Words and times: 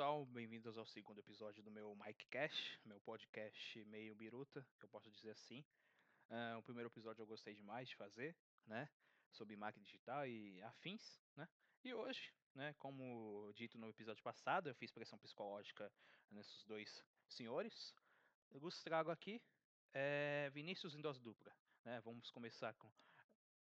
pessoal, 0.00 0.24
bem-vindos 0.24 0.78
ao 0.78 0.86
segundo 0.86 1.18
episódio 1.18 1.62
do 1.62 1.70
meu 1.70 1.94
Mike 1.94 2.24
Cash, 2.28 2.78
meu 2.86 2.98
podcast 3.00 3.84
meio 3.84 4.14
biruta, 4.14 4.66
eu 4.80 4.88
posso 4.88 5.10
dizer 5.10 5.32
assim. 5.32 5.62
Uh, 6.30 6.56
o 6.58 6.62
primeiro 6.62 6.88
episódio 6.88 7.20
eu 7.20 7.26
gostei 7.26 7.54
demais 7.54 7.86
de 7.86 7.94
fazer, 7.96 8.34
né? 8.66 8.88
Sobre 9.30 9.56
marketing 9.56 9.84
digital 9.84 10.26
e 10.26 10.62
afins, 10.62 11.20
né? 11.36 11.46
E 11.84 11.92
hoje, 11.92 12.32
né, 12.54 12.72
como 12.78 13.52
dito 13.54 13.76
no 13.76 13.90
episódio 13.90 14.22
passado, 14.22 14.70
eu 14.70 14.74
fiz 14.74 14.90
pressão 14.90 15.18
psicológica 15.18 15.92
nesses 16.30 16.64
dois 16.64 17.04
senhores. 17.28 17.94
Eu 18.50 18.58
vos 18.58 18.82
trago 18.82 19.10
aqui 19.10 19.38
é, 19.92 20.48
Vinícius 20.54 20.94
em 20.94 21.02
dose 21.02 21.20
dupla. 21.20 21.54
Né? 21.84 22.00
Vamos 22.00 22.30
começar 22.30 22.72
com. 22.72 22.90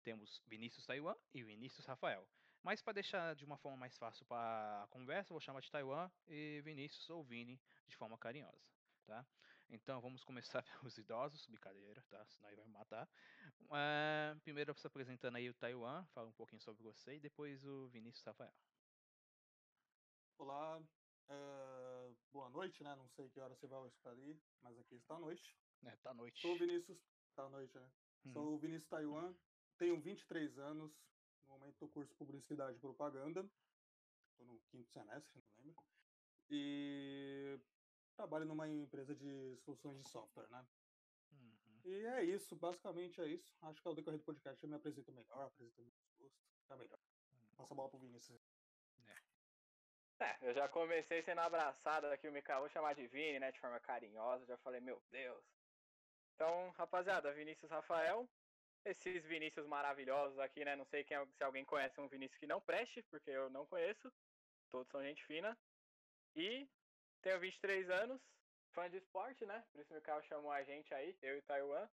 Temos 0.03 0.41
Vinícius 0.47 0.85
Taiwan 0.85 1.17
e 1.33 1.43
Vinícius 1.43 1.85
Rafael. 1.85 2.25
Mas 2.61 2.81
para 2.81 2.93
deixar 2.93 3.35
de 3.35 3.45
uma 3.45 3.57
forma 3.57 3.77
mais 3.77 3.97
fácil 3.97 4.25
para 4.25 4.83
a 4.83 4.87
conversa, 4.87 5.33
vou 5.33 5.39
chamar 5.39 5.61
de 5.61 5.71
Taiwan 5.71 6.09
e 6.27 6.61
Vinícius 6.61 7.09
ou 7.09 7.23
Vini 7.23 7.59
de 7.87 7.95
forma 7.95 8.17
carinhosa. 8.17 8.61
Tá? 9.05 9.25
Então 9.69 10.01
vamos 10.01 10.23
começar 10.23 10.63
pelos 10.81 10.97
idosos, 10.97 11.45
brincadeira, 11.45 12.03
tá? 12.09 12.25
Senão 12.25 12.49
ele 12.49 12.57
vai 12.57 12.65
me 12.65 12.73
matar. 12.73 13.09
Uh, 13.61 14.39
primeiro 14.41 14.73
se 14.77 14.87
apresentando 14.87 15.35
aí 15.35 15.49
o 15.49 15.53
Taiwan, 15.53 16.05
fala 16.07 16.29
um 16.29 16.33
pouquinho 16.33 16.61
sobre 16.61 16.83
você 16.83 17.15
e 17.15 17.19
depois 17.19 17.63
o 17.65 17.87
Vinícius 17.87 18.23
Rafael. 18.23 18.53
Olá, 20.37 20.79
uh, 20.79 22.17
boa 22.31 22.49
noite, 22.49 22.83
né? 22.83 22.95
Não 22.95 23.07
sei 23.09 23.29
que 23.29 23.39
hora 23.39 23.55
você 23.55 23.67
vai 23.67 23.87
escolher, 23.87 24.39
mas 24.61 24.77
aqui 24.79 24.95
está 24.95 25.15
a 25.15 25.19
noite. 25.19 25.55
É, 25.85 25.95
tá 25.97 26.13
noite. 26.13 26.41
Sou 26.41 26.55
o 26.55 26.57
Vinícius, 26.57 26.99
tá 27.35 27.47
noite, 27.49 27.77
né? 27.77 27.89
Uhum. 28.25 28.33
Sou 28.33 28.55
o 28.55 28.59
Vinícius 28.59 28.89
Taiwan, 28.89 29.33
tenho 29.77 29.99
23 30.01 30.57
anos, 30.59 30.91
no 31.49 31.57
momento 31.57 31.81
eu 31.81 31.89
curso 31.89 32.15
Publicidade 32.15 32.77
e 32.77 32.79
Propaganda, 32.79 33.49
estou 34.31 34.45
no 34.45 34.59
quinto 34.69 34.89
semestre, 34.91 35.41
não 35.57 35.63
lembro, 35.65 35.83
e 36.49 37.59
trabalho 38.15 38.45
numa 38.45 38.67
empresa 38.67 39.15
de 39.15 39.55
soluções 39.57 39.97
de 39.97 40.07
software, 40.07 40.47
né? 40.49 40.65
Uhum. 41.31 41.81
E 41.85 42.05
é 42.05 42.23
isso, 42.23 42.55
basicamente 42.55 43.21
é 43.21 43.27
isso. 43.27 43.55
Acho 43.61 43.81
que 43.81 43.87
ao 43.87 43.95
decorrer 43.95 44.19
do 44.19 44.25
podcast 44.25 44.63
eu 44.63 44.69
me 44.69 44.75
apresento 44.75 45.11
melhor, 45.11 45.47
apresento 45.47 45.81
meus 45.81 45.93
gostos, 46.17 46.61
fica 46.61 46.75
melhor. 46.75 46.99
Uhum. 47.33 47.55
Passa 47.57 47.73
a 47.73 47.77
bola 47.77 47.89
pro 47.89 47.99
Vinícius. 47.99 48.41
É. 50.19 50.25
é, 50.25 50.37
eu 50.41 50.53
já 50.53 50.67
comecei 50.67 51.21
sendo 51.21 51.39
abraçado 51.39 52.07
aqui, 52.07 52.27
o 52.27 52.31
Mikael, 52.31 52.59
vou 52.59 52.69
chamar 52.69 52.93
de 52.93 53.07
Vini, 53.07 53.39
né, 53.39 53.51
de 53.51 53.59
forma 53.59 53.79
carinhosa, 53.79 54.45
já 54.45 54.57
falei, 54.57 54.81
meu 54.81 55.01
Deus. 55.09 55.45
Então, 56.35 56.69
rapaziada, 56.71 57.33
Vinícius 57.33 57.71
Rafael, 57.71 58.27
esses 58.85 59.23
Vinícius 59.25 59.65
maravilhosos 59.67 60.37
aqui, 60.39 60.63
né? 60.63 60.75
Não 60.75 60.85
sei 60.85 61.03
quem, 61.03 61.17
é 61.17 61.25
se 61.25 61.43
alguém 61.43 61.65
conhece 61.65 61.99
um 61.99 62.07
Vinícius 62.07 62.39
que 62.39 62.47
não 62.47 62.61
preste, 62.61 63.01
porque 63.03 63.29
eu 63.29 63.49
não 63.49 63.65
conheço. 63.65 64.11
Todos 64.71 64.87
são 64.89 65.03
gente 65.03 65.25
fina. 65.25 65.57
E 66.35 66.67
tenho 67.21 67.39
23 67.39 67.89
anos, 67.89 68.21
fã 68.71 68.89
de 68.89 68.97
esporte, 68.97 69.45
né? 69.45 69.63
Por 69.71 69.81
isso 69.81 69.91
o 69.91 69.95
Mikael 69.95 70.21
chamou 70.23 70.51
a 70.51 70.63
gente 70.63 70.93
aí, 70.93 71.17
eu 71.21 71.37
e 71.37 71.41
Taiwan. 71.41 71.87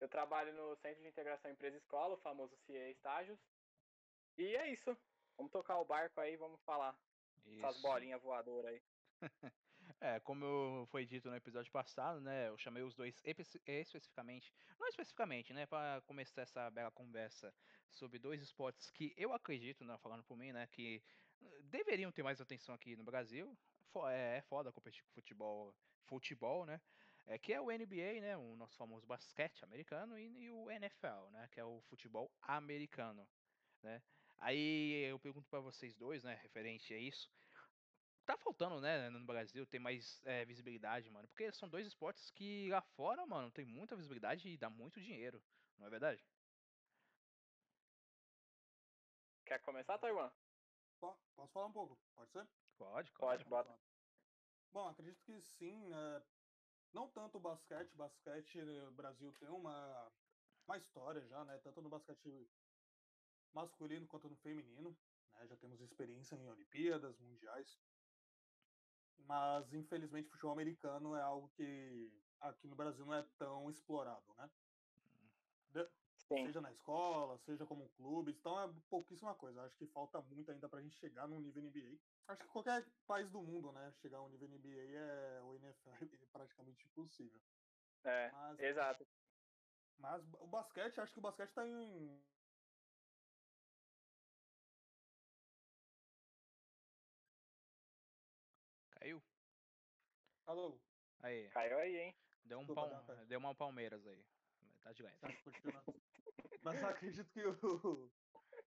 Eu 0.00 0.08
trabalho 0.08 0.52
no 0.54 0.76
Centro 0.76 1.02
de 1.02 1.08
Integração 1.08 1.50
Empresa 1.50 1.76
Escola, 1.76 2.14
o 2.14 2.18
famoso 2.18 2.56
CIE 2.66 2.90
Estágios. 2.90 3.38
E 4.36 4.56
é 4.56 4.70
isso. 4.70 4.96
Vamos 5.36 5.52
tocar 5.52 5.78
o 5.78 5.84
barco 5.84 6.20
aí, 6.20 6.36
vamos 6.36 6.60
falar. 6.62 6.96
Isso. 7.44 7.64
Essas 7.64 7.80
bolinhas 7.80 8.22
voadoras 8.22 8.72
aí. 8.72 8.82
É, 10.04 10.20
como 10.20 10.84
foi 10.90 11.06
dito 11.06 11.30
no 11.30 11.34
episódio 11.34 11.72
passado, 11.72 12.20
né? 12.20 12.50
Eu 12.50 12.58
chamei 12.58 12.82
os 12.82 12.94
dois 12.94 13.22
especificamente, 13.24 14.52
não 14.78 14.86
especificamente, 14.86 15.54
né? 15.54 15.64
Para 15.64 16.02
começar 16.02 16.42
essa 16.42 16.70
bela 16.70 16.90
conversa 16.90 17.54
sobre 17.90 18.18
dois 18.18 18.42
esportes 18.42 18.90
que 18.90 19.14
eu 19.16 19.32
acredito, 19.32 19.82
né, 19.82 19.96
falando 19.96 20.22
por 20.22 20.36
mim, 20.36 20.52
né? 20.52 20.66
Que 20.66 21.02
eh, 21.40 21.62
deveriam 21.62 22.12
ter 22.12 22.22
mais 22.22 22.38
atenção 22.38 22.74
aqui 22.74 22.94
no 22.96 23.02
Brasil. 23.02 23.56
É, 24.10 24.36
é 24.36 24.42
foda 24.42 24.70
competir 24.70 25.02
com 25.04 25.08
futebol, 25.08 25.74
futebol, 26.02 26.66
né? 26.66 26.82
É, 27.26 27.38
que 27.38 27.54
é 27.54 27.58
o 27.58 27.70
NBA, 27.70 28.20
né? 28.20 28.36
O 28.36 28.56
nosso 28.56 28.76
famoso 28.76 29.06
basquete 29.06 29.64
americano 29.64 30.18
e, 30.18 30.26
e 30.38 30.50
o 30.50 30.70
NFL, 30.70 31.30
né? 31.30 31.48
Que 31.50 31.60
é 31.60 31.64
o 31.64 31.80
futebol 31.88 32.30
americano, 32.42 33.26
né? 33.82 34.02
Aí 34.36 35.06
eu 35.08 35.18
pergunto 35.18 35.48
para 35.48 35.60
vocês 35.60 35.96
dois, 35.96 36.22
né? 36.22 36.38
Referente 36.42 36.92
a 36.92 36.98
isso 36.98 37.30
tá 38.24 38.36
faltando, 38.36 38.80
né, 38.80 39.10
no 39.10 39.24
Brasil, 39.24 39.66
ter 39.66 39.78
mais 39.78 40.20
é, 40.24 40.44
visibilidade, 40.44 41.10
mano. 41.10 41.28
Porque 41.28 41.52
são 41.52 41.68
dois 41.68 41.86
esportes 41.86 42.30
que 42.30 42.68
lá 42.70 42.80
fora, 42.80 43.24
mano, 43.26 43.50
tem 43.50 43.64
muita 43.64 43.96
visibilidade 43.96 44.48
e 44.48 44.56
dá 44.56 44.70
muito 44.70 45.00
dinheiro. 45.00 45.42
Não 45.78 45.86
é 45.86 45.90
verdade? 45.90 46.24
Quer 49.44 49.60
começar, 49.60 49.98
Taiwan? 49.98 50.30
Posso 51.36 51.52
falar 51.52 51.66
um 51.66 51.72
pouco? 51.72 51.98
Pode 52.14 52.30
ser? 52.32 52.46
Pode, 52.78 53.12
pode. 53.12 53.44
Pode, 53.44 53.68
Bom, 54.72 54.88
acredito 54.88 55.22
que 55.22 55.40
sim. 55.42 55.92
É... 55.92 56.22
Não 56.92 57.08
tanto 57.08 57.38
o 57.38 57.40
basquete. 57.40 57.94
Basquete, 57.94 58.60
o 58.88 58.92
Brasil 58.92 59.32
tem 59.34 59.48
uma, 59.48 60.12
uma 60.66 60.78
história 60.78 61.20
já, 61.26 61.44
né? 61.44 61.58
Tanto 61.58 61.82
no 61.82 61.88
basquete 61.88 62.48
masculino 63.52 64.06
quanto 64.06 64.28
no 64.28 64.36
feminino. 64.36 64.96
Né? 65.34 65.46
Já 65.46 65.56
temos 65.56 65.80
experiência 65.80 66.36
em 66.36 66.48
Olimpíadas, 66.48 67.18
Mundiais. 67.20 67.78
Mas, 69.20 69.72
infelizmente, 69.72 70.28
o 70.28 70.32
futebol 70.32 70.52
americano 70.52 71.16
é 71.16 71.22
algo 71.22 71.48
que 71.56 72.12
aqui 72.40 72.66
no 72.66 72.76
Brasil 72.76 73.04
não 73.06 73.14
é 73.14 73.22
tão 73.38 73.70
explorado, 73.70 74.34
né? 74.36 74.50
De... 75.70 75.88
Seja 76.16 76.60
na 76.60 76.72
escola, 76.72 77.38
seja 77.38 77.66
como 77.66 77.88
clube, 77.90 78.32
então 78.32 78.58
é 78.60 78.72
pouquíssima 78.88 79.34
coisa. 79.34 79.62
Acho 79.62 79.76
que 79.76 79.86
falta 79.86 80.20
muito 80.22 80.50
ainda 80.50 80.68
pra 80.68 80.80
gente 80.80 80.96
chegar 80.96 81.26
no 81.26 81.38
nível 81.38 81.62
NBA. 81.62 81.98
Acho 82.28 82.42
que 82.42 82.48
qualquer 82.48 82.86
país 83.06 83.30
do 83.30 83.42
mundo, 83.42 83.72
né, 83.72 83.92
chegar 84.00 84.18
ao 84.18 84.28
nível 84.28 84.48
NBA 84.48 84.96
é 84.96 85.42
o 85.42 85.54
NFL 85.56 85.90
é 86.22 86.26
praticamente 86.32 86.86
impossível. 86.86 87.40
É, 88.04 88.30
mas, 88.30 88.58
exato. 88.60 89.06
Mas 89.98 90.22
o 90.40 90.46
basquete, 90.46 91.00
acho 91.00 91.12
que 91.12 91.18
o 91.18 91.22
basquete 91.22 91.52
tá 91.52 91.66
em 91.66 92.22
Alô? 100.46 100.78
Aí. 101.20 101.48
Caiu 101.50 101.78
aí, 101.78 101.96
hein? 101.96 102.16
Deu 102.44 102.58
um 102.58 102.66
pal... 102.66 102.90
Deu 103.26 103.38
uma 103.38 103.54
Palmeiras 103.54 104.06
aí. 104.06 104.24
Tá 104.82 104.92
de 104.92 105.02
ganho. 105.02 105.16
Mas 106.62 106.84
acredito 106.84 107.30
que 107.30 107.44
o, 107.46 108.10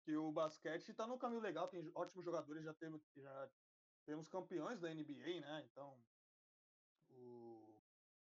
que 0.03 0.15
o 0.15 0.31
basquete 0.31 0.93
tá 0.93 1.07
no 1.07 1.17
caminho 1.17 1.41
legal, 1.41 1.67
tem 1.67 1.91
ótimos 1.95 2.23
jogadores, 2.23 2.63
já, 2.63 2.73
teve, 2.73 3.01
já 3.15 3.49
temos 4.05 4.27
campeões 4.27 4.79
da 4.79 4.93
NBA, 4.93 5.41
né? 5.41 5.67
Então, 5.71 5.97
o 7.09 7.81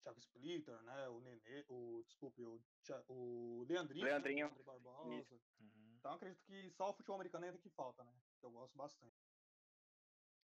Thiago 0.02 0.20
Splitter, 0.20 0.82
né? 0.84 1.10
O 1.10 1.20
Nenê, 1.22 1.66
o, 1.68 2.04
desculpe, 2.06 2.44
o, 2.44 2.60
o 3.08 3.66
Leandrinho. 3.68 4.06
Leandrinho. 4.06 4.50
Né? 4.50 4.64
Barbosa. 4.64 5.36
Uhum. 5.60 5.96
Então 6.00 6.14
acredito 6.14 6.42
que 6.44 6.70
só 6.72 6.90
o 6.90 6.94
futebol 6.94 7.16
americano 7.16 7.46
ainda 7.46 7.58
que 7.58 7.70
falta, 7.70 8.04
né? 8.04 8.14
Que 8.40 8.46
eu 8.46 8.52
gosto 8.52 8.76
bastante. 8.78 9.09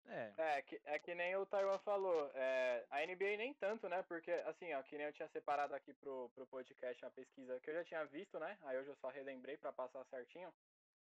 É. 0.06 0.32
É 0.36 0.62
que, 0.62 0.80
é 0.84 0.98
que 0.98 1.14
nem 1.14 1.36
o 1.36 1.46
Taiwan 1.46 1.78
falou. 1.78 2.30
É, 2.34 2.84
a 2.90 3.06
NBA 3.06 3.36
nem 3.36 3.54
tanto, 3.54 3.88
né? 3.88 4.02
Porque, 4.08 4.30
assim, 4.32 4.72
ó, 4.74 4.82
que 4.82 4.96
nem 4.96 5.06
eu 5.06 5.12
tinha 5.12 5.28
separado 5.28 5.74
aqui 5.74 5.92
pro, 5.94 6.30
pro 6.34 6.46
podcast 6.46 7.04
uma 7.04 7.10
pesquisa 7.10 7.60
que 7.60 7.70
eu 7.70 7.74
já 7.74 7.84
tinha 7.84 8.04
visto, 8.06 8.38
né? 8.38 8.58
Aí 8.62 8.78
hoje 8.78 8.88
eu 8.88 8.96
só 8.96 9.08
relembrei 9.08 9.56
para 9.56 9.72
passar 9.72 10.04
certinho. 10.06 10.52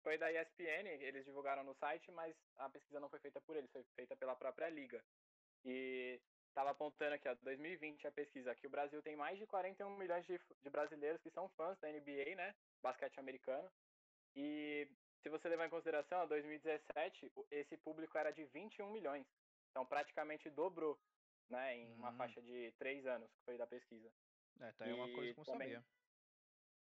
Foi 0.03 0.17
da 0.19 0.31
ESPN, 0.31 0.87
eles 1.01 1.25
divulgaram 1.25 1.65
no 1.65 1.75
site, 1.75 2.11
mas 2.13 2.35
a 2.59 2.69
pesquisa 2.69 3.01
não 3.01 3.09
foi 3.09 3.19
feita 3.19 3.41
por 3.41 3.57
eles, 3.57 3.71
foi 3.73 3.85
feita 3.97 4.17
pela 4.17 4.37
própria 4.37 4.69
liga. 4.69 5.03
E 5.65 6.21
tava 6.55 6.71
apontando 6.71 7.15
aqui, 7.15 7.29
ó, 7.29 7.35
2020 7.43 8.07
a 8.07 8.13
pesquisa, 8.13 8.55
que 8.55 8.67
o 8.67 8.71
Brasil 8.71 9.03
tem 9.03 9.17
mais 9.17 9.39
de 9.39 9.47
41 9.47 9.97
milhões 9.97 10.25
de, 10.27 10.41
de 10.63 10.71
brasileiros 10.71 11.21
que 11.21 11.31
são 11.31 11.49
fãs 11.51 11.79
da 11.81 11.89
NBA, 11.89 12.37
né? 12.37 12.55
Basquete 12.83 13.19
americano. 13.19 13.71
E 14.35 14.89
se 15.27 15.31
você 15.31 15.49
levar 15.49 15.67
em 15.67 15.71
consideração, 15.71 16.25
em 16.25 16.29
2017, 16.29 17.33
esse 17.51 17.77
público 17.79 18.17
era 18.17 18.31
de 18.31 18.45
21 18.45 18.93
milhões. 18.93 19.27
Então 19.71 19.85
praticamente 19.85 20.49
dobrou, 20.49 20.97
né, 21.51 21.75
em 21.75 21.89
hum. 21.89 21.97
uma 21.97 22.13
faixa 22.13 22.41
de 22.41 22.73
3 22.79 23.05
anos, 23.07 23.29
que 23.33 23.43
foi 23.45 23.59
da 23.59 23.67
pesquisa. 23.67 24.09
É, 24.61 24.71
tá 24.75 24.85
aí 24.85 24.93
uma 24.93 25.13
coisa 25.13 25.35
que 25.35 25.41
eu 25.41 25.45
também, 25.45 25.73
sabia. 25.73 25.85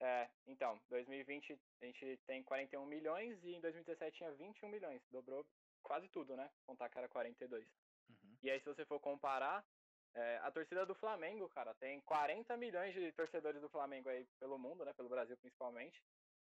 É, 0.02 0.30
então, 0.48 0.82
2020 0.90 1.58
a 1.82 1.86
gente 1.86 2.18
tem 2.28 2.44
41 2.44 2.86
milhões 2.86 3.42
e 3.42 3.56
em 3.56 3.62
2017 3.62 4.18
tinha 4.18 4.32
21 4.34 4.68
milhões. 4.68 5.02
Dobrou 5.10 5.46
quase 5.82 6.10
tudo, 6.10 6.36
né? 6.36 6.52
Contar 6.66 6.90
que 6.90 6.98
era 6.98 7.08
42. 7.08 7.66
Uhum. 8.10 8.38
E 8.44 8.52
aí, 8.52 8.60
se 8.60 8.66
você 8.66 8.84
for 8.86 9.00
comparar, 9.00 9.66
é, 10.14 10.40
a 10.44 10.52
torcida 10.52 10.86
do 10.86 10.94
Flamengo, 10.94 11.48
cara, 11.48 11.74
tem 11.76 12.02
40 12.02 12.58
milhões 12.58 12.94
de 12.94 13.14
torcedores 13.14 13.62
do 13.62 13.70
Flamengo 13.70 14.10
aí 14.10 14.28
pelo 14.38 14.60
mundo, 14.60 14.84
né? 14.84 14.92
Pelo 14.92 15.08
Brasil 15.08 15.38
principalmente. 15.38 16.04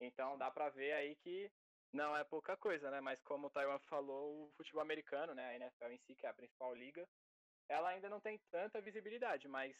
Então 0.01 0.37
dá 0.37 0.51
pra 0.51 0.69
ver 0.71 0.93
aí 0.93 1.15
que 1.17 1.51
não 1.93 2.17
é 2.17 2.25
pouca 2.25 2.57
coisa, 2.57 2.91
né? 2.91 3.01
Mas 3.01 3.21
como 3.23 3.47
o 3.47 3.51
Taiwan 3.51 3.79
falou, 3.81 4.45
o 4.45 4.53
futebol 4.57 4.83
americano, 4.83 5.35
né? 5.35 5.49
A 5.49 5.57
NFL 5.57 5.93
em 5.93 5.99
si, 5.99 6.15
que 6.15 6.27
é 6.27 6.29
a 6.29 6.35
principal 6.35 6.75
liga, 6.75 7.07
ela 7.69 7.91
ainda 7.91 8.09
não 8.09 8.21
tem 8.21 8.39
tanta 8.51 8.81
visibilidade, 8.81 9.49
mas 9.49 9.77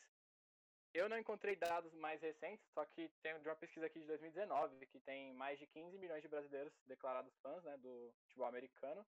eu 0.95 1.09
não 1.09 1.19
encontrei 1.19 1.55
dados 1.55 1.93
mais 1.95 2.21
recentes, 2.21 2.65
só 2.73 2.85
que 2.87 3.09
tem 3.23 3.35
uma 3.35 3.57
pesquisa 3.57 3.87
aqui 3.87 4.01
de 4.01 4.07
2019, 4.07 4.87
que 4.87 5.01
tem 5.01 5.33
mais 5.35 5.59
de 5.59 5.67
15 5.67 5.99
milhões 5.99 6.23
de 6.23 6.29
brasileiros 6.29 6.73
declarados 6.87 7.35
fãs 7.43 7.63
né, 7.65 7.77
do 7.79 8.13
futebol 8.23 8.47
americano. 8.47 9.07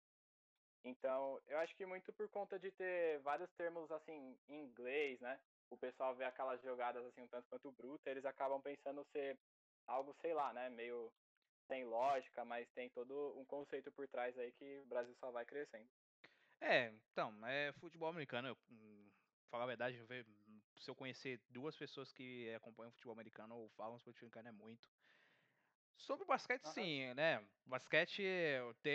Então, 0.83 1.41
eu 1.47 1.57
acho 1.59 1.75
que 1.75 1.85
muito 1.85 2.11
por 2.13 2.29
conta 2.29 2.57
de 2.57 2.71
ter 2.71 3.19
vários 3.19 3.49
termos 3.51 3.91
assim 3.91 4.37
em 4.47 4.63
inglês, 4.63 5.19
né? 5.19 5.39
O 5.69 5.77
pessoal 5.77 6.15
vê 6.15 6.23
aquelas 6.23 6.61
jogadas 6.61 7.05
assim 7.05 7.21
um 7.21 7.27
tanto 7.27 7.47
quanto 7.49 7.71
bruta, 7.71 8.09
eles 8.09 8.25
acabam 8.25 8.61
pensando 8.61 9.05
ser 9.11 9.37
algo, 9.87 10.15
sei 10.21 10.33
lá, 10.33 10.53
né, 10.53 10.69
meio 10.69 11.11
sem 11.69 11.85
lógica, 11.85 12.43
mas 12.43 12.67
tem 12.71 12.89
todo 12.89 13.39
um 13.39 13.45
conceito 13.45 13.91
por 13.91 14.07
trás 14.07 14.37
aí 14.37 14.51
que 14.51 14.79
o 14.79 14.85
Brasil 14.87 15.15
só 15.15 15.31
vai 15.31 15.45
crescendo. 15.45 15.87
É, 16.59 16.91
então, 17.11 17.33
é 17.47 17.71
futebol 17.73 18.09
americano. 18.09 18.49
Eu, 18.49 18.57
hum, 18.69 19.09
falar 19.49 19.63
a 19.63 19.67
verdade, 19.67 19.97
eu 19.97 20.07
ver, 20.07 20.25
se 20.79 20.89
eu 20.89 20.95
conhecer 20.95 21.39
duas 21.49 21.77
pessoas 21.77 22.11
que 22.11 22.53
acompanham 22.55 22.91
futebol 22.91 23.13
americano 23.13 23.55
ou 23.55 23.69
falam 23.69 23.99
sobre 23.99 24.19
futebol 24.19 24.39
americano 24.39 24.49
é 24.49 24.51
muito. 24.51 24.89
Sobre 25.95 26.23
o 26.23 26.27
basquete, 26.27 26.65
ah, 26.65 26.71
sim, 26.71 27.13
né? 27.13 27.39
O 27.65 27.69
basquete, 27.69 28.23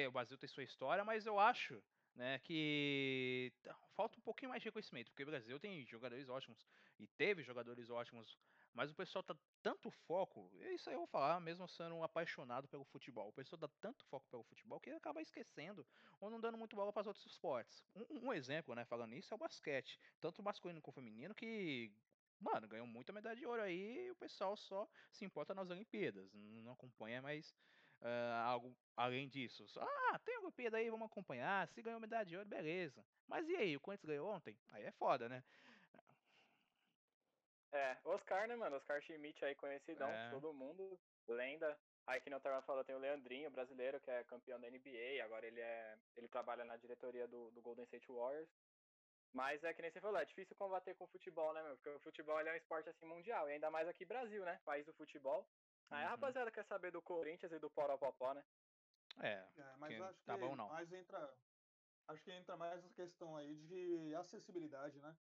o 0.09 0.13
Brasil 0.13 0.37
tem 0.37 0.49
sua 0.49 0.65
história, 0.65 1.05
mas 1.05 1.27
eu 1.27 1.39
acho 1.39 1.83
né, 2.15 2.39
que 2.41 3.53
falta 3.95 4.19
um 4.19 4.23
pouquinho 4.23 4.51
mais 4.51 4.63
de 4.63 4.69
reconhecimento, 4.69 5.11
porque 5.11 5.23
o 5.23 5.27
Brasil 5.27 5.59
tem 5.61 5.85
jogadores 5.87 6.29
ótimos 6.29 6.67
e 6.99 7.07
teve 7.07 7.43
jogadores 7.43 7.91
ótimos, 7.91 8.39
mas 8.73 8.91
o 8.91 8.95
pessoal 8.95 9.23
tá 9.23 9.37
tanto 9.65 9.91
foco, 9.91 10.51
isso 10.75 10.91
aí 10.91 10.95
eu 10.95 11.01
vou 11.01 11.07
falar, 11.07 11.41
mesmo 11.41 11.67
sendo 11.67 11.95
um 11.95 12.05
apaixonado 12.05 12.69
pelo 12.69 12.85
futebol, 12.85 13.31
o 13.31 13.33
pessoal 13.33 13.59
dá 13.59 13.69
tanto 13.81 14.05
foco 14.05 14.29
pelo 14.29 14.45
futebol 14.45 14.79
que 14.79 14.91
acaba 14.91 15.23
esquecendo 15.23 15.87
ou 16.21 16.29
não 16.29 16.39
dando 16.39 16.59
muito 16.59 16.77
bola 16.77 16.93
para 16.93 17.01
os 17.01 17.07
outros 17.07 17.25
esportes. 17.25 17.83
Um, 17.97 18.29
um, 18.29 18.33
exemplo, 18.35 18.75
né, 18.75 18.85
falando 18.85 19.15
isso, 19.15 19.33
é 19.33 19.35
o 19.35 19.39
basquete, 19.39 19.99
tanto 20.21 20.43
masculino 20.43 20.83
como 20.83 20.95
feminino, 20.95 21.35
que 21.35 21.91
mano, 22.39 22.69
ganhou 22.69 22.87
muita 22.87 23.11
medalha 23.11 23.37
de 23.37 23.47
ouro 23.47 23.63
aí 23.63 24.05
e 24.07 24.11
o 24.11 24.17
pessoal 24.17 24.55
só 24.55 24.87
se 25.11 25.25
importa 25.25 25.55
nas 25.55 25.71
Olimpíadas, 25.71 26.31
não 26.35 26.73
acompanha 26.73 27.23
mais 27.23 27.57
uh, 28.03 28.45
algo 28.45 28.77
além 28.95 29.31
disso. 29.31 29.65
Ah, 29.81 30.19
tem 30.19 30.37
Olimpíada 30.39 30.77
aí, 30.77 30.91
vamos 30.91 31.07
acompanhar. 31.07 31.67
Se 31.69 31.81
ganhou 31.83 31.99
medalha 31.99 32.27
de 32.27 32.37
ouro, 32.37 32.49
beleza. 32.49 33.05
Mas 33.27 33.49
e 33.49 33.57
aí, 33.57 33.77
o 33.77 33.81
Corinthians 33.81 34.09
ganhou 34.09 34.29
ontem? 34.31 34.57
Aí 34.69 34.85
é 34.85 34.93
foda, 34.93 35.29
né? 35.29 35.43
É, 37.75 37.99
Oscar, 38.05 38.47
né, 38.47 38.55
mano? 38.55 38.77
Oscar 38.77 39.03
Schmidt 39.03 39.45
aí, 39.45 39.55
conhecidão, 39.57 40.09
é. 40.09 40.31
todo 40.31 40.55
mundo, 40.55 40.97
lenda. 41.27 41.77
Aí 42.07 42.21
que 42.21 42.31
não 42.31 42.39
Tarma 42.39 42.63
falou, 42.63 42.85
tem 42.85 42.95
o 42.95 43.01
Leandrinho, 43.01 43.51
brasileiro, 43.51 43.99
que 44.01 44.11
é 44.11 44.23
campeão 44.25 44.61
da 44.61 44.71
NBA, 44.71 45.25
agora 45.25 45.45
ele 45.45 45.61
é. 45.61 45.99
ele 46.17 46.29
trabalha 46.29 46.65
na 46.65 46.77
diretoria 46.77 47.27
do, 47.27 47.51
do 47.51 47.61
Golden 47.61 47.85
State 47.85 48.07
Warriors. 48.13 48.49
Mas 49.33 49.65
é 49.65 49.75
que 49.75 49.83
nem 49.83 49.91
você 49.91 50.01
falou, 50.01 50.21
é 50.21 50.25
difícil 50.25 50.55
combater 50.55 50.95
com 50.95 51.05
o 51.05 51.09
futebol, 51.09 51.53
né, 51.53 51.63
meu? 51.65 51.75
Porque 51.75 51.89
o 51.91 51.99
futebol 51.99 52.39
é 52.39 52.53
um 52.53 52.57
esporte 52.57 52.89
assim 52.89 53.07
mundial, 53.07 53.49
e 53.49 53.55
ainda 53.55 53.69
mais 53.69 53.89
aqui 53.89 54.05
Brasil, 54.05 54.45
né? 54.45 54.61
País 54.65 54.87
do 54.87 54.93
futebol. 54.93 55.45
Aí 55.91 56.03
uhum. 56.03 56.07
a 56.07 56.11
rapaziada 56.11 56.53
quer 56.53 56.65
saber 56.65 56.93
do 56.93 57.03
Corinthians 57.03 57.51
e 57.51 57.59
do 57.59 57.69
Poropopó, 57.69 58.35
né? 58.35 58.45
É, 59.21 59.45
é 59.57 59.77
mas 59.79 60.01
acho 60.01 60.25
tá 60.25 60.35
que 60.35 60.41
bom 60.41 60.55
não. 60.55 60.69
mais 60.69 60.93
entra. 60.93 61.35
Acho 62.07 62.23
que 62.23 62.31
entra 62.31 62.57
mais 62.57 62.79
essa 62.79 62.95
questão 62.95 63.37
aí 63.37 63.57
de 63.57 64.15
acessibilidade, 64.15 65.01
né? 65.01 65.17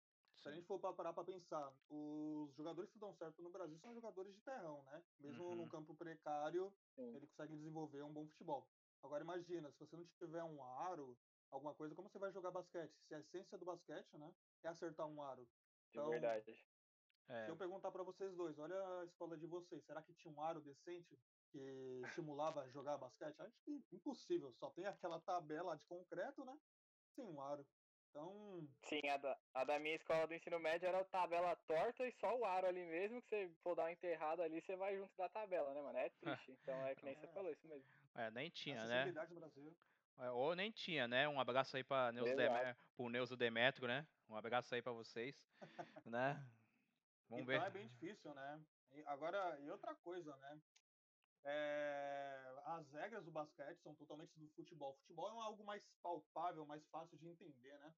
Se 0.42 0.48
a 0.48 0.52
gente 0.54 0.66
for 0.66 0.80
parar 0.80 1.14
para 1.14 1.24
pensar, 1.24 1.74
os 1.90 2.56
jogadores 2.56 2.90
que 2.90 2.98
dão 2.98 3.14
certo 3.14 3.42
no 3.42 3.50
Brasil 3.50 3.78
são 3.80 3.94
jogadores 3.94 4.34
de 4.34 4.42
terrão, 4.42 4.82
né? 4.84 5.04
Mesmo 5.20 5.46
uhum. 5.46 5.56
num 5.56 5.70
campo 5.70 5.94
precário, 5.96 6.74
Sim. 6.96 7.16
ele 7.16 7.28
consegue 7.28 7.56
desenvolver 7.58 8.04
um 8.04 8.14
bom 8.14 8.26
futebol. 8.28 8.68
Agora 9.04 9.24
imagina, 9.24 9.70
se 9.72 9.80
você 9.80 9.98
não 9.98 10.06
tiver 10.18 10.44
um 10.44 10.64
aro, 10.64 11.18
alguma 11.52 11.74
coisa, 11.74 11.94
como 11.94 12.10
você 12.10 12.18
vai 12.18 12.32
jogar 12.32 12.52
basquete? 12.52 12.94
Se 13.08 13.16
a 13.16 13.20
essência 13.20 13.58
do 13.58 13.66
basquete, 13.66 14.18
né, 14.18 14.34
é 14.64 14.70
acertar 14.70 15.08
um 15.08 15.22
aro. 15.22 15.48
Então, 15.90 16.06
de 16.06 16.12
verdade. 16.12 16.66
É. 17.28 17.46
Se 17.46 17.52
eu 17.52 17.58
perguntar 17.58 17.92
para 17.92 18.04
vocês 18.04 18.34
dois, 18.36 18.58
olha 18.58 18.76
a 19.02 19.06
escola 19.06 19.38
de 19.38 19.46
vocês, 19.46 19.84
será 19.86 20.02
que 20.02 20.14
tinha 20.14 20.34
um 20.34 20.42
aro 20.42 20.62
decente 20.62 21.20
que 21.52 22.02
estimulava 22.06 22.62
a 22.62 22.70
jogar 22.70 22.98
basquete? 22.98 23.40
Acho 23.42 23.62
que 23.64 23.84
impossível, 23.92 24.54
só 24.54 24.70
tem 24.72 24.86
aquela 24.86 25.20
tabela 25.20 25.76
de 25.76 25.86
concreto, 25.86 26.44
né? 26.46 26.58
Sem 27.14 27.26
um 27.26 27.42
aro. 27.42 27.66
Então. 28.10 28.68
Sim, 28.84 29.08
a 29.10 29.18
da, 29.18 29.39
a 29.54 29.64
da 29.64 29.80
minha 29.80 29.96
escola 29.96 30.28
do 30.28 30.34
ensino 30.34 30.60
médio 30.60 30.88
era 30.88 31.00
a 31.00 31.06
tabela 31.06 31.56
torta 31.68 32.08
e 32.08 32.12
só 32.14 32.38
o 32.38 32.46
aro 32.46 32.68
ali 32.68 32.86
mesmo, 32.86 33.22
que 33.22 33.30
você 33.30 33.50
for 33.64 33.76
dar 33.76 33.84
uma 33.84 33.92
enterrada 33.92 34.44
ali, 34.44 34.62
você 34.62 34.76
vai 34.76 34.96
junto 34.96 35.16
da 35.18 35.28
tabela, 35.30 35.74
né, 35.74 35.82
mano? 35.82 35.98
É 35.98 36.10
triste. 36.10 36.52
Então 36.52 36.88
é 36.88 36.96
que 36.96 37.04
nem 37.04 37.14
é. 37.16 37.18
você 37.18 37.28
falou, 37.28 37.52
isso 37.52 37.68
mesmo. 37.68 37.86
É, 38.16 38.32
nem 38.32 38.50
tinha, 38.50 38.86
né? 38.86 39.06
No 39.06 39.36
Brasil. 39.40 39.76
É, 40.20 40.30
ou 40.32 40.56
nem 40.56 40.72
tinha, 40.72 41.08
né? 41.08 41.28
Um 41.28 41.40
abraço 41.40 41.78
aí 41.78 41.84
para 41.84 42.12
Neuzo 42.12 42.36
Demet 42.36 42.76
pro 42.96 43.38
Demetrio, 43.38 43.88
né? 43.88 44.08
Um 44.30 44.36
abraço 44.36 44.76
aí 44.76 44.82
para 44.82 44.92
vocês, 44.92 45.44
né? 46.06 46.46
Vamos 47.30 47.44
então 47.44 47.60
ver. 47.60 47.62
é 47.62 47.70
bem 47.70 47.88
difícil, 47.88 48.34
né? 48.34 48.62
E 48.92 49.04
agora, 49.06 49.58
e 49.62 49.70
outra 49.70 49.96
coisa, 49.96 50.36
né? 50.38 50.60
É, 51.46 52.54
as 52.66 52.92
regras 52.92 53.24
do 53.24 53.32
basquete 53.32 53.80
são 53.82 53.96
totalmente 53.96 54.38
do 54.38 54.48
futebol. 54.50 54.94
Futebol 54.96 55.30
é 55.30 55.46
algo 55.46 55.64
mais 55.64 55.82
palpável, 56.04 56.66
mais 56.66 56.86
fácil 56.88 57.18
de 57.18 57.28
entender, 57.28 57.78
né? 57.80 57.94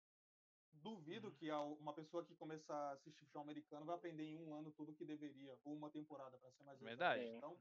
Duvido 0.72 1.28
uhum. 1.28 1.34
que 1.34 1.50
uma 1.50 1.92
pessoa 1.92 2.24
que 2.24 2.34
começa 2.34 2.72
a 2.72 2.92
assistir 2.92 3.20
futebol 3.20 3.42
americano 3.42 3.84
vai 3.84 3.96
aprender 3.96 4.24
em 4.24 4.38
um 4.38 4.54
ano 4.54 4.72
tudo 4.72 4.94
que 4.94 5.04
deveria, 5.04 5.58
ou 5.64 5.74
uma 5.74 5.90
temporada, 5.90 6.38
para 6.38 6.50
ser 6.52 6.62
mais 6.62 6.80
Verdade. 6.80 7.24
Então, 7.24 7.60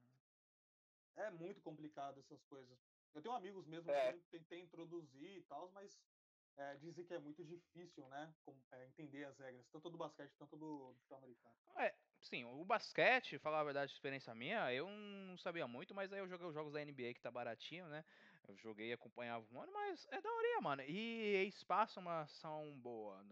é 1.16 1.30
muito 1.30 1.62
complicado 1.62 2.20
essas 2.20 2.42
coisas. 2.46 2.78
Eu 3.14 3.22
tenho 3.22 3.36
amigos 3.36 3.66
mesmo 3.68 3.92
é. 3.92 4.14
que 4.14 4.20
tentei 4.30 4.62
introduzir 4.62 5.38
e 5.38 5.42
tal, 5.44 5.70
mas 5.72 6.00
é, 6.58 6.76
dizem 6.76 7.06
que 7.06 7.14
é 7.14 7.20
muito 7.20 7.44
difícil, 7.44 8.08
né? 8.10 8.34
Com, 8.44 8.56
é, 8.72 8.86
entender 8.88 9.24
as 9.24 9.38
regras, 9.40 9.66
tanto 9.72 9.90
do 9.90 9.98
basquete 9.98 10.34
quanto 10.38 10.58
do, 10.58 10.94
do 10.94 11.00
futebol 11.00 11.18
americano. 11.20 11.56
É, 11.78 11.96
sim, 12.22 12.44
o 12.44 12.66
basquete, 12.66 13.40
falar 13.40 13.62
a 13.62 13.64
verdade, 13.64 13.94
experiência 13.94 14.36
minha, 14.36 14.74
eu 14.74 14.88
não 14.90 15.38
sabia 15.38 15.68
muito, 15.68 15.96
mas 15.96 16.12
aí 16.12 16.20
eu 16.20 16.28
joguei 16.28 16.48
os 16.48 16.54
jogos 16.54 16.74
da 16.74 16.84
NBA 16.84 17.14
que 17.14 17.22
tá 17.22 17.32
baratinho, 17.32 17.88
né? 17.88 18.04
Eu 18.50 18.58
joguei, 18.58 18.92
acompanhava 18.92 19.46
um 19.52 19.62
ano, 19.62 19.72
mas 19.72 20.08
é 20.12 20.20
da 20.20 20.32
hora, 20.32 20.62
mano. 20.62 20.82
E 20.82 20.98
eles 21.36 21.64
passam 21.64 22.02
uma 22.02 22.22
ação 22.22 22.76
boa, 22.80 23.24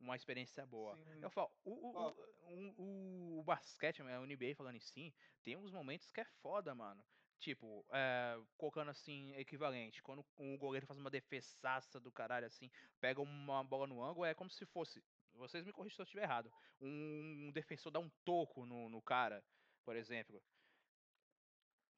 uma 0.00 0.16
experiência 0.16 0.64
boa. 0.64 0.96
Sim. 0.96 1.22
Eu 1.22 1.30
falo, 1.30 1.50
o, 1.62 1.72
o, 1.72 2.08
o, 2.48 2.82
o, 2.82 3.38
o 3.40 3.42
basquete, 3.44 4.00
a 4.00 4.20
NBA 4.20 4.54
falando 4.56 4.76
em 4.76 4.80
si, 4.80 5.14
tem 5.42 5.56
uns 5.56 5.70
momentos 5.70 6.10
que 6.10 6.20
é 6.20 6.24
foda, 6.24 6.74
mano. 6.74 7.04
Tipo, 7.38 7.84
é, 7.90 8.40
colocando 8.56 8.90
assim, 8.90 9.34
equivalente, 9.36 10.02
quando 10.02 10.24
o 10.38 10.56
goleiro 10.56 10.86
faz 10.86 10.98
uma 10.98 11.10
defesaça 11.10 12.00
do 12.00 12.10
caralho 12.10 12.46
assim, 12.46 12.70
pega 12.98 13.20
uma 13.20 13.62
bola 13.62 13.86
no 13.86 14.02
ângulo, 14.02 14.24
é 14.24 14.34
como 14.34 14.48
se 14.50 14.64
fosse. 14.64 15.04
Vocês 15.34 15.66
me 15.66 15.72
corrigem 15.72 15.96
se 15.96 16.00
eu 16.00 16.04
estiver 16.04 16.22
errado. 16.22 16.50
Um 16.80 17.50
defensor 17.52 17.92
dá 17.92 17.98
um 17.98 18.08
toco 18.24 18.64
no, 18.64 18.88
no 18.88 19.02
cara, 19.02 19.44
por 19.84 19.94
exemplo. 19.94 20.42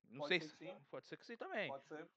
Não 0.09 0.19
pode 0.19 0.29
sei 0.29 0.41
se. 0.41 0.57
Sim. 0.57 0.81
Pode 0.91 1.07
ser 1.07 1.17
que 1.17 1.25
sim 1.25 1.37
também. 1.37 1.69
Pode 1.69 1.87
ser. 1.87 2.09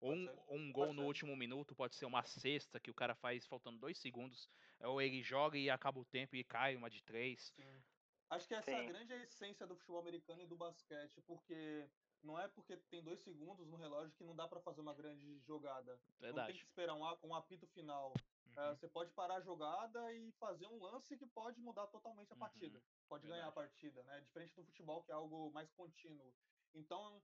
Ou 0.00 0.12
um, 0.12 0.28
um 0.48 0.72
gol 0.72 0.92
no 0.92 1.04
último 1.04 1.36
minuto, 1.36 1.74
pode 1.74 1.96
ser 1.96 2.04
uma 2.04 2.22
cesta 2.24 2.78
que 2.78 2.90
o 2.90 2.94
cara 2.94 3.14
faz 3.14 3.46
faltando 3.46 3.78
dois 3.78 3.98
segundos. 3.98 4.48
Ou 4.80 5.00
ele 5.00 5.22
joga 5.22 5.56
e 5.56 5.70
acaba 5.70 5.98
o 5.98 6.04
tempo 6.04 6.36
e 6.36 6.44
cai 6.44 6.76
uma 6.76 6.90
de 6.90 7.02
três. 7.02 7.52
Sim. 7.56 7.82
Acho 8.30 8.48
que 8.48 8.54
essa 8.54 8.70
Sim. 8.70 8.72
é 8.72 8.80
a 8.80 8.84
grande 8.84 9.12
essência 9.14 9.66
do 9.66 9.76
futebol 9.76 10.00
americano 10.00 10.42
e 10.42 10.46
do 10.46 10.56
basquete, 10.56 11.20
porque 11.22 11.88
não 12.22 12.38
é 12.38 12.48
porque 12.48 12.76
tem 12.76 13.02
dois 13.02 13.20
segundos 13.20 13.68
no 13.68 13.76
relógio 13.76 14.16
que 14.16 14.24
não 14.24 14.34
dá 14.34 14.48
para 14.48 14.60
fazer 14.60 14.80
uma 14.80 14.94
grande 14.94 15.38
jogada. 15.40 16.00
Verdade. 16.18 16.36
Não 16.36 16.46
tem 16.46 16.56
que 16.56 16.64
esperar 16.64 16.94
um, 16.94 17.28
um 17.28 17.34
apito 17.34 17.66
final. 17.68 18.12
Uhum. 18.46 18.72
Uh, 18.72 18.76
você 18.76 18.88
pode 18.88 19.12
parar 19.12 19.36
a 19.36 19.40
jogada 19.40 20.12
e 20.12 20.32
fazer 20.32 20.66
um 20.66 20.82
lance 20.82 21.16
que 21.16 21.26
pode 21.26 21.60
mudar 21.60 21.86
totalmente 21.88 22.32
a 22.32 22.36
partida. 22.36 22.78
Uhum. 22.78 22.84
Pode 23.08 23.22
Verdade. 23.22 23.40
ganhar 23.40 23.48
a 23.48 23.52
partida, 23.52 24.02
né? 24.04 24.20
Diferente 24.20 24.54
do 24.54 24.64
futebol, 24.64 25.02
que 25.02 25.12
é 25.12 25.14
algo 25.14 25.50
mais 25.50 25.70
contínuo. 25.72 26.34
Então, 26.74 27.22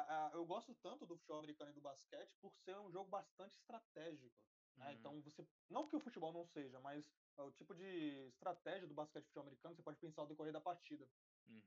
a, 0.00 0.28
a, 0.28 0.30
eu 0.34 0.44
gosto 0.44 0.74
tanto 0.82 1.06
do 1.06 1.16
futebol 1.16 1.38
americano 1.38 1.70
e 1.70 1.74
do 1.74 1.80
basquete 1.80 2.34
por 2.40 2.52
ser 2.64 2.76
um 2.78 2.90
jogo 2.90 3.10
bastante 3.10 3.56
estratégico. 3.56 4.34
Né? 4.76 4.86
Uhum. 4.86 4.92
Então, 4.92 5.22
você. 5.22 5.46
Não 5.68 5.88
que 5.88 5.96
o 5.96 6.00
futebol 6.00 6.32
não 6.32 6.46
seja, 6.46 6.78
mas 6.80 7.04
o 7.36 7.50
tipo 7.52 7.74
de 7.74 8.28
estratégia 8.28 8.86
do 8.86 8.94
basquete 8.94 9.24
e 9.24 9.26
futebol 9.26 9.44
americano 9.44 9.74
você 9.74 9.82
pode 9.82 9.98
pensar 9.98 10.22
ao 10.22 10.28
decorrer 10.28 10.52
da 10.52 10.60
partida. 10.60 11.08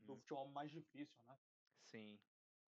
Do 0.06 0.16
futebol 0.18 0.48
mais 0.50 0.72
difícil, 0.72 1.18
né? 1.28 1.38
Sim. 1.86 2.20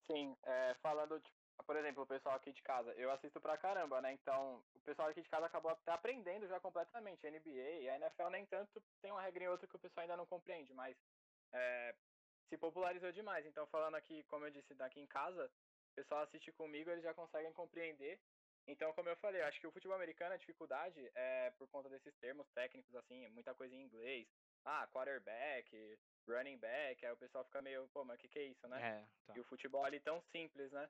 Sim, 0.10 0.36
é, 0.44 0.74
falando, 0.76 1.20
tipo, 1.20 1.42
por 1.66 1.76
exemplo, 1.76 2.04
o 2.04 2.08
pessoal 2.08 2.36
aqui 2.36 2.52
de 2.52 2.62
casa, 2.62 2.92
eu 2.94 3.12
assisto 3.12 3.40
pra 3.40 3.58
caramba, 3.58 4.02
né? 4.02 4.14
Então, 4.14 4.64
o 4.74 4.80
pessoal 4.82 5.10
aqui 5.10 5.22
de 5.22 5.30
casa 5.30 5.46
acabou 5.46 5.72
até 5.72 5.92
aprendendo 5.92 6.48
já 6.48 6.60
completamente. 6.60 7.26
A 7.26 7.32
NBA 7.32 7.82
e 7.82 7.90
a 7.90 7.96
NFL 7.98 8.30
nem 8.30 8.46
tanto, 8.46 8.82
tem 9.02 9.12
uma 9.12 9.22
regra 9.22 9.44
em 9.44 9.48
outra 9.48 9.68
que 9.68 9.76
o 9.76 9.80
pessoal 9.80 10.04
ainda 10.04 10.18
não 10.18 10.26
compreende, 10.26 10.74
mas 10.74 10.98
é, 11.54 11.96
se 12.52 12.58
popularizou 12.58 13.12
demais. 13.14 13.46
Então, 13.46 13.66
falando 13.68 13.96
aqui, 13.96 14.24
como 14.24 14.46
eu 14.46 14.52
disse, 14.52 14.74
daqui 14.74 15.00
em 15.00 15.08
casa, 15.08 15.50
o 15.92 15.96
pessoal 15.96 16.24
assiste 16.24 16.52
comigo, 16.52 16.90
eles 16.90 17.04
já 17.04 17.14
conseguem 17.14 17.54
compreender. 17.54 18.20
Então, 18.68 18.92
como 18.94 19.08
eu 19.08 19.16
falei, 19.16 19.42
acho 19.42 19.60
que 19.60 19.68
o 19.68 19.72
futebol 19.72 19.96
americano, 19.96 20.34
a 20.34 20.38
dificuldade 20.38 21.10
é 21.16 21.52
por 21.52 21.68
conta 21.70 21.90
desses 21.90 22.14
termos 22.18 22.48
técnicos, 22.50 22.94
assim, 22.96 23.28
muita 23.30 23.56
coisa 23.56 23.74
em 23.74 23.84
inglês. 23.84 24.28
Ah, 24.66 24.86
quarterback, 24.88 25.98
running 26.28 26.58
back, 26.58 27.04
aí 27.06 27.12
o 27.14 27.18
pessoal 27.18 27.46
fica 27.46 27.62
meio, 27.62 27.88
pô, 27.94 28.04
mas 28.04 28.20
o 28.20 28.22
que, 28.22 28.28
que 28.28 28.40
é 28.40 28.44
isso, 28.44 28.68
né? 28.68 28.80
É, 28.80 29.26
tá. 29.26 29.34
E 29.36 29.40
o 29.40 29.46
futebol 29.46 29.84
ali 29.84 30.00
tão 30.00 30.22
simples, 30.32 30.72
né? 30.72 30.88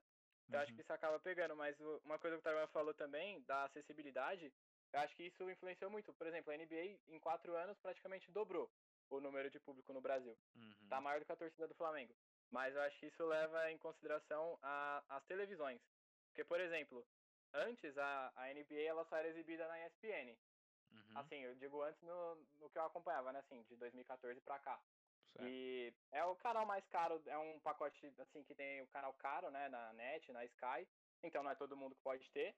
Então 0.48 0.60
uhum. 0.60 0.64
acho 0.64 0.74
que 0.74 0.82
isso 0.82 0.92
acaba 0.92 1.20
pegando, 1.20 1.56
mas 1.56 1.80
uma 2.04 2.20
coisa 2.20 2.36
que 2.36 2.42
o 2.42 2.44
Tarman 2.44 2.68
falou 2.68 2.94
também, 2.94 3.40
da 3.44 3.64
acessibilidade, 3.66 4.52
eu 4.92 5.00
acho 5.00 5.16
que 5.16 5.24
isso 5.24 5.50
influenciou 5.50 5.90
muito. 5.90 6.12
Por 6.14 6.28
exemplo, 6.28 6.52
a 6.52 6.58
NBA 6.58 7.00
em 7.08 7.20
quatro 7.20 7.56
anos 7.56 7.80
praticamente 7.80 8.30
dobrou 8.32 8.70
o 9.18 9.22
número 9.22 9.50
de 9.50 9.60
público 9.60 9.94
no 9.94 10.02
Brasil. 10.02 10.38
Uhum. 10.56 10.88
Tá 10.90 11.02
maior 11.02 11.20
do 11.20 11.26
que 11.26 11.32
a 11.32 11.36
torcida 11.36 11.68
do 11.68 11.76
Flamengo. 11.76 12.16
Mas 12.50 12.76
eu 12.76 12.82
acho 12.82 13.00
que 13.00 13.08
isso 13.08 13.26
leva 13.26 13.72
em 13.72 13.78
consideração 13.78 14.60
a, 14.62 15.04
as 15.10 15.24
televisões. 15.26 15.82
Porque, 16.28 16.44
por 16.44 16.60
exemplo, 16.60 17.06
antes 17.54 17.98
a, 17.98 18.32
a 18.36 18.54
NBA 18.54 18.82
ela 18.82 19.06
só 19.06 19.18
era 19.18 19.30
exibida 19.30 19.68
na 19.68 19.88
ESPN. 19.88 20.38
Uhum. 20.92 21.18
Assim, 21.18 21.38
eu 21.44 21.56
digo 21.56 21.82
antes 21.82 22.02
no, 22.02 22.36
no 22.60 22.70
que 22.70 22.78
eu 22.78 22.86
acompanhava, 22.86 23.32
né? 23.32 23.40
Assim, 23.40 23.64
de 23.64 23.76
2014 23.78 24.40
pra 24.42 24.60
cá. 24.60 24.82
Certo. 25.32 25.48
E 25.48 25.94
é 26.12 26.24
o 26.26 26.36
canal 26.36 26.66
mais 26.66 26.86
caro, 26.88 27.22
é 27.26 27.38
um 27.38 27.60
pacote 27.62 28.14
assim 28.20 28.44
que 28.44 28.54
tem 28.54 28.82
o 28.82 28.88
canal 28.88 29.14
caro, 29.14 29.50
né, 29.50 29.70
na 29.70 29.94
net, 29.94 30.32
na 30.32 30.44
Sky. 30.46 30.88
Então 31.24 31.44
não 31.44 31.52
é 31.52 31.56
todo 31.56 31.78
mundo 31.78 31.96
que 31.96 32.02
pode 32.02 32.30
ter. 32.32 32.54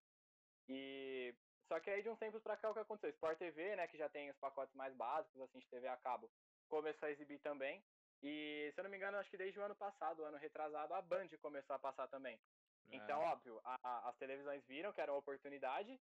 E 0.67 1.35
só 1.67 1.79
que 1.79 1.89
aí 1.89 2.01
de 2.01 2.09
uns 2.09 2.17
tempos 2.17 2.41
para 2.41 2.57
cá 2.57 2.69
o 2.69 2.73
que 2.73 2.79
aconteceu? 2.79 3.09
Sport 3.11 3.37
TV, 3.37 3.75
né, 3.75 3.87
que 3.87 3.97
já 3.97 4.09
tem 4.09 4.29
os 4.29 4.37
pacotes 4.37 4.73
mais 4.75 4.93
básicos 4.95 5.41
assim 5.41 5.59
de 5.59 5.67
TV 5.67 5.87
a 5.87 5.97
cabo, 5.97 6.31
começou 6.73 7.07
a 7.07 7.11
exibir 7.11 7.39
também. 7.39 7.83
E 8.23 8.71
se 8.73 8.79
eu 8.79 8.83
não 8.83 8.89
me 8.89 8.97
engano, 8.97 9.17
acho 9.17 9.29
que 9.29 9.37
desde 9.37 9.59
o 9.59 9.63
ano 9.63 9.75
passado, 9.75 10.23
ano 10.23 10.37
retrasado, 10.37 10.93
a 10.93 11.01
Band 11.01 11.29
começou 11.39 11.75
a 11.75 11.79
passar 11.79 12.07
também. 12.07 12.39
É. 12.89 12.95
Então, 12.95 13.19
óbvio, 13.19 13.61
a, 13.63 14.09
as 14.09 14.17
televisões 14.17 14.65
viram 14.65 14.91
que 14.91 15.01
era 15.01 15.11
uma 15.11 15.19
oportunidade, 15.19 15.99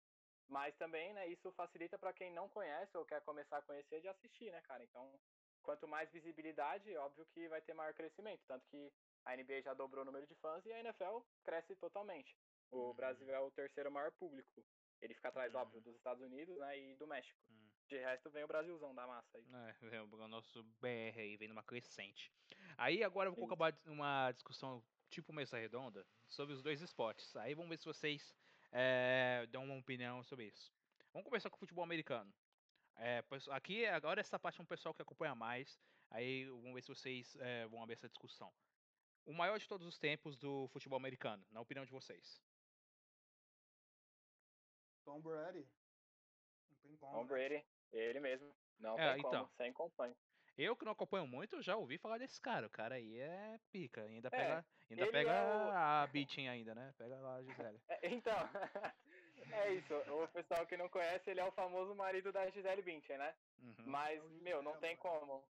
mas 0.48 0.76
também, 0.78 1.14
né, 1.14 1.28
isso 1.28 1.52
facilita 1.52 2.00
para 2.00 2.14
quem 2.14 2.32
não 2.32 2.50
conhece 2.50 2.98
ou 2.98 3.06
quer 3.06 3.22
começar 3.22 3.58
a 3.58 3.62
conhecer 3.62 4.02
de 4.02 4.08
assistir, 4.08 4.52
né, 4.52 4.62
cara? 4.62 4.84
Então, 4.84 5.20
quanto 5.62 5.88
mais 5.88 6.10
visibilidade, 6.12 6.96
óbvio 6.98 7.28
que 7.28 7.48
vai 7.48 7.62
ter 7.62 7.74
maior 7.74 7.94
crescimento. 7.94 8.42
Tanto 8.48 8.66
que 8.68 8.92
a 9.26 9.36
NBA 9.36 9.62
já 9.62 9.74
dobrou 9.74 10.02
o 10.02 10.06
número 10.06 10.26
de 10.26 10.36
fãs 10.36 10.66
e 10.66 10.74
a 10.74 10.80
NFL 10.80 11.20
cresce 11.44 11.76
totalmente. 11.76 12.36
O 12.72 12.78
uhum. 12.78 12.94
Brasil 12.94 13.30
é 13.30 13.40
o 13.40 13.52
terceiro 13.52 13.92
maior 13.92 14.12
público. 14.14 14.66
Ele 15.02 15.14
fica 15.14 15.30
atrás, 15.30 15.54
uhum. 15.54 15.62
óbvio, 15.62 15.82
dos 15.82 15.96
Estados 15.96 16.24
Unidos 16.24 16.58
né, 16.58 16.80
e 16.80 16.96
do 16.96 17.06
México. 17.06 17.40
Uhum. 17.50 17.65
De 17.88 17.98
resto, 18.00 18.32
vem 18.32 18.44
o 18.44 18.48
Brasilzão 18.48 18.96
da 18.96 19.06
massa 19.06 19.38
aí. 19.38 19.46
É, 19.54 19.90
vem 19.90 20.00
o 20.00 20.28
nosso 20.28 20.64
BR 20.82 21.20
aí, 21.20 21.38
vem 21.38 21.48
numa 21.48 21.64
crescente. 21.64 22.32
Aí 22.78 23.04
agora 23.04 23.30
eu 23.30 23.34
vou 23.34 23.46
acabar 23.46 23.78
uma 23.86 24.32
discussão 24.32 24.84
tipo 25.10 25.32
mesa 25.32 25.58
redonda 25.58 26.06
sobre 26.28 26.56
os 26.56 26.64
dois 26.64 26.82
esportes. 26.82 27.36
Aí 27.36 27.54
vamos 27.54 27.70
ver 27.70 27.78
se 27.78 27.86
vocês 27.86 28.36
é, 28.72 29.46
dão 29.52 29.64
uma 29.64 29.78
opinião 29.78 30.24
sobre 30.24 30.48
isso. 30.48 30.74
Vamos 31.14 31.28
começar 31.28 31.50
com 31.50 31.58
o 31.58 31.60
futebol 31.60 31.84
americano. 31.84 32.34
É, 32.98 33.24
aqui, 33.52 33.86
agora 33.86 34.20
essa 34.20 34.40
parte 34.40 34.60
é 34.60 34.64
um 34.64 34.68
pessoal 34.68 34.94
que 34.94 35.02
acompanha 35.02 35.36
mais. 35.36 35.80
Aí 36.10 36.46
vamos 36.46 36.74
ver 36.74 36.82
se 36.82 36.90
vocês 36.90 37.36
é, 37.40 37.68
vão 37.68 37.84
abrir 37.84 37.94
essa 37.94 38.10
discussão. 38.10 38.52
O 39.26 39.34
maior 39.34 39.60
de 39.60 39.68
todos 39.68 39.86
os 39.86 39.98
tempos 39.98 40.38
do 40.38 40.68
futebol 40.70 40.98
americano, 40.98 41.46
na 41.52 41.62
opinião 41.62 41.86
de 41.86 41.92
vocês? 41.92 42.42
Tom 45.04 45.22
Brady. 45.22 45.68
Tom 47.00 47.22
né? 47.22 47.28
Brady, 47.28 47.66
ele 47.92 48.20
mesmo. 48.20 48.54
Não 48.80 48.98
é, 49.00 49.14
tem 49.14 49.20
então, 49.20 49.32
como, 49.32 49.52
sem 49.58 49.70
acompanha. 49.70 50.16
Eu 50.58 50.76
que 50.76 50.86
não 50.86 50.94
acompanho 50.94 51.28
muito, 51.28 51.62
já 51.62 51.76
ouvi 51.76 51.98
falar 51.98 52.18
desse 52.18 52.40
cara. 52.40 52.68
O 52.68 52.70
cara 52.70 52.96
aí 52.96 53.20
é 53.20 53.60
pica. 53.72 54.02
Ainda 54.04 54.30
é, 54.30 54.32
pega, 54.32 54.66
ainda 54.90 55.12
pega 55.12 55.32
é 55.32 55.44
o... 55.44 55.72
a 55.72 56.08
Beating 56.12 56.48
ainda, 56.48 56.74
né? 56.74 56.94
Pega 56.98 57.16
lá 57.20 57.36
a 57.36 57.44
Gisele. 57.44 57.82
É, 57.90 58.10
então, 58.10 58.34
É 59.52 59.74
isso, 59.74 59.94
o 59.94 60.28
pessoal 60.30 60.66
que 60.66 60.78
não 60.78 60.90
conhece, 60.90 61.30
ele 61.30 61.40
é 61.40 61.46
o 61.46 61.52
famoso 61.52 61.94
marido 61.94 62.32
da 62.32 62.50
Gisele 62.50 62.82
Bündchen, 62.82 63.18
né? 63.18 63.36
Uhum. 63.60 63.76
Mas, 63.86 64.24
meu, 64.42 64.62
não 64.62 64.78
tem 64.78 64.96
como. 64.98 65.44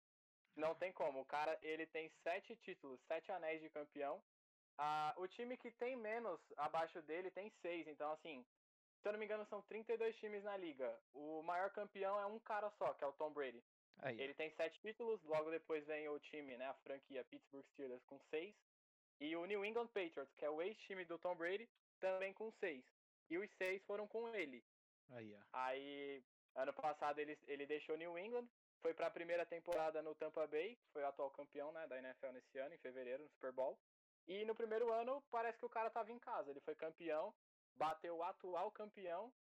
Não 0.56 0.76
tem 0.76 0.92
como. 0.92 1.22
O 1.22 1.26
cara, 1.26 1.58
ele 1.62 1.86
tem 1.88 2.10
sete 2.24 2.56
títulos, 2.58 3.00
sete 3.08 3.32
anéis 3.32 3.62
de 3.62 3.70
campeão. 3.70 4.22
Ah, 4.78 5.14
o 5.18 5.28
time 5.28 5.58
que 5.58 5.72
tem 5.72 5.96
menos 5.96 6.40
abaixo 6.58 7.02
dele 7.04 7.32
tem 7.32 7.50
seis. 7.62 7.88
Então, 7.88 8.12
assim, 8.12 8.46
eu 9.08 9.14
não 9.14 9.20
me 9.20 9.26
engano, 9.26 9.46
são 9.46 9.62
32 9.64 10.16
times 10.18 10.44
na 10.44 10.58
liga. 10.58 10.98
O 11.14 11.42
maior 11.44 11.70
campeão 11.72 12.20
é 12.20 12.26
um 12.26 12.40
cara 12.40 12.70
só, 12.72 12.94
que 12.94 13.04
é 13.04 13.08
o 13.08 13.14
Tom 13.14 13.32
Brady. 13.32 13.64
Aí. 14.00 14.20
Ele 14.20 14.34
tem 14.34 14.52
sete 14.52 14.80
títulos, 14.82 15.24
logo 15.24 15.50
depois 15.50 15.86
vem 15.86 16.08
o 16.10 16.20
time, 16.20 16.58
né, 16.58 16.68
a 16.68 16.74
franquia 16.76 17.24
Pittsburgh 17.24 17.66
Steelers 17.74 18.04
com 18.06 18.20
seis. 18.30 18.56
E 19.20 19.36
o 19.36 19.46
New 19.46 19.64
England 19.64 19.88
Patriots, 19.88 20.34
que 20.36 20.44
é 20.44 20.50
o 20.50 20.62
ex-time 20.62 21.06
do 21.06 21.18
Tom 21.18 21.36
Brady, 21.36 21.70
também 22.00 22.34
com 22.34 22.52
seis 22.60 22.84
e 23.30 23.38
os 23.38 23.50
seis 23.58 23.82
foram 23.84 24.08
com 24.08 24.28
ele. 24.36 24.64
Aí, 25.10 25.36
ó. 25.36 25.40
Aí, 25.54 26.24
ano 26.56 26.74
passado 26.74 27.20
ele, 27.20 27.38
ele 27.48 27.66
deixou 27.66 27.98
New 27.98 28.18
England, 28.18 28.48
foi 28.82 28.94
para 28.94 29.08
a 29.08 29.12
primeira 29.12 29.46
temporada 29.46 30.02
no 30.02 30.16
Tampa 30.16 30.46
Bay, 30.48 30.78
foi 30.92 31.04
o 31.04 31.08
atual 31.08 31.32
campeão 31.32 31.72
né, 31.72 31.88
da 31.88 31.98
NFL 31.98 32.32
nesse 32.34 32.58
ano, 32.58 32.76
em 32.76 32.80
fevereiro, 32.80 33.24
no 33.24 33.30
Super 33.30 33.52
Bowl. 33.52 33.78
E 34.28 34.44
no 34.46 34.56
primeiro 34.56 34.92
ano 34.92 35.24
parece 35.30 35.58
que 35.58 35.66
o 35.66 35.70
cara 35.70 35.90
tava 35.90 36.12
em 36.12 36.20
casa, 36.20 36.50
ele 36.50 36.60
foi 36.62 36.76
campeão, 36.76 37.34
bateu 37.76 38.18
o 38.18 38.24
atual 38.24 38.72
campeão. 38.72 39.32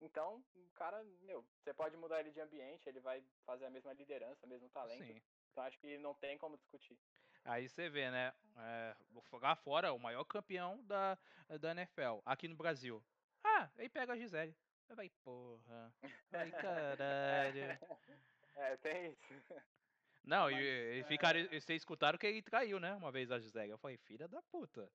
Então, 0.00 0.44
o 0.54 0.70
cara, 0.74 1.02
meu, 1.22 1.44
você 1.58 1.72
pode 1.72 1.96
mudar 1.96 2.20
ele 2.20 2.30
de 2.30 2.40
ambiente, 2.40 2.88
ele 2.88 3.00
vai 3.00 3.24
fazer 3.46 3.64
a 3.64 3.70
mesma 3.70 3.92
liderança, 3.92 4.44
o 4.44 4.48
mesmo 4.48 4.68
talento. 4.68 5.04
Sim. 5.04 5.22
Então 5.50 5.64
acho 5.64 5.78
que 5.78 5.96
não 5.98 6.14
tem 6.14 6.36
como 6.36 6.56
discutir. 6.58 6.98
Aí 7.44 7.68
você 7.68 7.88
vê, 7.88 8.10
né? 8.10 8.32
É, 8.56 8.96
lá 9.32 9.54
fora, 9.54 9.92
o 9.92 9.98
maior 9.98 10.24
campeão 10.24 10.82
da, 10.84 11.18
da 11.60 11.70
NFL, 11.72 12.20
aqui 12.24 12.48
no 12.48 12.56
Brasil. 12.56 13.02
Ah, 13.42 13.70
aí 13.76 13.88
pega 13.88 14.14
a 14.14 14.16
Gisele. 14.16 14.56
Vai, 14.88 15.10
porra. 15.22 15.92
Ai, 16.32 16.50
caralho. 16.50 17.78
É, 18.56 18.76
tem 18.76 19.10
isso. 19.10 19.52
Não, 20.22 20.44
Mas, 20.44 20.56
e, 20.56 21.00
e 21.00 21.04
ficaram, 21.08 21.40
é... 21.40 21.48
vocês 21.48 21.82
escutaram 21.82 22.16
que 22.16 22.24
ele 22.24 22.40
traiu, 22.40 22.78
né? 22.78 22.94
Uma 22.94 23.10
vez 23.10 23.32
a 23.32 23.38
Gisele. 23.40 23.70
Eu 23.70 23.78
falei, 23.78 23.96
filha 23.96 24.28
da 24.28 24.40
puta. 24.42 24.88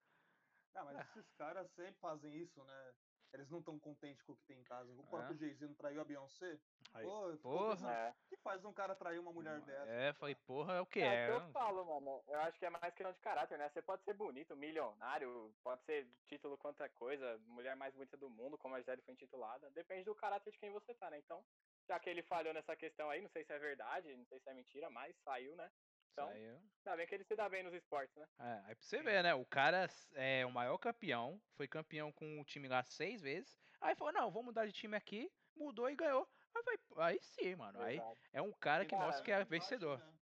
Não, 0.73 0.85
mas 0.85 0.97
ah. 0.97 1.01
esses 1.01 1.31
caras 1.33 1.69
sempre 1.71 1.99
fazem 1.99 2.35
isso, 2.35 2.63
né? 2.63 2.93
Eles 3.33 3.49
não 3.49 3.59
estão 3.59 3.77
contentes 3.79 4.23
com 4.23 4.33
o 4.33 4.35
que 4.37 4.45
tem 4.45 4.59
em 4.59 4.63
casa. 4.63 4.91
O 4.91 5.03
próprio 5.03 5.35
é. 5.35 5.37
Jay-Z 5.37 5.67
não 5.67 5.75
traiu 5.75 6.01
a 6.01 6.03
Beyoncé. 6.03 6.59
Aí, 6.95 7.05
Pô, 7.05 7.37
porra. 7.37 7.91
É. 7.91 8.09
O 8.09 8.29
que 8.29 8.37
faz 8.37 8.65
um 8.65 8.73
cara 8.73 8.95
trair 8.95 9.19
uma 9.19 9.31
mulher 9.31 9.61
dessa? 9.61 9.91
É, 9.91 10.13
falei, 10.13 10.33
porra, 10.33 10.73
é 10.73 10.81
o 10.81 10.85
que 10.85 10.99
é? 10.99 11.27
É 11.27 11.35
o 11.35 11.41
que 11.41 11.47
eu 11.47 11.51
falo, 11.51 11.85
mano. 11.85 12.23
Eu 12.27 12.39
acho 12.39 12.57
que 12.57 12.65
é 12.65 12.69
mais 12.71 12.93
questão 12.93 13.13
de 13.13 13.19
caráter, 13.19 13.59
né? 13.59 13.69
Você 13.69 13.81
pode 13.83 14.03
ser 14.03 14.15
bonito, 14.15 14.55
milionário, 14.55 15.53
pode 15.63 15.83
ser 15.83 16.07
título 16.25 16.57
quanto 16.57 16.79
coisa, 16.95 17.39
mulher 17.45 17.75
mais 17.75 17.93
bonita 17.93 18.17
do 18.17 18.29
mundo, 18.29 18.57
como 18.57 18.73
a 18.73 18.79
Gisele 18.79 19.03
foi 19.03 19.13
intitulada. 19.13 19.69
Depende 19.71 20.05
do 20.05 20.15
caráter 20.15 20.51
de 20.51 20.57
quem 20.57 20.71
você 20.71 20.93
tá, 20.95 21.11
né? 21.11 21.19
Então, 21.19 21.45
já 21.87 21.99
que 21.99 22.09
ele 22.09 22.23
falhou 22.23 22.53
nessa 22.53 22.75
questão 22.75 23.09
aí, 23.09 23.21
não 23.21 23.29
sei 23.29 23.43
se 23.43 23.53
é 23.53 23.59
verdade, 23.59 24.15
não 24.15 24.25
sei 24.25 24.39
se 24.39 24.49
é 24.49 24.53
mentira, 24.53 24.89
mas 24.89 25.15
saiu, 25.23 25.55
né? 25.55 25.71
Então, 26.19 26.31
Saiu. 26.31 26.61
tá 26.83 26.95
bem 26.97 27.07
que 27.07 27.15
ele 27.15 27.23
se 27.23 27.35
dá 27.35 27.47
bem 27.47 27.63
nos 27.63 27.73
esportes, 27.73 28.13
né? 28.17 28.27
É, 28.39 28.61
aí 28.65 28.75
pra 28.75 28.83
você 28.83 29.01
ver, 29.01 29.23
né? 29.23 29.33
O 29.33 29.45
cara 29.45 29.87
é 30.15 30.45
o 30.45 30.51
maior 30.51 30.77
campeão, 30.77 31.41
foi 31.55 31.67
campeão 31.67 32.11
com 32.11 32.41
o 32.41 32.43
time 32.43 32.67
lá 32.67 32.83
seis 32.83 33.21
vezes. 33.21 33.57
Aí 33.79 33.95
falou, 33.95 34.11
não, 34.11 34.29
vou 34.29 34.43
mudar 34.43 34.65
de 34.65 34.73
time 34.73 34.97
aqui, 34.97 35.31
mudou 35.55 35.89
e 35.89 35.95
ganhou. 35.95 36.29
Aí, 36.53 36.63
vai, 36.89 37.13
aí 37.13 37.19
sim, 37.21 37.55
mano. 37.55 37.81
Aí 37.81 38.01
é 38.33 38.41
um 38.41 38.51
cara 38.51 38.85
que 38.85 38.95
mostra 38.95 39.23
que 39.23 39.31
é 39.31 39.45
vencedor. 39.45 39.99
Né? 39.99 40.13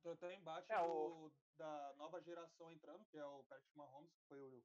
Então 0.00 0.16
tem 0.16 0.36
embate 0.36 0.70
é, 0.70 0.78
o... 0.80 1.32
da 1.56 1.94
nova 1.96 2.20
geração 2.20 2.70
entrando, 2.70 3.04
que 3.06 3.16
é 3.16 3.24
o 3.24 3.44
Patrick 3.44 3.74
Mahomes, 3.76 4.12
que 4.12 4.22
foi 4.28 4.38
o, 4.38 4.62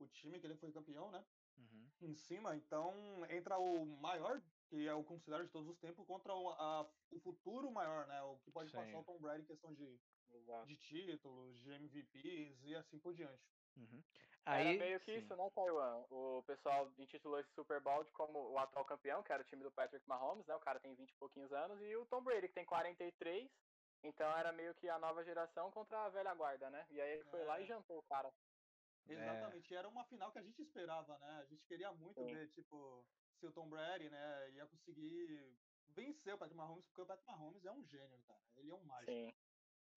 o 0.00 0.08
time 0.08 0.38
que 0.38 0.46
ele 0.46 0.56
foi 0.56 0.72
campeão, 0.72 1.10
né? 1.10 1.24
Uhum. 1.56 1.90
Em 2.02 2.14
cima, 2.14 2.54
então 2.54 2.92
entra 3.30 3.58
o 3.58 3.86
maior 3.86 4.42
que 4.68 4.86
é 4.86 4.94
o 4.94 5.04
considerado 5.04 5.46
de 5.46 5.52
todos 5.52 5.68
os 5.68 5.78
tempos, 5.78 6.06
contra 6.06 6.34
o, 6.34 6.50
a, 6.50 6.88
o 7.10 7.20
futuro 7.20 7.70
maior, 7.70 8.06
né? 8.06 8.22
O 8.22 8.38
que 8.38 8.50
pode 8.50 8.70
Sim. 8.70 8.76
passar 8.76 8.98
o 8.98 9.04
Tom 9.04 9.18
Brady 9.18 9.42
em 9.42 9.46
questão 9.46 9.72
de, 9.74 9.98
de 10.66 10.76
títulos, 10.76 11.60
de 11.60 11.70
MVPs 11.70 12.62
e 12.64 12.74
assim 12.74 12.98
por 12.98 13.14
diante. 13.14 13.42
Uhum. 13.76 14.02
Aí, 14.44 14.76
era 14.76 14.78
meio 14.78 15.00
que 15.00 15.12
sim. 15.12 15.18
isso, 15.18 15.36
né, 15.36 15.50
Taiwan? 15.54 16.04
O 16.10 16.42
pessoal 16.46 16.90
intitulou 16.98 17.38
esse 17.38 17.52
Super 17.52 17.80
Bowl 17.80 18.02
de 18.02 18.10
como 18.12 18.50
o 18.50 18.58
atual 18.58 18.84
campeão, 18.84 19.22
que 19.22 19.32
era 19.32 19.42
o 19.42 19.46
time 19.46 19.62
do 19.62 19.70
Patrick 19.70 20.06
Mahomes, 20.08 20.46
né? 20.46 20.54
O 20.54 20.60
cara 20.60 20.80
tem 20.80 20.94
20 20.94 21.10
e 21.10 21.16
pouquinhos 21.16 21.52
anos, 21.52 21.80
e 21.82 21.94
o 21.96 22.06
Tom 22.06 22.22
Brady, 22.22 22.48
que 22.48 22.54
tem 22.54 22.64
43. 22.64 23.50
Então 24.02 24.30
era 24.38 24.52
meio 24.52 24.74
que 24.76 24.88
a 24.88 24.98
nova 24.98 25.24
geração 25.24 25.70
contra 25.70 25.98
a 26.04 26.08
velha 26.08 26.32
guarda, 26.34 26.70
né? 26.70 26.86
E 26.90 27.00
aí 27.00 27.14
ele 27.14 27.24
foi 27.24 27.40
é. 27.40 27.44
lá 27.44 27.60
e 27.60 27.64
é. 27.64 27.66
jantou 27.66 27.98
o 27.98 28.02
cara. 28.04 28.32
Exatamente, 29.06 29.74
é. 29.74 29.76
era 29.76 29.88
uma 29.88 30.04
final 30.04 30.30
que 30.32 30.38
a 30.38 30.42
gente 30.42 30.62
esperava, 30.62 31.18
né? 31.18 31.40
A 31.42 31.44
gente 31.46 31.64
queria 31.66 31.92
muito 31.92 32.20
sim. 32.20 32.32
ver, 32.32 32.48
tipo, 32.48 33.04
se 33.38 33.46
o 33.46 33.52
Tom 33.52 33.68
Brady, 33.68 34.10
né, 34.10 34.50
ia 34.50 34.66
conseguir 34.66 35.56
vencer 35.90 36.34
o 36.34 36.38
Patrick 36.38 36.56
Mahomes, 36.56 36.84
porque 36.86 37.02
o 37.02 37.06
Patrick 37.06 37.30
Mahomes 37.30 37.64
é 37.64 37.72
um 37.72 37.84
gênio, 37.84 38.18
cara. 38.26 38.40
Ele 38.56 38.70
é 38.70 38.74
um 38.74 38.84
mágico. 38.84 39.12
Sim. 39.12 39.32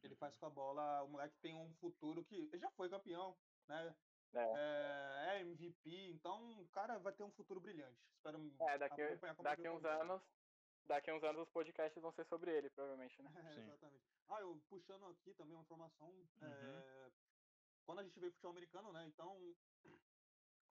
Ele 0.03 0.15
faz 0.15 0.35
com 0.37 0.45
a 0.45 0.49
bola, 0.49 1.03
o 1.03 1.09
moleque 1.09 1.37
tem 1.41 1.55
um 1.55 1.73
futuro 1.75 2.23
que 2.23 2.35
ele 2.35 2.59
já 2.59 2.71
foi 2.71 2.89
campeão, 2.89 3.37
né? 3.67 3.95
É. 4.33 5.37
é, 5.37 5.41
MVP, 5.41 6.11
então 6.11 6.61
o 6.61 6.67
cara 6.69 6.97
vai 6.99 7.11
ter 7.11 7.23
um 7.23 7.31
futuro 7.31 7.59
brilhante. 7.59 8.01
Espero 8.15 8.37
é, 8.61 8.77
daqui, 8.77 9.01
daqui 9.43 9.67
uns 9.67 9.83
anos, 9.83 10.21
daqui 10.85 11.11
uns 11.11 11.23
anos 11.23 11.41
os 11.41 11.49
podcasts 11.49 12.01
vão 12.01 12.13
ser 12.13 12.25
sobre 12.25 12.49
ele, 12.55 12.69
provavelmente, 12.69 13.21
né? 13.21 13.29
É, 13.59 13.59
exatamente. 13.59 14.05
Ah, 14.29 14.39
eu 14.39 14.59
puxando 14.69 15.05
aqui 15.07 15.33
também 15.33 15.53
uma 15.53 15.63
informação, 15.63 16.07
uhum. 16.07 16.27
é, 16.41 17.11
quando 17.85 17.99
a 17.99 18.03
gente 18.03 18.19
vê 18.19 18.31
futebol 18.31 18.51
americano, 18.51 18.93
né? 18.93 19.05
Então 19.05 19.37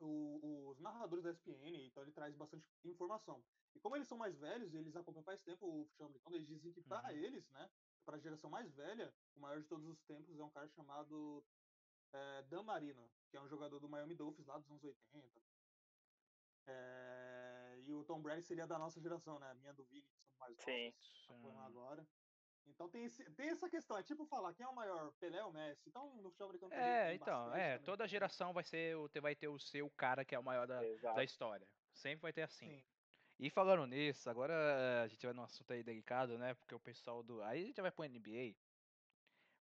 o, 0.04 0.68
os 0.68 0.80
narradores 0.80 1.24
da 1.24 1.30
ESPN, 1.30 1.86
então 1.86 2.02
ele 2.02 2.12
traz 2.12 2.34
bastante 2.34 2.66
informação. 2.84 3.42
E 3.74 3.80
como 3.80 3.96
eles 3.96 4.08
são 4.08 4.18
mais 4.18 4.36
velhos, 4.38 4.74
eles 4.74 4.96
acompanham 4.96 5.24
faz 5.24 5.42
tempo 5.42 5.66
o 5.66 5.84
futebol 5.86 6.08
americano, 6.08 6.36
eles 6.36 6.48
dizem 6.48 6.72
que 6.72 6.82
para 6.82 7.08
uhum. 7.08 7.16
eles, 7.16 7.48
né, 7.50 7.70
para 8.04 8.16
a 8.16 8.20
geração 8.20 8.50
mais 8.50 8.72
velha, 8.72 9.12
o 9.36 9.40
maior 9.40 9.60
de 9.60 9.66
todos 9.66 9.86
os 9.86 10.02
tempos 10.02 10.38
é 10.38 10.42
um 10.42 10.50
cara 10.50 10.68
chamado 10.68 11.44
é, 12.12 12.42
Dan 12.42 12.62
Marino, 12.62 13.10
que 13.28 13.36
é 13.36 13.40
um 13.40 13.48
jogador 13.48 13.78
do 13.78 13.88
Miami 13.88 14.14
Dolphins 14.14 14.46
lá 14.46 14.58
dos 14.58 14.70
anos 14.70 14.82
80. 14.82 15.42
É, 16.66 17.80
e 17.84 17.92
o 17.92 18.04
Tom 18.04 18.20
Brady 18.20 18.42
seria 18.42 18.66
da 18.66 18.78
nossa 18.78 19.00
geração, 19.00 19.38
né? 19.38 19.50
A 19.50 19.54
minha 19.54 19.72
do 19.72 19.84
Vini, 19.84 20.02
que 20.02 20.22
são 20.22 20.36
mais 20.38 20.56
Sim. 20.58 20.92
novos, 21.28 21.56
agora. 21.58 22.06
Então 22.66 22.88
tem, 22.88 23.04
esse, 23.04 23.24
tem 23.32 23.50
essa 23.50 23.68
questão, 23.68 23.96
é 23.98 24.02
tipo 24.02 24.24
falar 24.24 24.54
quem 24.54 24.64
é 24.64 24.68
o 24.68 24.74
maior, 24.74 25.12
Pelé 25.20 25.44
ou 25.44 25.52
Messi. 25.52 25.88
Então 25.88 26.14
no 26.16 26.30
futebol 26.30 26.48
americano 26.48 26.74
É, 26.74 27.14
então, 27.14 27.54
é, 27.54 27.78
toda 27.78 28.08
geração 28.08 28.52
vai 28.52 28.64
ser 28.64 28.96
vai 29.20 29.34
ter 29.34 29.48
o 29.48 29.58
seu 29.58 29.90
cara 29.90 30.24
que 30.24 30.34
é 30.34 30.38
o 30.38 30.42
maior 30.42 30.66
da, 30.66 30.80
da 31.14 31.24
história. 31.24 31.66
Sempre 31.92 32.22
vai 32.22 32.32
ter 32.32 32.42
assim. 32.42 32.68
Sim. 32.68 32.84
E 33.38 33.48
falando 33.48 33.86
nisso, 33.86 34.28
agora 34.28 35.02
a 35.02 35.08
gente 35.08 35.24
vai 35.24 35.34
num 35.34 35.42
assunto 35.42 35.72
aí 35.72 35.82
delicado, 35.82 36.36
né? 36.36 36.54
Porque 36.54 36.74
o 36.74 36.80
pessoal 36.80 37.22
do. 37.22 37.42
Aí 37.42 37.62
a 37.62 37.66
gente 37.66 37.80
vai 37.80 37.90
pro 37.90 38.04
NBA. 38.04 38.54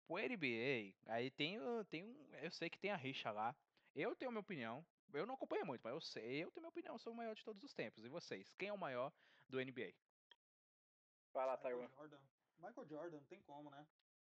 Pro 0.06 0.16
NBA, 0.16 0.94
aí 1.06 1.30
tem, 1.30 1.58
tem 1.88 2.04
um. 2.04 2.34
Eu 2.42 2.50
sei 2.50 2.68
que 2.68 2.78
tem 2.78 2.90
a 2.90 2.96
rixa 2.96 3.30
lá. 3.30 3.54
Eu 3.94 4.16
tenho 4.16 4.30
a 4.30 4.32
minha 4.32 4.40
opinião. 4.40 4.84
Eu 5.12 5.26
não 5.26 5.34
acompanho 5.34 5.64
muito, 5.64 5.80
mas 5.82 5.92
eu 5.92 6.00
sei, 6.00 6.44
eu 6.44 6.50
tenho 6.50 6.62
minha 6.62 6.70
opinião, 6.70 6.94
eu 6.94 6.98
sou 6.98 7.12
o 7.12 7.16
maior 7.16 7.34
de 7.34 7.44
todos 7.44 7.62
os 7.62 7.72
tempos. 7.72 8.04
E 8.04 8.08
vocês? 8.08 8.52
Quem 8.58 8.68
é 8.68 8.72
o 8.72 8.78
maior 8.78 9.12
do 9.48 9.58
NBA? 9.58 9.94
Fala, 11.32 11.56
Taiwan. 11.56 11.88
Michael 12.58 12.86
Jordan, 12.86 13.16
não 13.18 13.26
tem 13.26 13.40
como, 13.42 13.70
né? 13.70 13.86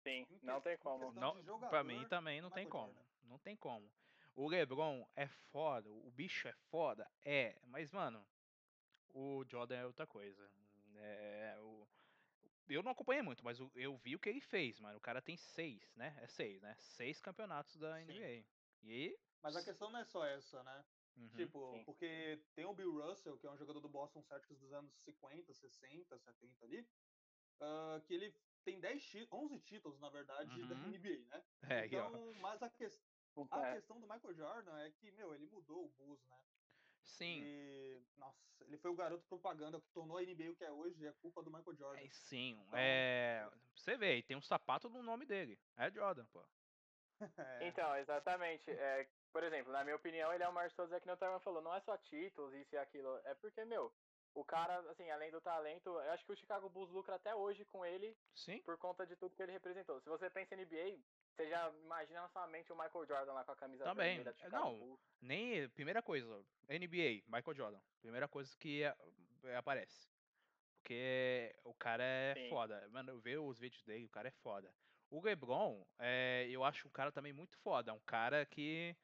Sim, 0.03 0.27
não 0.41 0.61
tem 0.61 0.77
como. 0.77 1.11
Não, 1.13 1.41
jogador, 1.43 1.69
pra 1.69 1.83
mim 1.83 2.05
também 2.07 2.41
não 2.41 2.49
tem 2.49 2.67
como. 2.67 2.87
Jordan. 2.93 3.03
Não 3.23 3.39
tem 3.39 3.55
como. 3.55 3.89
O 4.35 4.47
LeBron 4.47 5.07
é 5.15 5.27
foda, 5.27 5.89
o 5.89 6.11
bicho 6.11 6.47
é 6.47 6.53
foda, 6.71 7.09
é, 7.23 7.55
mas 7.67 7.91
mano, 7.91 8.25
o 9.09 9.45
Jordan 9.47 9.75
é 9.75 9.85
outra 9.85 10.07
coisa. 10.07 10.51
É, 10.95 11.55
o, 11.59 11.87
eu 12.67 12.81
não 12.81 12.91
acompanhei 12.91 13.21
muito, 13.21 13.43
mas 13.43 13.59
eu 13.75 13.97
vi 13.97 14.15
o 14.15 14.19
que 14.19 14.29
ele 14.29 14.41
fez, 14.41 14.79
mano. 14.79 14.97
O 14.97 15.01
cara 15.01 15.21
tem 15.21 15.37
seis, 15.37 15.95
né? 15.95 16.17
É 16.21 16.27
seis, 16.27 16.61
né? 16.61 16.75
Seis 16.77 17.19
campeonatos 17.19 17.75
da 17.77 17.97
Sim. 17.97 18.05
NBA. 18.05 18.45
E. 18.83 19.19
Mas 19.41 19.55
a 19.55 19.63
questão 19.63 19.89
não 19.89 19.99
é 19.99 20.05
só 20.05 20.25
essa, 20.25 20.63
né? 20.63 20.85
Uhum, 21.15 21.29
tipo, 21.29 21.73
sim. 21.73 21.83
porque 21.83 22.41
tem 22.55 22.65
o 22.65 22.73
Bill 22.73 22.91
Russell, 22.91 23.37
que 23.37 23.45
é 23.45 23.51
um 23.51 23.57
jogador 23.57 23.79
do 23.79 23.89
Boston 23.89 24.23
Celtics 24.23 24.59
dos 24.59 24.73
anos 24.73 24.91
50, 25.03 25.53
60, 25.53 26.17
70 26.17 26.65
ali, 26.65 26.87
uh, 27.61 28.01
que 28.01 28.13
ele 28.13 28.35
tem 28.63 28.79
10 28.79 29.27
11 29.31 29.59
títulos, 29.59 29.99
na 29.99 30.09
verdade, 30.09 30.61
uhum. 30.61 30.67
da 30.67 30.75
NBA, 30.75 31.25
né? 31.29 31.43
É, 31.69 31.85
então, 31.85 32.33
mas 32.41 32.61
a, 32.61 32.69
que... 32.69 32.85
a 33.51 33.67
é. 33.67 33.75
questão 33.75 33.99
do 33.99 34.07
Michael 34.07 34.33
Jordan 34.33 34.77
é 34.79 34.91
que, 34.91 35.11
meu, 35.11 35.33
ele 35.33 35.47
mudou 35.47 35.85
o 35.85 35.89
Bulls, 35.89 36.25
né? 36.27 36.37
Sim. 37.03 37.41
E, 37.43 38.01
nossa, 38.17 38.39
ele 38.65 38.77
foi 38.77 38.91
o 38.91 38.95
garoto 38.95 39.25
propaganda 39.27 39.79
que 39.79 39.89
tornou 39.91 40.17
a 40.17 40.21
NBA 40.21 40.51
o 40.51 40.55
que 40.55 40.63
é 40.63 40.71
hoje, 40.71 41.05
é 41.05 41.11
culpa 41.13 41.43
do 41.43 41.51
Michael 41.51 41.75
Jordan. 41.75 42.01
É, 42.01 42.09
sim, 42.09 42.51
então, 42.51 42.79
é. 42.79 43.49
Você 43.75 43.97
vê, 43.97 44.21
tem 44.21 44.37
um 44.37 44.41
sapato 44.41 44.89
no 44.89 45.03
nome 45.03 45.25
dele. 45.25 45.59
É 45.77 45.91
Jordan, 45.91 46.25
pô. 46.27 46.43
é. 47.37 47.67
Então, 47.67 47.95
exatamente. 47.97 48.69
É, 48.71 49.07
por 49.31 49.43
exemplo, 49.43 49.71
na 49.71 49.83
minha 49.83 49.95
opinião, 49.95 50.33
ele 50.33 50.43
é 50.43 50.47
o 50.47 50.53
maior 50.53 50.69
de 50.69 50.75
todos, 50.75 50.91
é 50.91 50.99
que 50.99 51.09
o 51.09 51.17
Tarman 51.17 51.39
falou, 51.39 51.61
não 51.61 51.73
é 51.73 51.79
só 51.81 51.97
títulos, 51.97 52.53
isso 52.53 52.75
e 52.75 52.77
aquilo. 52.77 53.19
É 53.25 53.33
porque, 53.35 53.65
meu, 53.65 53.93
o 54.33 54.43
cara, 54.43 54.79
assim, 54.89 55.09
além 55.09 55.31
do 55.31 55.39
talento, 55.39 55.89
eu 55.89 56.11
acho 56.11 56.25
que 56.25 56.31
o 56.31 56.35
Chicago 56.35 56.69
Bulls 56.69 56.89
lucra 56.89 57.15
até 57.15 57.35
hoje 57.35 57.63
com 57.65 57.85
ele 57.85 58.17
Sim. 58.33 58.59
por 58.61 58.77
conta 58.77 59.05
de 59.05 59.15
tudo 59.15 59.35
que 59.35 59.43
ele 59.43 59.51
representou. 59.51 59.99
Se 60.01 60.09
você 60.09 60.29
pensa 60.29 60.55
em 60.55 60.59
NBA, 60.65 60.99
você 61.31 61.47
já 61.47 61.69
imagina 61.83 62.21
na 62.21 62.29
sua 62.29 62.47
mente 62.47 62.71
o 62.71 62.75
Michael 62.75 63.05
Jordan 63.05 63.33
lá 63.33 63.43
com 63.43 63.51
a 63.51 63.55
camisa 63.55 63.83
Também. 63.83 64.23
do 64.23 64.33
Não, 64.49 64.75
Bulls. 64.77 64.99
nem. 65.21 65.69
Primeira 65.69 66.01
coisa, 66.01 66.27
NBA, 66.67 67.23
Michael 67.27 67.55
Jordan. 67.55 67.79
Primeira 68.01 68.27
coisa 68.27 68.55
que 68.57 68.83
é, 68.83 69.55
aparece. 69.55 70.11
Porque 70.77 71.55
o 71.63 71.73
cara 71.73 72.03
é 72.03 72.33
Sim. 72.33 72.49
foda. 72.49 72.87
Mano, 72.89 73.19
ver 73.19 73.37
os 73.39 73.59
vídeos 73.59 73.83
dele, 73.83 74.05
o 74.05 74.09
cara 74.09 74.27
é 74.27 74.31
foda. 74.31 74.73
O 75.09 75.21
LeBron, 75.21 75.85
é, 75.99 76.47
eu 76.49 76.63
acho 76.63 76.87
um 76.87 76.91
cara 76.91 77.11
também 77.11 77.31
muito 77.31 77.55
foda. 77.59 77.91
É 77.91 77.93
um 77.93 77.99
cara 77.99 78.45
que 78.45 78.95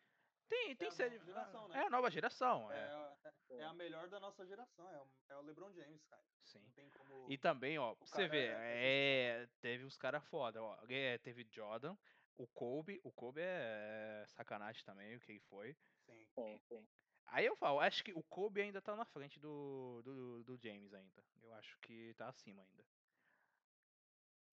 tem, 0.49 0.75
tem 0.75 0.87
é 0.87 0.91
ser. 0.91 1.23
Geração, 1.23 1.67
né? 1.67 1.77
É 1.77 1.85
a 1.85 1.89
nova 1.89 2.09
geração. 2.09 2.71
É, 2.71 2.77
é, 2.77 3.08
é, 3.49 3.63
a 3.63 3.73
melhor 3.73 4.07
da 4.09 4.19
nossa 4.19 4.45
geração. 4.45 4.89
É 4.89 4.99
o, 4.99 5.07
é 5.29 5.37
o 5.37 5.41
LeBron 5.41 5.71
James, 5.73 6.03
cara. 6.05 6.23
Sim. 6.43 6.63
Como... 6.97 7.31
E 7.31 7.37
também, 7.37 7.77
ó, 7.77 7.95
pra 7.95 8.07
você 8.07 8.27
ver, 8.27 8.55
é, 8.57 9.47
teve 9.61 9.83
os 9.83 9.97
caras 9.97 10.23
foda. 10.25 10.61
Ó, 10.61 10.77
teve 11.21 11.47
Jordan, 11.51 11.95
o 12.37 12.47
Kobe. 12.47 12.99
O 13.03 13.11
Kobe 13.11 13.41
é 13.41 14.23
sacanagem 14.27 14.83
também, 14.83 15.15
o 15.15 15.19
que 15.19 15.31
ele 15.31 15.39
foi. 15.41 15.75
Sim, 16.05 16.25
sim, 16.25 16.59
sim. 16.67 16.87
Aí 17.27 17.45
eu 17.45 17.55
falo, 17.55 17.79
acho 17.79 18.03
que 18.03 18.11
o 18.13 18.23
Kobe 18.23 18.61
ainda 18.61 18.81
tá 18.81 18.95
na 18.95 19.05
frente 19.05 19.39
do, 19.39 20.01
do, 20.03 20.43
do 20.43 20.57
James 20.57 20.93
ainda. 20.93 21.23
Eu 21.41 21.53
acho 21.53 21.77
que 21.79 22.13
tá 22.15 22.27
acima 22.27 22.63
ainda. 22.63 22.83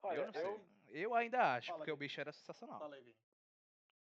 Olha, 0.03 0.17
eu 0.19 0.25
não 0.25 0.33
sei. 0.33 0.43
Eu, 0.43 0.65
eu 0.89 1.15
ainda 1.15 1.55
acho, 1.55 1.67
Fala 1.67 1.79
porque 1.79 1.91
o 1.91 1.97
bicho 1.97 2.21
era 2.21 2.31
sensacional. 2.31 2.79
Fala 2.79 2.95
aí. 2.95 3.15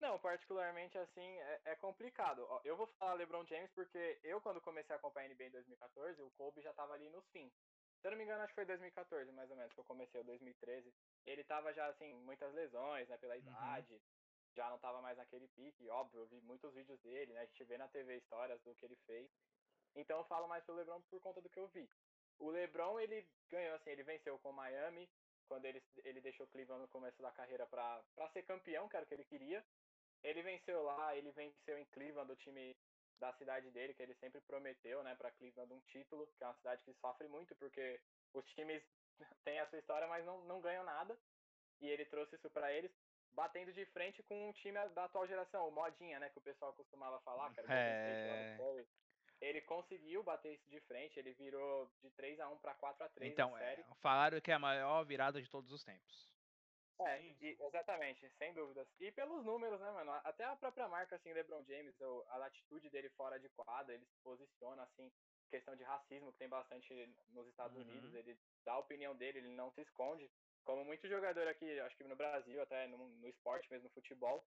Não, 0.01 0.19
particularmente 0.19 0.97
assim, 0.97 1.39
é, 1.39 1.61
é 1.65 1.75
complicado. 1.75 2.47
Eu 2.63 2.75
vou 2.75 2.87
falar 2.99 3.13
LeBron 3.13 3.45
James 3.45 3.71
porque 3.71 4.19
eu, 4.23 4.41
quando 4.41 4.61
comecei 4.61 4.93
a 4.93 4.97
acompanhar 4.97 5.29
a 5.29 5.33
NBA 5.33 5.45
em 5.45 5.51
2014, 5.51 6.21
o 6.21 6.31
Kobe 6.31 6.61
já 6.61 6.73
tava 6.73 6.93
ali 6.93 7.09
nos 7.09 7.25
fins. 7.29 7.53
Se 8.01 8.07
eu 8.07 8.11
não 8.11 8.17
me 8.17 8.23
engano, 8.23 8.43
acho 8.43 8.51
que 8.51 8.55
foi 8.55 8.65
2014, 8.65 9.31
mais 9.31 9.49
ou 9.49 9.57
menos, 9.57 9.73
que 9.73 9.79
eu 9.79 9.83
comecei, 9.83 10.19
ou 10.19 10.25
2013. 10.25 10.93
Ele 11.25 11.43
tava 11.43 11.73
já, 11.73 11.87
assim, 11.87 12.13
muitas 12.17 12.53
lesões, 12.53 13.07
né, 13.09 13.17
pela 13.17 13.33
uhum. 13.33 13.39
idade. 13.39 14.01
Já 14.53 14.69
não 14.69 14.77
tava 14.77 15.01
mais 15.01 15.17
naquele 15.17 15.47
pique, 15.49 15.89
óbvio, 15.89 16.21
eu 16.21 16.27
vi 16.27 16.39
muitos 16.41 16.73
vídeos 16.73 16.99
dele, 17.01 17.33
né? 17.33 17.41
A 17.41 17.45
gente 17.45 17.63
vê 17.63 17.77
na 17.77 17.87
TV 17.87 18.17
histórias 18.17 18.61
do 18.61 18.75
que 18.75 18.85
ele 18.85 18.95
fez. 19.07 19.29
Então 19.95 20.19
eu 20.19 20.25
falo 20.25 20.47
mais 20.47 20.63
pelo 20.63 20.77
LeBron 20.77 21.01
por 21.09 21.19
conta 21.19 21.41
do 21.41 21.49
que 21.49 21.59
eu 21.59 21.67
vi. 21.69 21.89
O 22.37 22.49
LeBron, 22.49 22.99
ele 22.99 23.27
ganhou, 23.49 23.75
assim, 23.75 23.89
ele 23.89 24.03
venceu 24.03 24.37
com 24.39 24.51
Miami, 24.51 25.09
quando 25.47 25.65
ele, 25.65 25.81
ele 26.03 26.21
deixou 26.21 26.47
Cleveland 26.47 26.81
no 26.81 26.87
começo 26.87 27.21
da 27.21 27.31
carreira 27.31 27.65
para 27.65 28.03
ser 28.33 28.43
campeão, 28.43 28.87
que 28.87 28.95
era 28.95 29.05
o 29.05 29.07
que 29.07 29.13
ele 29.13 29.25
queria. 29.25 29.65
Ele 30.23 30.41
venceu 30.41 30.81
lá, 30.83 31.15
ele 31.15 31.31
venceu 31.31 31.77
em 31.77 31.85
Cleveland, 31.85 32.31
o 32.31 32.35
time 32.35 32.75
da 33.19 33.31
cidade 33.33 33.69
dele, 33.71 33.93
que 33.93 34.03
ele 34.03 34.13
sempre 34.15 34.41
prometeu, 34.41 35.03
né, 35.03 35.15
para 35.15 35.31
Cleveland 35.31 35.71
um 35.73 35.79
título, 35.81 36.27
que 36.37 36.43
é 36.43 36.47
uma 36.47 36.55
cidade 36.55 36.83
que 36.83 36.93
sofre 36.95 37.27
muito, 37.27 37.55
porque 37.55 37.99
os 38.33 38.45
times 38.53 38.83
têm 39.45 39.59
essa 39.59 39.77
história, 39.77 40.07
mas 40.07 40.25
não, 40.25 40.43
não 40.45 40.61
ganham 40.61 40.83
nada. 40.83 41.17
E 41.81 41.87
ele 41.87 42.05
trouxe 42.05 42.35
isso 42.35 42.49
para 42.49 42.71
eles, 42.71 42.91
batendo 43.33 43.71
de 43.73 43.85
frente 43.87 44.23
com 44.23 44.49
um 44.49 44.53
time 44.53 44.77
da 44.89 45.05
atual 45.05 45.27
geração, 45.27 45.67
o 45.67 45.71
Modinha, 45.71 46.19
né, 46.19 46.29
que 46.29 46.39
o 46.39 46.41
pessoal 46.41 46.73
costumava 46.73 47.19
falar, 47.21 47.51
o 47.51 47.53
é... 47.71 48.57
Ele 49.41 49.61
conseguiu 49.61 50.23
bater 50.23 50.53
isso 50.53 50.69
de 50.69 50.79
frente, 50.81 51.19
ele 51.19 51.33
virou 51.33 51.91
de 52.01 52.09
3 52.11 52.39
a 52.39 52.47
1 52.47 52.57
para 52.57 52.73
4 52.73 53.05
a 53.05 53.09
3 53.09 53.33
Então, 53.33 53.57
é, 53.57 53.83
falaram 54.01 54.39
que 54.39 54.49
é 54.49 54.53
a 54.53 54.59
maior 54.59 55.03
virada 55.03 55.41
de 55.41 55.49
todos 55.49 55.71
os 55.71 55.83
tempos. 55.83 56.33
É, 56.99 57.21
e, 57.21 57.57
exatamente, 57.59 58.29
sem 58.37 58.53
dúvidas. 58.53 58.87
E 58.99 59.11
pelos 59.11 59.43
números, 59.43 59.79
né, 59.81 59.91
mano? 59.91 60.11
Até 60.23 60.45
a 60.45 60.55
própria 60.55 60.87
marca, 60.87 61.15
assim, 61.15 61.33
LeBron 61.33 61.63
James, 61.63 61.95
a 62.29 62.37
latitude 62.37 62.89
dele 62.89 63.09
fora 63.09 63.39
de 63.39 63.49
quadra, 63.49 63.93
ele 63.93 64.05
se 64.05 64.17
posiciona, 64.23 64.83
assim, 64.83 65.11
questão 65.49 65.75
de 65.75 65.83
racismo, 65.83 66.31
que 66.31 66.39
tem 66.39 66.47
bastante 66.47 66.93
nos 67.29 67.47
Estados 67.47 67.75
uhum. 67.75 67.83
Unidos, 67.83 68.13
ele 68.13 68.37
dá 68.63 68.73
a 68.73 68.79
opinião 68.79 69.15
dele, 69.15 69.39
ele 69.39 69.49
não 69.49 69.71
se 69.71 69.81
esconde. 69.81 70.31
Como 70.63 70.83
muito 70.85 71.07
jogador 71.07 71.47
aqui, 71.47 71.79
acho 71.81 71.95
que 71.97 72.03
no 72.03 72.15
Brasil, 72.15 72.61
até 72.61 72.87
no, 72.87 72.97
no 72.97 73.27
esporte 73.27 73.69
mesmo, 73.69 73.87
no 73.87 73.93
futebol, 73.93 74.43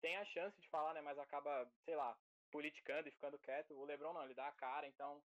tem 0.00 0.16
a 0.16 0.24
chance 0.26 0.60
de 0.60 0.68
falar, 0.68 0.94
né, 0.94 1.00
mas 1.00 1.18
acaba, 1.18 1.70
sei 1.84 1.94
lá, 1.94 2.18
politicando 2.50 3.08
e 3.08 3.12
ficando 3.12 3.38
quieto. 3.38 3.74
O 3.74 3.84
LeBron 3.84 4.12
não, 4.12 4.24
ele 4.24 4.34
dá 4.34 4.48
a 4.48 4.52
cara, 4.52 4.86
então, 4.86 5.22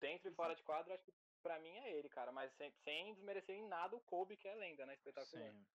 dentro 0.00 0.28
e 0.28 0.34
fora 0.34 0.54
de 0.56 0.62
quadra, 0.62 0.94
acho 0.94 1.04
que 1.04 1.14
pra 1.42 1.58
mim 1.60 1.76
é 1.78 1.92
ele, 1.92 2.08
cara. 2.08 2.32
Mas 2.32 2.52
sem, 2.56 2.72
sem 2.82 3.14
desmerecer 3.14 3.54
em 3.54 3.68
nada 3.68 3.94
o 3.94 4.00
Kobe, 4.00 4.36
que 4.36 4.48
é 4.48 4.54
lenda, 4.54 4.86
né? 4.86 4.94
Espetacular. 4.94 5.52
Sim. 5.52 5.66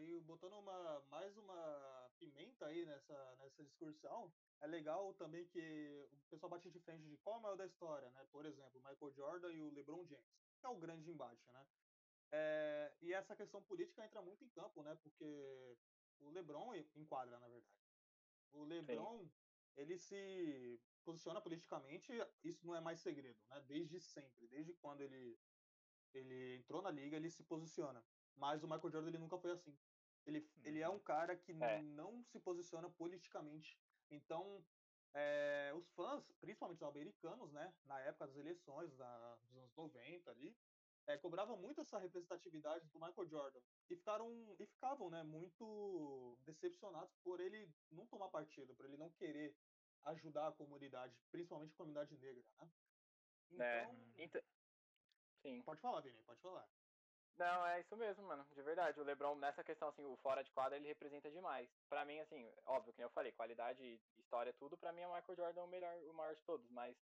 E 0.00 0.20
botando 0.20 0.52
uma, 0.58 1.00
mais 1.08 1.34
uma 1.38 2.10
pimenta 2.18 2.66
aí 2.66 2.84
nessa, 2.84 3.36
nessa 3.36 3.64
discussão, 3.64 4.30
é 4.60 4.66
legal 4.66 5.14
também 5.14 5.46
que 5.46 6.06
o 6.12 6.28
pessoal 6.28 6.50
bate 6.50 6.70
de 6.70 6.78
frente 6.80 7.08
de 7.08 7.16
qual 7.16 7.36
é 7.36 7.38
o 7.38 7.42
maior 7.42 7.56
da 7.56 7.66
história, 7.66 8.10
né? 8.10 8.26
Por 8.30 8.44
exemplo, 8.44 8.82
Michael 8.82 9.12
Jordan 9.12 9.52
e 9.52 9.62
o 9.62 9.70
LeBron 9.70 10.04
James, 10.04 10.30
que 10.60 10.66
é 10.66 10.68
o 10.68 10.76
grande 10.76 11.10
embate, 11.10 11.50
né? 11.50 11.66
É, 12.32 12.92
e 13.00 13.14
essa 13.14 13.34
questão 13.34 13.62
política 13.62 14.04
entra 14.04 14.20
muito 14.20 14.44
em 14.44 14.50
campo, 14.50 14.82
né? 14.82 14.94
Porque 15.02 15.76
o 16.18 16.30
LeBron 16.30 16.74
enquadra, 16.94 17.38
na 17.38 17.48
verdade. 17.48 17.80
O 18.52 18.64
LeBron, 18.64 19.20
Sim. 19.20 19.30
ele 19.76 19.96
se 19.96 20.80
posiciona 21.02 21.40
politicamente, 21.40 22.12
isso 22.44 22.66
não 22.66 22.74
é 22.74 22.80
mais 22.80 23.00
segredo, 23.00 23.40
né? 23.48 23.60
Desde 23.62 23.98
sempre, 24.00 24.46
desde 24.48 24.74
quando 24.74 25.00
ele 25.00 25.38
ele 26.14 26.56
entrou 26.56 26.82
na 26.82 26.90
liga, 26.90 27.16
ele 27.16 27.30
se 27.30 27.42
posiciona. 27.42 28.04
Mas 28.36 28.62
o 28.62 28.68
Michael 28.68 28.90
Jordan 28.90 29.08
ele 29.08 29.18
nunca 29.18 29.38
foi 29.38 29.52
assim. 29.52 29.76
Ele, 30.26 30.38
uhum. 30.38 30.62
ele 30.64 30.80
é 30.80 30.88
um 30.88 30.94
uhum. 30.94 31.00
cara 31.00 31.36
que 31.36 31.52
é. 31.52 31.82
não 31.82 32.22
se 32.24 32.38
posiciona 32.38 32.88
politicamente. 32.90 33.78
Então, 34.10 34.64
é, 35.14 35.72
os 35.74 35.88
fãs, 35.90 36.24
principalmente 36.40 36.78
os 36.78 36.88
americanos, 36.88 37.52
né, 37.52 37.72
na 37.84 38.00
época 38.00 38.26
das 38.26 38.36
eleições 38.36 38.94
da, 38.96 39.36
dos 39.36 39.56
anos 39.56 39.74
90 39.74 40.30
ali, 40.30 40.56
é, 41.06 41.18
cobravam 41.18 41.56
muito 41.56 41.80
essa 41.80 41.98
representatividade 41.98 42.86
do 42.88 43.00
Michael 43.00 43.28
Jordan 43.28 43.60
e 43.90 43.96
ficaram 43.96 44.30
e 44.58 44.66
ficavam, 44.66 45.10
né, 45.10 45.22
muito 45.22 46.38
decepcionados 46.44 47.14
por 47.24 47.40
ele 47.40 47.68
não 47.90 48.06
tomar 48.06 48.28
partido, 48.28 48.74
por 48.74 48.86
ele 48.86 48.96
não 48.96 49.10
querer 49.10 49.54
ajudar 50.04 50.48
a 50.48 50.52
comunidade, 50.52 51.14
principalmente 51.30 51.72
a 51.72 51.76
comunidade 51.76 52.16
negra, 52.16 52.44
né? 52.60 52.70
É, 53.58 53.82
então, 53.82 53.96
é, 54.16 54.24
então... 54.24 54.42
Sim. 55.42 55.62
Pode 55.62 55.80
falar, 55.80 56.00
Vini, 56.00 56.22
pode 56.22 56.40
falar. 56.40 56.68
Não, 57.38 57.66
é 57.66 57.80
isso 57.80 57.96
mesmo, 57.96 58.26
mano. 58.26 58.46
De 58.52 58.62
verdade. 58.62 59.00
O 59.00 59.04
LeBron, 59.04 59.34
nessa 59.36 59.64
questão, 59.64 59.88
assim, 59.88 60.04
o 60.04 60.16
fora 60.16 60.42
de 60.42 60.50
quadra, 60.52 60.76
ele 60.76 60.88
representa 60.88 61.30
demais. 61.30 61.68
Pra 61.88 62.04
mim, 62.04 62.20
assim, 62.20 62.50
óbvio, 62.66 62.92
que 62.92 63.02
eu 63.02 63.10
falei, 63.10 63.32
qualidade, 63.32 64.00
história, 64.18 64.52
tudo, 64.54 64.76
pra 64.76 64.92
mim, 64.92 65.04
o 65.04 65.14
Michael 65.14 65.36
Jordan 65.36 65.60
é 65.60 65.64
o 65.64 65.68
melhor, 65.68 65.96
o 66.04 66.14
maior 66.14 66.34
de 66.34 66.42
todos. 66.42 66.68
Mas 66.70 66.96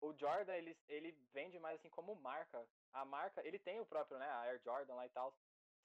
o 0.00 0.12
Jordan, 0.14 0.54
ele, 0.54 0.76
ele 0.88 1.12
vende 1.32 1.58
mais, 1.58 1.78
assim, 1.78 1.90
como 1.90 2.14
marca. 2.16 2.66
A 2.92 3.04
marca, 3.04 3.46
ele 3.46 3.58
tem 3.58 3.80
o 3.80 3.86
próprio, 3.86 4.18
né, 4.18 4.26
a 4.26 4.40
Air 4.42 4.60
Jordan 4.64 4.94
lá 4.94 5.06
e 5.06 5.10
tal. 5.10 5.34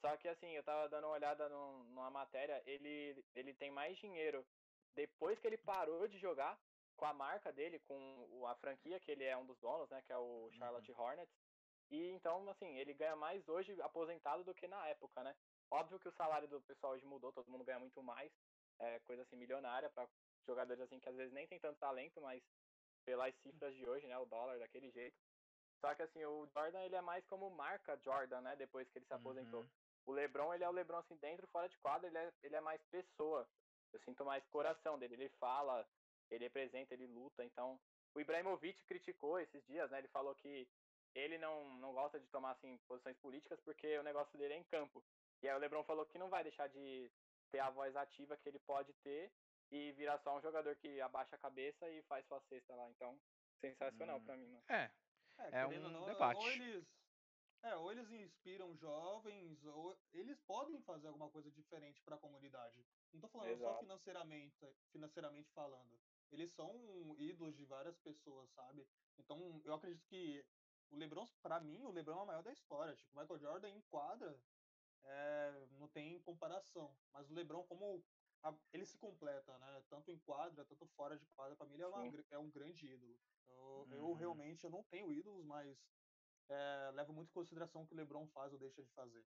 Só 0.03 0.17
que 0.17 0.27
assim, 0.27 0.51
eu 0.51 0.63
tava 0.63 0.89
dando 0.89 1.05
uma 1.05 1.13
olhada 1.13 1.47
no, 1.47 1.85
numa 1.85 2.09
matéria, 2.09 2.61
ele, 2.65 3.23
ele 3.33 3.53
tem 3.53 3.71
mais 3.71 3.97
dinheiro 3.97 4.45
depois 4.93 5.39
que 5.39 5.47
ele 5.47 5.57
parou 5.57 6.07
de 6.09 6.19
jogar 6.19 6.59
com 6.97 7.05
a 7.05 7.13
marca 7.13 7.53
dele, 7.53 7.79
com 7.79 8.45
a 8.45 8.53
franquia 8.55 8.99
que 8.99 9.11
ele 9.11 9.23
é 9.23 9.35
um 9.37 9.45
dos 9.45 9.57
donos, 9.59 9.89
né, 9.89 10.01
que 10.05 10.11
é 10.11 10.17
o 10.17 10.49
Charlotte 10.51 10.91
uhum. 10.91 10.99
Hornets. 10.99 11.33
E 11.91 12.09
então, 12.11 12.49
assim, 12.49 12.77
ele 12.77 12.93
ganha 12.93 13.15
mais 13.15 13.47
hoje 13.47 13.79
aposentado 13.81 14.43
do 14.43 14.53
que 14.53 14.67
na 14.67 14.87
época, 14.87 15.23
né? 15.23 15.35
Óbvio 15.71 15.99
que 15.99 16.07
o 16.07 16.13
salário 16.13 16.47
do 16.47 16.61
pessoal 16.61 16.93
hoje 16.93 17.05
mudou, 17.05 17.31
todo 17.31 17.49
mundo 17.49 17.63
ganha 17.63 17.79
muito 17.79 18.01
mais, 18.01 18.31
é 18.79 18.99
coisa 18.99 19.23
assim 19.23 19.35
milionária 19.35 19.89
para 19.89 20.07
jogadores 20.45 20.81
assim 20.81 20.99
que 20.99 21.09
às 21.09 21.15
vezes 21.15 21.33
nem 21.33 21.47
tem 21.47 21.59
tanto 21.59 21.79
talento, 21.79 22.21
mas 22.21 22.43
pelas 23.05 23.35
cifras 23.41 23.75
de 23.75 23.87
hoje, 23.87 24.07
né, 24.07 24.17
o 24.17 24.25
dólar 24.25 24.59
daquele 24.59 24.89
jeito. 24.91 25.17
Só 25.79 25.93
que 25.93 26.01
assim, 26.01 26.23
o 26.23 26.47
Jordan 26.53 26.81
ele 26.83 26.95
é 26.95 27.01
mais 27.01 27.25
como 27.25 27.49
marca 27.49 27.99
Jordan, 28.03 28.41
né, 28.41 28.55
depois 28.55 28.89
que 28.89 28.97
ele 28.97 29.05
se 29.05 29.13
aposentou. 29.13 29.61
Uhum. 29.61 29.69
O 30.05 30.11
LeBron, 30.11 30.53
ele 30.53 30.63
é 30.63 30.69
o 30.69 30.71
LeBron 30.71 30.97
assim 30.97 31.15
dentro, 31.17 31.47
fora 31.47 31.67
de 31.67 31.77
quadra, 31.79 32.07
ele 32.07 32.17
é, 32.17 32.33
ele 32.43 32.55
é 32.55 32.61
mais 32.61 32.81
pessoa. 32.85 33.47
Eu 33.91 33.99
sinto 33.99 34.25
mais 34.25 34.45
coração 34.47 34.97
dele, 34.97 35.13
ele 35.15 35.29
fala, 35.29 35.87
ele 36.29 36.45
representa, 36.45 36.93
ele 36.93 37.07
luta, 37.07 37.43
então 37.43 37.79
o 38.15 38.21
Ibrahimovic 38.21 38.83
criticou 38.85 39.39
esses 39.39 39.63
dias, 39.65 39.89
né? 39.89 39.99
Ele 39.99 40.07
falou 40.07 40.35
que 40.35 40.67
ele 41.15 41.37
não, 41.37 41.73
não 41.75 41.93
gosta 41.93 42.19
de 42.19 42.27
tomar 42.27 42.51
assim 42.51 42.77
posições 42.87 43.17
políticas 43.17 43.59
porque 43.61 43.97
o 43.97 44.03
negócio 44.03 44.37
dele 44.37 44.53
é 44.53 44.57
em 44.57 44.63
campo. 44.63 45.03
E 45.41 45.47
aí 45.47 45.55
o 45.55 45.59
LeBron 45.59 45.83
falou 45.83 46.05
que 46.05 46.17
não 46.17 46.29
vai 46.29 46.43
deixar 46.43 46.67
de 46.67 47.11
ter 47.51 47.59
a 47.59 47.69
voz 47.69 47.95
ativa 47.95 48.37
que 48.37 48.49
ele 48.49 48.59
pode 48.59 48.93
ter 49.03 49.31
e 49.71 49.91
virar 49.93 50.17
só 50.19 50.37
um 50.37 50.41
jogador 50.41 50.75
que 50.75 51.01
abaixa 51.01 51.35
a 51.35 51.39
cabeça 51.39 51.89
e 51.89 52.01
faz 52.03 52.25
sua 52.25 52.39
cesta 52.41 52.75
lá. 52.75 52.89
Então, 52.89 53.19
sensacional 53.59 54.17
hum, 54.17 54.25
para 54.25 54.37
mim, 54.37 54.47
mano. 54.47 54.63
É. 54.69 54.91
É, 55.37 55.61
é 55.61 55.67
um 55.67 55.89
não, 55.89 56.05
debate. 56.05 56.37
Ou 56.37 56.51
eles, 56.51 56.85
é, 57.63 57.75
ou 57.75 57.91
eles 57.91 58.11
inspiram 58.11 58.75
jovens, 58.75 59.63
ou 59.65 59.97
eles 60.11 60.39
podem 60.41 60.81
fazer 60.81 61.07
alguma 61.07 61.29
coisa 61.29 61.49
diferente 61.51 62.01
para 62.01 62.15
a 62.15 62.19
comunidade. 62.19 62.85
Não 63.11 63.19
tô 63.19 63.27
falando 63.27 63.49
Exato. 63.49 63.73
só 63.73 63.79
financeiramente, 63.79 64.75
financeiramente 64.91 65.51
falando. 65.51 65.99
Eles 66.31 66.51
são 66.51 67.15
ídolos 67.19 67.55
de 67.55 67.65
várias 67.65 67.97
pessoas, 67.99 68.49
sabe? 68.51 68.87
Então, 69.17 69.61
eu 69.65 69.73
acredito 69.73 70.05
que 70.07 70.45
o 70.89 70.97
LeBron, 70.97 71.27
para 71.41 71.59
mim, 71.59 71.83
o 71.83 71.91
LeBron 71.91 72.19
é 72.19 72.23
o 72.23 72.27
maior 72.27 72.43
da 72.43 72.51
história. 72.51 72.95
Tipo, 72.95 73.17
o 73.17 73.21
Michael 73.21 73.39
Jordan 73.39 73.69
em 73.69 73.81
quadra 73.81 74.39
é, 75.03 75.67
não 75.79 75.87
tem 75.87 76.19
comparação. 76.21 76.95
Mas 77.11 77.29
o 77.29 77.33
LeBron, 77.33 77.63
como 77.63 78.03
a, 78.43 78.53
ele 78.71 78.85
se 78.85 78.97
completa, 78.97 79.57
né? 79.57 79.83
Tanto 79.89 80.11
em 80.11 80.19
quadra, 80.19 80.65
tanto 80.65 80.85
fora 80.87 81.17
de 81.17 81.25
quadra, 81.27 81.55
para 81.55 81.65
mim 81.67 81.73
ele 81.73 81.83
é, 81.83 81.87
uma, 81.87 82.23
é, 82.31 82.37
um 82.37 82.49
grande 82.49 82.87
ídolo. 82.87 83.17
Eu, 83.47 83.63
uhum. 83.63 83.93
eu, 83.93 84.13
realmente 84.13 84.63
eu 84.63 84.69
não 84.69 84.83
tenho 84.83 85.11
ídolos, 85.11 85.45
mas 85.45 85.77
é, 86.49 86.91
levo 86.93 87.13
muito 87.13 87.29
em 87.29 87.33
consideração 87.33 87.83
o 87.83 87.87
que 87.87 87.93
o 87.93 87.97
LeBron 87.97 88.27
faz 88.27 88.51
ou 88.53 88.59
deixa 88.59 88.83
de 88.83 88.91
fazer. 88.91 89.25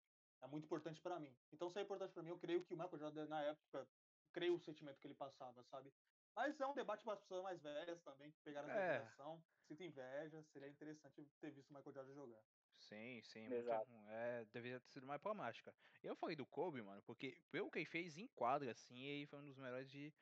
É 0.42 0.46
muito 0.46 0.64
importante 0.64 1.00
para 1.00 1.20
mim. 1.20 1.34
Então, 1.52 1.68
se 1.68 1.78
é 1.78 1.82
importante 1.82 2.12
para 2.12 2.22
mim, 2.22 2.30
eu 2.30 2.38
creio 2.38 2.64
que 2.64 2.72
o 2.72 2.76
Michael 2.76 2.98
Jordan, 2.98 3.26
na 3.26 3.42
época, 3.42 3.86
creio 4.32 4.54
o 4.54 4.60
sentimento 4.60 4.98
que 4.98 5.06
ele 5.06 5.14
passava, 5.14 5.62
sabe? 5.64 5.92
Mas 6.34 6.60
é 6.60 6.66
um 6.66 6.74
debate 6.74 7.04
para 7.04 7.14
as 7.14 7.20
pessoas 7.20 7.42
mais 7.42 7.60
velhas 7.60 8.00
também, 8.02 8.30
que 8.30 8.40
pegaram 8.40 8.68
a 8.68 8.72
é. 8.72 8.92
geração. 8.98 9.42
Sinto 9.66 9.82
inveja, 9.84 10.42
seria 10.52 10.68
interessante 10.68 11.24
ter 11.40 11.50
visto 11.50 11.70
o 11.70 11.74
Michael 11.74 11.94
Jordan 11.94 12.14
jogar. 12.14 12.42
Sim, 12.78 13.20
sim. 13.22 13.52
Exato. 13.52 13.90
Muito, 13.90 14.10
é, 14.10 14.44
deveria 14.52 14.80
ter 14.80 14.88
sido 14.88 15.06
mais 15.06 15.20
problemática. 15.20 15.74
Eu 16.02 16.16
falei 16.16 16.34
do 16.34 16.46
Kobe, 16.46 16.82
mano, 16.82 17.02
porque 17.02 17.36
pelo 17.50 17.70
que 17.70 17.78
ele 17.78 17.86
fez 17.86 18.16
em 18.16 18.26
quadra, 18.28 18.70
assim, 18.70 19.04
ele 19.04 19.26
foi 19.26 19.38
um 19.38 19.44
dos 19.44 19.58
melhores 19.58 19.90
de. 19.90 20.12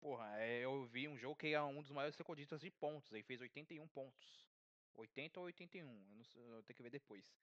Porra, 0.00 0.40
é, 0.40 0.60
eu 0.60 0.86
vi 0.86 1.08
um 1.08 1.18
jogo 1.18 1.34
que 1.36 1.46
ele 1.46 1.54
é 1.54 1.62
um 1.62 1.82
dos 1.82 1.90
maiores 1.90 2.16
recordistas 2.16 2.60
de 2.60 2.70
pontos. 2.70 3.10
Ele 3.12 3.24
fez 3.24 3.40
81 3.40 3.88
pontos. 3.88 4.46
80 4.94 5.40
ou 5.40 5.46
81, 5.46 6.06
eu, 6.08 6.14
não 6.14 6.24
sei, 6.24 6.42
eu 6.42 6.62
tenho 6.62 6.76
que 6.76 6.82
ver 6.82 6.90
depois. 6.90 7.36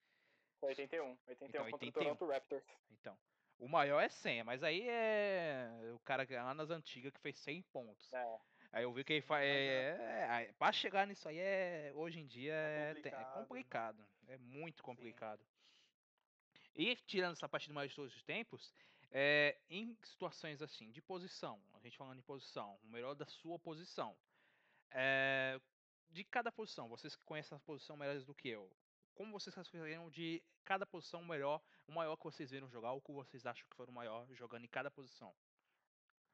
81, 0.61 1.17
81 1.27 1.49
então, 1.49 1.71
contra 1.71 1.85
81. 1.85 1.89
o 1.89 1.91
Toronto 1.91 2.25
Raptors. 2.31 2.65
Então, 2.89 3.17
o 3.59 3.67
maior 3.67 4.01
é 4.01 4.09
100, 4.09 4.43
mas 4.43 4.63
aí 4.63 4.87
é 4.87 5.91
o 5.93 5.99
cara 5.99 6.27
lá 6.29 6.53
nas 6.53 6.69
antigas 6.69 7.11
que 7.13 7.19
fez 7.19 7.37
100 7.39 7.61
pontos. 7.63 8.11
É. 8.13 8.39
Aí 8.71 8.83
eu 8.83 8.91
vi 8.91 9.03
que 9.03 9.13
ele 9.13 9.21
faz. 9.21 9.45
É, 9.45 10.47
é, 10.49 10.53
pra 10.57 10.71
chegar 10.71 11.05
nisso 11.05 11.29
aí 11.29 11.37
é. 11.37 11.91
Hoje 11.95 12.19
em 12.19 12.25
dia 12.25 12.53
é, 12.53 12.91
é 12.91 12.93
complicado. 12.95 13.21
É, 13.21 13.39
complicado, 13.39 14.07
é 14.27 14.37
muito 14.37 14.83
complicado. 14.83 15.39
Sim. 15.39 16.71
E 16.75 16.95
tirando 16.95 17.33
essa 17.33 17.47
parte 17.47 17.67
do 17.67 17.73
mais 17.73 17.91
de 17.91 17.95
todos 17.95 18.15
os 18.15 18.23
tempos, 18.23 18.73
é, 19.11 19.55
em 19.69 19.95
situações 20.03 20.59
assim, 20.61 20.91
de 20.91 21.01
posição, 21.01 21.61
a 21.75 21.79
gente 21.79 21.95
falando 21.95 22.17
em 22.17 22.23
posição, 22.23 22.79
o 22.83 22.87
melhor 22.87 23.13
da 23.13 23.27
sua 23.27 23.59
posição. 23.59 24.17
É, 24.89 25.59
de 26.09 26.23
cada 26.23 26.51
posição, 26.51 26.87
vocês 26.87 27.15
que 27.15 27.23
conhecem 27.23 27.55
a 27.55 27.59
posição 27.59 27.95
melhores 27.95 28.25
do 28.25 28.33
que 28.33 28.49
eu, 28.49 28.71
como 29.13 29.31
vocês 29.31 29.53
classificariam 29.53 30.09
de 30.09 30.43
cada 30.63 30.85
posição 30.85 31.23
melhor, 31.23 31.61
o 31.87 31.91
maior 31.91 32.15
que 32.15 32.23
vocês 32.23 32.51
viram 32.51 32.69
jogar, 32.69 32.91
ou 32.91 33.01
que 33.01 33.11
vocês 33.11 33.45
acham 33.45 33.67
que 33.69 33.75
foi 33.75 33.85
o 33.85 33.91
maior 33.91 34.27
jogando 34.33 34.65
em 34.65 34.69
cada 34.69 34.89
posição? 34.89 35.33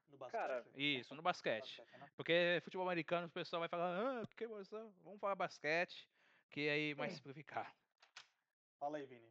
No 0.07 0.17
basquete? 0.17 0.41
Cara, 0.41 0.65
isso, 0.75 1.13
no 1.13 1.21
basquete. 1.21 1.77
basquete 1.77 1.99
né? 1.99 2.11
Porque 2.15 2.59
futebol 2.63 2.85
americano 2.85 3.27
o 3.27 3.31
pessoal 3.31 3.59
vai 3.59 3.69
falar, 3.69 4.21
ah, 4.21 4.27
que 4.35 4.47
posição? 4.47 4.91
Vamos 5.03 5.19
falar 5.19 5.35
basquete, 5.35 6.09
que 6.49 6.69
aí 6.69 6.95
mais 6.95 7.13
simplificar. 7.13 7.73
Fala 8.79 8.97
aí, 8.97 9.05
Vini. 9.05 9.29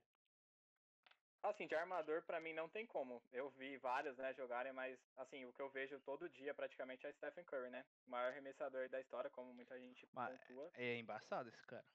Assim, 1.42 1.66
de 1.66 1.74
armador 1.74 2.22
para 2.22 2.40
mim 2.40 2.52
não 2.52 2.68
tem 2.68 2.84
como. 2.84 3.22
Eu 3.32 3.48
vi 3.50 3.76
vários, 3.78 4.16
né, 4.18 4.34
jogarem, 4.34 4.72
mas 4.72 4.98
assim, 5.16 5.44
o 5.44 5.52
que 5.52 5.62
eu 5.62 5.70
vejo 5.70 5.98
todo 6.00 6.28
dia 6.28 6.52
praticamente 6.52 7.06
é 7.06 7.12
Stephen 7.12 7.44
Curry, 7.44 7.70
né? 7.70 7.84
O 8.06 8.11
maior 8.11 8.30
arremessador 8.32 8.88
da 8.88 9.00
história, 9.00 9.30
como 9.30 9.54
muita 9.54 9.78
gente 9.78 10.06
mas 10.12 10.38
pontua. 10.38 10.70
É 10.74 10.96
embaçado 10.96 11.48
esse 11.48 11.64
cara. 11.66 11.87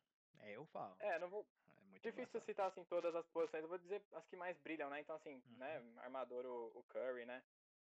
É, 0.41 0.55
eu 0.55 0.65
falo. 0.67 0.95
É, 0.99 1.19
não 1.19 1.29
vou. 1.29 1.45
É 1.77 1.81
muito 1.81 2.01
Difícil 2.01 2.23
embaçado. 2.23 2.45
citar 2.45 2.67
assim 2.67 2.83
todas 2.85 3.15
as 3.15 3.25
posições. 3.27 3.63
Eu 3.63 3.69
vou 3.69 3.77
dizer 3.77 4.01
as 4.13 4.25
que 4.27 4.35
mais 4.35 4.57
brilham, 4.59 4.89
né? 4.89 4.99
Então 4.99 5.15
assim, 5.15 5.41
né, 5.57 5.79
uhum. 5.79 5.93
né, 5.93 6.01
armador 6.01 6.45
o, 6.45 6.79
o 6.79 6.83
Curry, 6.83 7.25
né? 7.25 7.43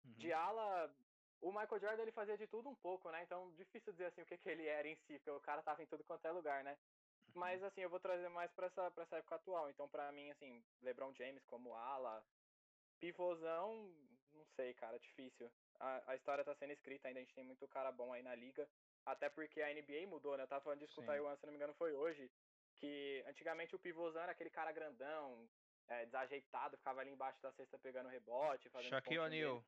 Uhum. 0.06 0.13
De 0.13 0.32
ala, 0.32 0.93
o 1.41 1.52
Michael 1.52 1.80
Jordan 1.80 2.02
ele 2.02 2.12
fazia 2.12 2.38
de 2.38 2.47
tudo 2.47 2.69
um 2.69 2.76
pouco, 2.76 3.10
né? 3.12 3.21
Então, 3.23 3.52
difícil 3.52 3.91
dizer 3.93 4.06
assim 4.06 4.21
o 4.21 4.26
que, 4.26 4.38
que 4.38 4.50
ele 4.50 4.65
era 4.65 4.88
em 4.88 4.95
si, 4.95 5.19
porque 5.19 5.30
o 5.32 5.39
cara 5.39 5.62
tava 5.62 5.84
em 5.84 5.86
tudo 5.86 6.04
quanto 6.04 6.26
é 6.26 6.32
lugar, 6.32 6.63
né? 6.63 6.78
Uhum. 7.28 7.34
Mas 7.36 7.63
assim, 7.63 7.82
eu 7.82 7.89
vou 7.89 8.00
trazer 8.00 8.30
mais 8.30 8.52
para 8.52 8.67
essa, 8.67 8.89
pra 8.91 9.04
essa 9.04 9.17
época 9.17 9.36
atual. 9.36 9.69
Então, 9.69 9.88
para 9.88 10.12
mim, 10.12 10.30
assim, 10.32 10.63
LeBron 10.82 11.13
James 11.13 11.43
como 11.45 11.76
ala, 11.76 12.26
pivôzão, 13.00 13.91
não 14.34 14.45
sei, 14.56 14.73
cara, 14.73 14.97
difícil. 15.00 15.52
A, 15.80 16.12
a 16.12 16.15
história 16.15 16.43
tá 16.43 16.56
sendo 16.56 16.73
escrita 16.73 17.08
ainda, 17.08 17.19
a 17.19 17.23
gente 17.23 17.36
tem 17.36 17.43
muito 17.43 17.67
cara 17.67 17.91
bom 17.91 18.13
aí 18.13 18.23
na 18.23 18.34
liga. 18.34 18.67
Até 19.07 19.29
porque 19.29 19.61
a 19.61 19.73
NBA 19.73 20.05
mudou, 20.05 20.35
né? 20.35 20.43
Eu 20.43 20.47
tava 20.47 20.61
falando 20.61 20.79
disso 20.79 20.95
com 20.95 21.01
o 21.01 21.05
Taiwan, 21.05 21.33
se 21.37 21.45
não 21.45 21.51
me 21.53 21.57
engano, 21.57 21.73
foi 21.75 21.93
hoje. 21.93 22.29
Que 22.75 23.23
antigamente 23.25 23.73
o 23.73 23.79
pivôzão 23.79 24.21
era 24.21 24.33
aquele 24.33 24.49
cara 24.49 24.71
grandão, 24.71 25.49
é, 25.87 26.05
desajeitado, 26.05 26.77
ficava 26.77 26.99
ali 26.99 27.11
embaixo 27.11 27.41
da 27.41 27.51
cesta 27.53 27.79
pegando 27.79 28.09
rebote, 28.09 28.69
fazendo. 28.69 28.89
Shaquille 28.89 29.19
O'Neal. 29.19 29.63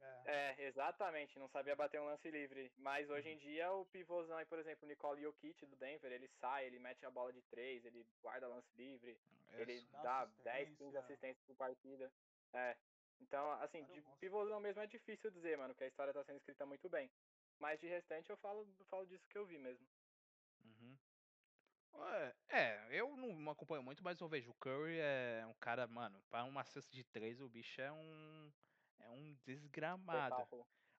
É. 0.00 0.54
é. 0.60 0.66
exatamente, 0.66 1.38
não 1.38 1.48
sabia 1.48 1.74
bater 1.74 2.00
um 2.00 2.04
lance 2.04 2.30
livre. 2.30 2.70
Mas 2.76 3.08
hoje 3.08 3.30
em 3.30 3.32
uhum. 3.32 3.38
dia 3.38 3.72
o 3.72 3.86
pivôzão 3.86 4.36
aí, 4.36 4.44
por 4.44 4.58
exemplo, 4.58 4.84
o 4.84 4.88
Nicole 4.88 5.22
Jokic 5.22 5.64
do 5.64 5.76
Denver, 5.76 6.12
ele 6.12 6.28
sai, 6.40 6.66
ele 6.66 6.78
mete 6.78 7.04
a 7.06 7.10
bola 7.10 7.32
de 7.32 7.40
três, 7.42 7.84
ele 7.84 8.06
guarda 8.20 8.46
lance 8.46 8.70
livre, 8.76 9.18
ele 9.54 9.88
dá 10.02 10.26
10, 10.44 10.76
15 10.76 10.96
assistências 10.98 11.44
por 11.46 11.56
partida. 11.56 12.12
É. 12.52 12.76
Então, 13.20 13.50
assim, 13.52 13.84
de 13.86 14.02
pivôzão 14.20 14.60
mesmo 14.60 14.82
é 14.82 14.86
difícil 14.86 15.30
dizer, 15.30 15.56
mano, 15.56 15.74
que 15.74 15.82
a 15.82 15.88
história 15.88 16.12
tá 16.12 16.22
sendo 16.22 16.36
escrita 16.36 16.64
muito 16.64 16.88
bem. 16.88 17.10
Mas 17.58 17.80
de 17.80 17.86
restante 17.86 18.30
eu 18.30 18.36
falo, 18.36 18.66
falo 18.88 19.06
disso 19.06 19.28
que 19.28 19.36
eu 19.36 19.46
vi 19.46 19.58
mesmo. 19.58 19.86
Uhum. 20.64 20.96
É, 22.48 22.86
eu 22.90 23.16
não 23.16 23.50
acompanho 23.50 23.82
muito, 23.82 24.02
mas 24.02 24.20
eu 24.20 24.28
vejo 24.28 24.50
o 24.50 24.54
Curry 24.54 24.98
é 24.98 25.44
um 25.46 25.54
cara, 25.54 25.86
mano, 25.86 26.22
para 26.30 26.44
uma 26.44 26.64
cesta 26.64 26.94
de 26.94 27.02
três 27.04 27.40
o 27.40 27.48
bicho 27.48 27.80
é 27.80 27.90
um 27.90 28.52
é 29.00 29.10
um 29.10 29.36
desgramado. 29.44 30.46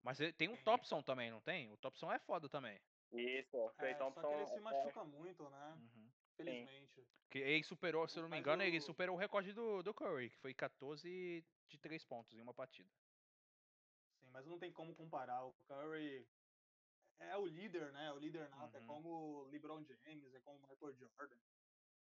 Mas 0.02 0.17
tem 0.38 0.48
um 0.50 0.58
Thompson 0.63 1.02
também, 1.02 1.30
não 1.30 1.41
tem? 1.41 1.69
O 1.72 1.78
Thompson 1.78 2.12
é 2.12 2.19
foda 2.19 2.48
também. 2.50 2.80
Isso, 3.12 3.58
o 3.58 3.69
Clay 3.72 3.91
é, 3.91 3.95
Thompson. 3.95 4.22
Só 4.22 4.28
que 4.28 4.34
ele 4.36 4.48
se 4.48 4.56
é 4.56 4.60
machuca 4.60 5.00
é... 5.00 5.04
muito, 5.04 5.50
né? 5.50 5.78
Uhum. 5.78 6.12
Felizmente. 6.36 7.08
Que 7.30 7.39
ele 7.39 7.63
superou, 7.63 8.08
se 8.08 8.17
eu 8.17 8.24
não 8.24 8.30
me 8.30 8.39
engano, 8.39 8.63
o... 8.63 8.65
ele 8.65 8.80
superou 8.80 9.15
o 9.15 9.19
recorde 9.19 9.54
do, 9.54 9.84
do 9.84 9.93
Curry, 9.93 10.30
que 10.30 10.38
foi 10.38 10.54
14 10.54 11.45
de 11.67 11.78
3 11.78 12.04
pontos 12.06 12.34
em 12.34 12.41
uma 12.41 12.54
partida. 12.54 12.89
Sim, 14.19 14.30
mas 14.32 14.45
não 14.45 14.58
tem 14.58 14.72
como 14.72 14.95
comparar. 14.95 15.43
O 15.43 15.54
Curry 15.67 16.26
é 17.19 17.38
o 17.38 17.45
líder, 17.45 17.91
né? 17.91 18.12
O 18.13 18.17
líder 18.17 18.49
nato, 18.49 18.75
é 18.75 18.79
uhum. 18.79 18.84
é 18.84 18.88
como 18.88 19.10
o 19.10 19.43
LeBron 19.49 19.84
James, 19.84 20.34
é 20.34 20.39
como 20.39 20.58
o 20.58 20.62
Michael 20.62 20.93
Jordan. 20.93 21.38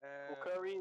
É... 0.03 0.33
O 0.33 0.37
Curry, 0.37 0.77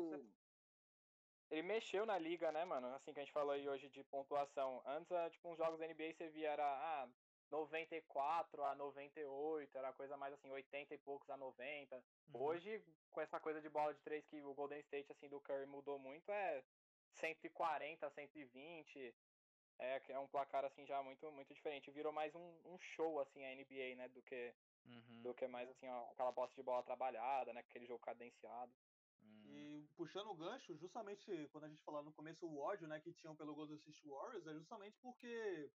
ele 1.49 1.61
mexeu 1.61 2.05
na 2.05 2.17
liga, 2.17 2.51
né, 2.51 2.65
mano? 2.65 2.87
Assim 2.95 3.13
que 3.13 3.19
a 3.19 3.23
gente 3.23 3.33
falou 3.33 3.51
aí 3.51 3.67
hoje 3.67 3.89
de 3.89 4.03
pontuação. 4.03 4.81
Antes, 4.85 5.09
tipo, 5.31 5.49
uns 5.49 5.57
jogos 5.57 5.79
da 5.79 5.87
NBA 5.87 6.13
você 6.13 6.27
via 6.29 6.51
era 6.51 6.65
ah, 6.65 7.07
94 7.51 8.63
a 8.63 8.75
98, 8.75 9.77
era 9.77 9.93
coisa 9.93 10.17
mais 10.17 10.33
assim, 10.33 10.49
80 10.49 10.93
e 10.93 10.97
poucos 10.97 11.29
a 11.29 11.37
90. 11.37 11.95
Uhum. 11.95 12.41
Hoje, 12.41 12.83
com 13.11 13.21
essa 13.21 13.39
coisa 13.39 13.61
de 13.61 13.69
bola 13.69 13.93
de 13.93 14.01
três 14.01 14.25
que 14.25 14.41
o 14.41 14.53
Golden 14.53 14.79
State, 14.79 15.11
assim, 15.11 15.29
do 15.29 15.39
Curry 15.39 15.65
mudou 15.65 15.99
muito, 15.99 16.29
é 16.31 16.63
140, 17.13 18.09
120. 18.09 19.15
É, 19.79 20.01
é 20.09 20.19
um 20.19 20.27
placar, 20.27 20.63
assim, 20.63 20.85
já 20.85 21.01
muito, 21.03 21.29
muito 21.31 21.53
diferente. 21.53 21.91
Virou 21.91 22.11
mais 22.11 22.33
um, 22.35 22.53
um 22.65 22.79
show, 22.79 23.19
assim, 23.19 23.43
a 23.43 23.55
NBA, 23.55 23.95
né, 23.95 24.07
do 24.09 24.21
que, 24.21 24.53
uhum. 24.85 25.21
do 25.23 25.33
que 25.33 25.47
mais, 25.47 25.69
assim, 25.69 25.87
ó, 25.89 26.09
aquela 26.11 26.31
posse 26.31 26.55
de 26.55 26.63
bola 26.63 26.83
trabalhada, 26.83 27.53
né, 27.53 27.59
aquele 27.59 27.85
jogo 27.85 27.99
cadenciado. 27.99 28.73
Hum. 29.21 29.43
E 29.47 29.89
puxando 29.95 30.29
o 30.29 30.35
gancho, 30.35 30.75
justamente 30.77 31.47
quando 31.51 31.65
a 31.65 31.69
gente 31.69 31.83
falava 31.83 32.05
no 32.05 32.13
começo 32.13 32.47
o 32.47 32.59
ódio, 32.59 32.87
né, 32.87 32.99
que 32.99 33.13
tinham 33.13 33.35
pelo 33.35 33.55
Golden 33.55 33.75
State 33.77 34.07
Warriors, 34.07 34.47
é 34.47 34.53
justamente 34.53 34.97
porque 35.01 35.71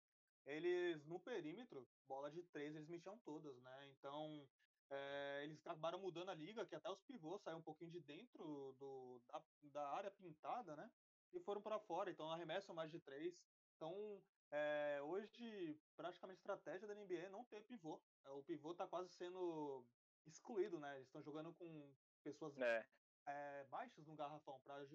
eles 0.46 1.06
no 1.06 1.20
perímetro, 1.20 1.88
bola 2.08 2.32
de 2.32 2.42
três, 2.44 2.76
eles 2.76 2.88
mexiam 2.88 3.18
todas, 3.20 3.60
né? 3.62 3.90
Então, 3.90 4.48
é, 4.90 5.42
eles 5.44 5.60
acabaram 5.60 6.00
mudando 6.00 6.30
a 6.30 6.34
liga, 6.34 6.66
que 6.66 6.76
até 6.76 6.90
os 6.90 7.02
pivôs 7.04 7.42
saíram 7.42 7.60
um 7.60 7.64
pouquinho 7.64 7.92
de 7.92 8.00
dentro 8.00 8.76
do, 8.80 9.22
da, 9.28 9.44
da 9.64 9.90
área 9.90 10.12
pintada, 10.12 10.76
né? 10.76 10.90
E 11.32 11.40
foram 11.42 11.62
para 11.62 11.80
fora, 11.80 12.10
então 12.10 12.32
arremessam 12.32 12.74
mais 12.74 12.90
de 12.92 13.00
três. 13.00 13.46
Então, 13.80 14.22
é, 14.52 15.00
hoje, 15.04 15.80
praticamente 15.96 16.40
a 16.40 16.42
estratégia 16.42 16.86
da 16.86 16.94
NBA 16.94 17.14
é 17.14 17.30
não 17.30 17.46
ter 17.46 17.64
pivô. 17.64 17.98
É, 18.26 18.30
o 18.32 18.44
pivô 18.44 18.74
está 18.74 18.86
quase 18.86 19.10
sendo 19.14 19.88
excluído, 20.28 20.82
né? 20.82 20.98
Eles 20.98 21.08
estão 21.08 21.22
jogando 21.22 21.54
com 21.54 21.96
pessoas 22.22 22.58
é. 22.58 22.86
É, 23.26 23.64
baixas 23.70 24.06
no 24.06 24.16
garrafão 24.16 24.60
para 24.66 24.86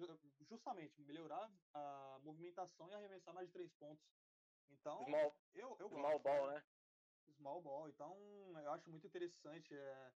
justamente 0.41 1.01
melhorar 1.01 1.51
a 1.73 2.19
movimentação 2.21 2.87
e 2.87 2.93
arremessar 2.93 3.33
mais 3.33 3.47
de 3.47 3.53
três 3.53 3.73
pontos. 3.73 4.05
Então, 4.69 5.03
small, 5.03 5.35
eu, 5.55 5.75
eu 5.79 5.89
small 5.89 6.19
ball, 6.19 6.47
né? 6.51 6.63
Small 7.37 7.61
ball. 7.63 7.89
Então, 7.89 8.15
eu 8.63 8.71
acho 8.71 8.87
muito 8.91 9.07
interessante 9.07 9.75
é, 9.75 10.11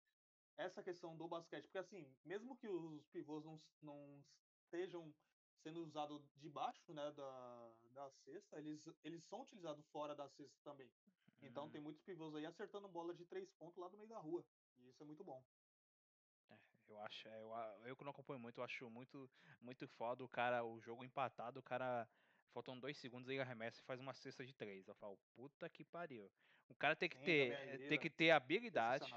essa 0.59 0.83
questão 0.83 1.17
do 1.17 1.27
basquete, 1.27 1.63
porque 1.63 1.79
assim, 1.79 2.15
mesmo 2.23 2.55
que 2.55 2.69
os 2.69 3.09
pivôs 3.09 3.43
não, 3.47 3.59
não 3.81 4.23
estejam 4.65 5.15
sendo 5.63 5.83
usados 5.83 6.23
debaixo 6.37 6.93
né, 6.93 7.11
da, 7.13 7.73
da 7.99 8.11
cesta, 8.11 8.59
eles, 8.59 8.89
eles 9.03 9.25
são 9.25 9.43
utilizados 9.43 9.85
fora 9.89 10.15
da 10.15 10.29
cesta 10.29 10.57
também. 10.63 10.91
Então 11.43 11.65
uhum. 11.65 11.71
tem 11.71 11.81
muitos 11.81 12.03
pivôs 12.03 12.35
aí 12.35 12.47
acertando 12.47 12.89
bola 12.89 13.13
de 13.13 13.25
três 13.27 13.51
pontos 13.53 13.77
lá 13.77 13.89
do 13.89 13.97
meio 13.97 14.09
da 14.09 14.19
rua. 14.19 14.45
E 14.79 14.89
isso 14.89 15.03
é 15.03 15.07
muito 15.07 15.25
bom. 15.25 15.43
É, 16.51 16.59
eu 16.89 16.99
acho, 17.01 17.29
é, 17.29 17.43
eu, 17.43 17.53
eu 17.87 17.97
que 17.97 18.05
não 18.05 18.11
acompanho 18.11 18.41
muito, 18.41 18.59
eu 18.59 18.65
acho 18.65 18.89
muito, 18.89 19.29
muito 19.61 19.87
foda 19.89 20.25
o 20.25 20.29
cara, 20.29 20.65
o 20.65 20.81
jogo 20.81 21.05
empatado, 21.05 21.59
o 21.59 21.63
cara 21.63 22.09
faltam 22.53 22.79
dois 22.79 22.97
segundos 22.97 23.29
ele 23.29 23.41
arremessa 23.41 23.81
e 23.81 23.85
faz 23.85 24.01
uma 24.01 24.15
cesta 24.15 24.45
de 24.47 24.55
três. 24.55 24.87
Eu 24.87 24.95
falo, 24.95 25.19
puta 25.35 25.69
que 25.69 25.85
pariu. 25.85 26.31
O 26.69 26.75
cara 26.75 26.95
tem 26.95 27.09
que 27.09 27.17
Sim, 27.19 27.25
ter, 27.25 27.89
tem 27.89 27.99
que 27.99 28.11
ter 28.11 28.31
habilidade, 28.31 29.13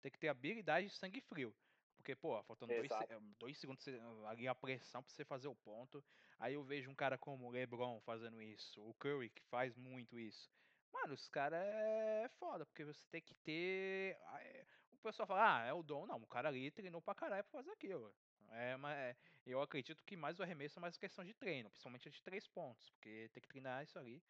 tem 0.00 0.10
que 0.10 0.18
ter 0.18 0.28
habilidade 0.28 0.86
e 0.86 0.90
sangue 0.90 1.20
frio. 1.20 1.54
Porque, 1.96 2.16
pô, 2.16 2.42
faltando 2.42 2.74
dois, 2.74 2.90
dois, 3.38 3.58
segundos 3.58 3.86
ali 4.26 4.48
a 4.48 4.54
pressão 4.54 5.02
pra 5.02 5.12
você 5.12 5.24
fazer 5.24 5.46
o 5.46 5.54
ponto. 5.54 6.04
Aí 6.42 6.54
eu 6.54 6.64
vejo 6.64 6.90
um 6.90 6.94
cara 6.94 7.16
como 7.16 7.46
o 7.46 7.50
LeBron 7.50 8.00
fazendo 8.00 8.42
isso, 8.42 8.84
o 8.84 8.92
Curry 8.94 9.30
que 9.30 9.44
faz 9.44 9.76
muito 9.76 10.18
isso. 10.18 10.50
Mano, 10.92 11.14
os 11.14 11.28
caras 11.28 11.62
é 11.64 12.28
foda, 12.30 12.66
porque 12.66 12.84
você 12.84 13.06
tem 13.12 13.22
que 13.22 13.32
ter. 13.36 14.18
É, 14.40 14.66
o 14.90 14.96
pessoal 14.98 15.24
fala, 15.24 15.58
ah, 15.58 15.64
é 15.64 15.72
o 15.72 15.84
dom. 15.84 16.04
Não, 16.04 16.16
o 16.16 16.26
cara 16.26 16.48
ali 16.48 16.68
treinou 16.72 17.00
pra 17.00 17.14
caralho 17.14 17.44
pra 17.44 17.60
fazer 17.60 17.70
aquilo. 17.70 18.12
É, 18.50 18.76
mas 18.76 18.98
é, 18.98 19.16
eu 19.46 19.62
acredito 19.62 20.02
que 20.02 20.16
mais 20.16 20.40
o 20.40 20.42
arremesso 20.42 20.80
é 20.80 20.82
mais 20.82 20.96
questão 20.96 21.24
de 21.24 21.32
treino, 21.32 21.70
principalmente 21.70 22.10
de 22.10 22.20
três 22.20 22.48
pontos, 22.48 22.90
porque 22.90 23.30
tem 23.32 23.40
que 23.40 23.48
treinar 23.48 23.84
isso 23.84 23.96
ali 23.96 24.20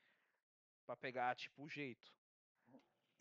pra 0.84 0.94
pegar, 0.94 1.34
tipo, 1.34 1.62
o 1.62 1.68
jeito. 1.70 2.12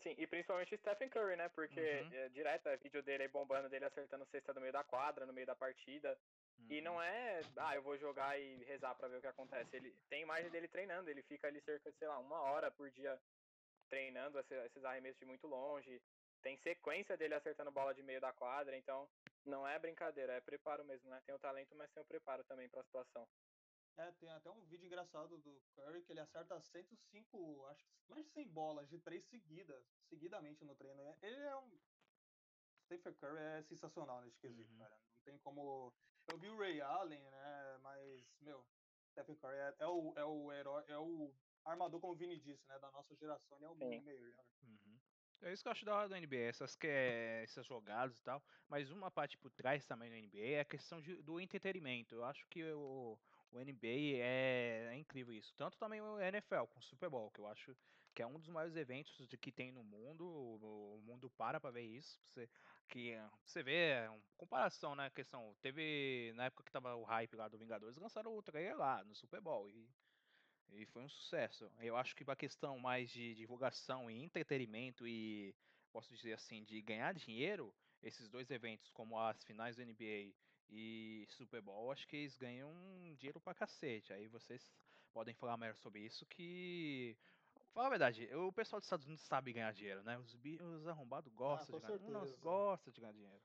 Sim, 0.00 0.14
e 0.18 0.26
principalmente 0.26 0.74
o 0.74 0.78
Stephen 0.78 1.08
Curry, 1.08 1.36
né? 1.36 1.48
Porque 1.48 1.80
uhum. 1.80 2.12
é, 2.12 2.28
direto 2.28 2.68
é 2.68 2.76
vídeo 2.76 3.02
dele 3.02 3.22
aí 3.22 3.28
bombando, 3.30 3.70
dele 3.70 3.86
acertando 3.86 4.26
cesta 4.26 4.52
no 4.52 4.60
meio 4.60 4.72
da 4.72 4.84
quadra, 4.84 5.24
no 5.24 5.32
meio 5.32 5.46
da 5.46 5.56
partida. 5.56 6.18
Uhum. 6.58 6.66
E 6.70 6.80
não 6.80 6.94
uhum. 6.94 7.02
é, 7.02 7.40
ah, 7.56 7.74
eu 7.74 7.82
vou 7.82 7.96
jogar 7.98 8.38
e 8.38 8.64
rezar 8.64 8.94
para 8.94 9.08
ver 9.08 9.18
o 9.18 9.20
que 9.20 9.26
acontece. 9.26 9.76
Ele 9.76 9.94
tem 10.08 10.22
imagem 10.22 10.50
dele 10.50 10.68
treinando, 10.68 11.10
ele 11.10 11.22
fica 11.22 11.48
ali 11.48 11.60
cerca 11.60 11.90
de, 11.90 11.98
sei 11.98 12.08
lá, 12.08 12.18
uma 12.18 12.40
hora 12.40 12.70
por 12.70 12.90
dia 12.90 13.20
treinando 13.88 14.38
esses 14.38 14.84
arremessos 14.84 15.18
de 15.18 15.26
muito 15.26 15.46
longe. 15.46 16.02
Tem 16.42 16.56
sequência 16.56 17.16
dele 17.16 17.34
acertando 17.34 17.70
bola 17.70 17.94
de 17.94 18.02
meio 18.02 18.20
da 18.20 18.32
quadra, 18.32 18.76
então 18.76 19.08
não 19.44 19.66
é 19.66 19.78
brincadeira, 19.78 20.32
é 20.32 20.40
preparo 20.40 20.84
mesmo, 20.84 21.08
né? 21.10 21.20
Tem 21.24 21.34
o 21.34 21.38
talento, 21.38 21.74
mas 21.76 21.90
tem 21.92 22.02
o 22.02 22.06
preparo 22.06 22.42
também 22.44 22.68
para 22.68 22.80
a 22.80 22.84
situação. 22.84 23.28
É, 23.96 24.10
tem 24.12 24.30
até 24.30 24.50
um 24.50 24.64
vídeo 24.64 24.86
engraçado 24.86 25.36
do 25.38 25.62
Curry 25.74 26.02
que 26.02 26.12
ele 26.12 26.20
acerta 26.20 26.58
105, 26.58 27.66
acho 27.66 27.84
que 27.84 27.92
mais 28.08 28.24
de 28.24 28.30
100 28.32 28.48
bolas 28.48 28.88
de 28.88 28.98
três 28.98 29.24
seguidas, 29.24 29.84
seguidamente 30.08 30.64
no 30.64 30.74
treino. 30.74 31.16
Ele 31.20 31.36
é 31.36 31.56
um. 31.56 31.78
Stephen 32.86 33.14
Curry 33.14 33.38
é 33.38 33.62
sensacional 33.62 34.22
nesse 34.22 34.38
quesito, 34.38 34.72
uhum. 34.72 34.78
cara. 34.78 34.96
Não 34.96 35.22
tem 35.24 35.38
como. 35.38 35.92
Eu 36.28 36.38
vi 36.38 36.48
o 36.48 36.58
Ray 36.58 36.80
Allen, 36.80 37.20
né? 37.20 37.78
Mas, 37.82 38.24
meu, 38.40 38.64
Stephen 39.10 39.36
Curry 39.36 39.56
é, 39.56 39.74
é, 39.80 39.86
o, 39.86 40.12
é 40.16 40.24
o 40.24 40.52
herói, 40.52 40.84
é 40.88 40.98
o 40.98 41.32
armador, 41.64 42.00
como 42.00 42.12
o 42.12 42.16
Vini 42.16 42.38
disse, 42.38 42.66
né? 42.68 42.78
Da 42.78 42.90
nossa 42.90 43.14
geração, 43.16 43.56
ele 43.58 43.66
é 43.66 43.68
o 43.68 43.74
melhor. 44.02 44.44
Uhum. 44.62 44.98
É 45.42 45.52
isso 45.52 45.62
que 45.62 45.68
eu 45.68 45.72
acho 45.72 45.84
da 45.84 45.96
hora 45.96 46.08
do 46.08 46.14
NBA, 46.14 46.36
essas, 46.36 46.76
que, 46.76 46.86
é, 46.86 47.42
essas 47.42 47.66
jogadas 47.66 48.16
e 48.18 48.22
tal. 48.22 48.42
Mas 48.68 48.90
uma 48.90 49.10
parte 49.10 49.36
por 49.36 49.50
trás 49.50 49.84
também 49.84 50.08
do 50.08 50.16
NBA 50.16 50.46
é 50.56 50.60
a 50.60 50.64
questão 50.64 51.00
de, 51.00 51.20
do 51.22 51.40
entretenimento. 51.40 52.14
Eu 52.14 52.24
acho 52.24 52.46
que 52.48 52.64
o, 52.64 53.18
o 53.50 53.58
NBA 53.58 54.20
é, 54.20 54.88
é, 54.92 54.96
incrível 54.96 55.34
isso. 55.34 55.52
Tanto 55.56 55.76
também 55.78 56.00
o 56.00 56.20
NFL 56.20 56.64
com 56.70 56.78
o 56.78 56.82
Super 56.82 57.10
Bowl, 57.10 57.30
que 57.30 57.40
eu 57.40 57.48
acho 57.48 57.76
que 58.14 58.22
é 58.22 58.26
um 58.26 58.38
dos 58.38 58.48
maiores 58.48 58.76
eventos 58.76 59.26
que 59.40 59.52
tem 59.52 59.72
no 59.72 59.82
mundo. 59.82 60.24
O, 60.24 61.00
mundo 61.04 61.30
para 61.30 61.60
para 61.60 61.70
ver 61.70 61.82
isso. 61.82 62.20
Você, 62.24 62.48
que 62.88 63.16
você 63.44 63.62
vê, 63.62 64.06
uma 64.08 64.20
comparação, 64.36 64.94
né? 64.94 65.10
Questão, 65.10 65.54
teve 65.60 66.32
na 66.34 66.46
época 66.46 66.64
que 66.64 66.72
tava 66.72 66.94
o 66.94 67.04
hype 67.04 67.36
lá 67.36 67.48
do 67.48 67.58
Vingadores, 67.58 67.96
lançaram 67.96 68.36
o 68.36 68.42
trailer 68.42 68.76
lá 68.76 69.02
no 69.04 69.14
Super 69.14 69.40
Bowl 69.40 69.68
e, 69.68 69.88
e 70.72 70.86
foi 70.86 71.02
um 71.02 71.08
sucesso. 71.08 71.70
Eu 71.80 71.96
acho 71.96 72.14
que 72.14 72.24
a 72.28 72.36
questão 72.36 72.78
mais 72.78 73.10
de 73.10 73.34
divulgação 73.34 74.10
e 74.10 74.22
entretenimento 74.22 75.06
e 75.06 75.54
posso 75.92 76.14
dizer 76.14 76.32
assim, 76.32 76.64
de 76.64 76.80
ganhar 76.80 77.14
dinheiro, 77.14 77.74
esses 78.02 78.28
dois 78.28 78.50
eventos, 78.50 78.90
como 78.90 79.18
as 79.18 79.42
finais 79.44 79.76
do 79.76 79.84
NBA 79.84 80.32
e 80.68 81.26
Super 81.28 81.60
Bowl, 81.60 81.92
acho 81.92 82.08
que 82.08 82.16
eles 82.16 82.36
ganham 82.36 82.72
dinheiro 83.16 83.40
pra 83.40 83.54
cacete. 83.54 84.12
Aí 84.12 84.26
vocês 84.28 84.72
podem 85.12 85.34
falar 85.34 85.56
melhor 85.56 85.76
sobre 85.76 86.00
isso 86.00 86.26
que. 86.26 87.16
Fala 87.72 87.86
a 87.86 87.90
verdade, 87.90 88.28
o 88.34 88.52
pessoal 88.52 88.80
dos 88.80 88.86
Estados 88.86 89.06
Unidos 89.06 89.24
sabe 89.24 89.52
ganhar 89.52 89.72
dinheiro, 89.72 90.02
né? 90.02 90.18
Os, 90.18 90.34
os 90.34 90.86
arrombados 90.86 91.32
gostam 91.32 91.76
ah, 91.76 91.80
de 91.80 91.86
ganhar 91.86 91.98
dinheiro. 91.98 92.38
Gosta 92.40 92.92
de 92.92 93.00
ganhar 93.00 93.12
dinheiro. 93.12 93.42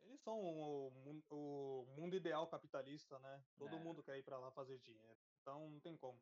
Eles 0.00 0.20
são 0.22 0.40
o, 0.40 1.22
o, 1.30 1.86
mundo 1.96 2.16
ideal 2.16 2.48
capitalista, 2.48 3.18
né? 3.20 3.44
Todo 3.56 3.76
é. 3.76 3.78
mundo 3.78 4.02
quer 4.02 4.18
ir 4.18 4.24
para 4.24 4.38
lá 4.38 4.50
fazer 4.50 4.78
dinheiro. 4.80 5.18
Então 5.40 5.68
não 5.68 5.78
tem 5.80 5.96
como. 5.96 6.20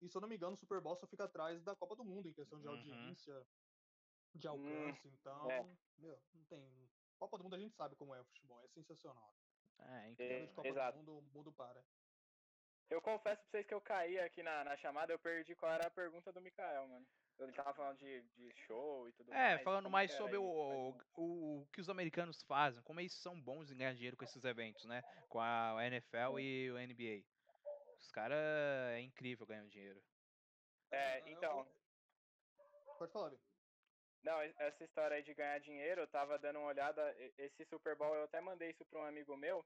E 0.00 0.08
se 0.08 0.16
eu 0.16 0.20
não 0.20 0.28
me 0.28 0.34
engano, 0.34 0.54
o 0.54 0.58
Super 0.58 0.80
Bowl 0.80 0.96
só 0.96 1.06
fica 1.06 1.24
atrás 1.24 1.62
da 1.62 1.76
Copa 1.76 1.94
do 1.94 2.04
Mundo 2.04 2.28
em 2.28 2.32
questão 2.32 2.58
de 2.58 2.66
uhum. 2.66 2.74
audiência, 2.74 3.46
de 4.34 4.48
hum, 4.48 4.50
alcance. 4.50 5.08
Então, 5.08 5.50
é. 5.50 5.76
meu, 5.98 6.20
não 6.34 6.44
tem. 6.46 6.90
Copa 7.18 7.38
do 7.38 7.44
Mundo 7.44 7.54
a 7.54 7.58
gente 7.58 7.76
sabe 7.76 7.94
como 7.94 8.12
é 8.14 8.20
o 8.20 8.24
futebol, 8.24 8.60
é 8.64 8.68
sensacional. 8.68 9.32
É, 9.78 10.10
incrível. 10.10 10.46
De 10.46 10.52
Copa 10.54 10.68
Exato. 10.68 10.98
do 10.98 10.98
Mundo, 10.98 11.18
o 11.18 11.22
mundo 11.32 11.52
para. 11.52 11.84
Eu 12.92 13.00
confesso 13.00 13.40
pra 13.40 13.50
vocês 13.50 13.66
que 13.66 13.72
eu 13.72 13.80
caí 13.80 14.20
aqui 14.20 14.42
na, 14.42 14.64
na 14.64 14.76
chamada, 14.76 15.10
eu 15.14 15.18
perdi 15.18 15.54
qual 15.54 15.72
era 15.72 15.86
a 15.86 15.90
pergunta 15.90 16.30
do 16.30 16.42
Mikael, 16.42 16.86
mano. 16.86 17.06
Ele 17.40 17.52
tava 17.52 17.72
falando 17.72 17.96
de, 17.96 18.20
de 18.36 18.52
show 18.66 19.08
e 19.08 19.12
tudo 19.12 19.32
é, 19.32 19.34
mais. 19.34 19.60
É, 19.60 19.64
falando 19.64 19.88
mais 19.88 20.12
sobre 20.12 20.36
o, 20.36 20.44
o, 20.44 20.90
o, 21.16 21.60
o, 21.60 21.66
que 21.72 21.80
os 21.80 21.88
americanos 21.88 22.42
fazem, 22.42 22.82
como 22.82 23.00
eles 23.00 23.14
são 23.14 23.40
bons 23.40 23.70
em 23.70 23.76
ganhar 23.78 23.94
dinheiro 23.94 24.16
com 24.16 24.24
esses 24.24 24.44
eventos, 24.44 24.84
né? 24.84 25.02
Com 25.30 25.40
a 25.40 25.74
NFL 25.86 26.38
e 26.38 26.70
o 26.70 26.74
NBA. 26.74 27.24
Os 27.98 28.10
caras 28.10 28.38
é 28.92 29.00
incrível 29.00 29.46
ganhando 29.46 29.70
dinheiro. 29.70 30.00
É, 30.90 31.22
então. 31.30 31.66
Pode 32.98 33.10
falar. 33.10 33.32
Não, 34.22 34.38
essa 34.40 34.84
história 34.84 35.16
aí 35.16 35.22
de 35.22 35.32
ganhar 35.32 35.58
dinheiro, 35.60 36.02
eu 36.02 36.08
tava 36.08 36.38
dando 36.38 36.58
uma 36.58 36.68
olhada. 36.68 37.16
Esse 37.38 37.64
Super 37.64 37.96
Bowl, 37.96 38.14
eu 38.14 38.24
até 38.24 38.38
mandei 38.40 38.70
isso 38.70 38.84
para 38.84 39.00
um 39.00 39.06
amigo 39.06 39.34
meu, 39.34 39.64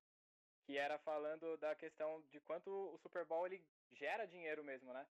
que 0.66 0.76
era 0.76 0.98
falando 0.98 1.57
da 1.59 1.74
questão 1.76 2.20
de 2.22 2.40
quanto 2.40 2.70
o 2.70 2.98
Super 2.98 3.24
Bowl 3.24 3.46
ele 3.46 3.64
gera 3.92 4.26
dinheiro 4.26 4.64
mesmo, 4.64 4.92
né? 4.92 5.07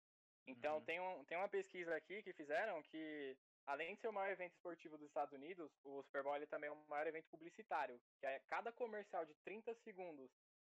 Então, 0.46 0.76
uhum. 0.76 0.84
tem, 0.84 1.00
um, 1.00 1.24
tem 1.24 1.38
uma 1.38 1.48
pesquisa 1.48 1.96
aqui 1.96 2.22
que 2.22 2.34
fizeram 2.34 2.84
que, 2.84 3.38
além 3.66 3.96
de 3.96 4.02
ser 4.02 4.10
o 4.10 4.14
maior 4.14 4.32
evento 4.32 4.52
esportivo 4.52 4.98
dos 4.98 5.08
Estados 5.08 5.34
Unidos, 5.34 5.72
o 5.84 6.04
Super 6.04 6.22
Bowl 6.24 6.36
ele 6.36 6.46
também 6.46 6.68
é 6.68 6.72
o 6.74 6.88
maior 6.88 7.08
evento 7.08 7.30
publicitário. 7.30 8.00
Que 8.20 8.28
é 8.28 8.40
cada 8.48 8.72
comercial 8.72 9.26
de 9.26 9.34
30 9.46 9.74
segundos 9.76 10.30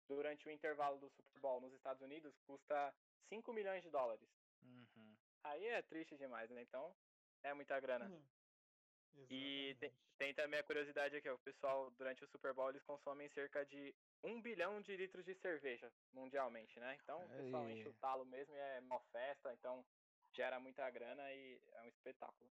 durante 0.08 0.48
o 0.48 0.52
intervalo 0.52 1.00
do 1.00 1.10
Super 1.10 1.39
Bowl 1.39 1.62
nos 1.62 1.74
Estados 1.74 2.02
Unidos 2.02 2.38
custa 2.46 2.93
5 3.30 3.54
milhões 3.54 3.82
de 3.82 3.89
dólares. 3.89 4.30
Uhum. 4.62 5.15
Aí 5.46 5.65
é 5.65 5.82
triste 5.82 6.17
demais, 6.17 6.50
né? 6.52 6.62
Então, 6.62 6.93
é 7.41 7.54
muita 7.54 7.80
grana. 7.80 8.06
Uhum. 8.06 9.26
E 9.30 9.76
tem, 9.80 9.93
tem, 10.17 10.34
também 10.34 10.60
a 10.60 10.63
curiosidade 10.63 11.15
aqui, 11.15 11.30
ó, 11.30 11.36
o 11.36 11.39
pessoal, 11.39 11.89
durante 11.91 12.24
o 12.24 12.28
Super 12.28 12.54
Bowl, 12.54 12.69
eles 12.69 12.84
consomem 12.84 13.30
cerca 13.30 13.65
de 13.65 13.96
um 14.23 14.41
bilhão 14.41 14.81
de 14.81 14.95
litros 14.95 15.25
de 15.25 15.36
cerveja 15.36 15.91
mundialmente, 16.13 16.79
né? 16.79 16.97
Então 17.03 17.23
o 17.25 17.29
pessoal 17.29 17.69
enche 17.69 17.88
o 17.88 17.93
talo 17.95 18.25
mesmo 18.25 18.55
e 18.55 18.57
é 18.57 18.79
uma 18.81 18.99
festa, 19.12 19.53
então 19.53 19.86
gera 20.31 20.59
muita 20.59 20.89
grana 20.89 21.31
e 21.33 21.59
é 21.73 21.81
um 21.81 21.88
espetáculo. 21.88 22.49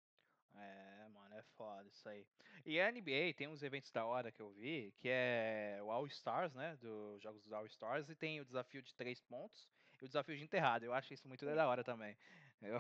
É, 0.56 1.08
mano, 1.10 1.36
é 1.36 1.44
foda 1.56 1.88
isso 1.88 2.10
aí. 2.10 2.26
E 2.66 2.80
a 2.80 2.92
NBA 2.92 3.34
tem 3.36 3.48
uns 3.48 3.62
eventos 3.62 3.92
da 3.92 4.06
hora 4.06 4.32
que 4.32 4.42
eu 4.42 4.52
vi, 4.52 4.94
que 4.98 5.08
é 5.10 5.80
o 5.82 5.92
All 5.92 6.08
Stars, 6.08 6.54
né? 6.54 6.76
Dos 6.78 7.22
jogos 7.22 7.44
dos 7.44 7.54
All 7.54 7.66
Stars, 7.68 8.10
e 8.10 8.16
tem 8.16 8.42
o 8.42 8.46
desafio 8.46 8.82
de 8.82 8.94
três 8.96 9.22
pontos 9.22 9.70
e 10.02 10.06
o 10.06 10.08
desafio 10.08 10.36
de 10.36 10.44
enterrada. 10.44 10.86
Eu 10.86 10.94
acho 10.94 11.14
isso 11.14 11.28
muito 11.28 11.46
da 11.46 11.68
hora 11.68 11.84
também. 11.84 12.18
Eu, 12.62 12.78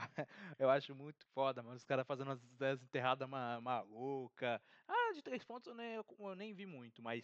eu 0.59 0.69
acho 0.69 0.93
muito 0.93 1.25
foda, 1.27 1.63
mano. 1.63 1.77
Os 1.77 1.85
caras 1.85 2.05
fazendo 2.05 2.31
as, 2.31 2.83
enterradas 2.83 3.29
ma, 3.29 3.61
maluca. 3.61 4.61
Ah, 4.85 5.13
de 5.13 5.21
três 5.21 5.41
pontos 5.41 5.69
eu 5.69 5.73
nem, 5.73 5.95
eu 5.95 6.35
nem 6.35 6.53
vi 6.53 6.65
muito, 6.65 7.01
mas 7.01 7.23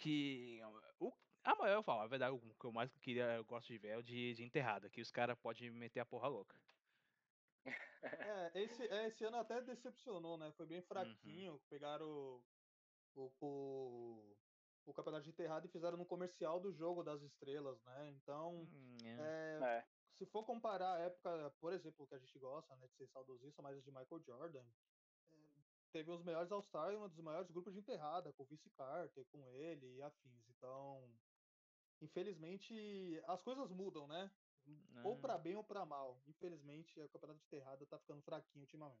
que 0.00 0.60
o, 0.98 1.12
a 1.44 1.54
maior 1.54 1.76
eu 1.76 1.82
falo, 1.82 2.00
a 2.00 2.06
verdade, 2.06 2.34
o 2.34 2.54
que 2.54 2.64
eu 2.64 2.72
mais 2.72 2.90
queria, 2.98 3.36
eu 3.36 3.44
gosto 3.44 3.68
de 3.68 3.78
ver 3.78 3.88
é 3.88 3.98
o 3.98 4.02
de, 4.02 4.34
de 4.34 4.42
enterrada, 4.42 4.90
que 4.90 5.00
os 5.00 5.10
caras 5.10 5.38
podem 5.38 5.70
meter 5.70 6.00
a 6.00 6.06
porra 6.06 6.28
louca. 6.28 6.60
É, 8.02 8.62
esse, 8.62 8.82
é, 8.88 9.06
esse 9.08 9.24
ano 9.24 9.36
até 9.36 9.60
decepcionou, 9.60 10.38
né? 10.38 10.50
Foi 10.52 10.64
bem 10.66 10.78
uhum. 10.78 10.86
fraquinho. 10.86 11.52
Uhum. 11.52 11.60
Pegaram 11.68 12.06
o, 12.06 12.42
o, 13.14 13.32
o, 13.40 14.36
o, 14.86 14.94
campeonato 14.94 15.24
de 15.24 15.30
enterrada 15.30 15.66
e 15.66 15.70
fizeram 15.70 15.98
no 15.98 16.06
comercial 16.06 16.58
do 16.58 16.72
jogo 16.72 17.02
das 17.02 17.20
estrelas, 17.20 17.78
né? 17.82 18.10
Então, 18.10 18.66
hum, 18.72 18.96
é. 19.04 19.58
É, 19.62 19.84
se 20.16 20.24
for 20.24 20.44
comparar 20.44 20.96
a 20.96 21.00
época, 21.00 21.52
por 21.60 21.74
exemplo, 21.74 22.06
que 22.06 22.14
a 22.14 22.18
gente 22.18 22.38
gosta, 22.38 22.74
né, 22.76 22.86
de 22.86 22.94
ser 22.94 23.06
saudosista, 23.08 23.60
mas 23.60 23.82
de 23.84 23.90
Michael 23.90 24.22
Jordan, 24.22 24.64
teve 25.92 26.10
os 26.10 26.22
melhores 26.24 26.50
All-Star 26.50 26.92
e 26.92 26.96
um 26.96 27.08
dos 27.08 27.20
maiores 27.20 27.50
grupos 27.50 27.72
de 27.72 27.80
enterrada, 27.80 28.32
com 28.32 28.42
o 28.42 28.46
Vince 28.46 28.70
Carter, 28.70 29.24
com 29.26 29.46
ele 29.50 29.96
e 29.96 30.02
afins. 30.02 30.48
Então, 30.48 31.08
infelizmente, 32.00 33.22
as 33.26 33.42
coisas 33.42 33.70
mudam, 33.70 34.06
né? 34.06 34.30
Ou 35.04 35.18
para 35.18 35.38
bem 35.38 35.56
ou 35.56 35.64
para 35.64 35.84
mal. 35.84 36.20
Infelizmente, 36.26 37.00
o 37.00 37.08
campeonato 37.08 37.40
de 37.40 37.46
enterrada 37.46 37.86
tá 37.86 37.98
ficando 37.98 38.22
fraquinho 38.22 38.62
ultimamente. 38.62 39.00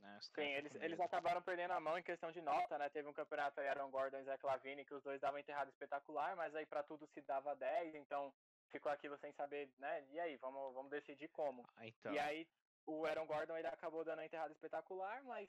É, 0.00 0.20
Sim, 0.20 0.52
eles, 0.52 0.74
eles 0.76 1.00
acabaram 1.00 1.42
perdendo 1.42 1.72
a 1.72 1.80
mão 1.80 1.98
em 1.98 2.02
questão 2.02 2.30
de 2.30 2.40
nota, 2.40 2.78
né? 2.78 2.88
Teve 2.88 3.08
um 3.08 3.12
campeonato 3.12 3.60
aí, 3.60 3.68
Aaron 3.68 3.90
Gordon 3.90 4.18
e 4.18 4.24
Zach 4.24 4.44
Lavine, 4.44 4.84
que 4.84 4.94
os 4.94 5.02
dois 5.02 5.20
davam 5.20 5.40
enterrada 5.40 5.70
espetacular, 5.70 6.36
mas 6.36 6.54
aí 6.54 6.64
para 6.66 6.82
tudo 6.84 7.06
se 7.08 7.20
dava 7.22 7.54
10, 7.56 7.96
então 7.96 8.32
ficou 8.68 8.92
aquilo 8.92 9.18
sem 9.18 9.32
saber, 9.32 9.68
né? 9.78 10.06
E 10.10 10.20
aí, 10.20 10.36
vamos, 10.36 10.72
vamos 10.72 10.90
decidir 10.90 11.28
como. 11.28 11.64
Ah, 11.76 11.86
então. 11.86 12.12
E 12.12 12.18
aí, 12.18 12.48
o 12.86 13.04
Aaron 13.04 13.26
Gordon 13.26 13.56
ele 13.56 13.66
acabou 13.66 14.04
dando 14.04 14.20
a 14.20 14.26
enterrada 14.26 14.52
espetacular, 14.52 15.22
mas 15.24 15.48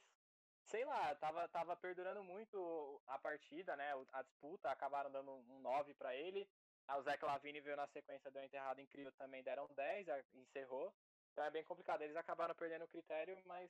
sei 0.69 0.85
lá, 0.85 1.15
tava, 1.15 1.47
tava 1.47 1.75
perdurando 1.75 2.23
muito 2.23 3.01
a 3.07 3.17
partida, 3.17 3.75
né? 3.75 3.91
A 4.13 4.21
disputa, 4.21 4.69
acabaram 4.69 5.11
dando 5.11 5.31
um 5.31 5.59
9 5.59 5.93
para 5.95 6.15
ele. 6.15 6.47
O 6.97 7.01
Zach 7.01 7.23
Lavine 7.23 7.59
veio 7.59 7.75
na 7.75 7.87
sequência, 7.87 8.31
deu 8.31 8.41
uma 8.41 8.45
enterrada 8.45 8.81
incrível 8.81 9.11
também, 9.13 9.43
deram 9.43 9.67
10, 9.75 10.07
encerrou. 10.35 10.93
Então 11.31 11.43
é 11.43 11.51
bem 11.51 11.63
complicado. 11.63 12.01
Eles 12.01 12.15
acabaram 12.15 12.55
perdendo 12.55 12.85
o 12.85 12.87
critério, 12.87 13.37
mas 13.45 13.69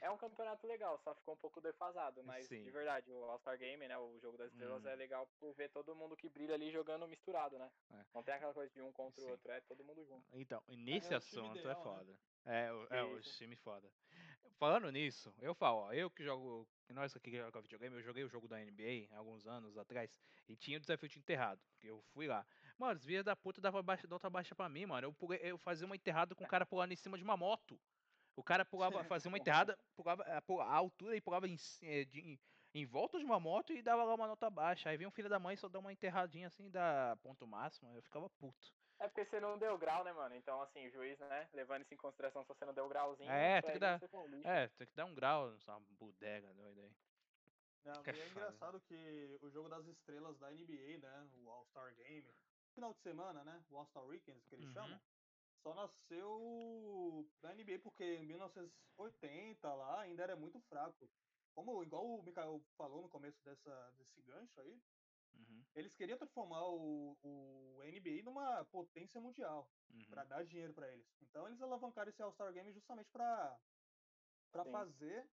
é 0.00 0.10
um 0.10 0.16
campeonato 0.16 0.66
legal, 0.66 0.98
só 0.98 1.14
ficou 1.14 1.34
um 1.34 1.38
pouco 1.38 1.60
defasado. 1.60 2.22
Mas 2.22 2.46
Sim. 2.46 2.62
de 2.62 2.70
verdade, 2.70 3.10
o 3.10 3.24
All-Star 3.24 3.58
Game, 3.58 3.86
né? 3.86 3.96
O 3.98 4.18
jogo 4.18 4.36
das 4.36 4.50
estrelas 4.52 4.84
hum. 4.84 4.88
é 4.88 4.94
legal 4.94 5.26
por 5.38 5.54
ver 5.54 5.70
todo 5.70 5.94
mundo 5.94 6.16
que 6.16 6.28
brilha 6.28 6.54
ali 6.54 6.70
jogando 6.70 7.06
misturado, 7.06 7.58
né? 7.58 7.70
É. 7.92 8.04
Não 8.14 8.22
tem 8.22 8.34
aquela 8.34 8.54
coisa 8.54 8.72
de 8.72 8.82
um 8.82 8.92
contra 8.92 9.20
Sim. 9.20 9.28
o 9.28 9.30
outro, 9.30 9.52
é 9.52 9.60
todo 9.62 9.84
mundo 9.84 10.04
junto. 10.04 10.26
Então, 10.32 10.62
nesse 10.68 11.12
é, 11.12 11.16
assunto 11.16 11.56
é 11.56 11.60
ideal, 11.60 11.72
é 11.72 11.82
foda. 11.82 12.12
Né? 12.12 12.66
É, 12.66 12.72
o, 12.72 12.86
é 12.90 13.02
o 13.02 13.20
time 13.20 13.56
foda. 13.56 13.90
Falando 14.60 14.92
nisso, 14.92 15.32
eu 15.40 15.54
falo, 15.54 15.86
ó, 15.86 15.92
eu 15.94 16.10
que 16.10 16.22
jogo. 16.22 16.68
Nós 16.90 17.16
aqui 17.16 17.30
que 17.30 17.38
jogamos 17.38 17.62
videogame, 17.62 17.96
eu 17.96 18.02
joguei 18.02 18.24
o 18.24 18.28
jogo 18.28 18.46
da 18.46 18.58
NBA 18.58 19.08
alguns 19.16 19.46
anos 19.46 19.78
atrás 19.78 20.14
e 20.46 20.54
tinha 20.54 20.76
o 20.76 20.80
desafio 20.80 21.08
de 21.08 21.18
enterrado. 21.18 21.58
Eu 21.82 22.02
fui 22.12 22.26
lá. 22.26 22.44
Mano, 22.76 22.98
os 22.98 23.06
via 23.06 23.24
da 23.24 23.34
puta 23.34 23.58
dava 23.58 23.82
baixa, 23.82 24.06
outra 24.10 24.28
baixa 24.28 24.54
pra 24.54 24.68
mim, 24.68 24.84
mano. 24.84 25.06
Eu, 25.06 25.14
pulei, 25.14 25.40
eu 25.42 25.56
fazia 25.56 25.86
uma 25.86 25.96
enterrada 25.96 26.34
com 26.34 26.44
o 26.44 26.46
cara 26.46 26.66
pulando 26.66 26.92
em 26.92 26.96
cima 26.96 27.16
de 27.16 27.24
uma 27.24 27.38
moto. 27.38 27.80
O 28.36 28.42
cara 28.42 28.62
pulava, 28.62 29.02
fazia 29.04 29.30
uma 29.30 29.38
enterrada, 29.38 29.78
pulava 29.96 30.24
a, 30.24 30.74
altura 30.74 31.16
e 31.16 31.22
pulava 31.22 31.48
em, 31.48 31.56
eh, 31.80 32.04
de, 32.04 32.38
em 32.74 32.84
volta 32.84 33.18
de 33.18 33.24
uma 33.24 33.40
moto 33.40 33.72
e 33.72 33.80
dava 33.80 34.04
lá 34.04 34.14
uma 34.14 34.26
nota 34.26 34.50
baixa. 34.50 34.90
Aí 34.90 34.98
vinha 34.98 35.08
um 35.08 35.12
filho 35.12 35.30
da 35.30 35.38
mãe 35.38 35.56
só 35.56 35.70
dá 35.70 35.78
uma 35.78 35.90
enterradinha 35.90 36.48
assim 36.48 36.68
da 36.70 37.16
ponto 37.22 37.46
máximo, 37.46 37.96
eu 37.96 38.02
ficava 38.02 38.28
puto. 38.28 38.74
É 39.00 39.08
porque 39.08 39.24
você 39.24 39.40
não 39.40 39.58
deu 39.58 39.78
grau, 39.78 40.04
né, 40.04 40.12
mano? 40.12 40.34
Então, 40.34 40.60
assim, 40.60 40.86
o 40.86 40.90
juiz, 40.90 41.18
né, 41.18 41.48
levando 41.54 41.82
isso 41.82 41.94
em 41.94 41.96
consideração, 41.96 42.42
se 42.42 42.48
você 42.48 42.66
não 42.66 42.74
deu 42.74 42.86
grauzinho. 42.86 43.30
É, 43.30 43.62
tem 43.62 43.72
que 43.72 43.78
dar. 43.78 43.98
É, 44.44 44.68
tem 44.68 44.86
que 44.86 44.94
dar 44.94 45.06
um 45.06 45.14
grau, 45.14 45.50
uma 45.66 45.80
bodega 45.98 46.52
doida 46.52 46.82
aí. 46.82 46.92
Não, 47.82 48.02
é, 48.04 48.10
é 48.10 48.28
engraçado 48.28 48.78
que 48.82 49.38
o 49.40 49.48
jogo 49.48 49.70
das 49.70 49.86
estrelas 49.86 50.38
da 50.38 50.50
NBA, 50.50 50.98
né, 50.98 51.30
o 51.32 51.48
All-Star 51.48 51.94
Game, 51.94 52.30
final 52.74 52.92
de 52.92 53.00
semana, 53.00 53.42
né, 53.42 53.64
o 53.70 53.78
All-Star 53.78 54.04
Weekends 54.04 54.46
que 54.46 54.54
eles 54.54 54.66
uhum. 54.66 54.72
chamam, 54.74 55.00
só 55.62 55.74
nasceu 55.74 57.26
na 57.42 57.54
NBA 57.54 57.78
porque 57.82 58.04
em 58.04 58.26
1980 58.26 59.74
lá 59.74 60.00
ainda 60.02 60.22
era 60.22 60.36
muito 60.36 60.60
fraco. 60.68 61.10
Como 61.54 61.82
igual 61.82 62.06
o 62.06 62.22
Mikael 62.22 62.62
falou 62.76 63.02
no 63.02 63.08
começo 63.08 63.42
dessa, 63.44 63.92
desse 63.96 64.20
gancho 64.22 64.60
aí, 64.60 64.80
Uhum. 65.34 65.64
Eles 65.74 65.94
queriam 65.94 66.18
transformar 66.18 66.64
o, 66.66 67.16
o 67.22 67.82
NBA 67.84 68.22
numa 68.24 68.64
potência 68.66 69.20
mundial 69.20 69.70
uhum. 69.90 70.04
para 70.08 70.24
dar 70.24 70.44
dinheiro 70.44 70.72
para 70.74 70.88
eles. 70.88 71.06
Então 71.22 71.46
eles 71.46 71.60
alavancaram 71.60 72.10
esse 72.10 72.22
All-Star 72.22 72.52
Game 72.52 72.72
justamente 72.72 73.10
para 73.10 73.58
fazer 74.70 75.28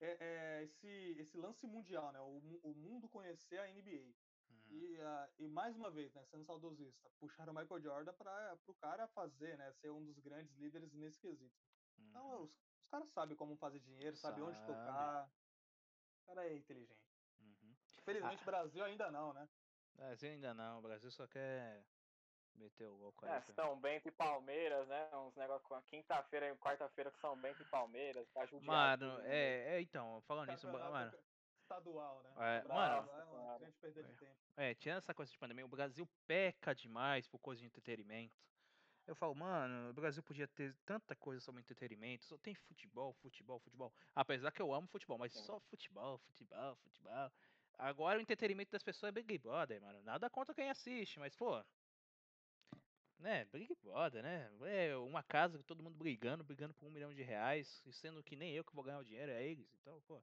é, 0.00 0.16
é, 0.20 0.64
esse, 0.64 1.16
esse 1.18 1.36
lance 1.36 1.66
mundial, 1.66 2.10
né? 2.12 2.20
O, 2.20 2.60
o 2.62 2.74
mundo 2.74 3.08
conhecer 3.08 3.58
a 3.58 3.66
NBA. 3.66 4.14
Uhum. 4.48 4.66
E, 4.68 4.98
uh, 4.98 5.32
e 5.38 5.48
mais 5.48 5.76
uma 5.76 5.90
vez, 5.90 6.12
né, 6.14 6.24
sendo 6.24 6.44
saudosista, 6.44 7.10
puxaram 7.18 7.52
o 7.52 7.56
Michael 7.56 7.82
Jordan 7.82 8.12
para 8.14 8.58
o 8.66 8.74
cara 8.74 9.06
fazer, 9.08 9.58
né, 9.58 9.70
ser 9.72 9.90
um 9.90 10.02
dos 10.04 10.18
grandes 10.18 10.54
líderes 10.56 10.92
nesse 10.94 11.20
quesito. 11.20 11.54
Então 11.98 12.24
uhum. 12.30 12.42
os, 12.44 12.50
os 12.80 12.88
caras 12.88 13.08
sabem 13.10 13.36
como 13.36 13.56
fazer 13.56 13.78
dinheiro, 13.80 14.16
sabem 14.16 14.42
onde 14.42 14.58
tocar. 14.66 15.30
O 16.22 16.26
cara 16.26 16.48
é 16.48 16.56
inteligente. 16.56 17.09
Infelizmente, 18.02 18.38
o 18.38 18.42
ah. 18.42 18.44
Brasil 18.44 18.84
ainda 18.84 19.10
não, 19.10 19.32
né? 19.32 19.48
Brasil 19.94 20.30
ainda 20.30 20.54
não, 20.54 20.78
o 20.78 20.82
Brasil 20.82 21.10
só 21.10 21.26
quer 21.26 21.84
meter 22.54 22.86
o 22.86 22.96
louco 22.96 23.26
aí. 23.26 23.32
É, 23.32 23.40
São 23.40 23.78
Bento 23.80 24.08
e 24.08 24.12
Palmeiras, 24.12 24.86
né? 24.88 25.08
Uns 25.16 25.34
negócios 25.36 25.66
com 25.66 25.74
a 25.74 25.82
quinta-feira 25.82 26.48
e 26.48 26.56
quarta-feira 26.56 27.10
com 27.10 27.18
São 27.18 27.40
Bento 27.40 27.62
e 27.62 27.64
Palmeiras. 27.66 28.28
Tá 28.30 28.46
mano, 28.62 29.18
né? 29.18 29.36
é, 29.36 29.76
é, 29.76 29.80
então, 29.80 30.22
falando 30.26 30.50
nisso, 30.50 30.66
mano. 30.70 31.12
Estadual, 31.62 32.22
né? 32.22 32.30
É, 32.36 32.68
mano, 32.68 33.08
é 33.12 33.58
grande 33.58 33.76
perda 33.78 34.02
de 34.02 34.14
tempo. 34.14 34.36
É, 34.56 34.74
tirando 34.74 34.98
essa 34.98 35.14
coisa 35.14 35.30
de 35.30 35.38
pandemia, 35.38 35.64
o 35.64 35.68
Brasil 35.68 36.08
peca 36.26 36.74
demais 36.74 37.28
por 37.28 37.38
coisa 37.38 37.60
de 37.60 37.66
entretenimento. 37.66 38.34
Eu 39.06 39.14
falo, 39.14 39.34
mano, 39.34 39.90
o 39.90 39.92
Brasil 39.92 40.22
podia 40.22 40.46
ter 40.46 40.76
tanta 40.84 41.16
coisa 41.16 41.40
sobre 41.40 41.60
entretenimento, 41.60 42.24
só 42.24 42.36
tem 42.38 42.54
futebol, 42.54 43.12
futebol, 43.14 43.58
futebol. 43.58 43.92
Apesar 44.14 44.52
que 44.52 44.62
eu 44.62 44.72
amo 44.72 44.86
futebol, 44.86 45.18
mas 45.18 45.32
só 45.32 45.58
futebol, 45.60 46.18
futebol, 46.18 46.76
futebol. 46.76 47.32
Agora 47.80 48.18
o 48.18 48.22
entretenimento 48.22 48.70
das 48.70 48.82
pessoas 48.82 49.08
é 49.08 49.12
Big 49.12 49.38
Brother, 49.38 49.80
mano. 49.80 50.02
Nada 50.02 50.28
contra 50.28 50.54
quem 50.54 50.68
assiste, 50.68 51.18
mas, 51.18 51.34
pô. 51.34 51.64
Né, 53.18 53.46
Big 53.46 53.74
Brother, 53.82 54.22
né? 54.22 54.50
É 54.66 54.96
uma 54.96 55.22
casa 55.22 55.56
com 55.56 55.64
todo 55.64 55.82
mundo 55.82 55.96
brigando, 55.96 56.44
brigando 56.44 56.74
por 56.74 56.86
um 56.86 56.90
milhão 56.90 57.12
de 57.12 57.22
reais, 57.22 57.82
sendo 57.92 58.22
que 58.22 58.36
nem 58.36 58.54
eu 58.54 58.64
que 58.64 58.74
vou 58.74 58.84
ganhar 58.84 58.98
o 58.98 59.04
dinheiro, 59.04 59.32
é 59.32 59.42
eles. 59.42 59.66
Então, 59.80 60.00
pô. 60.02 60.22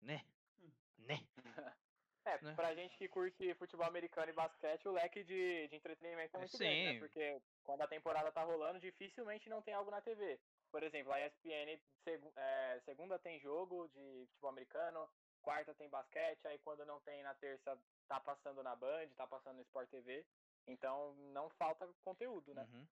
Né? 0.00 0.24
Hum. 0.60 0.70
Né? 0.98 1.20
É, 2.24 2.44
né? 2.44 2.54
pra 2.54 2.74
gente 2.74 2.94
que 2.98 3.08
curte 3.08 3.54
futebol 3.54 3.86
americano 3.86 4.28
e 4.28 4.34
basquete, 4.34 4.86
o 4.86 4.92
leque 4.92 5.24
de, 5.24 5.66
de 5.68 5.76
entretenimento 5.76 6.36
é 6.36 6.38
muito 6.38 6.56
Sim. 6.58 6.64
grande, 6.64 6.92
né? 6.92 6.98
Porque 6.98 7.42
quando 7.64 7.80
a 7.80 7.86
temporada 7.86 8.30
tá 8.30 8.42
rolando, 8.42 8.78
dificilmente 8.78 9.48
não 9.48 9.62
tem 9.62 9.72
algo 9.72 9.90
na 9.90 10.02
TV. 10.02 10.38
Por 10.70 10.82
exemplo, 10.82 11.10
a 11.10 11.26
ESPN, 11.26 11.80
seg 12.04 12.22
é, 12.36 12.80
segunda 12.84 13.18
tem 13.18 13.40
jogo 13.40 13.88
de 13.88 14.26
futebol 14.26 14.50
americano, 14.50 15.08
quarta 15.48 15.74
tem 15.74 15.88
basquete, 15.88 16.46
aí 16.46 16.58
quando 16.58 16.84
não 16.84 17.00
tem 17.00 17.22
na 17.22 17.34
terça, 17.34 17.80
tá 18.06 18.20
passando 18.20 18.62
na 18.62 18.76
Band, 18.76 19.08
tá 19.16 19.26
passando 19.26 19.56
no 19.56 19.62
Sport 19.62 19.88
TV. 19.88 20.26
Então 20.66 21.14
não 21.32 21.48
falta 21.48 21.88
conteúdo, 22.04 22.54
né? 22.54 22.68
Uhum. 22.70 22.86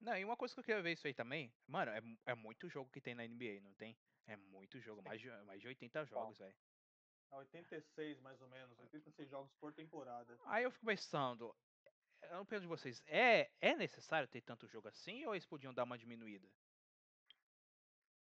Não, 0.00 0.18
e 0.18 0.24
uma 0.24 0.36
coisa 0.36 0.52
que 0.52 0.58
eu 0.58 0.64
queria 0.64 0.82
ver 0.82 0.92
isso 0.92 1.06
aí 1.06 1.14
também, 1.14 1.54
mano, 1.68 1.92
é, 1.92 2.00
é 2.26 2.34
muito 2.34 2.68
jogo 2.68 2.90
que 2.90 3.00
tem 3.00 3.14
na 3.14 3.22
NBA, 3.22 3.60
não 3.62 3.72
tem? 3.74 3.96
É 4.26 4.36
muito 4.36 4.80
jogo, 4.80 5.02
mais 5.02 5.20
de, 5.20 5.30
mais 5.44 5.60
de 5.60 5.68
80 5.68 6.04
jogos, 6.06 6.38
velho. 6.38 6.56
86 7.30 8.18
mais 8.18 8.40
ou 8.40 8.48
menos, 8.48 8.76
86 8.80 9.30
jogos 9.30 9.52
por 9.60 9.72
temporada. 9.72 10.36
Aí 10.46 10.64
eu 10.64 10.72
fico 10.72 10.86
pensando, 10.86 11.54
eu 12.22 12.38
não 12.38 12.46
penso 12.46 12.62
de 12.62 12.66
vocês, 12.66 13.00
é, 13.06 13.52
é 13.60 13.76
necessário 13.76 14.26
ter 14.26 14.40
tanto 14.40 14.66
jogo 14.66 14.88
assim 14.88 15.24
ou 15.26 15.34
eles 15.34 15.46
podiam 15.46 15.72
dar 15.72 15.84
uma 15.84 15.96
diminuída? 15.96 16.50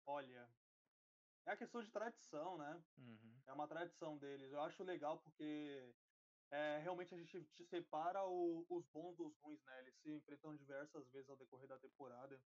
Olha, 0.06 0.48
é 1.46 1.52
a 1.52 1.56
questão 1.56 1.82
de 1.82 1.90
tradição, 1.90 2.58
né? 2.58 2.82
Uhum. 2.98 3.42
É 3.46 3.52
uma 3.52 3.68
tradição 3.68 4.16
deles. 4.16 4.52
Eu 4.52 4.62
acho 4.62 4.82
legal 4.82 5.18
porque 5.18 5.94
é, 6.50 6.78
realmente 6.82 7.14
a 7.14 7.18
gente 7.18 7.46
separa 7.64 8.24
o, 8.24 8.66
os 8.68 8.86
bons 8.86 9.16
dos 9.16 9.36
ruins, 9.38 9.62
né? 9.64 9.80
Eles 9.80 9.94
se 9.96 10.10
enfrentam 10.10 10.54
diversas 10.56 11.06
vezes 11.10 11.28
ao 11.28 11.36
decorrer 11.36 11.68
da 11.68 11.78
temporada. 11.78 12.40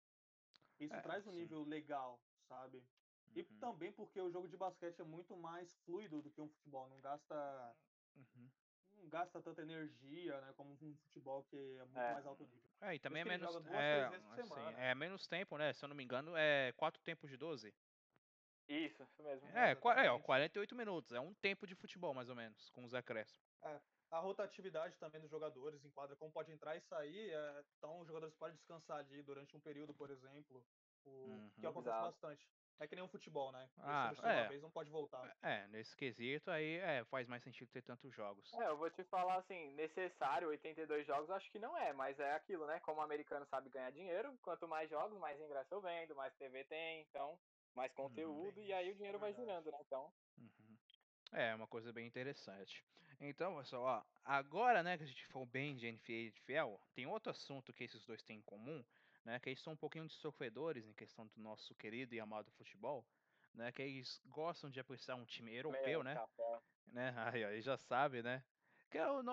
Isso 0.80 0.94
é, 0.94 1.02
traz 1.02 1.26
um 1.26 1.32
sim. 1.32 1.40
nível 1.40 1.64
legal, 1.64 2.22
sabe? 2.48 2.84
E 3.36 3.42
uhum. 3.42 3.60
também 3.60 3.92
porque 3.92 4.20
o 4.22 4.32
jogo 4.32 4.48
de 4.48 4.56
basquete 4.56 5.00
é 5.02 5.04
muito 5.04 5.36
mais 5.36 5.74
fluido 5.86 6.22
do 6.22 6.32
que 6.32 6.42
um 6.42 6.50
futebol, 6.50 6.88
não 6.88 7.02
gasta 7.02 7.76
uhum. 8.16 8.50
não 8.94 9.10
gasta 9.10 9.42
tanta 9.42 9.62
energia, 9.62 10.40
né, 10.40 10.54
como 10.56 10.72
um 10.72 10.96
futebol 10.98 11.44
que 11.44 11.58
é 11.58 11.84
muito 11.86 12.00
é. 12.00 12.14
mais 12.14 12.26
alto 12.26 12.46
nível. 12.46 12.72
É, 12.82 12.96
e 12.96 13.00
também 13.00 13.22
é 13.22 13.26
menos 13.26 13.56
é, 13.68 14.06
assim, 14.06 14.76
é 14.78 14.96
menos 14.96 15.28
tempo, 15.28 15.58
né? 15.58 15.74
Se 15.74 15.84
eu 15.84 15.90
não 15.90 15.96
me 15.96 16.04
engano, 16.04 16.36
é 16.36 16.72
quatro 16.74 17.02
tempos 17.02 17.30
de 17.30 17.38
12. 17.38 17.74
Isso, 18.68 19.04
isso 19.04 19.24
mesmo. 19.24 19.48
É, 19.58 19.72
é, 20.06 20.12
ó, 20.12 20.20
48 20.20 20.76
minutos, 20.76 21.12
é 21.12 21.20
um 21.20 21.34
tempo 21.36 21.68
de 21.68 21.76
futebol 21.76 22.14
mais 22.14 22.30
ou 22.30 22.36
menos, 22.36 22.70
com 22.70 22.84
os 22.84 22.94
acréscimos. 22.94 23.46
É, 23.64 23.80
a 24.12 24.20
rotatividade 24.20 24.98
também 24.98 25.22
dos 25.22 25.30
jogadores 25.30 25.84
em 25.84 25.90
quadra, 25.92 26.16
como 26.16 26.32
pode 26.32 26.52
entrar 26.52 26.76
e 26.76 26.82
sair, 26.82 27.32
é, 27.32 27.64
então 27.78 28.00
os 28.00 28.08
jogadores 28.08 28.36
podem 28.36 28.56
descansar 28.56 29.00
ali 29.00 29.22
durante 29.22 29.56
um 29.56 29.60
período, 29.60 29.94
por 29.94 30.10
exemplo, 30.10 30.66
o, 31.06 31.10
uhum, 31.10 31.52
que 31.60 31.68
acontece 31.68 31.96
exato. 31.96 32.12
bastante. 32.12 32.50
É 32.78 32.88
que 32.88 32.96
nem 32.96 33.04
um 33.04 33.08
futebol, 33.08 33.54
né? 33.54 33.70
Ah, 33.78 34.14
é. 34.22 34.42
uma 34.42 34.50
vez, 34.50 34.62
não 34.62 34.70
pode 34.70 34.90
voltar. 34.90 35.34
É, 35.42 35.66
nesse 35.68 35.96
quesito 35.96 36.52
aí 36.52 36.78
é, 36.80 37.06
faz 37.06 37.26
mais 37.26 37.42
sentido 37.42 37.70
ter 37.72 37.82
tantos 37.82 38.14
jogos. 38.14 38.52
É, 38.54 38.68
eu 38.68 38.76
vou 38.76 38.90
te 38.90 39.04
falar 39.06 39.38
assim, 39.38 39.72
necessário 39.76 40.50
82 40.50 41.08
jogos, 41.08 41.30
acho 41.30 41.50
que 41.52 41.60
não 41.60 41.78
é, 41.78 41.94
mas 41.94 42.20
é 42.20 42.34
aquilo, 42.34 42.66
né? 42.66 42.80
Como 42.82 43.00
o 43.00 43.04
americano 43.04 43.46
sabe 43.46 43.70
ganhar 43.70 43.92
dinheiro, 43.92 44.38
quanto 44.42 44.68
mais 44.68 44.90
jogos, 44.90 45.18
mais 45.20 45.40
ingresso 45.40 45.74
eu 45.74 45.82
vendo, 45.82 46.16
mais 46.16 46.36
TV 46.36 46.66
tem, 46.66 47.02
então, 47.04 47.40
mais 47.76 47.94
Uhum. 47.96 47.96
conteúdo, 47.96 48.62
e 48.62 48.74
aí 48.74 48.92
o 48.92 48.96
dinheiro 48.96 49.20
vai 49.20 49.34
verdade. 49.34 49.36
girando, 49.36 49.72
né? 49.72 49.78
Então, 49.82 50.14
Uhum. 50.38 50.78
É, 51.34 51.56
uma 51.56 51.68
coisa 51.68 51.94
bem 51.94 52.08
interessante. 52.08 52.86
Então, 53.20 53.58
pessoal, 53.58 53.84
ó, 53.84 54.20
agora, 54.24 54.84
né, 54.84 54.98
que 54.98 55.04
a 55.04 55.08
gente 55.08 55.26
falou 55.28 55.48
bem 55.48 55.76
de 55.76 55.88
NFL 55.88 56.12
e 56.12 56.32
fiel, 56.46 56.82
tem 56.94 57.08
outro 57.08 57.32
assunto 57.32 57.74
que 57.74 57.84
esses 57.86 58.06
dois 58.06 58.24
têm 58.24 58.40
em 58.40 58.44
comum, 58.44 58.86
né, 59.26 59.40
que 59.40 59.50
eles 59.50 59.62
são 59.62 59.74
um 59.74 59.78
pouquinho 59.78 60.08
de 60.08 60.14
sofredores 60.14 60.88
em 60.88 60.94
questão 60.94 61.28
do 61.28 61.40
nosso 61.42 61.76
querido 61.76 62.16
e 62.16 62.20
amado 62.20 62.52
futebol, 62.52 63.08
né, 63.54 63.72
que 63.72 63.82
eles 63.82 64.22
gostam 64.26 64.70
de 64.70 64.80
apreciar 64.80 65.16
um 65.16 65.26
time 65.26 65.54
europeu, 65.56 66.04
né, 66.04 66.22
café. 66.22 66.62
né, 66.88 67.14
aí, 67.36 67.46
ó, 67.46 67.50
aí 67.50 67.62
já 67.62 67.78
sabe, 67.78 68.24
né, 68.24 68.46
que 68.92 68.98
é 68.98 69.02
é 69.02 69.08
o- 69.12 69.24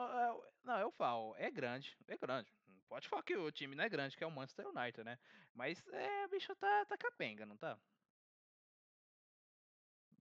não, 0.64 0.78
eu 0.80 0.92
falo, 0.92 1.36
é 1.36 1.50
grande, 1.50 1.96
é 2.08 2.16
grande, 2.18 2.52
não 2.66 2.82
pode 2.88 3.08
falar 3.08 3.22
que 3.24 3.36
o 3.36 3.52
time 3.52 3.74
não 3.76 3.84
é 3.84 3.88
grande, 3.88 4.16
que 4.16 4.24
é 4.24 4.26
o 4.26 4.30
Manchester 4.32 4.68
United, 4.68 5.04
né, 5.04 5.18
mas 5.54 5.86
é, 5.88 6.26
o 6.26 6.28
bicho 6.30 6.54
tá, 6.56 6.86
tá 6.86 6.96
capenga, 6.98 7.46
não 7.46 7.56
tá? 7.58 7.80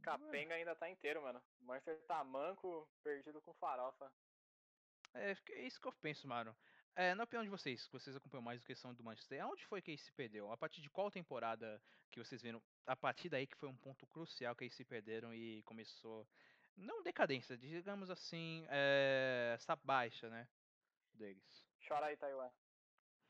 Capenga 0.02 0.56
ainda 0.56 0.76
tá 0.76 0.90
inteiro, 0.90 1.22
mano. 1.22 1.42
O 1.60 1.66
Manchester 1.66 2.02
tá 2.08 2.24
manco, 2.24 2.88
perdido 3.04 3.42
com 3.42 3.54
farofa. 3.54 4.12
É, 5.14 5.32
é 5.52 5.68
isso 5.68 5.80
que 5.80 5.88
eu 5.88 5.94
penso, 5.94 6.28
mano. 6.28 6.56
É, 6.96 7.14
na 7.16 7.24
opinião 7.24 7.44
de 7.44 7.50
vocês, 7.50 7.86
que 7.88 7.94
vocês 7.94 8.16
acompanham 8.16 8.42
mais 8.44 8.62
a 8.62 8.66
questão 8.68 8.94
do 8.94 9.04
Manchester, 9.04 9.42
aonde 9.42 9.66
foi 9.66 9.82
que 9.82 9.92
ele 9.92 9.98
se 9.98 10.12
perdeu? 10.12 10.52
A 10.52 10.58
partir 10.58 10.82
de 10.82 10.90
qual 10.90 11.10
temporada 11.10 11.82
que 12.12 12.20
vocês 12.20 12.42
viram? 12.42 12.62
A 12.86 12.96
partir 12.96 13.30
daí 13.30 13.48
que 13.48 13.56
foi 13.58 13.70
um 13.70 13.78
ponto 13.78 14.06
crucial 14.08 14.56
que 14.56 14.66
eles 14.66 14.76
se 14.76 14.84
perderam 14.84 15.34
e 15.34 15.64
começou. 15.64 16.28
Não 16.76 17.02
decadência, 17.04 17.58
digamos 17.58 18.10
assim, 18.10 18.66
é, 18.70 19.54
essa 19.56 19.76
baixa, 19.76 20.30
né? 20.30 20.48
Deles. 21.14 21.66
Chora 21.88 22.08
aí, 22.08 22.18
Taiwan. 22.18 22.50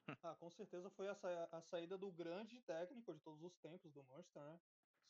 Ah, 0.23 0.35
com 0.35 0.49
certeza 0.49 0.89
foi 0.89 1.07
a, 1.07 1.15
sa- 1.15 1.47
a 1.51 1.61
saída 1.61 1.97
do 1.97 2.11
grande 2.11 2.59
técnico 2.61 3.13
de 3.13 3.19
todos 3.21 3.41
os 3.43 3.55
tempos 3.59 3.93
do 3.93 4.03
Manchester, 4.05 4.43
né? 4.43 4.59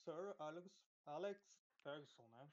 Sir 0.04 0.36
Alex, 0.38 0.68
Alex 1.06 1.42
Ferguson, 1.84 2.28
né? 2.30 2.52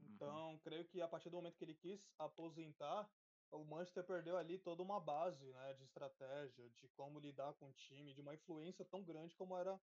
Então, 0.00 0.58
creio 0.62 0.84
que 0.84 1.00
a 1.02 1.08
partir 1.08 1.28
do 1.30 1.36
momento 1.36 1.56
que 1.56 1.64
ele 1.64 1.74
quis 1.74 2.08
aposentar, 2.18 3.10
o 3.50 3.64
Manchester 3.64 4.04
perdeu 4.04 4.36
ali 4.36 4.58
toda 4.58 4.82
uma 4.82 5.00
base, 5.00 5.44
né, 5.52 5.74
de 5.74 5.84
estratégia, 5.84 6.68
de 6.70 6.88
como 6.90 7.18
lidar 7.18 7.54
com 7.54 7.68
o 7.68 7.72
time, 7.72 8.14
de 8.14 8.20
uma 8.20 8.34
influência 8.34 8.84
tão 8.84 9.02
grande 9.02 9.34
como 9.34 9.56
era 9.56 9.80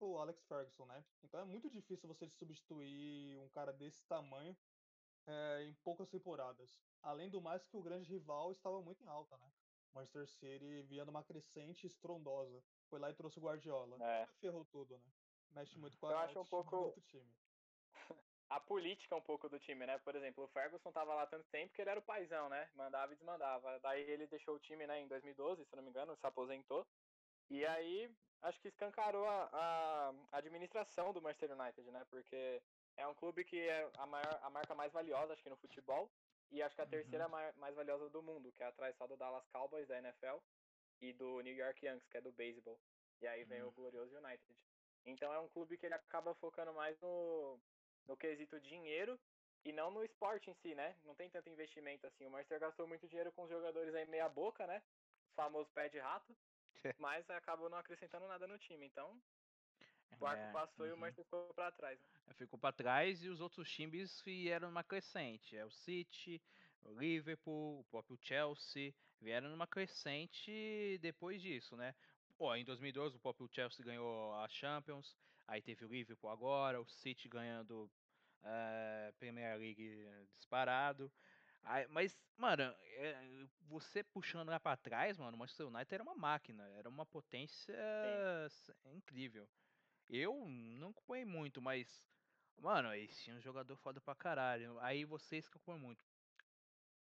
o 0.00 0.18
Alex 0.18 0.44
Ferguson, 0.46 0.84
né? 0.86 1.04
Então 1.22 1.40
é 1.40 1.44
muito 1.44 1.70
difícil 1.70 2.08
você 2.08 2.28
substituir 2.28 3.38
um 3.38 3.48
cara 3.50 3.72
desse 3.72 4.04
tamanho 4.06 4.56
eh, 5.26 5.62
em 5.68 5.74
poucas 5.74 6.08
temporadas. 6.08 6.82
Além 7.02 7.30
do 7.30 7.40
mais 7.40 7.64
que 7.66 7.76
o 7.76 7.82
grande 7.82 8.10
rival 8.10 8.50
estava 8.50 8.80
muito 8.82 9.02
em 9.04 9.06
alta, 9.06 9.36
né? 9.36 9.52
Manchester 9.94 10.26
City 10.26 10.82
via 10.82 11.04
numa 11.04 11.22
crescente 11.22 11.86
estrondosa. 11.86 12.64
Foi 12.88 12.98
lá 12.98 13.10
e 13.10 13.14
trouxe 13.14 13.38
o 13.38 13.42
Guardiola. 13.42 14.02
É. 14.02 14.26
Ferrou 14.40 14.64
tudo, 14.64 14.98
né? 14.98 15.12
Mexe 15.52 15.78
muito 15.78 15.96
com 15.98 16.08
Eu 16.10 16.16
a 16.18 16.22
acho 16.24 16.40
um 16.40 16.44
pouco- 16.46 16.90
do 16.92 17.00
time. 17.02 17.30
A 18.56 18.60
política 18.60 19.16
um 19.16 19.22
pouco 19.22 19.48
do 19.48 19.58
time, 19.58 19.86
né? 19.86 19.98
Por 19.98 20.14
exemplo, 20.14 20.44
o 20.44 20.48
Ferguson 20.48 20.92
tava 20.92 21.14
lá 21.14 21.26
tanto 21.26 21.48
tempo 21.50 21.72
que 21.72 21.80
ele 21.80 21.90
era 21.90 22.00
o 22.00 22.02
paizão, 22.02 22.48
né? 22.50 22.70
Mandava 22.74 23.12
e 23.12 23.16
desmandava. 23.16 23.80
Daí 23.80 24.02
ele 24.02 24.26
deixou 24.26 24.54
o 24.56 24.60
time, 24.60 24.86
né, 24.86 25.00
em 25.00 25.08
2012, 25.08 25.64
se 25.64 25.74
não 25.74 25.82
me 25.82 25.88
engano, 25.90 26.16
se 26.16 26.26
aposentou. 26.26 26.86
E 27.48 27.64
aí, 27.64 28.14
acho 28.42 28.60
que 28.60 28.68
escancarou 28.68 29.26
a, 29.26 30.10
a 30.30 30.36
administração 30.36 31.12
do 31.14 31.22
Manchester 31.22 31.52
United, 31.58 31.90
né? 31.90 32.04
Porque 32.10 32.62
é 32.96 33.06
um 33.06 33.14
clube 33.14 33.42
que 33.44 33.58
é 33.58 33.90
a, 33.96 34.06
maior, 34.06 34.38
a 34.42 34.50
marca 34.50 34.74
mais 34.74 34.92
valiosa, 34.92 35.32
acho 35.32 35.42
que 35.42 35.48
no 35.50 35.56
futebol. 35.56 36.12
E 36.50 36.62
acho 36.62 36.74
que 36.76 36.82
a 36.82 36.86
terceira 36.86 37.28
mai- 37.28 37.52
mais 37.54 37.74
valiosa 37.74 38.10
do 38.10 38.22
mundo, 38.22 38.52
que 38.52 38.62
é 38.62 38.66
atrás 38.66 38.94
só 38.96 39.06
do 39.06 39.16
Dallas 39.16 39.48
Cowboys, 39.48 39.88
da 39.88 39.98
NFL, 39.98 40.38
e 41.00 41.12
do 41.14 41.40
New 41.40 41.54
York 41.54 41.86
Yankees, 41.86 42.08
que 42.10 42.18
é 42.18 42.20
do 42.20 42.32
beisebol. 42.32 42.78
E 43.22 43.26
aí 43.26 43.44
vem 43.44 43.62
Uhum. 43.62 43.68
o 43.68 43.72
glorioso 43.72 44.14
United. 44.18 44.58
Então 45.06 45.32
é 45.32 45.38
um 45.40 45.48
clube 45.48 45.78
que 45.78 45.86
ele 45.86 45.94
acaba 45.94 46.34
focando 46.34 46.72
mais 46.74 46.98
no, 47.00 47.58
no 48.06 48.16
quesito 48.16 48.60
dinheiro 48.60 49.18
e 49.64 49.72
não 49.72 49.90
no 49.90 50.04
esporte 50.04 50.50
em 50.50 50.54
si, 50.54 50.74
né? 50.74 50.96
Não 51.04 51.14
tem 51.14 51.30
tanto 51.30 51.48
investimento 51.48 52.06
assim. 52.06 52.26
O 52.26 52.30
Manchester 52.30 52.60
gastou 52.60 52.86
muito 52.86 53.06
dinheiro 53.06 53.32
com 53.32 53.44
os 53.44 53.50
jogadores 53.50 53.94
aí 53.94 54.06
meia 54.06 54.28
boca, 54.28 54.66
né? 54.66 54.82
Os 55.28 55.34
famosos 55.34 55.72
pé 55.72 55.88
de 55.88 55.98
rato. 55.98 56.36
mas 56.98 57.28
acabou 57.30 57.68
não 57.68 57.78
acrescentando 57.78 58.26
nada 58.26 58.46
no 58.46 58.58
time. 58.58 58.86
Então, 58.86 59.20
o 60.18 60.26
arco 60.26 60.42
É, 60.42 60.52
passou 60.52 60.86
e 60.86 60.90
o 60.90 60.94
uhum. 60.94 61.00
Manchester 61.00 61.24
ficou 61.24 61.54
pra 61.54 61.70
trás. 61.70 61.98
Né? 62.26 62.34
Ficou 62.34 62.58
pra 62.58 62.72
trás 62.72 63.22
e 63.22 63.28
os 63.28 63.40
outros 63.40 63.70
times 63.70 64.20
vieram 64.22 64.68
numa 64.68 64.84
crescente. 64.84 65.56
É 65.56 65.64
o 65.64 65.70
City, 65.70 66.42
o 66.82 66.92
Liverpool, 66.98 67.80
o 67.80 67.84
próprio 67.84 68.18
Chelsea 68.20 68.94
vieram 69.20 69.48
numa 69.48 69.66
crescente 69.66 70.98
depois 71.00 71.40
disso, 71.40 71.76
né? 71.76 71.94
Pô, 72.36 72.54
em 72.54 72.64
2012 72.64 73.16
o 73.16 73.20
próprio 73.20 73.48
Chelsea 73.52 73.84
ganhou 73.84 74.34
a 74.34 74.48
Champions, 74.48 75.16
aí 75.52 75.62
teve 75.62 75.84
o 75.84 75.88
Liverpool 75.88 76.30
agora, 76.30 76.80
o 76.80 76.86
City 76.86 77.28
ganhando 77.28 77.90
a 78.42 79.12
Premier 79.18 79.58
League 79.58 80.26
disparado. 80.32 81.12
Aí, 81.62 81.86
mas, 81.88 82.18
mano, 82.36 82.62
é, 82.62 83.46
você 83.68 84.02
puxando 84.02 84.48
lá 84.48 84.58
pra 84.58 84.76
trás, 84.76 85.18
mano, 85.18 85.36
o 85.36 85.38
Manchester 85.38 85.66
United 85.68 85.94
era 85.94 86.02
uma 86.02 86.14
máquina, 86.14 86.66
era 86.70 86.88
uma 86.88 87.06
potência 87.06 87.74
s- 88.46 88.72
incrível. 88.86 89.48
Eu 90.08 90.46
não 90.48 90.90
acompanhei 90.90 91.24
muito, 91.24 91.62
mas, 91.62 92.02
mano, 92.58 92.92
eles 92.94 93.22
tinham 93.22 93.38
um 93.38 93.42
jogador 93.42 93.76
foda 93.76 94.00
pra 94.00 94.14
caralho. 94.14 94.78
Aí 94.80 95.04
vocês 95.04 95.48
que 95.48 95.56
acompanham 95.56 95.80
muito. 95.80 96.04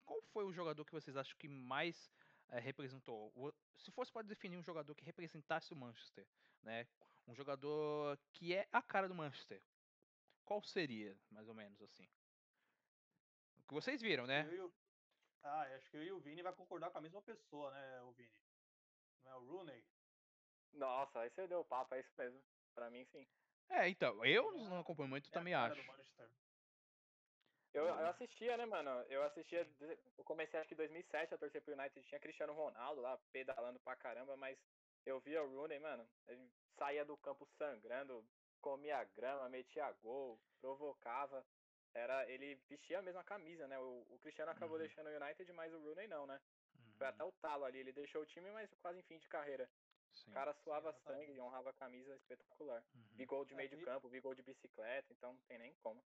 Qual 0.05 0.21
foi 0.21 0.43
o 0.45 0.53
jogador 0.53 0.85
que 0.85 0.91
vocês 0.91 1.15
acham 1.17 1.37
que 1.37 1.47
mais 1.47 2.11
eh, 2.49 2.59
representou? 2.59 3.31
O- 3.35 3.53
Se 3.77 3.91
fosse 3.91 4.11
para 4.11 4.27
definir 4.27 4.57
um 4.57 4.63
jogador 4.63 4.93
que 4.95 5.03
representasse 5.03 5.73
o 5.73 5.75
Manchester, 5.75 6.25
né? 6.61 6.85
Um 7.27 7.35
jogador 7.35 8.17
que 8.33 8.53
é 8.53 8.67
a 8.71 8.81
cara 8.81 9.07
do 9.07 9.15
Manchester. 9.15 9.61
Qual 10.45 10.61
seria, 10.63 11.15
mais 11.31 11.47
ou 11.47 11.53
menos 11.53 11.81
assim? 11.81 12.07
O 13.59 13.67
que 13.67 13.73
vocês 13.73 14.01
viram, 14.01 14.25
né? 14.27 14.45
Eu 14.47 14.55
e 14.55 14.61
o- 14.61 14.73
Ah, 15.43 15.63
acho 15.75 15.89
que 15.89 15.97
eu 15.97 16.03
e 16.03 16.11
o 16.11 16.19
Vini 16.19 16.41
vai 16.41 16.53
concordar 16.53 16.89
com 16.91 16.97
a 16.97 17.01
mesma 17.01 17.21
pessoa, 17.21 17.71
né, 17.71 18.01
o 18.03 18.11
Vini? 18.13 18.31
Não 19.25 19.31
é 19.31 19.35
o 19.35 19.45
Rooney? 19.45 19.83
Nossa, 20.73 21.19
aí 21.19 21.29
você 21.29 21.47
deu 21.47 21.59
o 21.59 21.65
papo, 21.65 21.95
é 21.95 21.99
isso 21.99 22.11
mesmo. 22.17 22.41
Pra 22.73 22.89
mim, 22.89 23.05
sim. 23.11 23.27
É, 23.69 23.89
então, 23.89 24.25
eu 24.25 24.53
Ele 24.53 24.63
é- 24.65 24.69
não 24.69 24.79
acompanho 24.79 25.09
muito, 25.09 25.25
É 25.25 25.29
a 25.29 25.31
também 25.33 25.53
cara 25.53 25.73
acho. 25.73 25.83
Eu, 27.73 27.85
eu 27.85 27.93
Hum. 27.93 28.07
assistia, 28.07 28.55
né, 28.57 28.65
mano? 28.65 28.89
Eu 29.09 29.23
assistia. 29.23 29.67
Eu 30.17 30.23
comecei 30.23 30.59
acho 30.59 30.67
que 30.69 30.75
em 30.75 30.77
2007 30.77 31.33
a 31.33 31.37
torcer 31.37 31.61
pro 31.61 31.73
United. 31.73 32.07
Tinha 32.07 32.19
Cristiano 32.21 32.53
Ronaldo 32.53 33.01
lá, 33.01 33.17
pedalando 33.31 33.79
pra 33.79 33.95
caramba, 33.95 34.37
mas 34.37 34.57
eu 35.05 35.19
via 35.19 35.43
o 35.43 35.49
Rooney, 35.49 35.79
mano. 35.79 36.07
Ele 36.27 36.51
saía 36.77 37.03
do 37.05 37.17
campo 37.17 37.45
sangrando, 37.57 38.27
comia 38.61 39.03
grama, 39.03 39.49
metia 39.49 39.91
gol, 39.93 40.39
provocava. 40.61 41.45
Era, 41.95 42.29
ele 42.29 42.55
vestia 42.69 42.99
a 42.99 43.01
mesma 43.01 43.23
camisa, 43.23 43.67
né? 43.67 43.79
O, 43.79 44.05
o 44.09 44.19
Cristiano 44.19 44.51
acabou 44.51 44.77
Uhum. 44.77 44.79
deixando 44.79 45.07
o 45.07 45.15
United, 45.23 45.51
mas 45.53 45.73
o 45.73 45.79
Rooney 45.79 46.07
não, 46.07 46.25
né? 46.27 46.39
Foi 46.97 47.07
Uhum, 47.07 47.07
até 47.07 47.23
o 47.23 47.31
talo 47.31 47.65
ali. 47.65 47.79
Ele 47.79 47.91
deixou 47.93 48.21
o 48.21 48.25
time, 48.25 48.51
mas 48.51 48.69
quase 48.75 48.99
em 48.99 49.03
fim 49.03 49.17
de 49.19 49.27
carreira. 49.27 49.69
sim, 50.11 50.31
O 50.31 50.33
cara 50.33 50.53
suava 50.53 50.89
exatamente. 50.89 51.03
sangue 51.07 51.33
e 51.33 51.41
honrava 51.41 51.69
a 51.69 51.73
camisa 51.73 52.15
espetacular. 52.17 52.83
uhum. 52.95 53.17
Vi 53.17 53.25
gol 53.25 53.45
de 53.45 53.53
É, 53.53 53.57
meio 53.57 53.69
de 53.69 53.77
campo, 53.85 54.09
vi 54.09 54.19
gol 54.19 54.35
de 54.35 54.43
bicicleta, 54.43 55.13
então 55.13 55.33
não 55.33 55.41
tem 55.43 55.57
nem 55.59 55.73
como. 55.75 56.03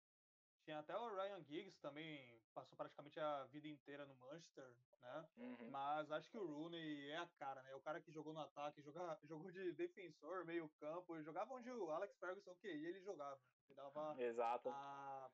Tinha 0.70 0.78
até 0.78 0.96
o 0.96 1.08
Ryan 1.12 1.42
Giggs 1.42 1.80
também, 1.80 2.40
passou 2.54 2.76
praticamente 2.76 3.18
a 3.18 3.42
vida 3.46 3.66
inteira 3.66 4.06
no 4.06 4.14
Manchester, 4.14 4.72
né? 5.00 5.28
Uhum. 5.36 5.68
Mas 5.68 6.08
acho 6.12 6.30
que 6.30 6.38
o 6.38 6.46
Rooney 6.46 7.10
é 7.10 7.16
a 7.16 7.26
cara, 7.26 7.60
né? 7.62 7.74
O 7.74 7.80
cara 7.80 8.00
que 8.00 8.12
jogou 8.12 8.32
no 8.32 8.38
ataque, 8.38 8.80
joga, 8.80 9.18
jogou 9.24 9.50
de 9.50 9.72
defensor, 9.72 10.44
meio 10.44 10.68
campo, 10.78 11.20
jogava 11.24 11.54
onde 11.54 11.68
o 11.72 11.90
Alex 11.90 12.16
Ferguson 12.20 12.54
queria, 12.54 12.88
ele 12.88 13.00
jogava. 13.00 13.40
Ele 13.66 13.74
dava 13.74 14.14
Exato. 14.22 14.68
a, 14.68 15.28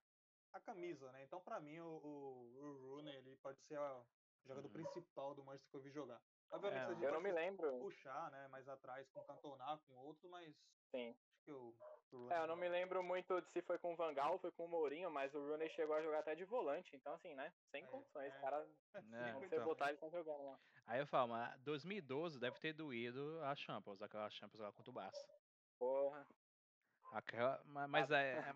a 0.55 0.61
camisa, 0.61 1.13
né? 1.13 1.23
Então, 1.25 1.39
pra 1.43 1.61
mim, 1.61 1.79
o, 1.81 1.85
o, 1.87 2.59
o 2.65 2.95
Rooney 2.95 3.15
ele 3.17 3.37
pode 3.37 3.61
ser 3.69 3.79
o 3.79 4.07
jogador 4.47 4.69
Uhum. 4.69 4.73
principal 4.73 5.35
do 5.35 5.45
Manchester 5.45 5.71
que 5.71 5.77
eu 5.77 5.83
vi 5.83 5.91
jogar. 5.91 6.23
Obviamente, 6.51 6.81
É, 6.81 6.87
a 6.87 6.95
gente 6.95 7.05
Eu 7.05 7.13
não 7.13 7.21
me 7.21 7.31
lembro. 7.31 7.79
puxar, 7.79 8.31
né? 8.31 8.49
Mais 8.49 8.67
atrás 8.67 9.07
com 9.11 9.21
o 9.21 9.27
Cantona, 9.27 9.77
com 9.87 9.97
outro, 9.97 10.31
mas 10.31 10.57
Sim. 10.91 11.15
Rooney 11.53 11.77
É, 12.31 12.39
eu 12.43 12.47
não 12.47 12.57
me 12.57 12.69
lembro 12.69 13.03
muito 13.03 13.41
de 13.41 13.51
se 13.53 13.63
foi 13.63 13.79
com 13.79 13.93
o 13.93 13.97
Vangal 13.97 14.33
ou 14.35 14.39
foi 14.39 14.51
com 14.53 14.65
o 14.65 14.69
Mourinho, 14.69 15.11
mas 15.11 15.33
o 15.35 15.39
Rooney 15.39 15.69
chegou 15.71 15.95
a 15.95 16.03
jogar 16.03 16.21
até 16.21 16.35
de 16.35 16.45
volante, 16.45 16.95
então 16.97 17.15
assim, 17.15 17.35
né? 17.35 17.53
Sem 17.71 17.85
É, 17.85 17.87
condições. 17.87 18.35
é. 18.35 18.41
Cara, 18.41 18.67
É, 19.13 19.33
você 19.35 19.47
então. 19.47 19.65
botar, 19.65 19.89
ele 19.91 19.99
tá 19.99 20.09
jogando 20.09 20.45
lá. 20.45 20.59
Aí 20.87 21.01
eu 21.01 21.07
falo, 21.07 21.33
mas 21.33 21.61
2012 21.63 22.39
deve 22.41 22.59
ter 22.61 22.73
doído 22.73 23.41
a 23.43 23.55
Champions, 23.55 24.03
aquela 24.03 24.31
Champions 24.31 24.61
lá 24.61 24.73
contra 24.73 24.91
o 24.91 24.95
Barça. 24.95 25.27
Porra. 25.79 26.27
Aquela, 27.13 27.65
ma- 27.65 27.87
mas 27.89 28.11
é, 28.11 28.35
é 28.51 28.55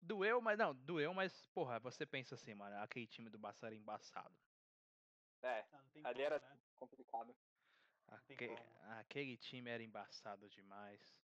doeu, 0.00 0.40
mas 0.40 0.58
não, 0.58 0.74
doeu, 0.74 1.14
mas 1.14 1.46
porra, 1.48 1.78
você 1.80 2.04
pensa 2.04 2.34
assim, 2.34 2.54
mano, 2.54 2.76
aquele 2.78 3.06
time 3.06 3.30
do 3.30 3.38
Barça 3.38 3.66
era 3.66 3.74
embaçado. 3.76 4.36
É, 5.42 5.68
Ah, 5.72 5.82
não 5.82 5.90
tem 5.90 6.04
ali 6.04 6.22
como, 6.22 6.22
era 6.22 6.40
né? 6.40 6.60
complicado. 6.78 7.36
Aque- 8.06 8.56
aquele 9.00 9.36
time 9.36 9.70
era 9.70 9.82
embaçado 9.82 10.48
demais. 10.48 11.21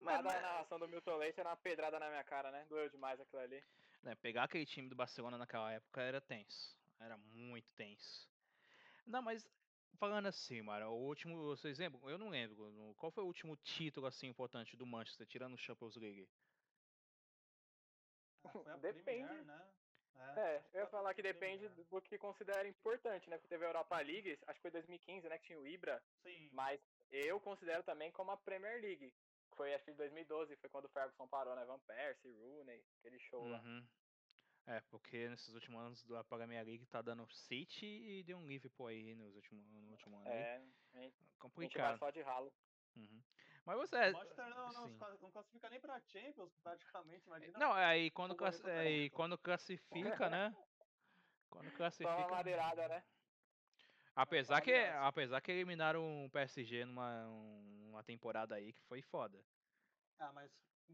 Mas, 0.00 0.16
Cada 0.16 0.28
mas... 0.28 0.42
narração 0.42 0.78
do 0.78 0.88
Milton 0.88 1.16
Leite 1.16 1.40
era 1.40 1.48
uma 1.48 1.56
pedrada 1.56 1.98
na 1.98 2.08
minha 2.08 2.24
cara, 2.24 2.50
né? 2.50 2.64
Doeu 2.68 2.88
demais 2.88 3.20
aquilo 3.20 3.42
ali. 3.42 3.62
Né, 4.02 4.14
pegar 4.14 4.44
aquele 4.44 4.64
time 4.64 4.88
do 4.88 4.94
Barcelona 4.94 5.36
naquela 5.36 5.72
época 5.72 6.00
era 6.00 6.20
tenso. 6.20 6.76
Era 7.00 7.16
muito 7.16 7.72
tenso. 7.74 8.28
Não, 9.06 9.22
mas 9.22 9.48
falando 9.98 10.26
assim, 10.26 10.62
Mara, 10.62 10.88
o 10.88 10.94
último, 10.94 11.42
vocês 11.44 11.78
lembram? 11.78 12.08
Eu 12.08 12.18
não 12.18 12.28
lembro. 12.28 12.94
Qual 12.96 13.10
foi 13.10 13.24
o 13.24 13.26
último 13.26 13.56
título 13.56 14.06
assim 14.06 14.28
importante 14.28 14.76
do 14.76 14.86
Manchester, 14.86 15.26
tirando 15.26 15.54
o 15.54 15.58
Champions 15.58 15.96
League? 15.96 16.28
Ah, 18.44 18.48
foi 18.50 18.72
a 18.72 18.76
depende. 18.76 19.26
Premier, 19.26 19.44
né? 19.44 19.66
É, 20.36 20.40
é 20.40 20.64
eu 20.74 20.80
ia 20.80 20.86
falar 20.86 21.14
que 21.14 21.22
depende 21.22 21.68
do 21.68 22.02
que 22.02 22.18
considera 22.18 22.66
importante, 22.66 23.28
né? 23.30 23.36
Porque 23.36 23.48
teve 23.48 23.64
a 23.64 23.68
Europa 23.68 24.00
League, 24.00 24.38
acho 24.46 24.58
que 24.58 24.62
foi 24.62 24.70
2015, 24.70 25.28
né? 25.28 25.38
Que 25.38 25.46
tinha 25.46 25.58
o 25.58 25.66
Ibra. 25.66 26.02
Sim. 26.22 26.48
Mas 26.52 26.80
eu 27.10 27.40
considero 27.40 27.82
também 27.82 28.10
como 28.12 28.30
a 28.30 28.36
Premier 28.36 28.80
League. 28.80 29.12
Foi 29.58 29.74
acho 29.74 29.84
que 29.84 29.92
2012, 29.92 30.54
foi 30.56 30.70
quando 30.70 30.84
o 30.84 30.88
Ferguson 30.88 31.26
parou, 31.26 31.56
né? 31.56 31.64
Van 31.64 31.80
Persie, 31.80 32.30
Rooney, 32.30 32.80
aquele 33.00 33.18
show 33.18 33.42
uhum. 33.42 33.50
lá. 33.50 33.82
É, 34.68 34.80
porque 34.82 35.28
nesses 35.28 35.52
últimos 35.52 35.80
anos 35.80 36.04
da 36.04 36.22
Premier 36.22 36.64
League 36.64 36.86
tá 36.86 37.02
dando 37.02 37.26
City 37.28 37.86
e 37.86 38.22
deu 38.22 38.38
um 38.38 38.46
Liverpool 38.46 38.86
aí 38.86 39.16
nos 39.16 39.34
últimos, 39.34 39.66
no 39.68 39.90
último 39.90 40.16
ano. 40.18 40.28
É, 40.28 40.62
é 40.94 41.10
complicado. 41.40 41.86
A 41.86 41.90
gente 41.90 41.98
vai 41.98 41.98
só 41.98 42.10
de 42.10 42.22
ralo. 42.22 42.52
Uhum. 42.94 43.22
Mas 43.66 43.76
você. 43.78 43.96
O 43.96 44.12
Manchester 44.12 44.48
não, 44.48 44.72
não, 44.72 44.88
não, 45.20 45.30
classifica 45.32 45.70
nem 45.70 45.80
pra 45.80 46.00
Champions, 46.02 46.56
praticamente. 46.62 47.26
Imagina 47.26 47.58
não, 47.58 47.72
aí 47.72 48.12
quando, 48.12 48.36
classi 48.36 48.70
aí, 48.70 49.10
quando 49.10 49.36
classifica, 49.36 50.30
né? 50.30 50.56
Quando 51.50 51.72
classifica. 51.72 52.10
Só 52.10 52.18
uma 52.18 52.28
madeirada, 52.28 52.86
né? 52.88 53.02
Apesar 54.14 54.60
que, 54.60 54.74
apesar 54.74 55.40
que 55.40 55.50
eliminaram 55.50 56.26
o 56.26 56.30
PSG 56.30 56.84
numa 56.84 57.26
uma 57.98 58.04
temporada 58.04 58.54
aí 58.54 58.72
que 58.72 58.82
foi 58.84 59.02
foda. 59.02 59.44
Ah, 60.20 60.32
mas 60.32 60.50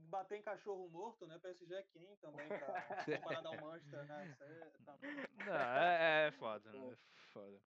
bater 0.09 0.39
em 0.39 0.43
cachorro 0.43 0.89
morto, 0.89 1.27
né? 1.27 1.39
PSG 1.39 1.75
é 1.75 1.83
quem 1.85 2.17
também, 2.17 2.49
pra 2.49 2.57
comparado 3.05 3.49
ao 3.49 3.61
Manchester, 3.61 4.05
né? 4.07 4.27
Isso 4.29 4.43
é, 4.43 4.71
também... 4.85 5.17
Não, 5.47 5.55
é, 5.55 6.29
é 6.29 6.33
foda, 6.33 6.73
né? 6.73 6.93
É 6.93 6.97
foda. 7.33 7.63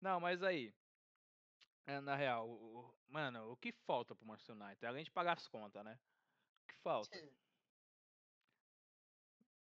Não, 0.00 0.18
mas 0.20 0.42
aí, 0.42 0.74
é, 1.86 2.00
na 2.00 2.16
real, 2.16 2.48
o, 2.48 2.94
mano, 3.08 3.52
o 3.52 3.56
que 3.56 3.72
falta 3.72 4.14
pro 4.14 4.26
Manchester 4.26 4.56
United? 4.56 4.86
Além 4.86 5.04
de 5.04 5.10
pagar 5.10 5.36
as 5.36 5.46
contas, 5.46 5.84
né? 5.84 5.98
O 6.62 6.66
que 6.68 6.76
falta? 6.76 7.18
O 7.18 7.30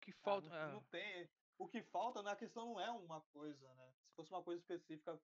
que 0.00 0.10
ah, 0.10 0.22
falta? 0.22 0.48
Ah, 0.52 0.66
não, 0.66 0.74
não, 0.74 0.82
tem. 0.84 1.30
O 1.56 1.68
que 1.68 1.82
falta 1.82 2.22
na 2.22 2.36
questão 2.36 2.66
não 2.66 2.80
é 2.80 2.90
uma 2.90 3.20
coisa, 3.32 3.72
né? 3.74 3.92
Se 4.08 4.14
fosse 4.16 4.30
uma 4.30 4.42
coisa 4.42 4.60
específica. 4.60 5.18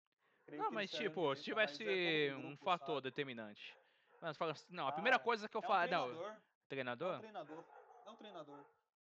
Não, 0.53 0.71
mas 0.71 0.91
tipo, 0.91 1.35
se 1.37 1.45
tivesse 1.45 1.85
é 1.85 2.35
um, 2.35 2.41
grupo, 2.41 2.55
um 2.55 2.57
fator 2.57 2.97
sabe? 2.97 3.03
determinante. 3.03 3.80
Mas 4.21 4.37
fala 4.37 4.53
assim, 4.53 4.67
não, 4.71 4.87
a 4.87 4.93
primeira 4.93 5.17
ah, 5.17 5.21
coisa 5.21 5.49
que 5.49 5.57
eu 5.57 5.63
é 5.63 5.67
falo. 5.67 5.87
Um 5.87 5.91
não, 5.91 6.37
treinador? 6.69 7.15
É 7.15 7.17
um 7.17 7.21
treinador. 7.21 7.65
É 8.07 8.11
um 8.11 8.17
treinador. 8.17 8.65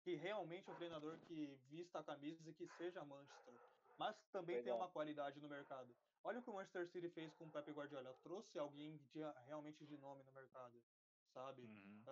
Que 0.04 0.16
realmente 0.16 0.70
é 0.70 0.74
um 0.74 0.76
treinador 0.76 1.18
que 1.20 1.58
vista 1.70 2.00
a 2.00 2.04
camisa 2.04 2.50
e 2.50 2.54
que 2.54 2.68
seja 2.70 3.04
Manchester. 3.06 3.54
Mas 3.98 4.16
também 4.32 4.62
tem 4.62 4.74
uma 4.74 4.90
qualidade 4.90 5.40
no 5.40 5.48
mercado. 5.48 5.96
Olha 6.24 6.40
o 6.40 6.44
que 6.44 6.50
o 6.50 6.54
Manchester 6.54 6.88
City 6.88 7.10
fez 7.10 7.34
com 7.36 7.46
o 7.46 7.52
Pep 7.52 7.72
Guardiola. 7.72 8.14
Trouxe 8.24 8.58
alguém 8.58 8.98
de, 9.14 9.22
realmente 9.48 9.86
de 9.86 9.98
nome 9.98 10.24
no 10.24 10.32
mercado, 10.34 10.82
sabe? 11.34 11.62
Uhum. 11.62 12.04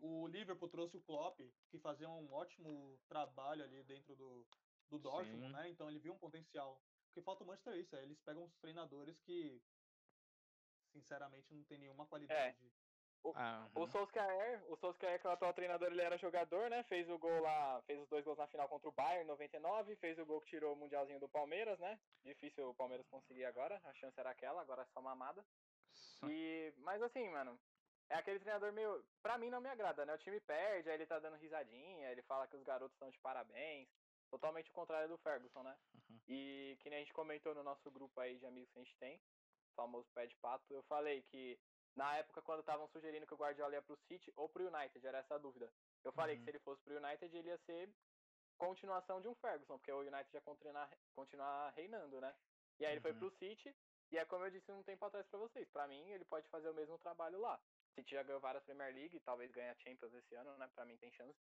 Uh, 0.00 0.22
o 0.22 0.26
Liverpool 0.26 0.68
trouxe 0.68 0.96
o 0.96 1.02
Klopp, 1.02 1.38
que 1.70 1.78
fazia 1.78 2.08
um 2.08 2.32
ótimo 2.32 2.98
trabalho 3.08 3.62
ali 3.62 3.82
dentro 3.84 4.16
do, 4.16 4.46
do 4.90 4.98
Dortmund, 4.98 5.46
Sim. 5.46 5.52
né? 5.52 5.68
Então 5.68 5.88
ele 5.88 5.98
viu 5.98 6.12
um 6.12 6.18
potencial. 6.18 6.80
O 7.10 7.14
que 7.14 7.22
falta 7.22 7.44
o 7.44 7.46
Manchester 7.46 7.74
é 7.74 7.78
isso, 7.78 7.94
é, 7.94 8.02
eles 8.02 8.20
pegam 8.22 8.44
os 8.44 8.56
treinadores 8.56 9.20
que, 9.20 9.62
sinceramente, 10.94 11.52
não 11.52 11.64
tem 11.64 11.78
nenhuma 11.78 12.06
qualidade. 12.06 12.56
É. 12.56 12.84
O, 13.24 13.32
ah, 13.34 13.66
uhum. 13.74 13.82
o 13.82 13.86
Solskjaer, 13.86 14.62
o 14.68 14.76
Solskjaer, 14.76 15.18
que 15.18 15.26
é 15.26 15.30
o 15.30 15.32
atual 15.32 15.54
treinador, 15.54 15.88
ele 15.90 16.02
era 16.02 16.18
jogador, 16.18 16.68
né? 16.68 16.82
Fez 16.84 17.08
o 17.08 17.18
gol 17.18 17.40
lá, 17.40 17.82
fez 17.86 17.98
os 17.98 18.08
dois 18.08 18.22
gols 18.22 18.36
na 18.36 18.46
final 18.46 18.68
contra 18.68 18.88
o 18.88 18.92
Bayern, 18.92 19.26
99, 19.26 19.96
fez 19.96 20.18
o 20.18 20.26
gol 20.26 20.42
que 20.42 20.50
tirou 20.50 20.74
o 20.74 20.76
Mundialzinho 20.76 21.18
do 21.18 21.28
Palmeiras, 21.28 21.78
né? 21.78 21.98
Difícil 22.22 22.68
o 22.68 22.74
Palmeiras 22.74 23.08
conseguir 23.08 23.46
agora, 23.46 23.80
a 23.84 23.94
chance 23.94 24.20
era 24.20 24.28
aquela, 24.28 24.60
agora 24.60 24.82
é 24.82 24.86
só 24.92 25.00
mamada. 25.00 25.42
E, 26.28 26.72
mas 26.78 27.02
assim, 27.02 27.26
mano, 27.30 27.58
é 28.10 28.16
aquele 28.16 28.38
treinador 28.40 28.72
meio, 28.72 29.02
pra 29.22 29.38
mim 29.38 29.48
não 29.48 29.60
me 29.60 29.70
agrada, 29.70 30.04
né? 30.04 30.14
O 30.14 30.18
time 30.18 30.38
perde, 30.40 30.90
aí 30.90 30.96
ele 30.96 31.06
tá 31.06 31.18
dando 31.18 31.36
risadinha, 31.36 32.10
ele 32.10 32.22
fala 32.22 32.46
que 32.46 32.56
os 32.56 32.62
garotos 32.62 32.94
estão 32.94 33.10
de 33.10 33.18
parabéns. 33.20 33.88
Totalmente 34.30 34.68
o 34.70 34.74
contrário 34.74 35.08
do 35.08 35.18
Ferguson, 35.18 35.62
né? 35.62 35.76
Uhum. 35.94 36.20
E 36.28 36.76
que 36.80 36.90
nem 36.90 36.98
a 36.98 37.02
gente 37.02 37.14
comentou 37.14 37.54
no 37.54 37.62
nosso 37.62 37.90
grupo 37.90 38.20
aí 38.20 38.36
de 38.38 38.46
amigos 38.46 38.70
que 38.70 38.78
a 38.78 38.82
gente 38.82 38.96
tem, 38.96 39.20
famoso 39.74 40.08
pé 40.14 40.26
de 40.26 40.36
pato, 40.36 40.72
eu 40.72 40.82
falei 40.84 41.22
que 41.22 41.58
na 41.96 42.16
época, 42.16 42.42
quando 42.42 42.60
estavam 42.60 42.88
sugerindo 42.88 43.26
que 43.26 43.34
o 43.34 43.36
Guardiola 43.36 43.74
ia 43.74 43.82
pro 43.82 43.96
City 44.08 44.32
ou 44.36 44.48
pro 44.48 44.66
United, 44.66 45.06
era 45.06 45.18
essa 45.18 45.36
a 45.36 45.38
dúvida. 45.38 45.72
Eu 46.02 46.12
falei 46.12 46.34
uhum. 46.34 46.40
que 46.40 46.44
se 46.44 46.50
ele 46.50 46.64
fosse 46.64 46.82
pro 46.82 46.96
United, 46.96 47.36
ele 47.36 47.48
ia 47.48 47.58
ser 47.58 47.88
continuação 48.58 49.20
de 49.20 49.28
um 49.28 49.34
Ferguson, 49.36 49.78
porque 49.78 49.92
o 49.92 50.00
United 50.00 50.32
já 50.32 50.40
continuar, 50.40 50.90
continuar 51.14 51.70
reinando, 51.70 52.20
né? 52.20 52.34
E 52.80 52.84
aí 52.84 52.92
ele 52.92 53.00
foi 53.00 53.12
uhum. 53.12 53.18
pro 53.18 53.30
City, 53.30 53.74
e 54.10 54.18
é 54.18 54.24
como 54.24 54.44
eu 54.44 54.50
disse 54.50 54.70
um 54.72 54.82
tempo 54.82 55.04
atrás 55.04 55.26
para 55.28 55.38
vocês, 55.38 55.68
para 55.70 55.86
mim 55.86 56.10
ele 56.10 56.24
pode 56.24 56.48
fazer 56.48 56.68
o 56.68 56.74
mesmo 56.74 56.98
trabalho 56.98 57.40
lá. 57.40 57.60
O 57.90 57.94
City 57.94 58.14
já 58.14 58.22
ganhou 58.24 58.40
várias 58.40 58.64
Premier 58.64 58.92
League, 58.92 59.20
talvez 59.20 59.50
ganhe 59.52 59.70
a 59.70 59.76
Champions 59.76 60.12
esse 60.14 60.34
ano, 60.34 60.56
né? 60.56 60.68
Para 60.74 60.84
mim 60.84 60.96
tem 60.96 61.12
chance. 61.12 61.38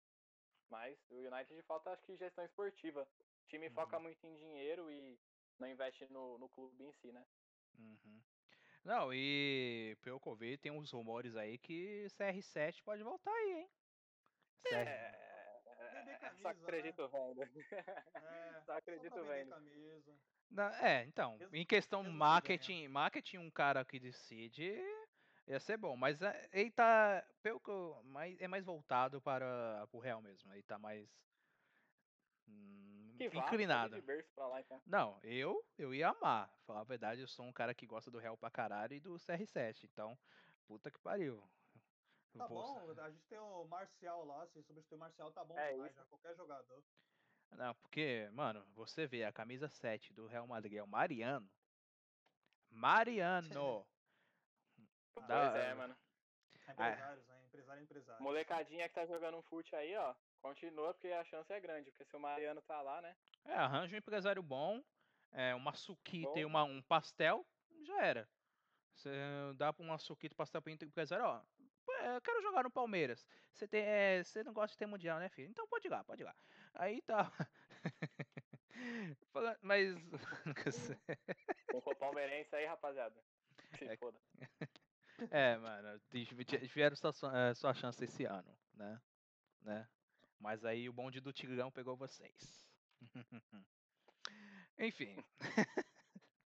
Mas 0.71 0.99
o 1.11 1.17
United 1.17 1.61
falta, 1.63 1.91
acho 1.91 2.03
que, 2.05 2.17
gestão 2.17 2.45
esportiva. 2.45 3.03
O 3.45 3.49
time 3.49 3.69
uhum. 3.69 3.75
foca 3.75 3.99
muito 3.99 4.25
em 4.25 4.35
dinheiro 4.35 4.91
e 4.91 5.19
não 5.59 5.69
investe 5.69 6.07
no, 6.13 6.39
no 6.39 6.49
clube 6.49 6.85
em 6.85 6.93
si, 6.95 7.13
né? 7.13 7.25
Uhum. 7.79 8.23
Não, 8.85 9.13
e 9.13 9.97
pelo 10.03 10.21
que 10.21 10.29
eu 10.29 10.37
vi, 10.37 10.59
tem 10.59 10.73
uns 10.73 10.91
rumores 10.93 11.37
aí 11.37 11.59
que 11.59 12.07
CR7 12.19 12.83
pode 12.83 13.03
voltar 13.03 13.33
aí, 13.33 13.53
hein? 13.53 13.71
CR... 14.63 14.75
É, 14.75 15.27
camisa, 16.07 16.43
só 16.43 16.49
acredito 16.49 17.03
né? 17.03 17.09
vendo. 17.13 17.43
É, 18.15 18.61
só 18.65 18.73
acredito 18.73 19.25
vendo. 19.25 19.57
Não, 20.51 20.69
é, 20.75 21.05
então, 21.05 21.39
em 21.53 21.67
questão 21.67 22.03
marketing, 22.05 22.89
marketing, 22.89 23.39
um 23.39 23.51
cara 23.51 23.85
que 23.85 23.99
decide 23.99 24.81
ia 25.47 25.61
ser 25.61 25.77
bom, 25.77 25.97
mas 25.97 26.23
é, 26.23 26.49
ele 26.53 26.71
tá, 26.71 27.25
pelo 27.43 27.61
que 27.61 27.71
eu, 27.71 28.01
mais, 28.05 28.41
é 28.41 28.49
mais 28.49 28.65
voltado 28.65 29.21
para 29.21 29.87
o 29.93 29.99
Real 29.99 30.21
mesmo, 30.21 30.53
ele 30.53 30.63
tá 30.63 30.79
mais 30.79 31.09
Que 33.17 33.25
inclinado. 33.27 34.03
Lá, 34.37 34.61
então. 34.61 34.83
Não, 34.87 35.19
eu 35.23 35.65
eu 35.79 35.95
ia 35.95 36.09
amar. 36.09 36.51
Falar 36.67 36.81
a 36.81 36.85
verdade, 36.85 37.21
eu 37.21 37.29
sou 37.29 37.45
um 37.45 37.53
cara 37.53 37.75
que 37.75 37.87
gosta 37.87 38.11
do 38.11 38.19
Real 38.19 38.37
pra 38.37 38.51
caralho 38.51 38.95
e 38.95 39.01
do 39.01 39.15
CR7. 39.15 39.85
Então, 39.85 40.19
puta 40.67 40.91
que 40.91 40.99
pariu. 40.99 41.43
Tá 42.37 42.47
bom, 42.49 42.95
a 42.99 43.11
gente 43.11 43.27
tem 43.29 43.39
o 43.39 43.65
Marcial 43.65 44.25
lá, 44.27 44.47
se 44.49 44.63
substituir 44.63 44.97
o 44.97 44.99
Marcial 44.99 45.33
tá 45.33 45.43
bom 45.43 45.59
é 45.59 45.73
demais, 45.73 45.95
já, 45.95 46.05
qualquer 46.05 46.37
jogador. 46.37 46.85
Não, 47.53 47.75
porque, 47.77 48.29
mano, 48.33 48.63
você 48.75 49.07
vê 49.07 49.25
a 49.25 49.33
camisa 49.33 49.69
7 49.69 50.13
do 50.13 50.27
Real 50.27 50.47
Madrid 50.47 50.75
é 50.75 50.83
o 50.83 50.87
Mariano. 50.87 51.51
Mariano! 52.71 53.87
Pois 55.15 55.29
da... 55.29 55.57
é, 55.57 55.73
mano. 55.73 55.97
Empresários, 56.69 57.27
né? 57.27 57.45
Empresário, 57.47 57.83
empresário. 57.83 58.23
Molecadinha 58.23 58.87
que 58.87 58.95
tá 58.95 59.07
jogando 59.07 59.39
um 59.39 59.43
fute 59.43 59.75
aí, 59.75 59.97
ó. 59.97 60.15
Continua, 60.41 60.95
porque 60.95 61.09
a 61.09 61.25
chance 61.25 61.53
é 61.53 61.61
grande, 61.61 61.91
porque 61.91 62.05
se 62.05 62.17
o 62.17 62.21
Mariano 62.21 62.63
tá 62.63 62.81
lá, 62.81 63.03
né? 63.03 63.17
É, 63.45 63.55
arranja 63.55 63.95
um 63.95 63.99
empresário 63.99 64.43
bom, 64.43 64.83
é, 65.33 65.55
uma 65.55 65.75
suquita 65.75 66.39
e 66.39 66.45
uma, 66.45 66.65
um 66.65 66.81
pastel, 66.83 67.47
já 67.83 68.01
era. 68.03 68.29
Você 68.95 69.11
dá 69.57 69.73
pra 69.73 69.85
uma 69.85 69.99
suquita 69.99 70.35
e 70.35 70.37
pastel 70.37 70.63
pro 70.63 70.73
empresário, 70.73 71.25
ó. 71.25 71.43
Eu 72.15 72.21
quero 72.21 72.43
jogar 72.43 72.63
no 72.63 72.71
Palmeiras. 72.71 73.27
Você 73.53 73.67
tem, 73.67 73.83
é, 73.83 74.23
você 74.23 74.45
não 74.45 74.53
gosta 74.53 74.73
de 74.73 74.79
ter 74.79 74.87
mundial, 74.87 75.19
né, 75.19 75.29
filho? 75.29 75.49
Então 75.49 75.67
pode 75.67 75.87
ir 75.87 75.91
lá, 75.91 76.05
pode 76.05 76.23
ir 76.23 76.25
lá. 76.25 76.35
Aí 76.75 77.01
tá. 77.03 77.31
Mas. 79.63 79.95
o 81.73 81.95
palmeirense 81.95 82.55
aí, 82.55 82.67
rapaziada. 82.67 83.23
Se 83.79 83.85
é... 83.85 83.97
foda. 83.97 84.19
É, 85.31 85.57
mano, 85.57 85.99
tiveram 86.11 86.95
sua, 86.95 87.39
é, 87.39 87.55
sua 87.55 87.73
chance 87.73 88.05
esse 88.05 88.27
ano, 88.27 88.55
né? 88.75 89.01
né? 89.63 89.89
Mas 90.39 90.65
aí 90.65 90.89
o 90.89 90.93
bonde 90.93 91.21
do 91.21 91.33
Tigrão 91.33 91.71
pegou 91.71 91.97
vocês. 91.97 92.67
Enfim. 94.79 95.17
o 95.19 95.25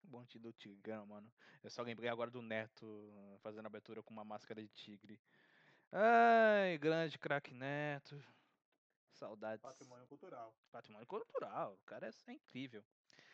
bonde 0.04 0.38
do 0.38 0.52
Tigrão, 0.52 1.06
mano. 1.06 1.32
Eu 1.62 1.70
só 1.70 1.82
lembrei 1.82 2.10
agora 2.10 2.30
do 2.30 2.42
Neto 2.42 3.38
fazendo 3.40 3.66
abertura 3.66 4.02
com 4.02 4.12
uma 4.12 4.24
máscara 4.24 4.60
de 4.60 4.68
tigre. 4.68 5.20
Ai, 5.92 6.78
grande 6.78 7.18
craque 7.18 7.54
Neto. 7.54 8.22
Saudades. 9.12 9.62
Patrimônio 9.62 10.06
cultural. 10.06 10.54
Patrimônio 10.70 11.06
cultural. 11.06 11.74
O 11.74 11.84
cara 11.86 12.06
é, 12.06 12.10
é 12.30 12.32
incrível. 12.32 12.84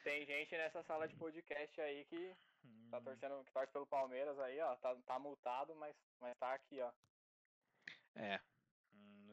Tem 0.05 0.25
gente 0.27 0.57
nessa 0.57 0.83
sala 0.83 1.09
de 1.09 1.17
podcast 1.17 1.81
aí 1.81 2.05
que 2.05 2.37
hum. 2.65 2.89
tá 2.91 3.01
torcendo, 3.01 3.45
que 3.45 3.53
torce 3.53 3.73
pelo 3.73 3.87
Palmeiras 3.87 4.39
aí, 4.39 4.61
ó. 4.61 4.77
Tá, 4.77 4.95
tá 5.07 5.19
multado, 5.19 5.75
mas, 5.77 5.97
mas 6.21 6.37
tá 6.39 6.55
aqui, 6.55 6.81
ó. 6.81 6.93
É, 8.15 8.41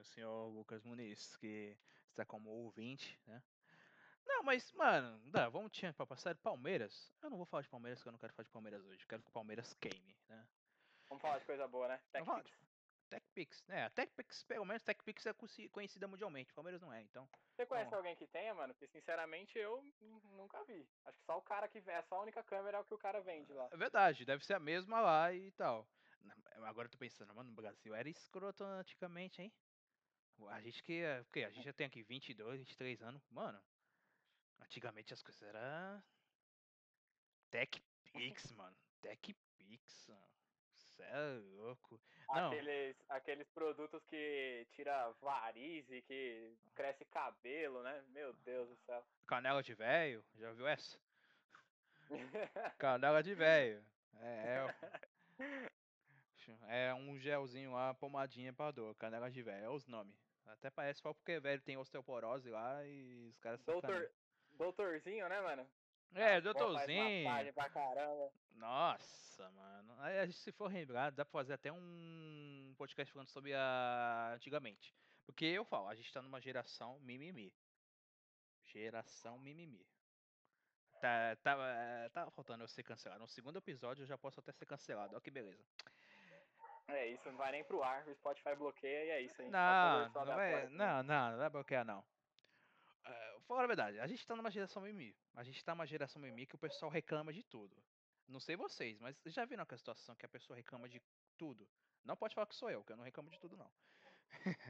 senhor 0.09 0.47
Lucas 0.49 0.83
Muniz, 0.83 1.35
que 1.37 1.77
está 2.09 2.25
como 2.25 2.49
ouvinte, 2.49 3.19
né? 3.25 3.41
Não, 4.25 4.43
mas, 4.43 4.71
mano, 4.73 5.19
dá, 5.25 5.49
vamos 5.49 5.71
tinha 5.71 5.91
para 5.91 6.05
passar 6.05 6.35
Palmeiras. 6.35 7.11
Eu 7.21 7.29
não 7.29 7.37
vou 7.37 7.45
falar 7.45 7.63
de 7.63 7.69
Palmeiras, 7.69 7.99
porque 7.99 8.09
eu 8.09 8.11
não 8.11 8.19
quero 8.19 8.33
falar 8.33 8.45
de 8.45 8.51
Palmeiras 8.51 8.85
hoje. 8.85 9.01
Eu 9.01 9.07
quero 9.07 9.23
que 9.23 9.29
o 9.29 9.33
Palmeiras 9.33 9.73
queime, 9.75 10.15
né? 10.27 10.47
Vamos 11.07 11.21
falar 11.21 11.39
de 11.39 11.45
coisa 11.45 11.67
boa, 11.67 11.87
né? 11.87 11.99
Vamos 12.23 12.43
de, 12.43 12.53
TechPix, 13.09 13.65
né? 13.67 13.85
A 13.85 13.89
TechPix, 13.89 14.43
pelo 14.43 14.65
menos 14.65 14.83
TechPix 14.83 15.25
é 15.25 15.33
conhecida 15.71 16.07
mundialmente, 16.07 16.51
o 16.51 16.55
Palmeiras 16.55 16.81
não 16.81 16.93
é, 16.93 17.01
então. 17.01 17.27
Você 17.55 17.65
conhece 17.65 17.93
alguém 17.93 18.15
que 18.15 18.27
tenha, 18.27 18.53
mano? 18.53 18.73
Porque 18.73 18.87
sinceramente 18.87 19.57
eu 19.57 19.83
nunca 20.31 20.63
vi. 20.63 20.87
Acho 21.05 21.17
que 21.17 21.25
só 21.25 21.37
o 21.37 21.41
cara 21.41 21.67
que 21.67 21.79
é 21.79 22.01
só 22.03 22.17
a 22.17 22.21
única 22.21 22.43
câmera 22.43 22.77
é 22.77 22.81
o 22.81 22.85
que 22.85 22.93
o 22.93 22.99
cara 22.99 23.19
vende 23.21 23.51
lá. 23.51 23.67
É 23.71 23.77
verdade, 23.77 24.25
deve 24.25 24.45
ser 24.45 24.53
a 24.53 24.59
mesma 24.59 25.01
lá 25.01 25.33
e 25.33 25.51
tal. 25.51 25.87
Agora 26.63 26.87
eu 26.87 26.91
tô 26.91 26.97
pensando, 26.97 27.33
mano, 27.33 27.49
no 27.49 27.55
Brasil 27.55 27.95
era 27.95 28.07
escroto 28.09 28.63
antigamente, 28.63 29.41
hein? 29.41 29.51
A 30.47 30.61
gente 30.61 30.83
que, 30.83 31.01
que 31.31 31.43
a 31.43 31.49
gente 31.49 31.65
já 31.65 31.73
tem 31.73 31.87
aqui 31.87 32.03
22, 32.03 32.59
23 32.59 33.01
anos, 33.01 33.27
mano. 33.29 33.59
Antigamente 34.61 35.13
as 35.13 35.21
coisas 35.21 35.41
eram 35.41 36.03
TechPix, 37.49 38.51
mano. 38.53 38.75
TechPix, 39.01 40.07
mano. 40.07 40.29
Cê 40.75 41.03
é 41.03 41.39
louco. 41.55 41.99
Não. 42.29 42.47
Aqueles, 42.47 42.95
aqueles 43.09 43.49
produtos 43.49 44.03
que 44.05 44.67
tira 44.71 45.11
varize, 45.21 46.01
que 46.03 46.55
cresce 46.75 47.05
cabelo, 47.05 47.81
né? 47.81 48.03
Meu 48.09 48.33
Deus 48.33 48.69
do 48.69 48.77
céu. 48.85 49.03
Canela 49.25 49.63
de 49.63 49.73
velho, 49.73 50.23
já 50.35 50.51
viu 50.51 50.67
essa? 50.67 50.99
Canela 52.77 53.23
de 53.23 53.33
velho. 53.33 53.83
É, 54.21 54.67
é, 56.67 56.89
é, 56.89 56.93
um 56.93 57.17
gelzinho 57.17 57.71
lá, 57.71 57.93
pomadinha 57.93 58.53
pra 58.53 58.71
dor. 58.71 58.93
Canela 58.95 59.31
de 59.31 59.41
velho, 59.41 59.65
é 59.65 59.69
os 59.69 59.87
nomes. 59.87 60.28
Até 60.53 60.69
parece 60.69 61.01
só 61.01 61.13
porque 61.13 61.39
velho 61.39 61.61
tem 61.61 61.77
osteoporose 61.77 62.49
lá 62.49 62.85
e 62.85 63.27
os 63.29 63.37
caras 63.39 63.61
Doutor, 63.63 64.11
Doutorzinho, 64.51 65.27
né, 65.29 65.41
mano? 65.41 65.69
É, 66.13 66.41
doutorzinho. 66.41 67.53
Pra 67.53 67.69
caramba. 67.69 68.31
Nossa, 68.55 69.49
mano. 69.51 69.95
Aí, 69.99 70.31
se 70.33 70.51
for 70.51 70.71
lembrar, 70.71 71.11
dá 71.11 71.23
pra 71.23 71.31
fazer 71.31 71.53
até 71.53 71.71
um 71.71 72.73
podcast 72.77 73.11
falando 73.13 73.29
sobre 73.29 73.53
a 73.53 74.33
antigamente. 74.35 74.93
Porque 75.25 75.45
eu 75.45 75.63
falo, 75.63 75.87
a 75.87 75.95
gente 75.95 76.11
tá 76.11 76.21
numa 76.21 76.41
geração 76.41 76.99
mimimi. 76.99 77.53
Geração 78.65 79.37
mimimi. 79.37 79.85
Tá, 80.99 81.35
tá, 81.37 82.09
tá 82.11 82.31
faltando 82.31 82.63
eu 82.63 82.67
ser 82.67 82.83
cancelado. 82.83 83.21
No 83.21 83.27
segundo 83.27 83.57
episódio 83.57 84.03
eu 84.03 84.07
já 84.07 84.17
posso 84.17 84.39
até 84.39 84.51
ser 84.51 84.65
cancelado. 84.65 85.13
Olha 85.13 85.21
que 85.21 85.31
beleza. 85.31 85.63
É 86.91 87.07
isso, 87.07 87.29
não 87.29 87.37
vai 87.37 87.51
nem 87.51 87.63
pro 87.63 87.83
ar. 87.83 88.07
O 88.07 88.15
Spotify 88.15 88.55
bloqueia 88.55 89.05
e 89.05 89.09
é 89.09 89.21
isso. 89.21 89.41
aí. 89.41 89.49
não, 89.49 90.09
não, 90.09 90.25
vai, 90.25 90.67
não, 90.69 91.03
não, 91.03 91.31
não 91.31 91.37
vai 91.37 91.49
bloquear 91.49 91.85
não. 91.85 91.99
Uh, 91.99 93.41
fala 93.41 93.63
a 93.63 93.67
verdade, 93.67 93.99
a 93.99 94.07
gente 94.07 94.25
tá 94.25 94.35
numa 94.35 94.51
geração 94.51 94.81
mimimi. 94.81 95.15
A 95.35 95.43
gente 95.43 95.63
tá 95.63 95.73
numa 95.73 95.85
geração 95.85 96.21
mimimi 96.21 96.45
que 96.45 96.55
o 96.55 96.59
pessoal 96.59 96.91
reclama 96.91 97.33
de 97.33 97.43
tudo. 97.43 97.75
Não 98.27 98.39
sei 98.39 98.55
vocês, 98.55 98.99
mas 98.99 99.19
já 99.25 99.45
viram 99.45 99.63
aquela 99.63 99.77
situação 99.77 100.15
que 100.15 100.25
a 100.25 100.29
pessoa 100.29 100.55
reclama 100.55 100.87
de 100.87 101.01
tudo? 101.37 101.67
Não 102.03 102.15
pode 102.15 102.35
falar 102.35 102.45
que 102.47 102.55
sou 102.55 102.69
eu, 102.69 102.83
que 102.83 102.91
eu 102.91 102.97
não 102.97 103.03
reclamo 103.03 103.29
de 103.29 103.39
tudo, 103.39 103.57
não. 103.57 103.71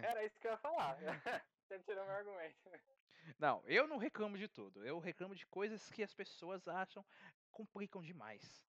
Era 0.01 0.23
isso 0.23 0.39
que 0.39 0.47
eu 0.47 0.51
ia 0.51 0.57
falar. 0.57 0.97
Você 1.67 1.79
tirou 1.79 2.05
meu 2.05 2.15
argumento. 2.15 2.55
Não, 3.37 3.61
eu 3.65 3.87
não 3.87 3.97
reclamo 3.97 4.37
de 4.37 4.47
tudo. 4.47 4.85
Eu 4.85 4.97
reclamo 4.99 5.35
de 5.35 5.45
coisas 5.47 5.89
que 5.91 6.01
as 6.01 6.13
pessoas 6.13 6.67
acham 6.67 7.05
complicam 7.51 8.01
demais. 8.01 8.63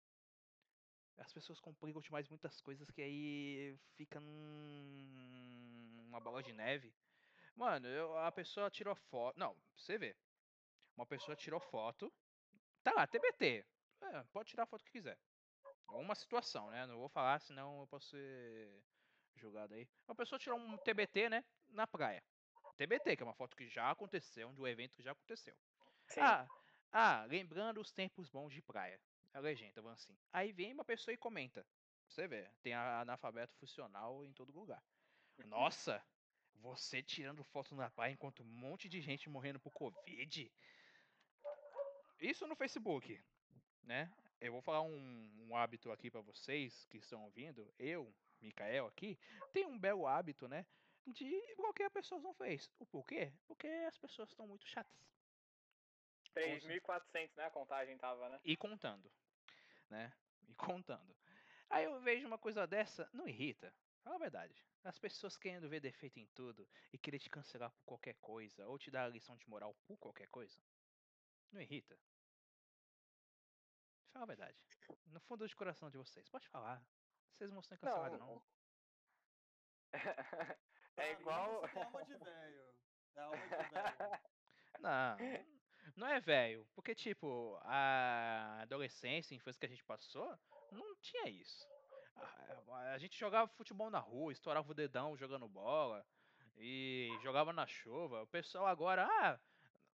As 1.19 1.33
pessoas 1.33 1.61
complicam 1.61 2.01
demais 2.01 2.29
muitas 2.29 2.61
coisas 2.61 2.91
que 2.91 3.03
aí 3.03 3.79
fica 3.95 4.21
num... 4.21 6.05
uma 6.09 6.21
bola 6.21 6.43
de 6.43 6.53
neve. 6.53 6.95
Mano, 7.55 7.89
eu, 7.89 8.17
a 8.19 8.31
pessoa 8.31 8.71
tirou 8.71 8.95
foto. 8.95 9.39
Não, 9.39 9.57
você 9.75 9.97
vê. 9.97 10.15
Uma 10.97 11.07
pessoa 11.07 11.35
tirou 11.35 11.59
foto. 11.59 12.13
Tá 12.83 12.93
lá, 12.93 13.07
TBT. 13.07 13.65
É, 14.03 14.23
pode 14.33 14.51
tirar 14.51 14.65
a 14.65 14.67
foto 14.67 14.85
que 14.85 14.93
quiser. 14.93 15.19
Uma 15.89 16.15
situação, 16.15 16.71
né? 16.71 16.87
Não 16.87 16.99
vou 16.99 17.09
falar, 17.09 17.41
senão 17.41 17.81
eu 17.81 17.87
posso 17.87 18.11
ser 18.11 18.83
julgado 19.37 19.75
aí. 19.75 19.89
Uma 20.07 20.15
pessoa 20.15 20.39
tirou 20.39 20.59
um 20.59 20.77
TBT, 20.79 21.31
né? 21.31 21.45
Na 21.69 21.87
praia. 21.87 22.23
TBT, 22.77 23.17
que 23.17 23.23
é 23.23 23.27
uma 23.27 23.35
foto 23.35 23.57
que 23.57 23.69
já 23.69 23.91
aconteceu, 23.91 24.53
de 24.53 24.61
um 24.61 24.67
evento 24.67 24.95
que 24.95 25.03
já 25.03 25.13
aconteceu. 25.13 25.57
Sim. 26.09 26.21
Ah, 26.21 26.47
ah, 26.93 27.25
lembrando 27.25 27.81
os 27.81 27.91
tempos 27.91 28.29
bons 28.29 28.53
de 28.53 28.63
praia. 28.63 29.01
A 29.37 29.39
legenda, 29.39 29.83
vamos 29.83 30.03
assim. 30.03 30.17
Aí 30.33 30.51
vem 30.51 30.73
uma 30.73 30.83
pessoa 30.83 31.13
e 31.13 31.19
comenta. 31.19 31.63
Você 32.09 32.27
vê, 32.27 32.49
tem 32.63 32.73
analfabeto 32.73 33.55
funcional 33.57 34.25
em 34.25 34.33
todo 34.33 34.51
lugar. 34.51 34.83
Nossa, 35.45 36.03
você 36.55 37.03
tirando 37.03 37.45
foto 37.45 37.75
na 37.75 37.91
praia 37.91 38.15
enquanto 38.15 38.43
um 38.43 38.47
monte 38.47 38.89
de 38.89 38.99
gente 38.99 39.29
morrendo 39.29 39.61
por 39.61 39.71
Covid. 39.73 40.51
Isso 42.19 42.47
no 42.47 42.57
Facebook, 42.57 43.23
né? 43.83 44.11
Eu 44.41 44.53
vou 44.53 44.63
falar 44.63 44.81
um, 44.81 45.47
um 45.47 45.55
hábito 45.55 45.93
aqui 45.93 46.11
para 46.11 46.23
vocês 46.23 46.87
que 46.87 46.97
estão 46.97 47.23
ouvindo. 47.23 47.71
Eu, 47.79 48.11
Mikael 48.41 48.87
aqui, 48.87 49.19
tenho 49.53 49.69
um 49.69 49.79
belo 49.79 50.07
hábito, 50.07 50.49
né? 50.49 50.65
De 51.07 51.55
bloquear 51.57 51.91
pessoas 51.91 52.23
no 52.23 52.33
Face. 52.33 52.71
O 52.79 52.87
porquê? 52.87 53.31
Porque 53.47 53.67
as 53.67 53.99
pessoas 53.99 54.31
estão 54.31 54.49
muito 54.49 54.67
chatas. 54.67 54.99
3.400, 56.35 57.37
né? 57.37 57.45
A 57.45 57.51
contagem 57.51 57.99
tava, 57.99 58.31
né? 58.31 58.41
E 58.43 58.57
contando, 58.57 59.11
né? 59.91 60.13
E 60.49 60.55
contando. 60.55 61.17
Aí 61.69 61.85
eu 61.85 62.01
vejo 62.01 62.27
uma 62.27 62.39
coisa 62.39 62.67
dessa, 62.67 63.09
não 63.13 63.29
irrita. 63.29 63.73
Fala 64.03 64.17
a 64.17 64.21
verdade. 64.21 64.65
As 64.85 64.99
pessoas 64.99 65.37
querendo 65.37 65.69
ver 65.69 65.81
defeito 65.81 66.19
em 66.21 66.27
tudo 66.29 66.69
e 66.93 66.99
querer 66.99 67.19
te 67.19 67.29
cancelar 67.29 67.71
por 67.73 67.85
qualquer 67.85 68.15
coisa, 68.21 68.67
ou 68.69 68.79
te 68.79 68.91
dar 68.91 69.05
a 69.05 69.09
lição 69.09 69.37
de 69.37 69.49
moral 69.49 69.75
por 69.85 69.99
qualquer 69.99 70.29
coisa, 70.29 70.61
não 71.51 71.61
irrita? 71.61 71.99
Fala 74.13 74.25
a 74.25 74.27
verdade. 74.27 74.59
No 75.07 75.21
fundo 75.21 75.47
do 75.47 75.57
coração 75.57 75.91
de 75.91 75.99
vocês, 75.99 76.29
pode 76.29 76.49
falar. 76.49 76.81
Vocês 77.33 77.51
não 77.51 77.57
vão 77.57 77.63
ser 77.63 77.79
cancelados, 77.79 78.19
não. 78.19 78.27
não. 78.27 78.43
é 80.97 81.13
igual. 81.13 81.67
É 81.67 81.83
alma 81.83 82.05
de 82.05 82.17
velho. 82.17 82.75
É 83.17 83.21
alma 83.21 83.37
de 83.37 83.49
velho. 83.49 84.21
Não, 84.79 85.17
não 85.95 86.07
é 86.09 86.21
velho. 86.21 86.67
Porque, 86.75 86.95
tipo, 86.95 87.59
a 87.63 88.61
adolescência, 88.63 89.35
a 89.35 89.37
infância 89.37 89.61
que 89.61 89.67
a 89.67 89.69
gente 89.69 89.85
passou, 89.85 90.37
não 90.73 90.95
tinha 90.97 91.29
isso. 91.29 91.67
A, 92.69 92.99
gente 92.99 93.19
jogava 93.19 93.49
futebol 93.49 93.91
na 93.91 93.99
rua, 93.99 94.33
estourava 94.33 94.71
o 94.71 94.75
dedão 94.75 95.17
jogando 95.17 95.49
bola 95.49 96.05
e 96.57 97.11
jogava 97.23 97.53
na 97.53 97.67
chuva. 97.67 98.23
O 98.23 98.27
pessoal 98.27 98.67
agora, 98.67 99.07
ah, 99.07 99.39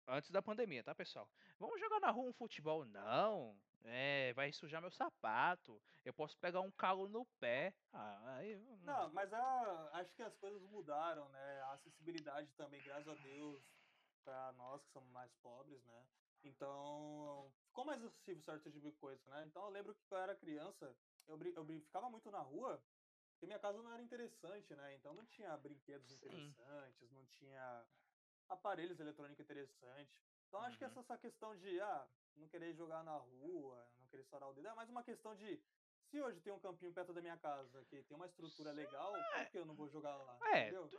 antes 0.08 0.32
da 0.32 0.42
pandemia, 0.42 0.84
tá, 0.84 0.94
pessoal? 0.96 1.28
Vamos 1.60 1.80
jogar 1.80 2.00
na 2.00 2.12
rua 2.12 2.30
um 2.30 2.34
futebol? 2.34 2.86
Não. 2.86 3.56
É, 3.84 4.32
vai 4.34 4.52
sujar 4.52 4.82
meu 4.82 4.92
sapato. 4.92 5.82
Eu 6.06 6.14
posso 6.14 6.38
pegar 6.38 6.62
um 6.62 6.72
calo 6.72 7.08
no 7.08 7.26
pé. 7.40 7.74
Ah, 7.94 8.36
aí, 8.38 8.56
não, 8.84 9.10
mas 9.12 9.34
a, 9.34 9.90
acho 9.94 10.14
que 10.14 10.22
as 10.22 10.36
coisas 10.38 10.62
mudaram, 10.70 11.28
né? 11.30 11.62
A 11.64 11.74
acessibilidade 11.74 12.52
também, 12.54 12.82
graças 12.84 13.08
a 13.08 13.16
Deus, 13.16 13.62
para 14.24 14.52
nós 14.54 14.84
que 14.84 14.92
somos 14.92 15.10
mais 15.12 15.34
pobres, 15.36 15.84
né? 15.86 16.06
Então, 16.44 17.52
ficou 17.68 17.86
mais 17.86 18.04
acessível 18.04 18.42
certo 18.42 18.64
tipo 18.64 18.80
de 18.80 18.92
coisa, 18.94 19.22
né? 19.30 19.46
Então, 19.46 19.64
eu 19.64 19.70
lembro 19.70 19.94
que 19.94 20.04
quando 20.06 20.22
eu 20.22 20.24
era 20.24 20.36
criança, 20.36 20.96
eu, 21.28 21.40
eu 21.56 21.66
ficava 21.82 22.10
muito 22.10 22.30
na 22.32 22.40
rua, 22.40 22.82
porque 23.32 23.48
minha 23.48 23.60
casa 23.60 23.82
não 23.82 23.92
era 23.92 24.04
interessante, 24.04 24.76
né? 24.76 24.94
Então 24.96 25.16
não 25.16 25.26
tinha 25.26 25.58
brinquedos 25.58 26.12
Sim. 26.12 26.16
interessantes, 26.16 27.12
não 27.12 27.26
tinha 27.26 27.86
aparelhos 28.48 29.00
eletrônicos 29.00 29.44
interessantes. 29.44 30.16
Então 30.48 30.60
uhum. 30.60 30.66
acho 30.68 30.78
que 30.78 30.84
essa, 30.84 31.00
essa 31.00 31.18
questão 31.18 31.58
de 31.58 31.80
ah, 31.82 32.08
não 32.36 32.48
querer 32.48 32.74
jogar 32.74 33.04
na 33.04 33.18
rua, 33.18 33.88
não 33.98 34.06
querer 34.08 34.22
estourar 34.22 34.50
o 34.50 34.54
dedo, 34.54 34.68
é 34.68 34.74
mais 34.76 34.90
uma 34.90 35.04
questão 35.04 35.36
de 35.36 35.60
se 36.04 36.22
hoje 36.22 36.40
tem 36.42 36.54
um 36.54 36.60
campinho 36.60 36.94
perto 36.94 37.14
da 37.14 37.22
minha 37.22 37.38
casa 37.38 37.84
que 37.86 38.04
tem 38.04 38.16
uma 38.16 38.28
estrutura 38.28 38.72
legal, 38.72 39.12
por 39.12 39.50
que 39.50 39.58
eu 39.58 39.66
não 39.66 39.74
vou 39.74 39.88
jogar 39.88 40.16
lá? 40.18 40.38
É, 40.54 40.68
entendeu? 40.68 40.90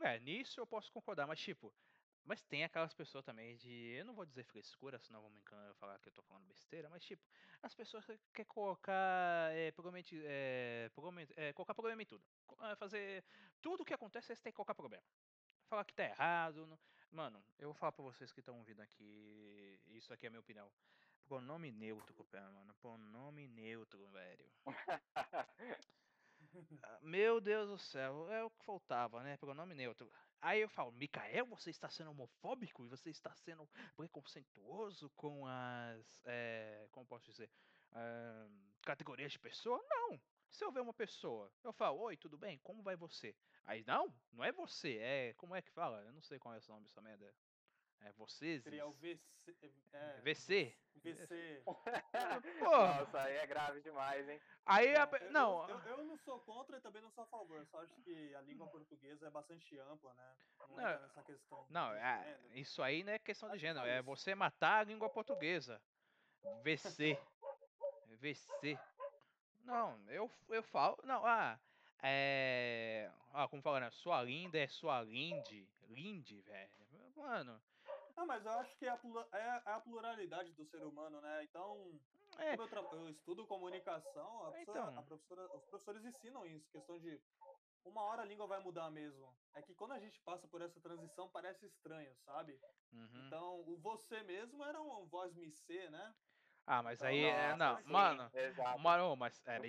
é, 0.00 0.18
nisso 0.20 0.60
eu 0.60 0.66
posso 0.66 0.90
concordar, 0.92 1.26
mas 1.26 1.40
tipo, 1.40 1.74
mas 2.24 2.42
tem 2.42 2.64
aquelas 2.64 2.94
pessoas 2.94 3.24
também 3.24 3.56
de. 3.56 3.96
Eu 3.98 4.04
não 4.04 4.14
vou 4.14 4.24
dizer 4.24 4.44
frescura, 4.44 4.98
senão 4.98 5.20
vão 5.20 5.30
me 5.30 5.42
falar 5.74 5.98
que 5.98 6.08
eu 6.08 6.12
tô 6.12 6.22
falando 6.22 6.46
besteira, 6.46 6.88
mas 6.88 7.04
tipo, 7.04 7.22
as 7.62 7.74
pessoas 7.74 8.04
que 8.06 8.18
querem 8.32 8.48
colocar. 8.48 9.52
É, 9.52 9.68
é, 9.68 10.90
programa, 10.94 11.20
é, 11.36 11.52
colocar 11.52 11.74
problema 11.74 12.02
em 12.02 12.06
tudo. 12.06 12.24
É, 12.62 12.76
fazer. 12.76 13.24
Tudo 13.60 13.82
o 13.82 13.84
que 13.84 13.94
acontece, 13.94 14.34
você 14.34 14.42
tem 14.42 14.52
que 14.52 14.56
colocar 14.56 14.74
problema. 14.74 15.04
Falar 15.68 15.84
que 15.84 15.94
tá 15.94 16.04
errado. 16.04 16.66
Não... 16.66 16.78
Mano, 17.10 17.44
eu 17.58 17.68
vou 17.68 17.74
falar 17.74 17.92
pra 17.92 18.04
vocês 18.04 18.32
que 18.32 18.40
estão 18.40 18.58
ouvindo 18.58 18.80
aqui. 18.80 19.80
Isso 19.86 20.12
aqui 20.12 20.26
é 20.26 20.28
a 20.28 20.30
minha 20.30 20.40
opinião. 20.40 20.70
Pronome 21.26 21.70
neutro, 21.72 22.26
mano. 22.32 22.74
Pronome 22.80 23.48
neutro, 23.48 24.06
velho. 24.08 24.50
Ah, 26.82 26.98
meu 27.02 27.40
Deus 27.40 27.68
do 27.68 27.78
céu, 27.78 28.30
é 28.30 28.44
o 28.44 28.50
que 28.50 28.64
faltava, 28.64 29.22
né? 29.22 29.36
Pronome 29.36 29.74
neutro. 29.74 30.08
Aí 30.44 30.60
eu 30.60 30.68
falo, 30.68 30.92
Mikael, 30.92 31.46
você 31.46 31.70
está 31.70 31.88
sendo 31.88 32.10
homofóbico 32.10 32.84
e 32.84 32.88
você 32.88 33.08
está 33.08 33.34
sendo 33.34 33.66
preconceituoso 33.96 35.08
com 35.16 35.46
as. 35.46 36.20
É, 36.26 36.86
como 36.92 37.06
posso 37.06 37.24
dizer? 37.24 37.50
É, 37.94 38.46
categorias 38.82 39.32
de 39.32 39.38
pessoa? 39.38 39.82
Não. 39.88 40.20
Se 40.50 40.62
eu 40.62 40.70
ver 40.70 40.80
uma 40.80 40.92
pessoa, 40.92 41.50
eu 41.64 41.72
falo, 41.72 41.98
oi, 42.00 42.18
tudo 42.18 42.36
bem? 42.36 42.58
Como 42.58 42.82
vai 42.82 42.94
você? 42.94 43.34
Aí, 43.64 43.82
não, 43.86 44.14
não 44.30 44.44
é 44.44 44.52
você, 44.52 44.98
é. 44.98 45.32
Como 45.38 45.54
é 45.54 45.62
que 45.62 45.70
fala? 45.70 46.02
Eu 46.02 46.12
não 46.12 46.20
sei 46.20 46.38
qual 46.38 46.54
é 46.54 46.58
o 46.58 46.68
nome 46.68 46.84
dessa 46.84 47.00
merda. 47.00 47.34
É 48.04 48.12
vocês. 48.12 48.62
Seria 48.62 48.86
o 48.86 48.92
VC. 48.92 49.18
É, 49.92 50.20
VC. 50.22 50.76
VC. 50.96 51.62
Nossa, 52.60 53.22
aí 53.22 53.36
é 53.36 53.46
grave 53.46 53.80
demais, 53.80 54.28
hein? 54.28 54.40
Aí 54.64 54.94
a... 54.96 55.08
eu, 55.20 55.30
não. 55.30 55.68
Eu, 55.68 55.78
eu, 55.80 56.04
não 56.04 56.16
sou 56.18 56.38
contra 56.40 56.76
e 56.76 56.80
também 56.80 57.02
não 57.02 57.10
sou 57.10 57.24
a 57.24 57.26
favor. 57.26 57.58
Eu 57.58 57.66
só 57.66 57.82
acho 57.82 57.94
que 58.02 58.34
a 58.34 58.40
língua 58.42 58.66
portuguesa 58.68 59.26
é 59.26 59.30
bastante 59.30 59.78
ampla, 59.80 60.14
né? 60.14 60.36
Não, 60.60 60.76
não 60.76 61.00
nessa 61.00 61.22
questão. 61.22 61.66
Não, 61.70 61.92
é, 61.92 62.38
isso 62.54 62.82
aí 62.82 63.02
não 63.02 63.12
é 63.12 63.18
questão 63.18 63.50
de 63.50 63.58
gênero. 63.58 63.86
É 63.86 64.00
você 64.02 64.34
matar 64.34 64.80
a 64.80 64.84
língua 64.84 65.08
portuguesa. 65.08 65.80
VC. 66.62 67.18
VC. 68.20 68.78
Não, 69.62 69.98
eu, 70.08 70.30
eu 70.48 70.62
falo. 70.62 70.98
Não, 71.04 71.24
ah. 71.24 71.58
É. 72.02 73.10
Ah, 73.32 73.48
como 73.48 73.62
falando, 73.62 73.84
né? 73.84 73.90
Sua 73.90 74.22
linda 74.22 74.58
é 74.58 74.66
sua 74.68 75.02
linde. 75.02 75.66
Linde, 75.88 76.40
velho. 76.42 76.70
Mano. 77.16 77.60
Não, 78.16 78.26
mas 78.26 78.44
eu 78.44 78.52
acho 78.52 78.76
que 78.76 78.86
é 78.86 78.90
a, 78.90 78.98
é, 79.32 79.62
é 79.66 79.72
a 79.72 79.80
pluralidade 79.80 80.52
do 80.52 80.64
ser 80.64 80.84
humano, 80.84 81.20
né? 81.20 81.44
Então, 81.44 82.00
é. 82.38 82.54
eu, 82.54 82.98
eu, 82.98 83.08
estudo 83.08 83.46
comunicação, 83.46 84.46
a 84.46 84.50
professora, 84.50 84.92
então. 84.92 85.04
professora, 85.04 85.56
os 85.56 85.64
professores 85.64 86.04
ensinam 86.04 86.46
isso, 86.46 86.70
questão 86.70 86.98
de 86.98 87.20
uma 87.84 88.02
hora 88.02 88.22
a 88.22 88.24
língua 88.24 88.46
vai 88.46 88.60
mudar 88.60 88.90
mesmo. 88.90 89.36
É 89.54 89.62
que 89.62 89.74
quando 89.74 89.92
a 89.92 89.98
gente 89.98 90.20
passa 90.22 90.48
por 90.48 90.62
essa 90.62 90.80
transição 90.80 91.28
parece 91.28 91.66
estranho, 91.66 92.14
sabe? 92.24 92.58
Uhum. 92.92 93.26
Então, 93.26 93.60
o 93.66 93.76
você 93.78 94.22
mesmo 94.22 94.64
era 94.64 94.80
um 94.80 95.06
voz 95.06 95.34
me 95.34 95.50
ser, 95.50 95.90
né? 95.90 96.14
Ah, 96.66 96.82
mas 96.82 97.02
aí, 97.02 97.24
é, 97.24 97.54
não, 97.56 97.76
sim, 97.76 97.92
mano, 97.92 98.30
exato. 98.32 98.78
mano, 98.78 99.16
mas 99.16 99.42
é, 99.46 99.60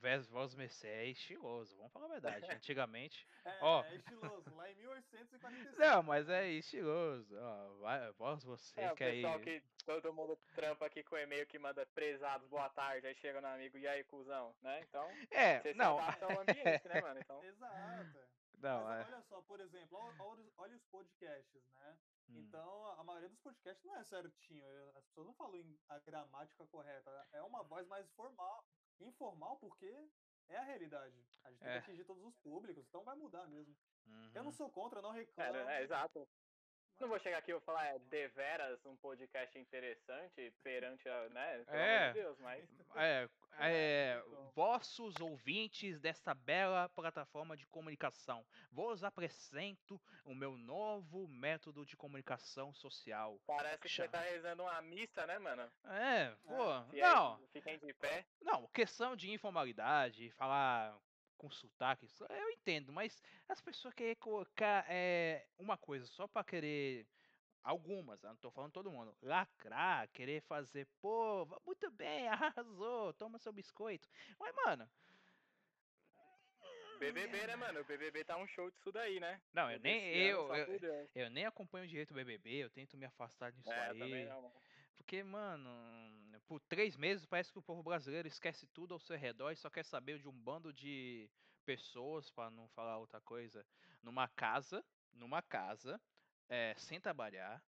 voz, 0.00 0.26
voz 0.28 0.54
Mercê 0.54 0.88
é 0.88 1.06
estiloso, 1.06 1.76
vamos 1.76 1.92
falar 1.92 2.06
a 2.06 2.08
verdade, 2.08 2.46
antigamente, 2.50 3.28
é, 3.44 3.58
ó... 3.60 3.84
É 3.84 3.94
estiloso, 3.94 4.54
lá 4.54 4.70
em 4.70 4.74
1845. 4.76 5.78
Não, 5.78 6.02
mas 6.02 6.28
é 6.30 6.48
estiloso, 6.48 7.36
ó, 7.38 7.74
vai, 7.80 8.10
voz 8.12 8.42
você 8.42 8.80
é, 8.80 8.94
que 8.94 9.04
aí... 9.04 9.16
pessoal 9.16 9.40
que 9.40 9.62
todo 9.84 10.12
mundo 10.14 10.38
trampa 10.54 10.86
aqui 10.86 11.02
com 11.02 11.18
e-mail 11.18 11.46
que 11.46 11.58
manda 11.58 11.84
prezados, 11.84 12.48
boa 12.48 12.70
tarde, 12.70 13.06
aí 13.06 13.14
chega 13.16 13.42
no 13.42 13.48
amigo, 13.48 13.76
e 13.76 13.86
aí, 13.86 14.02
cuzão, 14.04 14.56
né, 14.62 14.80
então... 14.88 15.06
É, 15.30 15.60
você 15.60 15.74
não... 15.74 15.98
Você 15.98 16.24
ao 16.24 16.40
ambiente, 16.40 16.88
né, 16.88 17.00
mano, 17.02 17.20
então... 17.20 17.44
Exato. 17.44 18.18
Não, 18.60 18.84
mas, 18.84 19.00
é... 19.00 19.12
olha 19.12 19.22
só, 19.28 19.42
por 19.42 19.60
exemplo, 19.60 19.98
olha, 20.18 20.44
olha 20.56 20.74
os 20.74 20.84
podcasts, 20.86 21.62
né, 21.74 21.96
Hum. 22.28 22.38
Então, 22.40 22.86
a 22.98 23.04
maioria 23.04 23.28
dos 23.28 23.38
podcasts 23.40 23.84
não 23.84 23.96
é 23.96 24.04
certinho. 24.04 24.64
As 24.94 25.04
pessoas 25.06 25.26
não 25.26 25.34
falam 25.34 25.62
a 25.88 25.98
gramática 26.00 26.66
correta. 26.66 27.28
É 27.32 27.42
uma 27.42 27.62
voz 27.62 27.86
mais 27.86 28.08
formal, 28.12 28.64
informal, 29.00 29.56
porque 29.58 30.10
é 30.48 30.56
a 30.56 30.62
realidade. 30.62 31.24
A 31.44 31.50
gente 31.50 31.60
tem 31.60 31.68
é. 31.68 31.72
que 31.72 31.78
atingir 31.78 32.04
todos 32.04 32.24
os 32.24 32.36
públicos, 32.36 32.86
então 32.86 33.04
vai 33.04 33.16
mudar 33.16 33.46
mesmo. 33.48 33.76
Uhum. 34.06 34.30
Eu 34.34 34.44
não 34.44 34.52
sou 34.52 34.70
contra, 34.70 35.02
não 35.02 35.10
reclamo. 35.10 35.56
É, 35.56 35.80
é 35.80 35.82
exato. 35.82 36.28
Não 37.00 37.08
vou 37.08 37.18
chegar 37.20 37.38
aqui 37.38 37.52
e 37.52 37.60
falar, 37.60 37.86
é 37.86 37.98
deveras 38.10 38.84
um 38.84 38.96
podcast 38.96 39.56
interessante 39.56 40.52
perante 40.64 41.08
a, 41.08 41.28
né? 41.28 41.64
Pelo 41.64 41.78
é, 41.78 42.08
de 42.08 42.14
Deus, 42.14 42.38
mas. 42.40 42.68
É, 42.96 43.28
é, 43.60 44.22
vossos 44.54 45.14
ouvintes 45.20 46.00
desta 46.00 46.34
bela 46.34 46.88
plataforma 46.88 47.56
de 47.56 47.66
comunicação, 47.66 48.44
vos 48.72 49.04
apresento 49.04 50.00
o 50.24 50.34
meu 50.34 50.56
novo 50.56 51.28
método 51.28 51.86
de 51.86 51.96
comunicação 51.96 52.74
social. 52.74 53.38
Parece 53.46 53.78
que 53.78 53.88
você 53.88 54.08
tá 54.08 54.20
rezando 54.20 54.64
uma 54.64 54.82
missa, 54.82 55.24
né, 55.26 55.38
mano? 55.38 55.70
É, 55.84 56.34
pô, 56.46 56.96
é, 56.96 57.00
não. 57.00 57.38
Fiquem 57.52 57.78
de 57.78 57.94
pé. 57.94 58.26
Não, 58.42 58.66
questão 58.68 59.14
de 59.14 59.30
informalidade, 59.30 60.30
falar 60.32 60.98
com 61.38 61.50
sotaque, 61.50 62.06
eu 62.28 62.50
entendo, 62.50 62.92
mas 62.92 63.22
as 63.48 63.60
pessoas 63.60 63.94
querem 63.94 64.16
colocar 64.16 64.84
é, 64.88 65.46
uma 65.58 65.78
coisa 65.78 66.04
só 66.06 66.26
para 66.26 66.44
querer. 66.44 67.06
Algumas, 67.62 68.22
não 68.22 68.36
tô 68.36 68.50
falando 68.50 68.72
todo 68.72 68.90
mundo. 68.90 69.14
Lacrar, 69.20 70.08
querer 70.08 70.40
fazer, 70.42 70.86
pô, 71.00 71.46
muito 71.66 71.90
bem, 71.90 72.26
arrasou, 72.28 73.12
toma 73.14 73.38
seu 73.38 73.52
biscoito. 73.52 74.08
Mas, 74.38 74.54
mano. 74.54 74.88
BBB, 76.98 77.46
né, 77.46 77.56
mano? 77.56 77.80
O 77.80 77.84
BBB 77.84 78.24
tá 78.24 78.36
um 78.36 78.46
show 78.46 78.70
disso 78.70 78.90
daí, 78.90 79.20
né? 79.20 79.40
Não, 79.52 79.70
eu 79.70 79.78
nem, 79.80 80.14
eu, 80.16 80.52
eu, 80.54 81.06
eu, 81.14 81.30
nem 81.30 81.46
acompanho 81.46 81.86
direito 81.86 82.10
o 82.10 82.14
BBB, 82.14 82.64
eu 82.64 82.70
tento 82.70 82.96
me 82.96 83.06
afastar 83.06 83.52
disso 83.52 83.70
é, 83.70 83.90
aí. 83.90 84.24
Não, 84.26 84.52
porque, 84.96 85.22
mano, 85.22 85.70
por 86.48 86.60
três 86.60 86.96
meses 86.96 87.26
parece 87.26 87.52
que 87.52 87.58
o 87.58 87.62
povo 87.62 87.82
brasileiro 87.82 88.26
esquece 88.26 88.66
tudo 88.68 88.94
ao 88.94 88.98
seu 88.98 89.16
redor 89.16 89.52
e 89.52 89.56
só 89.56 89.68
quer 89.68 89.84
saber 89.84 90.18
de 90.18 90.26
um 90.26 90.32
bando 90.32 90.72
de 90.72 91.30
pessoas, 91.64 92.30
para 92.30 92.50
não 92.50 92.66
falar 92.68 92.96
outra 92.96 93.20
coisa, 93.20 93.64
numa 94.02 94.26
casa, 94.26 94.82
numa 95.12 95.42
casa, 95.42 96.00
é, 96.48 96.74
sem 96.78 96.98
trabalhar, 96.98 97.62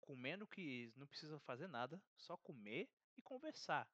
comendo 0.00 0.46
que 0.46 0.90
não 0.96 1.06
precisa 1.06 1.38
fazer 1.40 1.68
nada, 1.68 2.02
só 2.16 2.36
comer 2.38 2.88
e 3.14 3.20
conversar. 3.20 3.86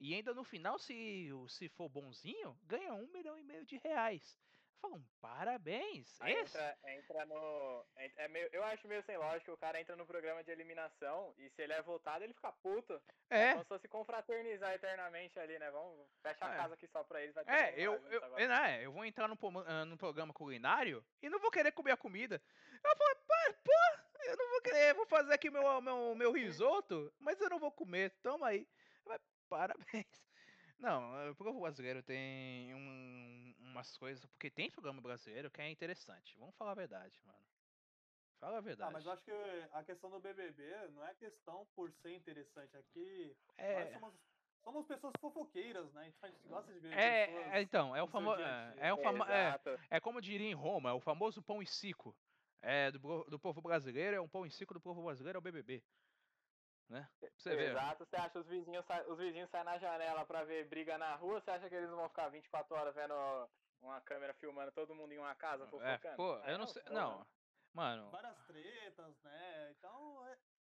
E 0.00 0.14
ainda 0.14 0.32
no 0.32 0.44
final, 0.44 0.78
se, 0.78 1.28
se 1.48 1.68
for 1.68 1.88
bonzinho, 1.90 2.58
ganha 2.64 2.94
um 2.94 3.06
milhão 3.08 3.38
e 3.38 3.42
meio 3.42 3.66
de 3.66 3.76
reais 3.76 4.38
falam, 4.80 5.04
parabéns. 5.20 6.20
Aí 6.20 6.34
entra, 6.34 6.78
entra 6.84 7.26
no. 7.26 7.84
É 8.16 8.28
meio, 8.28 8.48
eu 8.52 8.64
acho 8.64 8.86
meio 8.88 9.02
sem 9.02 9.16
lógica, 9.16 9.52
o 9.52 9.56
cara 9.56 9.80
entra 9.80 9.96
no 9.96 10.06
programa 10.06 10.42
de 10.42 10.50
eliminação 10.50 11.34
e 11.38 11.48
se 11.50 11.62
ele 11.62 11.72
é 11.72 11.82
votado, 11.82 12.24
ele 12.24 12.34
fica 12.34 12.52
puto. 12.52 13.00
É. 13.30 13.52
Como 13.52 13.62
se 13.62 13.68
fosse 13.68 13.88
confraternizar 13.88 14.72
eternamente 14.72 15.38
ali, 15.38 15.58
né? 15.58 15.70
Vamos 15.70 16.06
fechar 16.22 16.50
a 16.50 16.54
é. 16.54 16.56
casa 16.56 16.74
aqui 16.74 16.86
só 16.88 17.04
pra 17.04 17.22
eles. 17.22 17.34
Vai 17.34 17.44
é, 17.46 17.74
eu, 17.76 17.94
eu, 18.10 18.20
eu, 18.20 18.52
é, 18.52 18.84
eu 18.84 18.92
vou 18.92 19.04
entrar 19.04 19.28
no, 19.28 19.38
ah, 19.66 19.84
no 19.84 19.96
programa 19.96 20.32
culinário 20.32 21.04
e 21.22 21.28
não 21.28 21.38
vou 21.38 21.50
querer 21.50 21.72
comer 21.72 21.92
a 21.92 21.96
comida. 21.96 22.40
Eu 22.84 22.96
falo, 22.96 23.16
pô, 23.64 23.72
eu 24.24 24.36
não 24.36 24.50
vou 24.50 24.60
querer, 24.60 24.94
vou 24.94 25.06
fazer 25.06 25.32
aqui 25.32 25.50
meu, 25.50 25.80
meu, 25.80 26.14
meu 26.14 26.32
risoto, 26.32 27.12
mas 27.18 27.40
eu 27.40 27.48
não 27.48 27.58
vou 27.58 27.72
comer, 27.72 28.10
toma 28.22 28.48
aí. 28.48 28.66
Parabéns. 29.48 30.27
Não, 30.78 31.30
o 31.30 31.34
povo 31.34 31.60
brasileiro 31.60 32.02
tem 32.02 32.72
um, 32.74 33.54
umas 33.58 33.96
coisas. 33.96 34.24
Porque 34.26 34.50
tem 34.50 34.70
programa 34.70 35.00
brasileiro 35.00 35.50
que 35.50 35.60
é 35.60 35.70
interessante. 35.70 36.36
Vamos 36.38 36.54
falar 36.56 36.72
a 36.72 36.76
verdade, 36.76 37.20
mano. 37.24 37.38
Fala 38.38 38.58
a 38.58 38.60
verdade. 38.60 38.90
Ah, 38.90 38.92
mas 38.92 39.04
eu 39.04 39.12
acho 39.12 39.24
que 39.24 39.32
a 39.72 39.82
questão 39.82 40.08
do 40.10 40.20
BBB 40.20 40.62
não 40.94 41.04
é 41.04 41.12
questão 41.14 41.66
por 41.74 41.90
ser 41.90 42.14
interessante. 42.14 42.76
Aqui 42.76 43.36
é... 43.56 43.84
nós 43.84 43.92
somos, 43.92 44.14
somos 44.62 44.86
pessoas 44.86 45.12
fofoqueiras, 45.20 45.92
né? 45.92 46.06
Então 46.08 46.28
a 46.28 46.32
gente 46.32 46.46
gosta 46.46 46.72
de 46.72 46.78
ver 46.78 46.92
é, 46.96 47.26
pessoas. 47.26 47.46
É, 47.52 47.62
então, 47.62 47.96
é 47.96 48.02
o 48.02 48.06
famoso. 48.06 48.40
É, 48.40 48.74
é, 48.76 48.94
o 48.94 48.98
famo 48.98 49.24
é, 49.24 49.60
é 49.90 50.00
como 50.00 50.20
diria 50.20 50.48
em 50.48 50.54
Roma, 50.54 50.90
é 50.90 50.92
o 50.92 51.00
famoso 51.00 51.42
pão 51.42 51.60
e 51.60 51.66
cico. 51.66 52.14
É, 52.60 52.90
do, 52.90 53.24
do 53.24 53.38
povo 53.38 53.60
brasileiro, 53.60 54.16
é 54.16 54.20
um 54.20 54.28
pão 54.28 54.44
e 54.44 54.50
cico 54.50 54.74
do 54.74 54.80
povo 54.80 55.02
brasileiro, 55.04 55.36
é 55.36 55.40
o 55.40 55.42
BBB 55.42 55.82
né? 56.88 57.08
Você 57.36 57.50
Exato, 57.50 58.04
você 58.04 58.16
acha 58.16 58.38
os 58.38 58.46
vizinhos, 58.46 58.84
os 59.08 59.18
vizinhos 59.18 59.50
saem 59.50 59.64
na 59.64 59.78
janela 59.78 60.24
pra 60.24 60.44
ver 60.44 60.66
briga 60.68 60.96
na 60.98 61.14
rua, 61.16 61.40
você 61.40 61.50
acha 61.50 61.68
que 61.68 61.74
eles 61.74 61.90
vão 61.90 62.08
ficar 62.08 62.28
24 62.28 62.74
horas 62.74 62.94
vendo 62.94 63.14
uma 63.80 64.00
câmera 64.00 64.34
filmando 64.34 64.72
todo 64.72 64.94
mundo 64.94 65.12
em 65.12 65.18
uma 65.18 65.34
casa 65.34 65.64
é, 65.64 65.66
fofocando? 65.66 66.08
É, 66.08 66.16
pô, 66.16 66.36
eu 66.38 66.58
não 66.58 66.66
sei, 66.66 66.82
não, 66.90 67.26
mano... 67.72 68.10
Várias 68.10 68.38
tretas, 68.46 69.22
né, 69.22 69.74
então, 69.78 70.26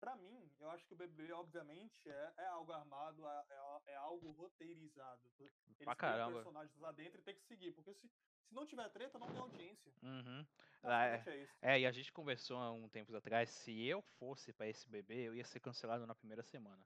pra 0.03 0.15
mim, 0.17 0.51
eu 0.59 0.69
acho 0.71 0.85
que 0.85 0.93
o 0.93 0.97
BBB, 0.97 1.31
obviamente, 1.31 2.09
é, 2.09 2.33
é 2.39 2.45
algo 2.47 2.73
armado, 2.73 3.25
é, 3.25 3.45
é, 3.49 3.93
é 3.93 3.95
algo 3.95 4.31
roteirizado. 4.31 5.21
Eles 5.39 5.53
pra 5.79 5.95
caramba. 5.95 6.33
personagens 6.33 6.77
lá 6.79 6.91
dentro 6.91 7.21
e 7.21 7.23
tem 7.23 7.35
que 7.35 7.43
seguir, 7.43 7.71
porque 7.71 7.93
se, 7.93 8.09
se 8.09 8.53
não 8.53 8.65
tiver 8.65 8.89
treta, 8.89 9.17
não 9.17 9.27
tem 9.27 9.37
audiência. 9.37 9.93
Uhum. 10.03 10.45
Ah, 10.83 11.05
é, 11.05 11.23
é, 11.25 11.47
é, 11.61 11.79
e 11.79 11.85
a 11.85 11.91
gente 11.91 12.11
conversou 12.11 12.57
há 12.57 12.69
um 12.73 12.89
tempo 12.89 13.15
atrás, 13.15 13.49
se 13.49 13.87
eu 13.87 14.01
fosse 14.01 14.51
para 14.51 14.67
esse 14.67 14.89
bebê, 14.89 15.29
eu 15.29 15.33
ia 15.33 15.45
ser 15.45 15.61
cancelado 15.61 16.05
na 16.05 16.13
primeira 16.13 16.43
semana. 16.43 16.83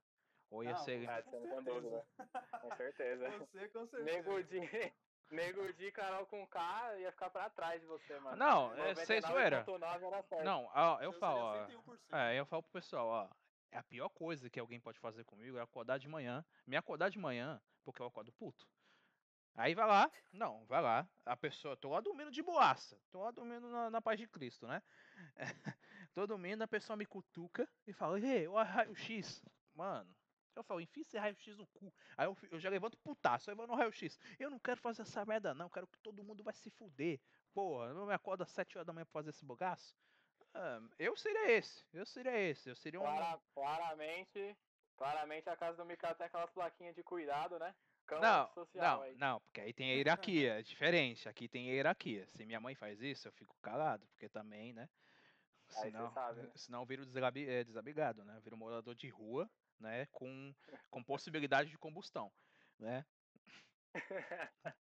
Ou 0.52 0.64
ia 0.64 0.74
não, 0.74 0.78
ser. 0.78 1.10
Ah, 1.10 1.24
com, 1.24 1.42
certeza. 1.42 2.06
com 2.62 2.70
certeza. 2.78 3.30
Você, 3.32 3.70
com 3.70 3.88
certeza. 3.88 4.04
Nego 4.04 4.44
de, 4.44 4.60
Nego 5.30 5.74
de 5.74 5.92
Carol 5.92 6.26
com 6.26 6.46
K 6.48 7.00
ia 7.00 7.12
ficar 7.12 7.30
pra 7.30 7.50
trás 7.50 7.82
de 7.82 7.88
você, 7.88 8.18
mano. 8.20 8.38
Não, 8.38 8.74
é 8.76 8.96
sem 8.96 9.22
zoeira. 9.22 9.66
Não, 10.44 10.70
ó, 10.74 11.00
eu 11.02 11.12
falo, 11.14 11.40
ó. 11.40 11.68
É, 12.18 12.40
eu 12.40 12.46
falo 12.46 12.64
pro 12.64 12.72
pessoal, 12.72 13.08
ó. 13.08 13.30
É 13.72 13.78
a 13.78 13.84
pior 13.84 14.10
coisa 14.10 14.50
que 14.50 14.60
alguém 14.60 14.80
pode 14.80 15.00
fazer 15.00 15.26
comigo 15.26 15.58
é 15.58 15.62
acordar 15.62 15.98
de 15.98 16.08
manhã, 16.08 16.46
me 16.66 16.78
acordar 16.78 17.10
de 17.10 17.20
manhã, 17.20 17.62
porque 17.84 18.02
eu 18.02 18.06
acordo 18.06 18.32
puto. 18.32 18.66
Aí 19.56 19.74
vai 19.74 19.88
lá, 19.88 20.12
não, 20.32 20.66
vai 20.68 20.82
lá, 20.82 21.10
a 21.26 21.36
pessoa, 21.36 21.76
tô 21.76 21.90
lá 21.90 22.00
dormindo 22.00 22.30
de 22.30 22.44
boaça, 22.44 22.96
tô 23.12 23.24
lá 23.24 23.32
dormindo 23.32 23.68
na, 23.68 23.90
na 23.90 24.02
paz 24.02 24.20
de 24.20 24.28
Cristo, 24.28 24.68
né? 24.68 24.84
tô 26.14 26.28
dormindo, 26.28 26.62
a 26.62 26.68
pessoa 26.68 26.96
me 26.96 27.08
cutuca 27.08 27.68
e 27.88 27.92
fala, 27.92 28.20
ei, 28.20 28.48
o 28.48 28.54
raio-x, 28.54 29.44
mano. 29.74 30.16
Eu 30.58 30.64
falo, 30.64 30.82
enfia 30.82 31.04
esse 31.04 31.18
raio-x 31.18 31.56
no 31.56 31.68
cu. 31.68 31.94
Aí 32.18 32.26
eu, 32.26 32.36
eu 32.52 32.60
já 32.60 32.70
levanto 32.70 32.98
putaço, 32.98 33.50
aí 33.50 33.56
vou 33.56 33.68
no 33.68 33.76
raio-x. 33.76 34.18
Eu 34.40 34.50
não 34.50 34.58
quero 34.58 34.82
fazer 34.82 35.04
essa 35.04 35.24
merda, 35.24 35.54
não. 35.54 35.70
Quero 35.70 35.88
que 35.88 36.00
todo 36.00 36.24
mundo 36.24 36.44
vai 36.44 36.54
se 36.54 36.72
fuder. 36.72 37.20
Porra, 37.54 37.94
não 37.94 38.08
me 38.08 38.14
acorda 38.14 38.44
às 38.44 38.50
7 38.50 38.78
horas 38.78 38.88
da 38.88 38.94
manhã 38.94 39.06
pra 39.06 39.14
fazer 39.14 39.30
esse 39.30 39.46
bogaço? 39.46 39.96
Ah, 40.56 40.82
eu 40.98 41.16
seria 41.16 41.52
esse. 41.52 41.86
Eu 41.94 42.06
seria 42.06 42.36
esse. 42.36 42.70
Eu 42.70 42.76
seria 42.76 43.00
um. 43.00 43.04
Clara, 43.04 43.40
claramente, 43.54 44.58
claramente 44.96 45.50
a 45.50 45.56
casa 45.56 45.78
do 45.78 45.86
Mikael 45.86 46.16
tem 46.16 46.26
aquelas 46.26 46.50
plaquinhas 46.50 46.96
de 46.96 47.04
cuidado, 47.04 47.60
né? 47.60 47.76
não, 48.10 48.50
não, 48.74 49.02
aí. 49.02 49.16
não, 49.16 49.42
porque 49.42 49.60
aí 49.60 49.74
tem 49.74 49.92
a 49.92 49.96
hierarquia, 49.96 50.60
é 50.60 50.62
diferente. 50.64 51.28
Aqui 51.28 51.48
tem 51.48 51.70
a 51.70 51.74
hierarquia. 51.74 52.26
Se 52.28 52.46
minha 52.46 52.60
mãe 52.60 52.74
faz 52.74 53.02
isso, 53.02 53.28
eu 53.28 53.32
fico 53.34 53.56
calado, 53.62 54.08
porque 54.08 54.30
também, 54.30 54.74
né? 54.74 54.90
senão, 55.70 56.10
sabe, 56.12 56.42
né? 56.42 56.52
senão 56.56 56.86
vira 56.86 57.04
é, 57.36 57.64
desabrigado, 57.64 58.24
né? 58.24 58.40
Vira 58.44 58.56
um 58.56 58.60
morador 58.60 58.96
de 58.96 59.10
rua, 59.10 59.50
né? 59.80 60.06
Com, 60.08 60.54
com 60.90 61.04
possibilidade 61.04 61.70
de 61.70 61.78
combustão, 61.78 62.32
né? 62.80 63.06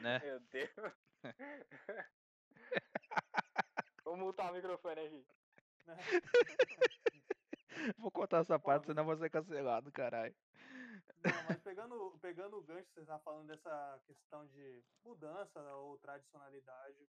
né? 0.00 0.18
Meu 0.20 0.40
Deus. 0.40 0.94
Vou 4.04 4.16
multar 4.16 4.50
o 4.50 4.54
microfone 4.54 5.00
aqui. 5.00 5.26
Vou 7.98 8.10
contar 8.10 8.38
essa 8.38 8.58
parte, 8.58 8.86
senão 8.86 9.04
vou 9.04 9.16
ser 9.16 9.28
cancelado, 9.30 9.90
caralho. 9.90 10.34
Não, 11.24 11.42
mas 11.48 11.60
pegando, 11.62 12.18
pegando 12.20 12.56
o 12.56 12.62
gancho, 12.62 12.88
você 12.92 13.04
tá 13.04 13.18
falando 13.20 13.46
dessa 13.46 14.00
questão 14.06 14.46
de 14.48 14.84
mudança 15.04 15.60
ou 15.74 15.98
tradicionalidade, 15.98 17.08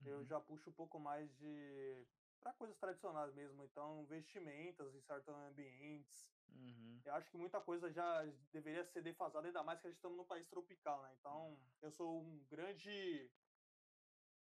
uhum. 0.00 0.08
eu 0.08 0.24
já 0.24 0.40
puxo 0.40 0.70
um 0.70 0.72
pouco 0.72 0.98
mais 0.98 1.32
de 1.36 2.04
para 2.40 2.52
coisas 2.54 2.76
tradicionais 2.78 3.32
mesmo, 3.34 3.62
então 3.62 4.04
vestimentas 4.06 4.92
em 4.94 5.00
certos 5.02 5.28
ambientes. 5.28 6.31
Uhum. 6.54 7.00
Eu 7.04 7.14
acho 7.14 7.30
que 7.30 7.36
muita 7.36 7.60
coisa 7.60 7.90
já 7.90 8.24
deveria 8.52 8.84
ser 8.84 9.02
defasada, 9.02 9.46
ainda 9.46 9.62
mais 9.62 9.80
que 9.80 9.86
a 9.86 9.90
gente 9.90 9.98
estamos 9.98 10.16
num 10.16 10.24
país 10.24 10.46
tropical, 10.48 11.02
né? 11.02 11.14
Então, 11.18 11.58
eu 11.80 11.90
sou 11.90 12.20
um 12.20 12.44
grande 12.50 13.30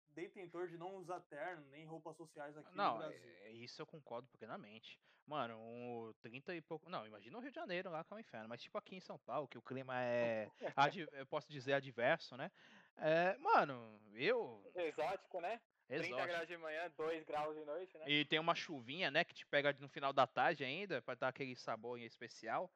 detentor 0.10 0.68
de 0.68 0.78
não 0.78 0.98
usar 0.98 1.22
terno 1.22 1.66
nem 1.70 1.86
roupas 1.86 2.18
sociais 2.18 2.58
aqui 2.58 2.76
não, 2.76 2.94
no 2.94 3.00
Brasil. 3.00 3.20
É, 3.44 3.52
isso 3.52 3.82
eu 3.82 3.86
concordo 3.86 4.28
plenamente. 4.30 5.00
Mano, 5.26 5.58
um 5.58 6.14
30 6.22 6.56
e 6.56 6.62
pouco. 6.62 6.90
Não, 6.90 7.06
imagina 7.06 7.38
o 7.38 7.42
Rio 7.42 7.52
de 7.52 7.56
Janeiro 7.56 7.90
lá 7.90 8.04
que 8.04 8.12
é 8.12 8.16
um 8.16 8.20
inferno. 8.20 8.50
Mas 8.50 8.62
tipo 8.62 8.78
aqui 8.78 8.96
em 8.96 9.00
São 9.00 9.18
Paulo, 9.20 9.48
que 9.48 9.58
o 9.58 9.62
clima 9.62 10.02
é. 10.02 10.50
eu 11.14 11.26
posso 11.28 11.50
dizer 11.50 11.74
adverso, 11.74 12.36
né? 12.36 12.52
É, 12.98 13.38
mano, 13.38 14.02
eu. 14.14 14.62
Exótico, 14.76 15.40
né? 15.40 15.62
Exótico. 15.92 16.16
30 16.16 16.28
graus 16.28 16.48
de 16.48 16.58
manhã, 16.58 16.92
2 16.96 17.24
graus 17.26 17.56
de 17.56 17.66
noite, 17.66 17.98
né? 17.98 18.06
E 18.08 18.26
tem 18.26 18.40
uma 18.40 18.56
chuvinha, 18.56 19.12
né, 19.12 19.24
que 19.24 19.34
te 19.34 19.46
pega 19.46 19.76
no 19.80 19.90
final 19.90 20.14
da 20.14 20.26
tarde 20.26 20.64
ainda, 20.64 21.02
pra 21.02 21.16
dar 21.16 21.28
aquele 21.28 21.56
sabor 21.56 22.00
especial. 22.00 22.72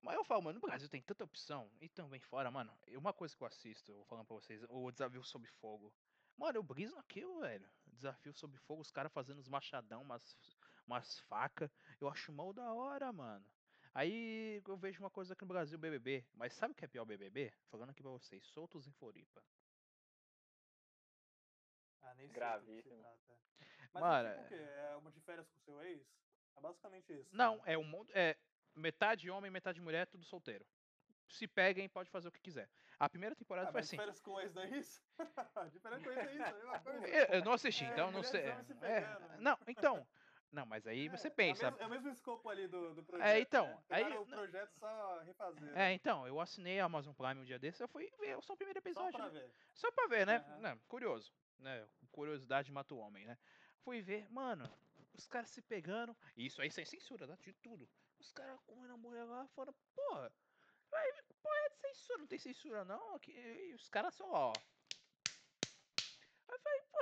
Mas 0.00 0.16
eu 0.16 0.24
falo, 0.24 0.42
mano, 0.42 0.58
no 0.58 0.66
Brasil 0.66 0.88
tem 0.88 1.02
tanta 1.02 1.24
opção. 1.24 1.70
E 1.80 1.88
também 1.88 2.20
fora, 2.20 2.50
mano, 2.50 2.72
uma 2.92 3.12
coisa 3.12 3.36
que 3.36 3.42
eu 3.42 3.46
assisto, 3.46 3.92
vou 3.92 4.04
falando 4.06 4.26
pra 4.26 4.36
vocês, 4.36 4.64
o 4.68 4.90
Desafio 4.90 5.22
Sob 5.22 5.46
Fogo. 5.46 5.92
Mano, 6.40 6.56
eu 6.56 6.62
briso 6.62 6.96
naquilo, 6.96 7.40
velho. 7.40 7.68
Desafio 7.84 8.32
sob 8.32 8.56
fogo, 8.56 8.80
os 8.80 8.90
caras 8.90 9.12
fazendo 9.12 9.40
os 9.40 9.46
machadão, 9.46 10.00
umas, 10.00 10.34
umas 10.86 11.18
facas. 11.20 11.70
Eu 12.00 12.08
acho 12.08 12.32
mal 12.32 12.50
da 12.54 12.72
hora, 12.72 13.12
mano. 13.12 13.44
Aí 13.92 14.62
eu 14.66 14.76
vejo 14.78 15.00
uma 15.00 15.10
coisa 15.10 15.34
aqui 15.34 15.42
no 15.42 15.48
Brasil, 15.48 15.78
BBB. 15.78 16.24
Mas 16.32 16.54
sabe 16.54 16.72
o 16.72 16.74
que 16.74 16.84
é 16.86 16.88
pior 16.88 17.04
BBB? 17.04 17.52
Falando 17.70 17.90
aqui 17.90 18.02
pra 18.02 18.12
vocês, 18.12 18.42
soltos 18.46 18.88
em 18.88 18.92
Floripa. 18.92 19.42
Nem 22.20 22.28
Gravíssimo. 22.28 23.02
Mas 23.92 24.02
Mano, 24.02 24.28
é 24.28 24.32
tipo 24.34 24.44
o 24.44 24.48
quê? 24.48 24.54
É 24.54 24.96
uma 24.96 25.10
de 25.10 25.20
férias 25.20 25.48
com 25.48 25.56
o 25.58 25.60
seu 25.60 25.82
ex? 25.82 26.06
É 26.56 26.60
basicamente 26.60 27.12
isso. 27.12 27.34
Não, 27.34 27.56
né? 27.56 27.62
é 27.66 27.78
um 27.78 27.84
mundo. 27.84 28.10
É 28.14 28.36
metade 28.74 29.28
homem, 29.30 29.50
metade 29.50 29.80
mulher, 29.80 30.06
tudo 30.06 30.24
solteiro 30.24 30.64
se 31.30 31.46
peguem, 31.46 31.88
pode 31.88 32.10
fazer 32.10 32.28
o 32.28 32.32
que 32.32 32.40
quiser. 32.40 32.68
A 32.98 33.08
primeira 33.08 33.34
temporada 33.34 33.68
ah, 33.68 33.72
foi 33.72 33.80
assim. 33.80 33.96
Diferença 33.96 34.22
com 34.22 34.40
ex 34.40 34.54
não 34.54 34.62
é 34.62 34.68
isso? 34.70 35.02
diferente 35.72 36.04
com 36.04 36.10
ex 36.10 36.18
é 36.18 36.34
isso, 36.34 36.42
é 36.42 36.78
coisa. 36.80 37.34
Eu, 37.34 37.44
não 37.44 37.52
assisti, 37.52 37.84
é, 37.84 37.88
então 37.88 38.10
não 38.10 38.22
sei. 38.22 38.42
É, 38.82 39.18
não, 39.38 39.56
então. 39.66 40.06
Não, 40.52 40.66
mas 40.66 40.84
aí 40.84 41.08
você 41.08 41.28
é, 41.28 41.30
pensa. 41.30 41.66
É 41.66 41.68
o, 41.68 41.70
mesmo, 41.70 41.84
é 41.84 41.86
o 41.86 41.90
mesmo 41.90 42.08
escopo 42.10 42.48
ali 42.48 42.66
do, 42.66 42.92
do 42.92 43.04
projeto. 43.04 43.28
É, 43.28 43.38
então. 43.38 43.68
Né? 43.68 43.82
Aí, 43.90 44.18
o 44.18 44.26
projeto 44.26 44.72
só 44.80 45.20
refazer. 45.20 45.68
É, 45.70 45.74
né? 45.74 45.92
então, 45.92 46.26
eu 46.26 46.40
assinei 46.40 46.80
a 46.80 46.86
Amazon 46.86 47.14
Prime 47.14 47.40
um 47.40 47.44
dia 47.44 47.58
desse, 47.58 47.80
eu 47.80 47.88
fui 47.88 48.12
ver 48.18 48.42
só 48.42 48.54
o 48.54 48.56
primeiro 48.56 48.80
episódio. 48.80 49.12
Só 49.12 49.18
pra 49.18 49.28
né? 49.28 49.40
ver. 49.40 49.52
Só 49.74 49.92
pra 49.92 50.06
ver, 50.08 50.26
né? 50.26 50.44
Uhum. 50.48 50.60
Não, 50.60 50.78
curioso. 50.88 51.32
Né? 51.60 51.86
Curiosidade 52.12 52.72
mata 52.72 52.94
o 52.94 52.98
homem, 52.98 53.24
né? 53.24 53.38
Fui 53.82 54.00
ver, 54.00 54.28
mano, 54.30 54.70
os 55.14 55.26
caras 55.26 55.50
se 55.50 55.62
pegando. 55.62 56.16
Isso 56.36 56.60
aí 56.60 56.70
sem 56.70 56.84
censura, 56.84 57.26
né? 57.26 57.36
De 57.42 57.52
tudo. 57.54 57.88
Os 58.18 58.32
caras 58.32 58.60
comendo 58.66 58.92
a 58.92 58.96
mulher 58.96 59.24
lá 59.24 59.46
fora, 59.48 59.72
porra. 59.94 60.32
Aí, 60.92 61.12
pô, 61.40 61.54
é 61.54 61.68
de 61.70 61.76
censura, 61.76 62.18
não 62.18 62.26
tem 62.26 62.38
censura 62.38 62.84
não. 62.84 63.14
Aqui, 63.14 63.72
os 63.74 63.88
caras 63.88 64.14
só, 64.14 64.30
ó. 64.30 64.52
Aí 66.48 66.54
eu 66.54 66.60
falei, 66.60 66.82
pô, 66.90 66.98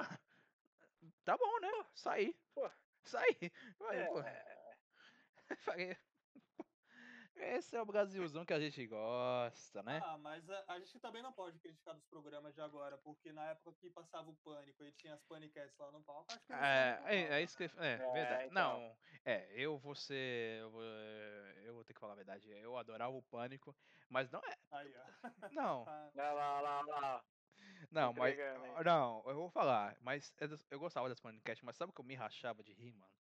tá 1.25 1.37
bom, 1.37 1.61
né? 1.61 1.71
Saí. 1.95 2.37
Pô, 2.55 2.71
saí. 3.03 3.37
É... 3.91 4.05
pô. 4.07 4.23
Falei, 5.65 5.97
esse 7.41 7.77
é 7.77 7.83
o 7.83 7.87
Brasilzão 7.87 8.45
que 8.45 8.53
a 8.53 8.61
gente 8.61 8.87
gosta, 8.87 9.83
né? 9.83 10.01
Ah, 10.05 10.19
mas 10.19 10.49
a, 10.49 10.65
a, 10.69 10.79
gente 10.79 10.99
também 10.99 11.23
não 11.23 11.33
pode 11.33 11.59
criticar 11.59 11.95
dos 11.95 12.05
programas 12.07 12.55
de 12.55 12.61
agora, 12.61 12.99
porque 12.99 13.33
na 13.33 13.45
época 13.51 13.73
que 13.81 13.91
passava 13.91 14.31
o 14.31 14.37
Pânico 14.37 14.85
e 14.85 14.93
tinha 14.93 15.15
as 15.15 15.23
Panicasts 15.25 15.79
lá 15.79 15.91
no 15.91 16.03
palco, 16.03 16.33
acho 16.33 16.45
que... 16.47 16.53
É, 16.53 17.03
é, 17.07 17.17
é, 17.35 17.43
isso 17.43 17.57
que... 17.57 17.65
É, 17.65 17.93
é 17.93 18.13
verdade. 18.13 18.45
Então. 18.47 18.53
Não, 18.53 18.97
é, 19.25 19.49
eu 19.53 19.79
vou 19.79 19.95
ser... 19.95 20.61
Eu 20.61 20.71
vou, 20.71 20.83
eu 20.83 21.75
vou 21.75 21.85
ter 21.85 21.95
que 21.95 22.01
falar 22.01 22.13
a 22.13 22.17
verdade. 22.17 22.51
Eu 22.51 22.77
adorava 22.77 23.17
o 23.17 23.23
Pânico, 23.23 23.75
mas 24.09 24.31
não 24.31 24.41
é... 24.41 24.57
Aí, 24.73 24.95
ó. 24.97 25.49
Não. 25.53 25.85
lá, 26.15 26.33
lá, 26.33 26.61
lá, 26.61 26.81
lá. 26.83 27.25
Não, 27.91 28.13
mas... 28.13 28.37
Não, 28.85 29.23
eu 29.27 29.35
vou 29.35 29.51
falar, 29.51 29.97
mas 30.01 30.35
eu 30.71 30.79
gostava 30.79 31.09
das 31.09 31.21
Panicasts, 31.21 31.65
mas 31.65 31.77
sabe 31.77 31.91
o 31.91 31.95
que 31.95 32.01
eu 32.01 32.05
me 32.05 32.15
rachava 32.15 32.63
de 32.63 32.73
rir, 32.73 32.93
mano? 32.95 33.13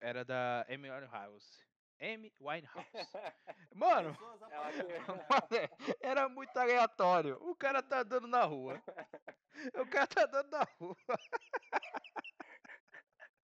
Era 0.00 0.24
da 0.24 0.64
Emily 0.68 1.06
House. 1.06 1.67
Amy 2.00 2.32
Winehouse. 2.40 2.86
Mano, 3.74 4.16
era 6.00 6.28
muito 6.28 6.56
aleatório. 6.56 7.36
O 7.40 7.54
cara 7.56 7.82
tá 7.82 8.00
andando 8.00 8.26
na 8.26 8.44
rua. 8.44 8.82
O 9.74 9.84
cara 9.86 10.06
tá 10.06 10.22
andando 10.22 10.50
na 10.52 10.62
rua. 10.78 10.96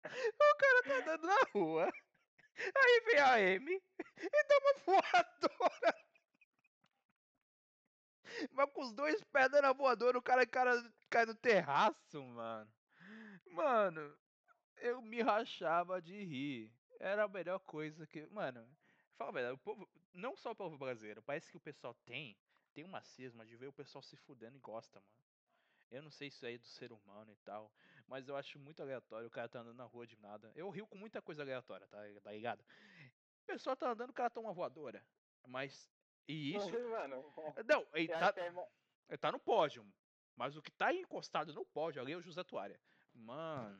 O 0.06 0.56
cara 0.58 0.84
tá 0.84 0.93
andando 0.97 1.26
na 1.26 1.38
rua. 1.51 1.91
Aí 2.76 3.01
vem 3.08 3.20
a 3.20 3.34
Amy 3.34 3.82
e 4.22 4.30
dá 4.30 4.60
uma 4.60 4.74
voadora. 4.86 5.95
Mas 8.51 8.70
com 8.74 8.82
os 8.82 8.93
dois 8.93 9.24
pés 9.24 9.49
dando 9.49 9.66
a 9.66 9.74
voadora, 9.74 10.16
o 10.20 10.22
cara, 10.22 10.45
cara 10.45 10.84
cai 11.10 11.26
no 11.26 11.34
terraço, 11.34 12.24
mano. 12.24 12.72
Mano, 13.47 14.16
eu 14.78 15.01
me 15.01 15.20
rachava 15.24 15.99
de 15.99 16.24
rir 16.24 16.72
era 17.04 17.26
a 17.26 17.28
melhor 17.28 17.60
coisa 17.60 18.08
que. 18.08 18.26
Mano, 18.28 18.66
fala 19.16 19.30
a 19.30 19.34
verdade, 19.34 19.56
o 19.56 19.58
povo. 19.58 19.89
Não 20.14 20.36
só 20.36 20.51
o 20.51 20.56
povo 20.56 20.78
brasileiro, 20.78 21.22
parece 21.22 21.49
que 21.51 21.58
o 21.58 21.62
pessoal 21.62 21.93
tem. 22.06 22.38
Tem 22.74 22.84
uma 22.84 23.04
cisma 23.04 23.45
de 23.45 23.56
ver 23.56 23.68
o 23.68 23.74
pessoal 23.74 24.01
se 24.01 24.16
fudendo 24.16 24.58
e 24.58 24.60
gosta, 24.60 24.99
mano. 24.99 25.24
Eu 25.91 26.01
não 26.01 26.10
sei 26.10 26.32
se 26.32 26.47
é 26.47 26.58
do 26.58 26.66
ser 26.66 26.91
humano 26.91 27.32
e 27.32 27.36
tal, 27.43 27.72
mas 28.08 28.28
eu 28.28 28.36
acho 28.36 28.58
muito 28.58 28.82
aleatório 28.82 29.28
o 29.28 29.32
cara 29.32 29.47
tá 29.47 29.60
andando 29.60 29.78
na 29.78 29.84
rua 29.84 30.08
de 30.08 30.20
nada. 30.20 30.51
Eu 30.56 30.70
rio 30.72 30.88
com 30.88 30.97
muita 30.97 31.22
coisa 31.22 31.43
aleatória, 31.43 31.86
tá, 31.88 31.99
tá 32.24 32.32
ligado? 32.32 32.62
O 32.62 33.45
pessoal 33.45 33.76
tá 33.76 33.91
andando, 33.91 34.10
o 34.10 34.14
cara 34.14 34.30
tá 34.30 34.39
uma 34.39 34.54
voadora. 34.54 35.06
Mas. 35.45 35.91
E 36.28 36.56
isso. 36.56 36.66
Mano, 36.89 37.24
não, 37.68 37.86
ele 37.93 38.08
tá, 38.08 38.34
é 38.38 38.47
ele 39.10 39.18
tá 39.18 39.32
no 39.32 39.39
pódio. 39.39 39.86
Mas 40.36 40.56
o 40.56 40.64
que 40.64 40.72
tá 40.72 40.91
encostado 40.91 41.54
no 41.54 41.64
pódio 41.64 42.01
ali 42.01 42.14
é 42.14 42.18
o 42.18 42.22
José 42.22 42.43
Tuária. 42.43 42.80
Mano. 43.14 43.80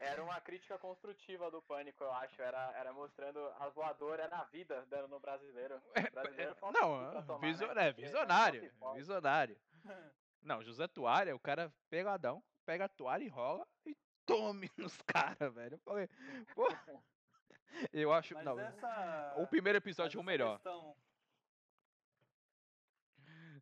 Era 0.00 0.24
uma 0.24 0.40
crítica 0.40 0.78
construtiva 0.78 1.50
do 1.50 1.60
pânico, 1.60 2.02
eu 2.02 2.12
acho. 2.14 2.40
Era, 2.40 2.72
era 2.74 2.90
mostrando 2.90 3.38
a 3.58 3.68
voadora 3.68 4.26
na 4.28 4.44
vida 4.44 4.84
dando 4.88 5.08
no 5.08 5.20
brasileiro. 5.20 5.80
É, 5.94 6.10
brasileiro 6.10 6.56
é, 6.56 6.72
não, 6.72 7.22
tomar, 7.22 7.46
visor, 7.46 7.74
né? 7.74 7.88
é, 7.88 7.92
visionário. 7.92 8.72
Visionário. 8.94 9.56
Não, 10.42 10.62
José 10.62 10.88
Toalha, 10.88 11.36
o 11.36 11.38
cara 11.38 11.70
pegadão, 11.90 12.42
pega 12.64 12.86
a 12.86 12.88
toalha, 12.88 13.22
enrola 13.22 13.68
e 13.84 13.94
tome 14.24 14.70
nos 14.78 14.96
caras, 15.02 15.52
velho. 15.52 15.74
Eu 15.74 15.78
falei, 15.80 16.08
pô. 16.54 16.66
Eu 17.92 18.10
acho. 18.10 18.32
Mas 18.32 18.44
não, 18.44 18.58
essa, 18.58 19.34
o 19.36 19.46
primeiro 19.46 19.76
episódio 19.76 20.16
é 20.16 20.20
o 20.20 20.24
melhor. 20.24 20.54
Questão... 20.54 20.96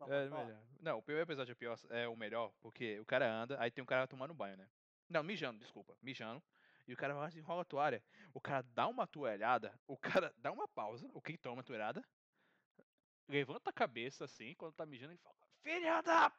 É, 0.06 0.28
melhor. 0.28 0.62
Não, 0.80 0.98
o 0.98 1.02
primeiro 1.02 1.26
episódio 1.26 1.50
é, 1.50 1.54
pior, 1.56 1.76
é 1.90 2.06
o 2.06 2.16
melhor, 2.16 2.52
porque 2.60 3.00
o 3.00 3.04
cara 3.04 3.28
anda, 3.28 3.60
aí 3.60 3.72
tem 3.72 3.82
um 3.82 3.86
cara 3.86 4.06
tomando 4.06 4.32
banho, 4.32 4.56
né? 4.56 4.68
Não, 5.08 5.22
mijando, 5.22 5.58
desculpa. 5.58 5.96
Mijando. 6.02 6.42
E 6.86 6.92
o 6.92 6.96
cara 6.96 7.14
vai 7.14 7.28
assim, 7.28 7.38
enrola 7.38 7.62
a 7.62 7.64
toalha. 7.64 8.02
O 8.32 8.40
cara 8.40 8.62
dá 8.62 8.86
uma 8.86 9.06
toalhada, 9.06 9.78
o 9.86 9.96
cara 9.96 10.32
dá 10.38 10.50
uma 10.50 10.66
pausa, 10.68 11.08
o 11.12 11.20
que 11.20 11.36
toma 11.36 11.60
a 11.60 11.64
toalhada, 11.64 12.02
levanta 13.28 13.70
a 13.70 13.72
cabeça 13.72 14.24
assim, 14.24 14.54
quando 14.54 14.74
tá 14.74 14.86
mijando, 14.86 15.12
e 15.12 15.18
fala, 15.18 15.36
filha 15.62 16.00
da... 16.02 16.32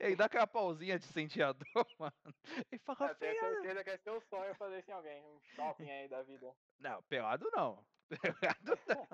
Ele 0.00 0.16
dá 0.16 0.24
aquela 0.24 0.46
pausinha 0.46 0.98
de 0.98 1.04
senteador, 1.06 1.66
mano. 1.98 2.14
E 2.72 2.78
fala, 2.78 3.10
Eu 3.10 3.14
tenho 3.16 3.38
certeza 3.38 3.84
que 3.84 3.90
é 3.90 3.98
seu 3.98 4.20
sonho 4.22 4.54
fazer 4.54 4.78
isso 4.78 4.90
em 4.90 4.94
alguém, 4.94 5.22
um 5.22 5.40
shopping 5.54 5.90
aí 5.90 6.08
da 6.08 6.22
vida. 6.22 6.54
Não, 6.78 7.02
pelado 7.04 7.48
não. 7.52 7.84
Pelado 8.08 8.78
não. 8.88 9.08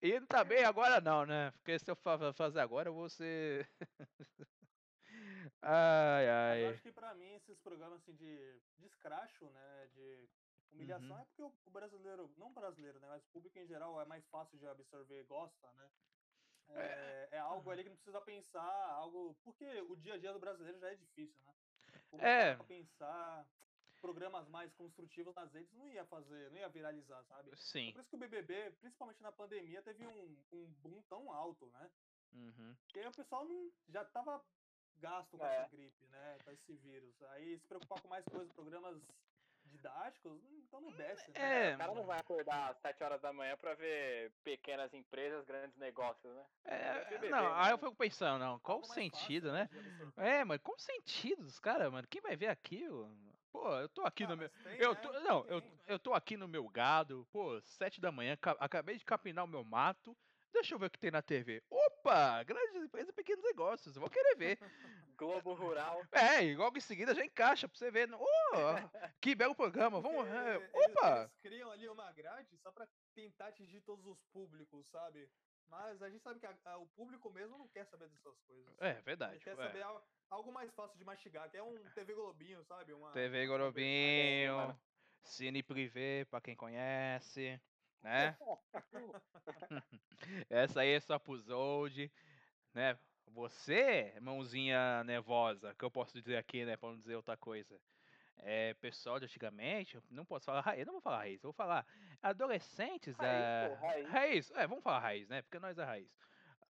E 0.00 0.20
também 0.22 0.64
agora 0.64 1.00
não, 1.00 1.26
né? 1.26 1.50
Porque 1.52 1.78
se 1.78 1.90
eu 1.90 1.96
fazer 1.96 2.60
agora, 2.60 2.88
eu 2.88 2.94
vou 2.94 3.08
ser... 3.08 3.68
Ai, 5.70 6.28
ai. 6.28 6.48
Mas 6.48 6.62
eu 6.62 6.70
acho 6.70 6.82
que 6.82 6.92
pra 6.92 7.14
mim 7.14 7.34
esses 7.34 7.58
programas 7.58 8.00
assim 8.00 8.14
de, 8.14 8.60
de 8.78 8.86
escracho, 8.86 9.44
né, 9.50 9.88
de 9.94 10.28
humilhação, 10.72 11.16
uhum. 11.16 11.22
é 11.22 11.24
porque 11.24 11.42
o 11.42 11.70
brasileiro, 11.70 12.32
não 12.38 12.52
brasileiro, 12.52 12.98
né, 13.00 13.06
mas 13.08 13.22
o 13.22 13.28
público 13.28 13.58
em 13.58 13.66
geral 13.66 14.00
é 14.00 14.06
mais 14.06 14.26
fácil 14.28 14.58
de 14.58 14.66
absorver 14.66 15.20
e 15.20 15.24
gosta, 15.24 15.70
né? 15.72 15.90
É, 16.70 17.28
é, 17.32 17.38
algo 17.38 17.70
ali 17.70 17.82
que 17.82 17.88
não 17.88 17.96
precisa 17.96 18.20
pensar, 18.20 18.92
algo. 18.92 19.34
Porque 19.42 19.64
o 19.88 19.96
dia 19.96 20.14
a 20.14 20.18
dia 20.18 20.32
do 20.34 20.38
brasileiro 20.38 20.78
já 20.78 20.92
é 20.92 20.96
difícil, 20.96 21.42
né? 21.46 21.54
O 22.12 22.18
é. 22.20 22.56
pensar 22.66 23.46
programas 24.00 24.46
mais 24.48 24.72
construtivos 24.74 25.34
nas 25.34 25.52
redes 25.52 25.72
não 25.74 25.88
ia 25.88 26.04
fazer, 26.04 26.50
não 26.50 26.58
ia 26.58 26.68
viralizar, 26.68 27.22
sabe? 27.24 27.56
Sim. 27.56 27.92
Por 27.92 28.00
isso 28.00 28.10
que 28.10 28.16
o 28.16 28.18
BBB, 28.18 28.70
principalmente 28.80 29.22
na 29.22 29.32
pandemia, 29.32 29.82
teve 29.82 30.06
um, 30.06 30.38
um 30.52 30.66
boom 30.82 31.02
tão 31.08 31.32
alto, 31.32 31.66
né? 31.66 31.90
Uhum. 32.32 32.76
Porque 32.84 33.06
o 33.06 33.12
pessoal 33.12 33.44
não, 33.44 33.72
já 33.88 34.04
tava 34.04 34.44
gasto 34.98 35.36
com 35.36 35.46
é. 35.46 35.56
essa 35.56 35.68
gripe, 35.68 36.06
né? 36.06 36.38
Com 36.44 36.50
esse 36.50 36.72
vírus. 36.74 37.22
Aí 37.30 37.58
se 37.58 37.66
preocupar 37.66 38.00
com 38.00 38.08
mais 38.08 38.24
coisas, 38.26 38.52
programas 38.52 39.00
didáticos, 39.68 40.40
então 40.50 40.80
não 40.80 40.90
desce. 40.92 41.30
Né? 41.30 41.70
É, 41.70 41.74
o 41.74 41.78
cara 41.78 41.94
não 41.94 42.04
vai 42.04 42.18
acordar 42.18 42.70
às 42.70 42.78
7 42.78 43.02
horas 43.04 43.20
da 43.20 43.32
manhã 43.32 43.56
pra 43.56 43.74
ver 43.74 44.32
pequenas 44.42 44.92
empresas, 44.94 45.44
grandes 45.44 45.76
negócios, 45.76 46.34
né? 46.34 46.46
É, 46.64 47.28
não, 47.28 47.54
aí 47.54 47.70
eu 47.70 47.78
fico 47.78 47.94
pensando, 47.94 48.38
não, 48.38 48.58
qual 48.60 48.80
o 48.80 48.84
sentido, 48.84 49.50
fácil, 49.50 49.52
né? 49.52 50.10
né? 50.16 50.40
É, 50.40 50.44
mas 50.44 50.60
qual 50.60 50.76
o 50.76 50.80
sentido 50.80 51.44
dos 51.44 51.58
caras, 51.58 51.92
mano? 51.92 52.08
Quem 52.08 52.20
vai 52.20 52.36
ver 52.36 52.48
aquilo? 52.48 53.10
Pô, 53.50 53.74
eu 53.76 53.88
tô 53.88 54.02
aqui 54.02 54.24
ah, 54.24 54.28
no 54.28 54.36
meu. 54.36 54.50
Tem, 54.50 54.78
eu 54.78 54.94
tô, 54.96 55.12
né? 55.12 55.20
não, 55.20 55.44
eu, 55.46 55.62
eu 55.86 55.98
tô 55.98 56.12
aqui 56.12 56.36
no 56.36 56.46
meu 56.46 56.68
gado, 56.68 57.26
pô, 57.32 57.60
7 57.60 58.00
da 58.00 58.12
manhã, 58.12 58.36
acabei 58.58 58.96
de 58.96 59.04
capinar 59.04 59.44
o 59.44 59.48
meu 59.48 59.64
mato. 59.64 60.16
Deixa 60.52 60.74
eu 60.74 60.78
ver 60.78 60.86
o 60.86 60.90
que 60.90 60.98
tem 60.98 61.10
na 61.10 61.22
TV. 61.22 61.62
Opa! 61.70 62.42
Grandes 62.42 62.82
empresas 62.82 63.10
e 63.10 63.12
pequenos 63.12 63.44
negócios. 63.44 63.94
Eu 63.94 64.00
vou 64.00 64.10
querer 64.10 64.36
ver. 64.36 64.58
Globo 65.16 65.52
Rural. 65.52 66.00
É, 66.12 66.44
e 66.44 66.54
logo 66.54 66.78
em 66.78 66.80
seguida 66.80 67.14
já 67.14 67.24
encaixa 67.24 67.68
pra 67.68 67.76
você 67.76 67.90
ver. 67.90 68.08
Oh, 68.14 68.18
que 69.20 69.34
belo 69.34 69.54
programa. 69.54 70.00
Vamos. 70.00 70.26
É, 70.28 70.56
opa! 70.72 71.22
Eles 71.22 71.36
criam 71.42 71.70
ali 71.70 71.88
uma 71.88 72.10
grade 72.12 72.56
só 72.58 72.70
pra 72.70 72.86
tentar 73.14 73.48
atingir 73.48 73.80
todos 73.80 74.06
os 74.06 74.22
públicos, 74.32 74.86
sabe? 74.88 75.28
Mas 75.68 76.00
a 76.00 76.08
gente 76.08 76.22
sabe 76.22 76.40
que 76.40 76.46
a, 76.46 76.56
a, 76.64 76.78
o 76.78 76.86
público 76.86 77.30
mesmo 77.30 77.58
não 77.58 77.68
quer 77.68 77.84
saber 77.84 78.08
dessas 78.08 78.40
coisas. 78.42 78.74
É, 78.80 78.94
verdade. 79.02 79.34
Ele 79.34 79.44
quer 79.44 79.52
é. 79.52 79.56
saber 79.56 79.82
algo, 79.82 80.02
algo, 80.30 80.52
mais 80.52 80.72
fácil 80.72 80.96
de 80.96 81.04
mastigar, 81.04 81.50
que 81.50 81.56
é 81.56 81.62
um 81.62 81.74
TV 81.94 82.14
Globinho, 82.14 82.64
sabe? 82.64 82.92
Uma, 82.92 83.12
TV 83.12 83.46
Globinho, 83.46 84.78
Cine 85.22 85.62
Privé, 85.62 86.24
pra 86.26 86.40
quem 86.40 86.56
conhece 86.56 87.60
né? 88.02 88.36
Essa 90.50 90.80
aí 90.80 90.90
é 90.90 91.00
só 91.00 91.18
pros 91.18 91.48
old, 91.48 92.10
né? 92.74 92.98
Você, 93.26 94.14
mãozinha 94.20 95.04
nervosa, 95.04 95.74
que 95.74 95.84
eu 95.84 95.90
posso 95.90 96.14
dizer 96.14 96.36
aqui, 96.36 96.64
né, 96.64 96.76
pra 96.76 96.88
não 96.88 96.98
dizer 96.98 97.16
outra 97.16 97.36
coisa. 97.36 97.78
É, 98.38 98.72
pessoal 98.74 99.18
de 99.18 99.26
antigamente, 99.26 100.00
não 100.08 100.24
posso 100.24 100.46
falar 100.46 100.60
raiz, 100.60 100.86
não 100.86 100.94
vou 100.94 101.02
falar 101.02 101.18
raiz, 101.18 101.42
vou 101.42 101.52
falar 101.52 101.86
adolescentes 102.22 103.16
raiz, 103.16 103.42
é, 103.42 103.68
pô, 103.68 103.86
raiz. 103.86 104.08
raiz. 104.08 104.50
é, 104.52 104.66
vamos 104.66 104.84
falar 104.84 105.00
raiz, 105.00 105.28
né, 105.28 105.42
porque 105.42 105.58
nós 105.58 105.76
é 105.76 105.84
raiz. 105.84 106.08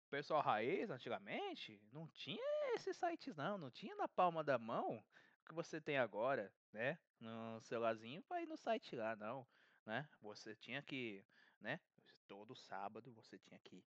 Pessoal 0.08 0.40
raiz, 0.40 0.88
antigamente, 0.88 1.82
não 1.92 2.06
tinha 2.08 2.74
esses 2.74 2.96
sites 2.96 3.36
não, 3.36 3.58
não 3.58 3.70
tinha 3.70 3.94
na 3.96 4.08
palma 4.08 4.42
da 4.42 4.56
mão 4.56 5.04
que 5.46 5.54
você 5.54 5.80
tem 5.80 5.98
agora, 5.98 6.50
né, 6.72 6.98
no 7.20 7.60
celularzinho 7.60 8.24
ir 8.40 8.46
no 8.46 8.56
site 8.56 8.96
lá, 8.96 9.16
não 9.16 9.46
né? 9.88 10.08
Você 10.20 10.54
tinha 10.54 10.82
que, 10.82 11.24
né? 11.60 11.80
Todo 12.26 12.54
sábado 12.54 13.10
você 13.12 13.38
tinha 13.38 13.58
que 13.58 13.82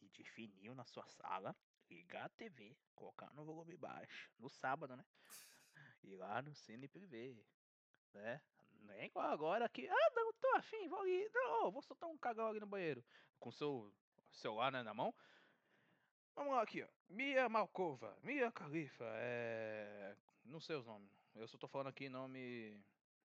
ir 0.00 0.08
de 0.10 0.22
fininho 0.22 0.74
na 0.74 0.84
sua 0.84 1.06
sala, 1.08 1.56
ligar 1.90 2.26
a 2.26 2.28
TV, 2.28 2.76
colocar 2.94 3.32
no 3.32 3.44
volume 3.44 3.76
baixo, 3.76 4.30
no 4.38 4.48
sábado, 4.50 4.94
né? 4.94 5.04
Ir 6.04 6.14
lá 6.14 6.42
no 6.42 6.54
Cine 6.54 6.86
Privé, 6.86 7.34
né? 8.12 8.40
É 8.90 9.06
igual 9.06 9.28
agora 9.30 9.68
que, 9.68 9.88
ah, 9.88 10.10
não, 10.14 10.32
tô 10.34 10.48
afim, 10.56 10.86
vou 10.88 11.08
ir, 11.08 11.28
não, 11.32 11.72
vou 11.72 11.82
soltar 11.82 12.08
um 12.08 12.18
cagão 12.18 12.48
ali 12.48 12.60
no 12.60 12.66
banheiro, 12.66 13.04
com 13.40 13.50
seu 13.50 13.92
celular 14.30 14.70
né, 14.70 14.82
na 14.82 14.94
mão. 14.94 15.12
Vamos 16.34 16.52
lá 16.52 16.62
aqui, 16.62 16.82
ó. 16.82 16.88
Mia 17.08 17.48
Malkova, 17.48 18.16
Mia 18.22 18.52
Khalifa, 18.52 19.04
é. 19.16 20.14
Não 20.44 20.60
sei 20.60 20.76
os 20.76 20.86
nomes. 20.86 21.10
Eu 21.34 21.48
só 21.48 21.58
tô 21.58 21.66
falando 21.66 21.88
aqui 21.88 22.08
nome 22.08 22.78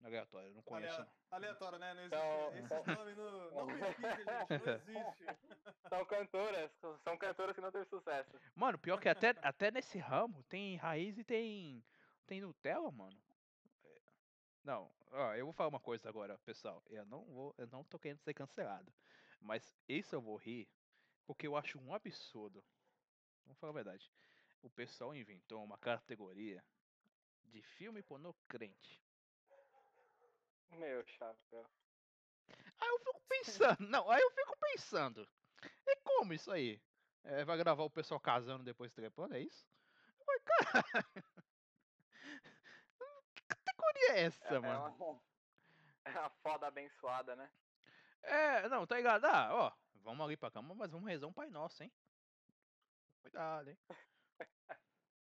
aleatório, 0.03 0.53
não 0.53 0.61
conheço. 0.63 1.05
Aleatório, 1.29 1.79
né? 1.79 1.93
Não 1.93 2.01
existe. 2.01 2.15
Então, 2.15 2.53
Esse 2.53 2.65
então... 2.65 2.95
nome 2.95 3.13
no, 3.13 3.51
não 3.51 3.69
gente, 3.77 4.13
não 4.15 4.75
existe. 4.75 5.25
São 5.89 6.05
cantoras, 6.05 6.71
são 7.03 7.17
cantoras 7.17 7.53
que 7.53 7.61
não 7.61 7.69
teve 7.69 7.83
sucesso. 7.85 8.39
Mano, 8.55 8.79
pior 8.79 8.97
que 8.97 9.09
até, 9.09 9.35
até 9.41 9.69
nesse 9.71 9.97
ramo 9.97 10.41
tem 10.43 10.77
raiz 10.77 11.17
e 11.17 11.23
tem, 11.23 11.83
tem 12.25 12.39
Nutella, 12.39 12.89
mano. 12.89 13.17
É, 13.83 13.99
não, 14.63 14.89
ó, 15.11 15.33
eu 15.35 15.43
vou 15.43 15.51
falar 15.51 15.67
uma 15.67 15.81
coisa 15.81 16.07
agora, 16.07 16.37
pessoal. 16.45 16.81
Eu 16.87 17.05
não 17.05 17.25
vou, 17.25 17.53
eu 17.57 17.67
não 17.67 17.83
tô 17.83 17.99
querendo 17.99 18.19
ser 18.19 18.33
cancelado. 18.33 18.89
Mas 19.41 19.75
isso 19.85 20.15
eu 20.15 20.21
vou 20.21 20.37
rir 20.37 20.69
porque 21.25 21.45
eu 21.45 21.57
acho 21.57 21.77
um 21.77 21.93
absurdo. 21.93 22.63
Vamos 23.43 23.59
falar 23.59 23.71
a 23.71 23.75
verdade. 23.75 24.09
O 24.61 24.69
pessoal 24.69 25.13
inventou 25.13 25.61
uma 25.61 25.77
categoria 25.77 26.63
de 27.45 27.61
filme 27.61 28.01
pornô 28.01 28.33
crente. 28.47 29.01
Meu 30.71 31.05
chapéu. 31.05 31.65
Aí 32.79 32.87
eu 32.89 32.99
fico 32.99 33.21
pensando, 33.27 33.87
não, 33.87 34.09
aí 34.09 34.21
eu 34.21 34.31
fico 34.31 34.57
pensando, 34.57 35.27
e 35.87 35.95
como 35.97 36.33
isso 36.33 36.51
aí? 36.51 36.81
É, 37.23 37.45
vai 37.45 37.57
gravar 37.57 37.83
o 37.83 37.89
pessoal 37.89 38.19
casando 38.19 38.63
depois 38.63 38.91
trepando, 38.91 39.35
é 39.35 39.41
isso? 39.41 39.67
Vai, 40.25 40.39
cara. 40.39 40.83
Que 43.35 43.55
categoria 43.55 44.11
é 44.13 44.21
essa, 44.23 44.55
é, 44.55 44.59
mano? 44.59 44.85
É 44.85 45.03
uma, 45.03 45.21
é 46.05 46.19
uma 46.19 46.29
foda 46.41 46.67
abençoada, 46.67 47.35
né? 47.35 47.51
É, 48.23 48.69
não, 48.69 48.87
tá 48.87 48.95
ligado? 48.95 49.25
Ah, 49.25 49.49
ó, 49.51 49.71
vamos 49.95 50.25
ali 50.25 50.37
pra 50.37 50.51
cama, 50.51 50.73
mas 50.73 50.91
vamos 50.91 51.07
rezar 51.07 51.27
um 51.27 51.33
Pai 51.33 51.49
Nosso, 51.49 51.83
hein? 51.83 51.91
Cuidado, 53.21 53.69
hein? 53.69 53.77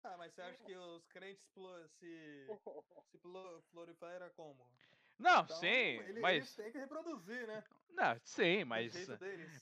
Ah, 0.03 0.17
mas 0.17 0.33
você 0.33 0.41
acha 0.41 0.63
que 0.63 0.75
os 0.75 1.05
crentes 1.07 1.43
se, 1.99 2.47
se 3.11 3.17
proliferam 3.71 4.29
como? 4.31 4.67
Não, 5.21 5.43
então, 5.43 5.57
sim, 5.57 5.67
ele, 5.67 6.19
mas. 6.19 6.35
Eles 6.37 6.55
têm 6.55 6.71
que 6.71 6.77
reproduzir, 6.79 7.47
né? 7.47 7.63
Não, 7.91 8.19
sim, 8.23 8.63
mas. 8.63 9.07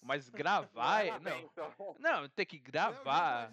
Mas 0.01 0.29
gravar. 0.29 1.05
É, 1.05 1.19
não, 1.19 1.39
então. 1.39 1.95
não, 1.99 2.29
tem 2.29 2.45
que 2.45 2.57
gravar. 2.57 3.51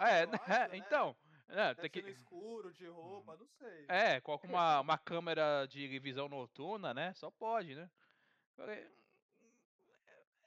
É, 0.00 0.26
né, 0.26 0.38
acho, 0.46 0.72
né? 0.72 0.76
então. 0.76 1.16
É, 1.48 1.74
tem 1.74 1.90
que... 1.90 2.02
no 2.02 2.08
escuro, 2.08 2.72
de 2.72 2.86
roupa, 2.86 3.36
não 3.36 3.46
sei. 3.46 3.86
É, 3.88 4.20
coloca 4.20 4.46
uma, 4.46 4.80
uma 4.80 4.98
câmera 4.98 5.66
de 5.66 5.98
visão 5.98 6.28
noturna, 6.28 6.94
né? 6.94 7.12
Só 7.14 7.28
pode, 7.30 7.74
né? 7.74 7.90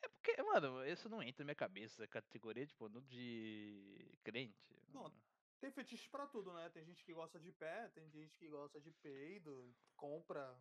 É 0.01 0.07
porque, 0.07 0.41
mano, 0.41 0.85
isso 0.85 1.09
não 1.09 1.21
entra 1.21 1.43
na 1.43 1.47
minha 1.47 1.55
cabeça. 1.55 2.07
Categoria, 2.07 2.65
tipo, 2.65 2.87
no 2.87 3.01
de 3.01 4.15
crente. 4.23 4.55
Não, 4.93 5.11
tem 5.59 5.71
fetiche 5.71 6.09
pra 6.09 6.27
tudo, 6.27 6.53
né? 6.53 6.69
Tem 6.69 6.85
gente 6.85 7.03
que 7.03 7.13
gosta 7.13 7.39
de 7.39 7.51
pé, 7.51 7.89
tem 7.95 8.09
gente 8.09 8.37
que 8.37 8.47
gosta 8.47 8.79
de 8.79 8.91
peido, 8.91 9.73
compra 9.97 10.55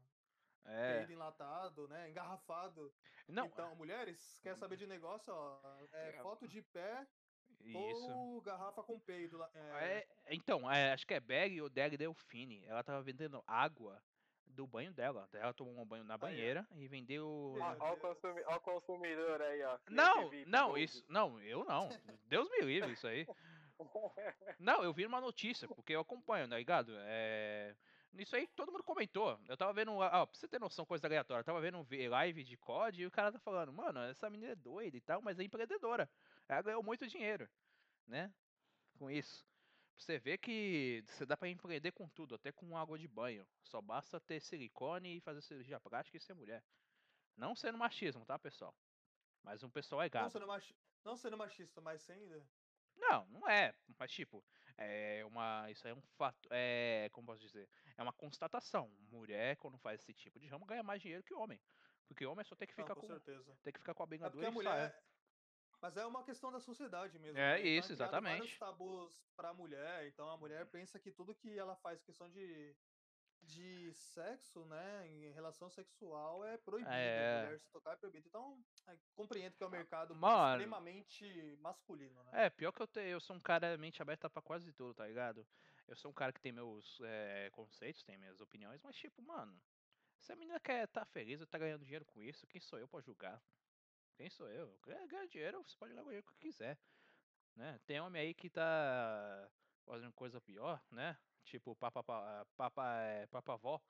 é. 0.64 0.98
Peido 0.98 1.12
enlatado, 1.12 1.88
né? 1.88 2.10
Engarrafado. 2.10 2.92
Não. 3.28 3.46
Então, 3.46 3.74
mulheres, 3.76 4.38
quer 4.42 4.56
saber 4.56 4.76
de 4.76 4.86
negócio, 4.86 5.32
ó. 5.32 5.60
É, 5.92 6.08
é 6.10 6.12
foto 6.22 6.46
de 6.48 6.62
pé 6.62 7.06
isso. 7.64 8.10
ou 8.10 8.40
garrafa 8.40 8.82
com 8.82 8.98
peido. 8.98 9.42
É... 9.54 9.98
é 9.98 10.08
então, 10.30 10.70
é, 10.70 10.92
acho 10.92 11.06
que 11.06 11.14
é 11.14 11.20
Bag 11.20 11.60
ou 11.60 11.68
Dag 11.68 11.96
Delfine. 11.96 12.64
Ela 12.66 12.82
tava 12.82 13.02
vendendo 13.02 13.42
água 13.46 14.02
do 14.46 14.66
banho 14.66 14.92
dela. 14.92 15.28
Ela 15.32 15.52
tomou 15.52 15.80
um 15.80 15.86
banho 15.86 16.04
na 16.04 16.18
banheira 16.18 16.66
ah, 16.70 16.74
é. 16.76 16.82
e 16.82 16.88
vendeu. 16.88 17.54
Olha 17.58 17.92
o, 17.92 17.96
consumi 17.96 18.40
o 18.40 18.60
consumidor 18.60 19.40
aí, 19.42 19.62
ó. 19.62 19.78
Não, 19.88 20.30
não, 20.46 20.76
isso. 20.76 21.04
Não, 21.08 21.40
eu 21.40 21.64
não. 21.64 21.88
Deus 22.26 22.48
me 22.50 22.60
livre 22.60 22.92
isso 22.92 23.06
aí. 23.06 23.26
Não, 24.60 24.84
eu 24.84 24.92
vi 24.92 25.04
uma 25.04 25.20
notícia, 25.20 25.66
porque 25.66 25.92
eu 25.92 26.00
acompanho, 26.02 26.48
tá 26.48 26.56
ligado? 26.56 26.92
É. 26.98 27.74
Isso 28.18 28.36
aí 28.36 28.46
todo 28.48 28.70
mundo 28.70 28.84
comentou. 28.84 29.40
Eu 29.48 29.56
tava 29.56 29.72
vendo. 29.72 29.92
Ó, 29.92 30.26
pra 30.26 30.38
você 30.38 30.46
ter 30.46 30.60
noção, 30.60 30.84
coisa 30.84 31.06
aleatória. 31.06 31.40
Eu 31.40 31.44
tava 31.44 31.60
vendo 31.60 31.78
um 31.78 32.08
live 32.08 32.44
de 32.44 32.56
COD 32.56 33.02
e 33.02 33.06
o 33.06 33.10
cara 33.10 33.32
tá 33.32 33.38
falando, 33.38 33.72
mano, 33.72 34.00
essa 34.00 34.28
menina 34.28 34.52
é 34.52 34.56
doida 34.56 34.96
e 34.96 35.00
tal, 35.00 35.22
mas 35.22 35.38
é 35.38 35.42
empreendedora. 35.42 36.10
Ela 36.48 36.62
ganhou 36.62 36.82
muito 36.82 37.06
dinheiro, 37.06 37.48
né? 38.06 38.32
Com 38.98 39.10
isso. 39.10 39.46
Você 39.96 40.18
vê 40.18 40.36
que 40.36 41.04
você 41.06 41.24
dá 41.24 41.36
para 41.36 41.48
empreender 41.48 41.92
com 41.92 42.08
tudo, 42.08 42.34
até 42.34 42.50
com 42.50 42.76
água 42.76 42.98
de 42.98 43.06
banho. 43.08 43.46
Só 43.62 43.80
basta 43.80 44.20
ter 44.20 44.40
silicone 44.40 45.16
e 45.16 45.20
fazer 45.20 45.40
cirurgia 45.42 45.80
prática 45.80 46.16
e 46.16 46.20
ser 46.20 46.34
mulher. 46.34 46.62
Não 47.36 47.54
sendo 47.54 47.78
machismo, 47.78 48.24
tá, 48.24 48.38
pessoal? 48.38 48.74
Mas 49.42 49.62
um 49.62 49.70
pessoal 49.70 50.02
é 50.02 50.08
gato. 50.08 50.24
Não 50.24 50.30
sendo, 50.30 50.46
machi... 50.46 50.76
não 51.04 51.16
sendo 51.16 51.38
machista, 51.38 51.80
mas 51.80 52.08
ainda. 52.10 52.44
Não, 52.96 53.26
não 53.26 53.48
é. 53.48 53.74
Mas, 53.98 54.10
tipo, 54.12 54.44
é 54.78 55.24
uma. 55.24 55.70
Isso 55.70 55.86
é 55.86 55.94
um 55.94 56.00
fato. 56.16 56.48
É. 56.50 57.08
Como 57.12 57.26
posso 57.26 57.40
dizer? 57.40 57.68
É 57.96 58.02
uma 58.02 58.12
constatação. 58.12 58.90
Mulher, 59.10 59.56
quando 59.56 59.78
faz 59.78 60.00
esse 60.00 60.12
tipo 60.12 60.38
de 60.38 60.46
ramo, 60.46 60.66
ganha 60.66 60.82
mais 60.82 61.00
dinheiro 61.00 61.22
que 61.22 61.34
homem. 61.34 61.60
Porque 62.06 62.26
homem 62.26 62.44
só 62.44 62.54
tem 62.54 62.68
que 62.68 62.74
ficar 62.74 62.94
não, 62.94 62.96
com. 62.96 63.00
com 63.02 63.06
certeza. 63.06 63.56
Tem 63.62 63.72
que 63.72 63.78
ficar 63.78 63.94
com 63.94 64.02
a 64.02 64.06
bengadura 64.06 64.44
é 64.44 64.48
a 64.48 64.52
mulher. 64.52 65.02
Mas 65.80 65.96
é 65.96 66.06
uma 66.06 66.22
questão 66.22 66.52
da 66.52 66.60
sociedade 66.60 67.18
mesmo. 67.18 67.36
É 67.36 67.58
né? 67.58 67.60
Isso, 67.60 67.92
exatamente. 67.92 68.38
vários 68.38 68.58
tabus 68.58 69.26
pra 69.34 69.52
mulher. 69.52 70.06
Então 70.06 70.30
a 70.30 70.36
mulher 70.36 70.64
pensa 70.66 70.98
que 70.98 71.10
tudo 71.10 71.34
que 71.34 71.58
ela 71.58 71.74
faz 71.76 72.00
questão 72.02 72.30
de 72.30 72.76
de 73.42 73.92
sexo, 73.92 74.64
né, 74.66 75.08
em 75.08 75.32
relação 75.32 75.68
sexual 75.68 76.44
é 76.44 76.56
proibido, 76.58 76.92
é... 76.92 77.44
mulher 77.44 77.60
se 77.60 77.70
tocar 77.70 77.92
é 77.92 77.96
proibido. 77.96 78.26
Então, 78.28 78.64
é, 78.86 78.96
compreendo 79.14 79.56
que 79.56 79.62
é 79.62 79.66
um 79.66 79.70
mercado 79.70 80.14
Mano, 80.14 80.60
extremamente 80.60 81.56
masculino, 81.60 82.22
né? 82.24 82.46
É, 82.46 82.50
pior 82.50 82.72
que 82.72 82.82
eu, 82.82 82.86
te, 82.86 83.00
eu 83.00 83.20
sou 83.20 83.36
um 83.36 83.40
cara 83.40 83.76
mente 83.76 84.00
aberta 84.00 84.30
para 84.30 84.40
quase 84.40 84.72
tudo, 84.72 84.94
tá 84.94 85.06
ligado? 85.06 85.46
Eu 85.88 85.96
sou 85.96 86.10
um 86.10 86.14
cara 86.14 86.32
que 86.32 86.40
tem 86.40 86.52
meus 86.52 87.00
é, 87.02 87.50
conceitos, 87.50 88.02
tem 88.04 88.16
minhas 88.16 88.40
opiniões, 88.40 88.80
mas 88.82 88.96
tipo, 88.96 89.20
mano, 89.22 89.60
se 90.20 90.32
a 90.32 90.36
menina 90.36 90.60
quer 90.60 90.84
estar 90.84 91.00
tá 91.00 91.06
feliz 91.06 91.40
ou 91.40 91.46
tá 91.46 91.58
ganhando 91.58 91.84
dinheiro 91.84 92.04
com 92.04 92.22
isso, 92.22 92.46
quem 92.46 92.60
sou 92.60 92.78
eu 92.78 92.86
pra 92.86 93.00
julgar? 93.00 93.42
Quem 94.14 94.30
sou 94.30 94.48
eu? 94.48 94.78
Ganhar 94.84 95.26
dinheiro, 95.26 95.62
você 95.64 95.76
pode 95.76 95.92
ganhar 95.92 96.02
o 96.02 96.06
dinheiro 96.06 96.26
que 96.26 96.36
quiser. 96.36 96.78
Né? 97.56 97.78
Tem 97.86 98.00
homem 98.00 98.22
aí 98.22 98.34
que 98.34 98.48
tá 98.48 99.50
fazendo 99.84 100.12
coisa 100.12 100.40
pior, 100.40 100.80
né? 100.90 101.18
Tipo, 101.44 101.74
papa, 101.76 102.02
papa, 102.56 102.96
é, 103.02 103.26
papavó. 103.26 103.80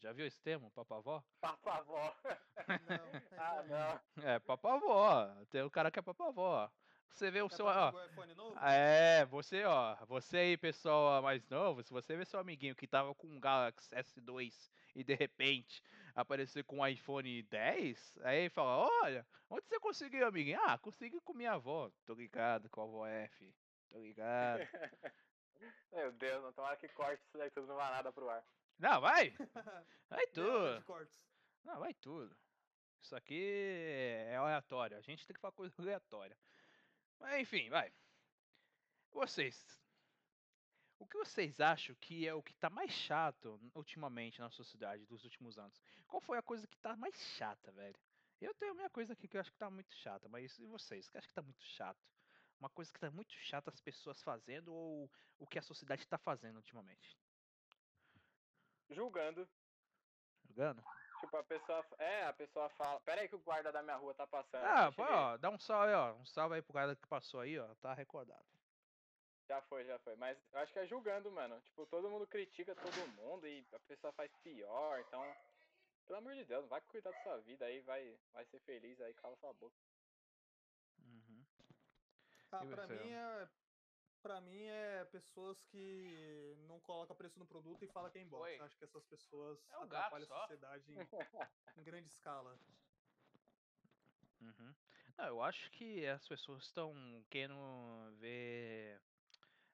Já 0.00 0.12
viu 0.12 0.26
esse 0.26 0.40
termo, 0.40 0.70
papavó? 0.70 1.22
Papavó. 1.40 2.14
não, 2.68 2.68
ah, 3.38 3.62
não. 4.16 4.24
É, 4.24 4.38
papavó. 4.38 5.26
Tem 5.50 5.62
o 5.62 5.70
cara 5.70 5.90
que 5.90 5.98
é 5.98 6.02
papavó. 6.02 6.70
Você 7.10 7.30
vê 7.30 7.42
o 7.42 7.46
é 7.46 7.48
seu. 7.48 7.66
Ó, 7.66 7.92
é, 8.62 9.24
você, 9.26 9.64
ó. 9.64 9.96
Você 10.06 10.38
aí, 10.38 10.56
pessoal 10.56 11.20
mais 11.20 11.44
novo, 11.48 11.82
se 11.82 11.92
você 11.92 12.16
vê 12.16 12.24
seu 12.24 12.38
amiguinho 12.38 12.76
que 12.76 12.86
tava 12.86 13.14
com 13.14 13.26
um 13.26 13.40
Galaxy 13.40 13.92
S2 13.94 14.70
e 14.94 15.02
de 15.02 15.14
repente 15.14 15.82
aparecer 16.14 16.62
com 16.64 16.78
um 16.78 16.86
iPhone 16.86 17.42
10, 17.42 18.18
aí 18.22 18.48
fala: 18.50 18.88
Olha, 19.02 19.26
onde 19.50 19.66
você 19.66 19.80
conseguiu, 19.80 20.26
amiguinho? 20.26 20.60
Ah, 20.62 20.78
consegui 20.78 21.20
com 21.20 21.32
minha 21.32 21.52
avó. 21.52 21.90
Tô 22.04 22.14
ligado 22.14 22.68
com 22.70 22.82
a 22.82 22.84
avó 22.84 23.06
F. 23.06 23.52
Tô 23.88 24.00
ligado. 24.00 24.60
Meu 25.92 26.12
Deus, 26.12 26.42
não 26.42 26.52
tomara 26.52 26.76
que 26.76 26.88
corte 26.88 27.22
isso 27.24 27.38
daí 27.38 27.50
tudo 27.50 27.66
não 27.66 27.76
vai 27.76 27.90
nada 27.90 28.12
pro 28.12 28.28
ar. 28.28 28.44
Não, 28.78 29.00
vai! 29.00 29.34
Vai 30.08 30.26
tudo! 30.28 30.84
Não, 31.64 31.80
vai 31.80 31.92
tudo. 31.94 32.34
Isso 33.02 33.14
aqui 33.14 34.24
é 34.28 34.36
aleatório. 34.36 34.96
A 34.96 35.00
gente 35.00 35.26
tem 35.26 35.34
que 35.34 35.40
falar 35.40 35.52
coisa 35.52 35.74
aleatória. 35.78 36.36
Mas 37.18 37.40
enfim, 37.40 37.68
vai. 37.68 37.92
Vocês. 39.10 39.78
O 40.98 41.06
que 41.06 41.16
vocês 41.16 41.60
acham 41.60 41.94
que 41.96 42.26
é 42.26 42.34
o 42.34 42.42
que 42.42 42.54
tá 42.54 42.70
mais 42.70 42.90
chato 42.90 43.60
ultimamente 43.74 44.40
na 44.40 44.50
sociedade 44.50 45.06
dos 45.06 45.24
últimos 45.24 45.58
anos? 45.58 45.80
Qual 46.06 46.20
foi 46.20 46.38
a 46.38 46.42
coisa 46.42 46.66
que 46.66 46.76
tá 46.78 46.96
mais 46.96 47.14
chata, 47.36 47.70
velho? 47.72 47.98
Eu 48.40 48.54
tenho 48.54 48.72
a 48.72 48.74
minha 48.74 48.90
coisa 48.90 49.12
aqui 49.12 49.28
que 49.28 49.36
eu 49.36 49.40
acho 49.40 49.50
que 49.50 49.58
tá 49.58 49.70
muito 49.70 49.94
chata, 49.96 50.28
mas 50.28 50.58
e 50.58 50.66
vocês? 50.66 51.06
O 51.06 51.10
que 51.10 51.18
acham 51.18 51.28
que 51.28 51.34
tá 51.34 51.42
muito 51.42 51.62
chato? 51.64 52.00
Uma 52.60 52.68
coisa 52.68 52.92
que 52.92 52.98
tá 52.98 53.10
muito 53.10 53.32
chata 53.34 53.70
as 53.70 53.80
pessoas 53.80 54.20
fazendo 54.22 54.74
ou 54.74 55.10
o 55.38 55.46
que 55.46 55.58
a 55.58 55.62
sociedade 55.62 56.06
tá 56.06 56.18
fazendo 56.18 56.56
ultimamente? 56.56 57.16
Julgando. 58.90 59.48
Julgando? 60.46 60.82
Tipo, 61.20 61.36
a 61.36 61.44
pessoa. 61.44 61.84
É, 61.98 62.24
a 62.24 62.32
pessoa 62.32 62.68
fala. 62.70 63.00
Pera 63.00 63.20
aí 63.20 63.28
que 63.28 63.36
o 63.36 63.40
guarda 63.40 63.70
da 63.72 63.82
minha 63.82 63.96
rua 63.96 64.14
tá 64.14 64.26
passando. 64.26 64.64
Ah, 64.64 64.90
pô, 64.92 65.02
ó, 65.02 65.36
dá 65.36 65.50
um 65.50 65.58
salve, 65.58 65.92
ó. 65.92 66.14
Um 66.14 66.24
salve 66.24 66.56
aí 66.56 66.62
pro 66.62 66.72
guarda 66.72 66.96
que 66.96 67.06
passou 67.08 67.40
aí, 67.40 67.58
ó. 67.58 67.74
Tá 67.76 67.92
recordado. 67.92 68.44
Já 69.48 69.62
foi, 69.62 69.84
já 69.84 69.98
foi. 70.00 70.14
Mas 70.16 70.38
eu 70.52 70.60
acho 70.60 70.72
que 70.72 70.78
é 70.78 70.86
julgando, 70.86 71.30
mano. 71.30 71.60
Tipo, 71.62 71.86
todo 71.86 72.10
mundo 72.10 72.26
critica 72.26 72.74
todo 72.74 73.08
mundo 73.16 73.46
e 73.46 73.66
a 73.72 73.78
pessoa 73.80 74.12
faz 74.12 74.30
pior. 74.42 75.00
Então, 75.00 75.36
pelo 76.06 76.18
amor 76.18 76.34
de 76.34 76.44
Deus, 76.44 76.68
vai 76.68 76.80
cuidar 76.82 77.10
da 77.10 77.22
sua 77.22 77.38
vida 77.38 77.64
aí, 77.64 77.80
vai, 77.80 78.18
vai 78.32 78.44
ser 78.46 78.60
feliz 78.60 79.00
aí, 79.00 79.14
cala 79.14 79.36
sua 79.36 79.52
boca. 79.54 79.76
Ah, 82.52 82.64
pra 82.64 82.86
mim 82.86 83.10
é 83.10 83.48
para 84.22 84.40
mim 84.40 84.64
é 84.64 85.04
pessoas 85.06 85.62
que 85.62 86.56
não 86.66 86.80
colocam 86.80 87.16
preço 87.16 87.38
no 87.38 87.46
produto 87.46 87.84
e 87.84 87.88
fala 87.88 88.10
que 88.10 88.18
é 88.18 88.22
inbox. 88.22 88.60
Acho 88.60 88.76
que 88.76 88.84
essas 88.84 89.04
pessoas 89.06 89.58
é 89.70 89.76
atrapalham 89.76 90.26
a 90.30 90.40
sociedade 90.40 90.92
em, 90.92 90.98
em, 91.80 91.82
grande 91.82 92.08
escala. 92.08 92.58
Uhum. 94.40 94.74
Não, 95.16 95.24
eu 95.26 95.42
acho 95.42 95.70
que 95.70 96.06
as 96.06 96.26
pessoas 96.26 96.64
estão 96.64 97.24
querendo 97.30 97.56
ver. 98.18 99.00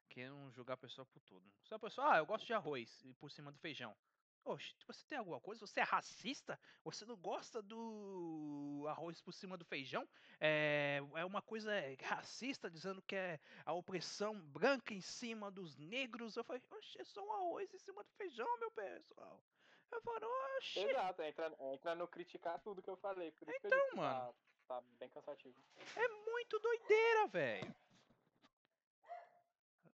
querendo 0.09 0.51
julgar 0.53 0.75
a 0.75 0.79
pessoa 0.79 1.07
por 1.07 1.21
tudo. 1.23 1.51
Se 1.63 1.75
a 1.75 1.79
pessoa, 1.79 2.15
ah, 2.15 2.19
eu 2.19 2.27
gosto 2.27 2.47
de 2.47 2.53
arroz 2.53 3.03
e 3.05 3.13
por 3.15 3.31
cima 3.31 3.51
do 3.51 3.59
feijão. 3.59 3.97
Oxe, 4.45 4.75
você 4.87 5.03
tem 5.07 5.17
alguma 5.17 5.41
coisa? 5.41 5.67
Você 5.67 5.81
é 5.81 5.83
racista? 5.83 6.61
Você 6.85 7.07
não 7.07 7.17
gosta 7.17 7.63
do 7.63 8.85
arroz 8.89 9.21
por 9.23 9.33
cima 9.33 9.57
do 9.57 9.65
feijão? 9.65 10.07
É, 10.39 11.01
é 11.15 11.25
uma 11.25 11.41
coisa 11.41 11.73
racista 12.03 12.71
dizendo 12.71 13.01
que 13.01 13.17
é 13.17 13.41
a 13.65 13.73
opressão 13.73 14.39
branca 14.39 14.93
em 14.93 15.01
cima 15.01 15.51
dos 15.51 15.79
negros. 15.79 16.37
Eu 16.37 16.45
falei, 16.45 16.63
oxe, 16.71 17.01
é 17.01 17.05
só 17.05 17.25
um 17.25 17.33
arroz 17.33 17.73
em 17.73 17.79
cima 17.79 18.05
do 18.05 18.13
feijão, 18.13 18.59
meu 18.59 18.71
pessoal. 18.71 19.43
Eu 19.91 20.03
falei, 20.03 20.29
oxe. 20.59 20.81
Exato, 20.81 21.23
entra, 21.23 21.57
entra 21.73 21.95
no 21.95 22.07
criticar 22.07 22.59
tudo 22.61 22.83
que 22.83 22.91
eu 22.91 22.97
falei. 22.97 23.33
Por 23.33 23.49
isso 23.49 23.67
então, 23.67 23.89
que 23.91 23.97
mano. 23.97 24.35
Tá, 24.69 24.75
tá 24.75 24.81
bem 24.99 25.09
cansativo. 25.09 25.59
É 25.97 26.09
muito 26.31 26.59
doideira, 26.59 27.29
velho. 27.29 27.75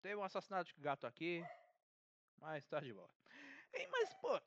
Teve 0.02 0.14
um 0.14 0.22
assassinato 0.22 0.72
de 0.72 0.80
gato 0.80 1.04
aqui, 1.04 1.44
mas 2.38 2.64
tá 2.68 2.78
de 2.78 2.92
boa. 2.92 3.10
Mas, 3.72 4.14
pô, 4.14 4.40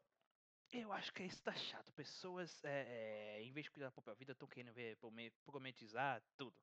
eu 0.72 0.92
acho 0.94 1.14
que 1.14 1.24
isso 1.24 1.42
tá 1.44 1.56
chato. 1.56 1.92
Pessoas, 1.94 2.64
é, 2.64 3.38
é, 3.38 3.44
em 3.44 3.52
vez 3.52 3.66
de 3.66 3.72
cuidar 3.72 3.88
da 3.88 3.92
própria 3.92 4.16
vida, 4.16 4.32
estão 4.34 4.48
querendo 4.48 4.74
ver, 4.74 4.98
prometizar 5.46 6.22
tudo. 6.38 6.56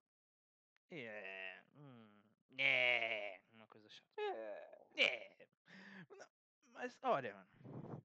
É. 0.90 1.62
Hum, 1.74 2.22
é. 2.58 3.40
Uma 3.52 3.66
coisa 3.66 3.88
chata. 3.88 4.20
É. 4.20 4.86
É. 4.96 5.48
Não, 6.10 6.26
mas, 6.66 6.98
olha, 7.02 7.34
mano. 7.34 8.02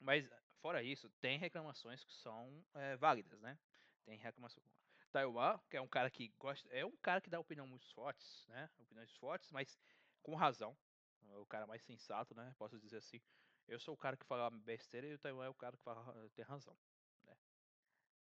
Mas, 0.00 0.28
fora 0.60 0.82
isso, 0.82 1.08
tem 1.20 1.38
reclamações 1.38 2.04
que 2.04 2.12
são 2.14 2.64
é, 2.74 2.96
válidas, 2.96 3.40
né? 3.40 3.58
Tem 4.04 4.18
reclamações. 4.18 4.66
Taiwan, 5.10 5.58
que 5.70 5.76
é 5.76 5.80
um 5.80 5.88
cara 5.88 6.10
que 6.10 6.28
gosta. 6.38 6.68
É 6.70 6.84
um 6.84 6.96
cara 6.98 7.20
que 7.20 7.30
dá 7.30 7.40
opinião 7.40 7.66
muito 7.66 7.86
fortes, 7.94 8.46
né? 8.48 8.70
Opiniões 8.78 9.10
fortes, 9.16 9.50
mas 9.50 9.78
com 10.22 10.34
razão. 10.34 10.76
É 11.30 11.36
o 11.36 11.46
cara 11.46 11.66
mais 11.66 11.82
sensato, 11.82 12.34
né? 12.34 12.54
Posso 12.58 12.78
dizer 12.78 12.98
assim. 12.98 13.20
Eu 13.68 13.78
sou 13.78 13.94
o 13.94 13.98
cara 13.98 14.16
que 14.16 14.24
fala 14.24 14.50
besteira 14.50 15.06
e 15.06 15.14
o 15.14 15.18
Taiwan 15.18 15.44
é 15.44 15.48
o 15.48 15.54
cara 15.54 15.76
que 15.76 15.82
fala 15.82 16.30
tem 16.34 16.44
razão, 16.44 16.76
né? 17.24 17.36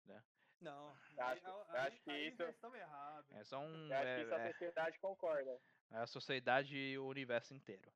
né? 0.05 0.25
Não, 0.61 0.91
acho, 0.91 1.47
aí, 1.47 1.79
acho 1.79 2.03
que 2.03 2.11
aí 2.11 2.29
isso 2.29 2.43
estão 2.43 2.75
errados. 2.75 3.31
É 3.31 3.45
só 3.45 3.61
um, 3.61 3.93
acho 3.93 4.09
é, 4.09 4.17
que 4.17 4.23
isso 4.23 4.35
a 4.35 4.53
sociedade 4.53 4.97
é, 4.97 4.99
concorda. 4.99 5.61
É 5.91 5.97
a 5.99 6.07
sociedade 6.07 6.77
e 6.77 6.99
o 6.99 7.07
universo 7.07 7.55
inteiro. 7.55 7.93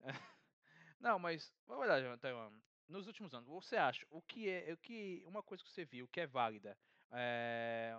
Não, 1.00 1.18
mas 1.18 1.52
na 1.66 1.76
verdade, 1.76 2.20
Taiwan, 2.20 2.52
nos 2.86 3.06
últimos 3.06 3.34
anos, 3.34 3.48
você 3.48 3.76
acha 3.76 4.06
o 4.10 4.22
que 4.22 4.48
é, 4.48 4.72
o 4.72 4.76
que 4.76 5.24
uma 5.26 5.42
coisa 5.42 5.64
que 5.64 5.70
você 5.70 5.84
viu 5.84 6.06
que 6.06 6.20
é 6.20 6.26
válida, 6.26 6.78
é, 7.10 7.96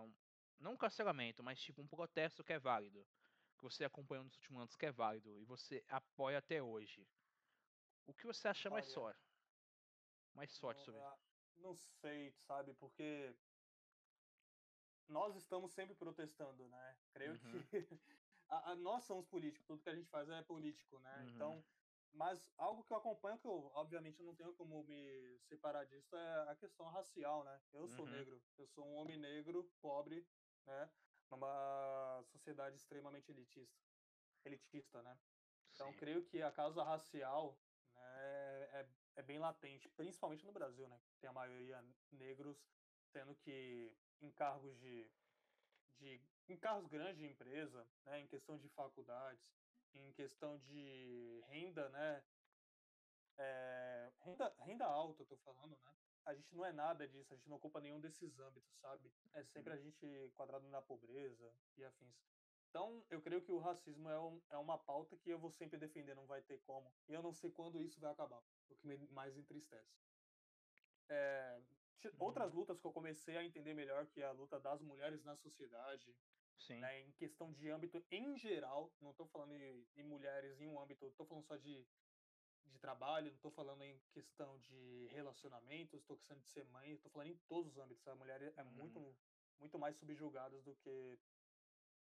não 0.60 0.74
um 0.74 0.78
cancelamento, 0.78 1.44
mas 1.44 1.60
tipo 1.60 1.82
um 1.82 1.88
protesto 1.88 2.44
que 2.44 2.54
é 2.54 2.60
válido, 2.60 3.06
que 3.58 3.64
você 3.64 3.84
acompanhou 3.84 4.24
nos 4.24 4.36
últimos 4.36 4.62
anos 4.62 4.76
que 4.76 4.86
é 4.86 4.92
válido 4.92 5.38
e 5.38 5.44
você 5.44 5.84
apoia 5.90 6.38
até 6.38 6.62
hoje. 6.62 7.06
Que 8.22 8.28
você 8.28 8.48
acha 8.48 8.70
mais 8.70 8.86
sorte? 8.86 9.20
Mais 10.36 10.52
sorte 10.52 10.80
sobre 10.84 11.02
isso? 11.02 11.20
Não 11.58 11.76
sei, 11.76 12.32
sabe? 12.46 12.72
Porque 12.76 13.36
nós 15.08 15.36
estamos 15.36 15.72
sempre 15.72 15.96
protestando, 15.96 16.70
né? 16.70 16.98
Creio 17.14 17.32
uhum. 17.32 17.40
que 17.40 17.68
a, 18.48 18.72
a, 18.72 18.76
nós 18.76 19.06
somos 19.06 19.26
políticos, 19.26 19.66
tudo 19.66 19.82
que 19.82 19.90
a 19.90 19.96
gente 19.96 20.08
faz 20.08 20.30
é 20.30 20.44
político, 20.44 21.00
né? 21.00 21.18
Uhum. 21.18 21.30
Então, 21.30 21.66
mas 22.14 22.48
algo 22.58 22.84
que 22.84 22.94
eu 22.94 22.98
acompanho, 22.98 23.40
que 23.40 23.48
eu 23.48 23.72
obviamente 23.74 24.22
não 24.22 24.36
tenho 24.36 24.54
como 24.54 24.84
me 24.84 25.40
separar 25.40 25.86
disso, 25.86 26.16
é 26.16 26.52
a 26.52 26.56
questão 26.56 26.86
racial, 26.90 27.44
né? 27.44 27.60
Eu 27.74 27.88
sou 27.88 28.06
uhum. 28.06 28.12
negro, 28.12 28.40
eu 28.56 28.68
sou 28.68 28.86
um 28.86 28.98
homem 28.98 29.18
negro, 29.18 29.68
pobre, 29.82 30.24
né? 30.68 30.92
Numa 31.32 32.22
sociedade 32.26 32.76
extremamente 32.76 33.32
elitista, 33.32 33.82
elitista, 34.46 35.02
né? 35.02 35.18
Então, 35.74 35.92
Sim. 35.92 35.98
creio 35.98 36.24
que 36.24 36.40
a 36.44 36.52
causa 36.52 36.84
racial 36.84 37.58
é, 39.16 39.22
bem 39.22 39.40
latente, 39.40 39.90
principalmente 39.90 40.46
no 40.46 40.52
Brasil, 40.52 40.88
né? 40.88 41.00
Tem 41.20 41.30
a 41.30 41.34
maioria 41.34 41.84
negros, 42.12 42.58
sendo 43.12 43.36
que 43.36 43.92
em 44.22 44.32
cargos 44.32 44.78
de, 44.80 45.10
de 46.00 46.22
em 46.48 46.58
cargos 46.58 46.88
grandes 46.88 47.18
de 47.18 47.26
empresa, 47.26 47.88
né? 48.06 48.22
Em 48.22 48.28
questão 48.28 48.58
de 48.58 48.70
faculdades, 48.70 49.44
em 49.94 50.12
questão 50.14 50.58
de 50.60 51.44
renda, 51.48 51.90
né? 51.90 52.24
É, 53.38 54.12
renda, 54.20 54.54
renda 54.60 54.86
alta, 54.86 55.24
eu 55.24 55.28
tô 55.28 55.38
falando, 55.38 55.78
né? 55.84 55.94
A 56.26 56.36
gente 56.36 56.54
não 56.56 56.64
é 56.64 56.72
nada 56.72 57.08
disso, 57.08 57.34
a 57.34 57.36
gente 57.36 57.50
não 57.50 57.58
ocupa 57.58 57.82
nenhum 57.82 58.00
desses 58.00 58.38
âmbitos, 58.40 58.78
sabe? 58.80 59.12
É 59.34 59.44
sempre 59.44 59.74
a 59.74 59.76
uhum. 59.76 59.82
gente 59.82 60.32
quadrado 60.36 60.68
na 60.70 60.82
pobreza 60.82 61.52
e 61.78 61.84
afins. 61.84 62.16
Então, 62.70 63.04
eu 63.10 63.22
creio 63.22 63.42
que 63.42 63.52
o 63.52 63.58
racismo 63.58 64.10
é, 64.10 64.20
um, 64.20 64.42
é 64.50 64.58
uma 64.58 64.78
pauta 64.78 65.18
que 65.18 65.30
eu 65.30 65.40
vou 65.40 65.52
sempre 65.52 65.78
defender, 65.78 66.16
não 66.16 66.26
vai 66.26 66.42
ter 66.42 66.62
como. 66.62 66.94
E 67.10 67.14
eu 67.14 67.22
não 67.22 67.34
sei 67.34 67.52
quando 67.52 67.82
isso 67.82 68.00
vai 68.00 68.12
acabar, 68.12 68.42
o 68.72 68.76
que 68.76 68.88
me 68.88 68.98
mais 69.10 69.36
entristece. 69.38 70.00
É, 71.10 71.62
outras 72.20 72.54
uhum. 72.54 72.60
lutas 72.60 72.80
que 72.80 72.86
eu 72.86 72.92
comecei 72.92 73.38
a 73.38 73.44
entender 73.44 73.74
melhor, 73.74 74.08
que 74.08 74.22
é 74.22 74.26
a 74.26 74.32
luta 74.32 74.60
das 74.60 74.82
mulheres 74.82 75.24
na 75.24 75.36
sociedade, 75.36 76.16
né, 76.70 77.02
em 77.02 77.12
questão 77.14 77.52
de 77.52 77.70
âmbito 77.70 78.06
em 78.12 78.38
geral, 78.38 78.94
não 79.02 79.12
estou 79.12 79.28
falando 79.28 79.54
em, 79.54 79.88
em, 79.96 80.04
mulheres 80.04 80.62
em 80.62 80.68
um 80.68 80.80
âmbito, 80.80 81.06
estou 81.08 81.26
falando 81.26 81.46
só 81.46 81.58
de 81.58 81.86
de 82.72 82.80
trabalho, 82.80 83.28
não 83.28 83.36
estou 83.36 83.52
falando 83.52 83.84
em 83.84 84.00
questão 84.12 84.58
de 84.60 85.08
relacionamentos, 85.12 86.00
estou 86.00 86.18
questão 86.18 86.38
de 86.40 86.48
ser 86.48 86.66
mãe, 86.66 86.94
estou 86.94 87.12
falando 87.12 87.30
em 87.30 87.38
todos 87.48 87.72
os 87.74 87.78
âmbitos. 87.78 88.08
A 88.08 88.16
mulher 88.16 88.42
é 88.56 88.64
uhum. 88.64 88.72
muito, 88.72 89.16
muito 89.60 89.78
mais 89.78 89.98
subjugada 89.98 90.62
do 90.62 90.76
que 90.76 91.20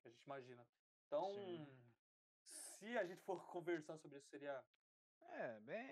a 0.04 0.08
gente 0.08 0.22
imagina. 0.22 0.66
Então, 1.06 1.32
sim. 1.34 1.66
se 2.42 2.98
a 2.98 3.04
gente 3.04 3.22
for 3.22 3.44
conversar 3.52 3.98
sobre 3.98 4.18
isso, 4.18 4.28
seria. 4.28 4.62
É, 5.30 5.60
bem, 5.60 5.86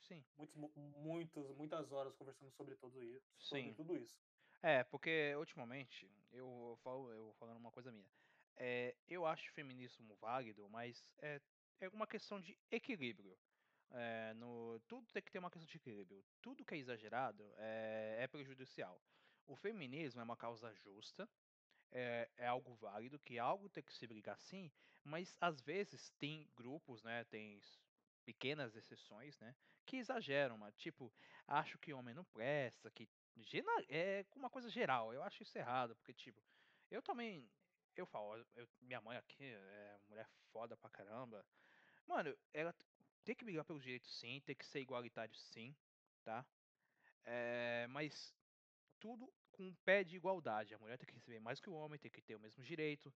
sim. 0.00 0.24
Muitos, 0.36 0.56
muitos, 0.96 1.56
muitas 1.56 1.92
horas 1.92 2.14
conversando 2.14 2.50
sobre 2.52 2.74
tudo 2.76 3.02
isso. 3.02 3.26
Sobre 3.38 3.64
sim. 3.64 3.74
tudo 3.74 3.96
isso. 3.96 4.16
É, 4.62 4.82
porque 4.84 5.34
ultimamente, 5.36 6.10
eu 6.32 6.78
falo, 6.82 7.10
eu 7.12 7.34
falando 7.38 7.58
uma 7.58 7.70
coisa 7.70 7.92
minha. 7.92 8.10
É, 8.56 8.94
eu 9.08 9.26
acho 9.26 9.50
o 9.50 9.54
feminismo 9.54 10.14
válido, 10.16 10.68
mas 10.68 11.04
é, 11.18 11.40
é 11.80 11.88
uma 11.88 12.06
questão 12.06 12.40
de 12.40 12.58
equilíbrio. 12.70 13.36
É, 13.90 14.32
no, 14.34 14.80
tudo 14.88 15.06
tem 15.12 15.22
que 15.22 15.30
ter 15.30 15.38
uma 15.38 15.50
questão 15.50 15.66
de 15.66 15.76
equilíbrio. 15.76 16.24
Tudo 16.40 16.64
que 16.64 16.74
é 16.74 16.78
exagerado 16.78 17.44
é, 17.58 18.16
é 18.20 18.26
prejudicial. 18.26 19.00
O 19.46 19.56
feminismo 19.56 20.20
é 20.20 20.24
uma 20.24 20.36
causa 20.36 20.72
justa, 20.72 21.28
é, 21.92 22.28
é, 22.36 22.46
algo 22.46 22.74
válido, 22.74 23.18
que 23.18 23.38
algo 23.38 23.68
tem 23.68 23.82
que 23.82 23.94
se 23.94 24.06
brigar 24.06 24.38
sim, 24.38 24.72
mas 25.04 25.36
às 25.40 25.60
vezes 25.60 26.10
tem 26.18 26.48
grupos, 26.56 27.02
né, 27.02 27.24
tem 27.24 27.60
pequenas 28.24 28.74
exceções, 28.76 29.38
né, 29.38 29.54
que 29.86 29.96
exageram, 29.98 30.58
mas, 30.58 30.76
tipo, 30.76 31.12
acho 31.46 31.78
que 31.78 31.92
homem 31.92 32.14
não 32.14 32.24
presta, 32.24 32.90
que 32.90 33.08
é 33.88 34.24
uma 34.36 34.50
coisa 34.50 34.68
geral, 34.70 35.12
eu 35.12 35.22
acho 35.22 35.42
isso 35.42 35.56
errado, 35.58 35.94
porque, 35.96 36.14
tipo, 36.14 36.42
eu 36.90 37.02
também, 37.02 37.50
eu 37.96 38.06
falo, 38.06 38.44
eu, 38.54 38.68
minha 38.80 39.00
mãe 39.00 39.16
aqui 39.16 39.44
é 39.44 39.98
mulher 40.08 40.28
foda 40.52 40.76
pra 40.76 40.90
caramba, 40.90 41.44
mano, 42.06 42.36
ela 42.52 42.74
tem 43.24 43.34
que 43.34 43.44
brigar 43.44 43.64
pelos 43.64 43.82
direitos 43.82 44.18
sim, 44.18 44.40
tem 44.44 44.56
que 44.56 44.66
ser 44.66 44.80
igualitário 44.80 45.34
sim, 45.36 45.76
tá? 46.24 46.46
É, 47.24 47.86
mas 47.88 48.34
tudo 48.98 49.32
com 49.50 49.64
um 49.68 49.74
pé 49.84 50.04
de 50.04 50.16
igualdade. 50.16 50.74
A 50.74 50.78
mulher 50.78 50.98
tem 50.98 51.06
que 51.06 51.14
receber 51.14 51.40
mais 51.40 51.60
que 51.60 51.70
o 51.70 51.74
homem, 51.74 51.98
tem 51.98 52.10
que 52.10 52.22
ter 52.22 52.36
o 52.36 52.40
mesmo 52.40 52.62
direito. 52.64 53.14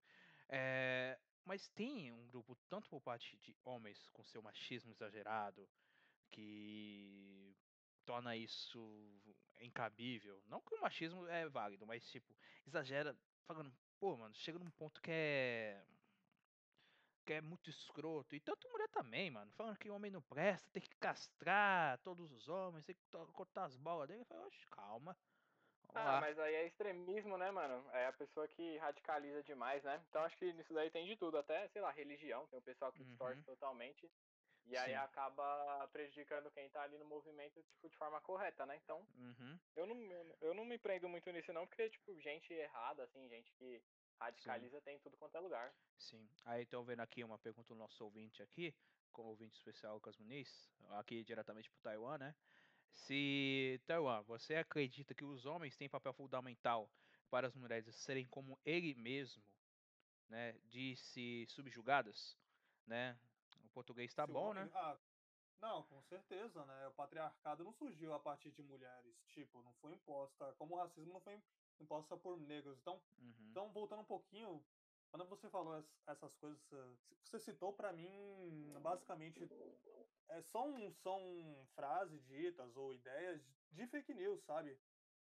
É, 0.48 1.18
mas 1.44 1.69
tem 1.69 2.12
um 2.12 2.27
grupo, 2.28 2.56
tanto 2.69 2.89
por 2.89 3.01
parte 3.01 3.36
de 3.39 3.56
homens 3.65 4.09
com 4.10 4.24
seu 4.24 4.43
machismo 4.43 4.93
exagerado, 4.93 5.69
que 6.31 7.56
torna 8.05 8.36
isso 8.36 8.81
incabível. 9.60 10.43
Não 10.47 10.60
que 10.60 10.74
o 10.74 10.81
machismo 10.81 11.27
é 11.27 11.48
válido, 11.48 11.86
mas 11.86 12.09
tipo, 12.10 12.35
exagera, 12.66 13.16
falando, 13.47 13.73
pô, 13.98 14.16
mano, 14.16 14.35
chega 14.35 14.59
num 14.59 14.70
ponto 14.70 15.01
que 15.01 15.10
é 15.10 15.85
que 17.28 17.35
é 17.35 17.40
muito 17.43 17.69
escroto. 17.69 18.35
E 18.35 18.40
tanto 18.40 18.66
mulher 18.70 18.89
também, 18.89 19.31
mano. 19.31 19.52
Falando 19.52 19.77
que 19.77 19.90
homem 19.90 20.10
não 20.10 20.23
presta, 20.23 20.70
tem 20.70 20.81
que 20.81 20.97
castrar 20.97 21.98
todos 21.98 22.32
os 22.32 22.48
homens, 22.48 22.86
tem 22.86 22.97
que 22.97 23.02
cortar 23.35 23.66
as 23.66 23.77
bolas 23.77 24.09
dele. 24.09 24.23
Eu 24.23 24.24
falei, 24.24 24.51
calma. 24.70 25.15
Ah, 25.98 26.20
mas 26.20 26.38
aí 26.38 26.54
é 26.54 26.66
extremismo, 26.66 27.36
né, 27.36 27.50
mano? 27.50 27.84
É 27.92 28.06
a 28.06 28.12
pessoa 28.12 28.46
que 28.48 28.76
radicaliza 28.78 29.42
demais, 29.42 29.82
né? 29.84 30.02
Então 30.08 30.22
acho 30.22 30.36
que 30.36 30.52
nisso 30.52 30.72
daí 30.72 30.90
tem 30.90 31.06
de 31.06 31.16
tudo, 31.16 31.38
até, 31.38 31.68
sei 31.68 31.82
lá, 31.82 31.90
religião. 31.90 32.46
Tem 32.48 32.58
o 32.58 32.62
pessoal 32.62 32.92
que 32.92 33.00
uhum. 33.02 33.08
distorce 33.08 33.42
totalmente. 33.42 34.10
E 34.66 34.76
aí 34.76 34.90
Sim. 34.90 34.96
acaba 34.96 35.88
prejudicando 35.88 36.50
quem 36.50 36.68
tá 36.68 36.82
ali 36.82 36.98
no 36.98 37.06
movimento, 37.06 37.62
tipo, 37.62 37.88
de 37.88 37.96
forma 37.96 38.20
correta, 38.20 38.66
né? 38.66 38.76
Então, 38.76 38.98
uhum. 39.16 39.58
eu, 39.74 39.86
não, 39.86 40.36
eu 40.42 40.54
não 40.54 40.64
me 40.64 40.78
prendo 40.78 41.08
muito 41.08 41.30
nisso, 41.32 41.52
não, 41.54 41.66
porque, 41.66 41.88
tipo, 41.88 42.20
gente 42.20 42.52
errada, 42.52 43.04
assim, 43.04 43.26
gente 43.28 43.50
que 43.54 43.82
Radicaliza 44.20 44.78
Sim. 44.78 44.84
tem 44.84 44.98
tudo 44.98 45.16
quanto 45.16 45.36
é 45.36 45.40
lugar. 45.40 45.72
Sim. 45.96 46.28
Aí 46.44 46.64
estão 46.64 46.84
vendo 46.84 47.00
aqui 47.00 47.22
uma 47.22 47.38
pergunta 47.38 47.72
do 47.72 47.78
nosso 47.78 48.04
ouvinte 48.04 48.42
aqui, 48.42 48.74
com 49.12 49.22
o 49.22 49.28
ouvinte 49.28 49.56
especial 49.56 49.94
Lucas 49.94 50.16
Muniz, 50.18 50.68
aqui 50.90 51.22
diretamente 51.22 51.70
para 51.70 51.80
Taiwan, 51.80 52.18
né? 52.18 52.34
Se, 52.93 53.81
Taiwan, 53.86 54.23
você 54.23 54.56
acredita 54.56 55.15
que 55.15 55.24
os 55.24 55.47
homens 55.47 55.77
têm 55.77 55.89
papel 55.89 56.12
fundamental 56.12 56.90
para 57.31 57.47
as 57.47 57.55
mulheres 57.55 57.94
serem 57.97 58.27
como 58.27 58.59
ele 58.65 58.94
mesmo, 58.94 59.43
né, 60.28 60.52
de 60.69 60.97
se 60.97 61.47
subjugadas, 61.48 62.36
né? 62.86 63.19
O 63.65 63.69
português 63.69 64.10
está 64.10 64.27
bom, 64.27 64.51
homem... 64.51 64.65
né? 64.65 64.70
Ah, 64.74 64.98
não, 65.60 65.82
com 65.85 66.01
certeza, 66.02 66.65
né? 66.65 66.89
O 66.89 66.93
patriarcado 66.93 67.65
não 67.65 67.73
surgiu 67.73 68.15
a 68.15 68.20
partir 68.20 68.51
de 68.52 68.62
mulheres, 68.62 69.16
tipo, 69.28 69.62
não 69.62 69.73
foi 69.74 69.93
imposta, 69.93 70.55
como 70.59 70.74
o 70.74 70.78
racismo 70.78 71.12
não 71.12 71.20
foi 71.20 71.40
imposta 71.81 72.16
por 72.16 72.39
negros. 72.40 72.78
Então, 72.78 73.01
uhum. 73.19 73.35
então 73.51 73.73
voltando 73.73 74.01
um 74.01 74.05
pouquinho, 74.05 74.62
quando 75.10 75.27
você 75.27 75.48
falou 75.48 75.85
essas 76.06 76.35
coisas, 76.36 76.60
você 77.24 77.39
citou 77.39 77.73
para 77.73 77.93
mim, 77.93 78.73
basicamente, 78.81 79.48
são, 80.42 80.92
são 80.94 81.66
frases 81.74 82.24
ditas 82.26 82.76
ou 82.76 82.94
ideias 82.94 83.42
de 83.70 83.86
fake 83.86 84.14
news, 84.14 84.42
sabe? 84.44 84.78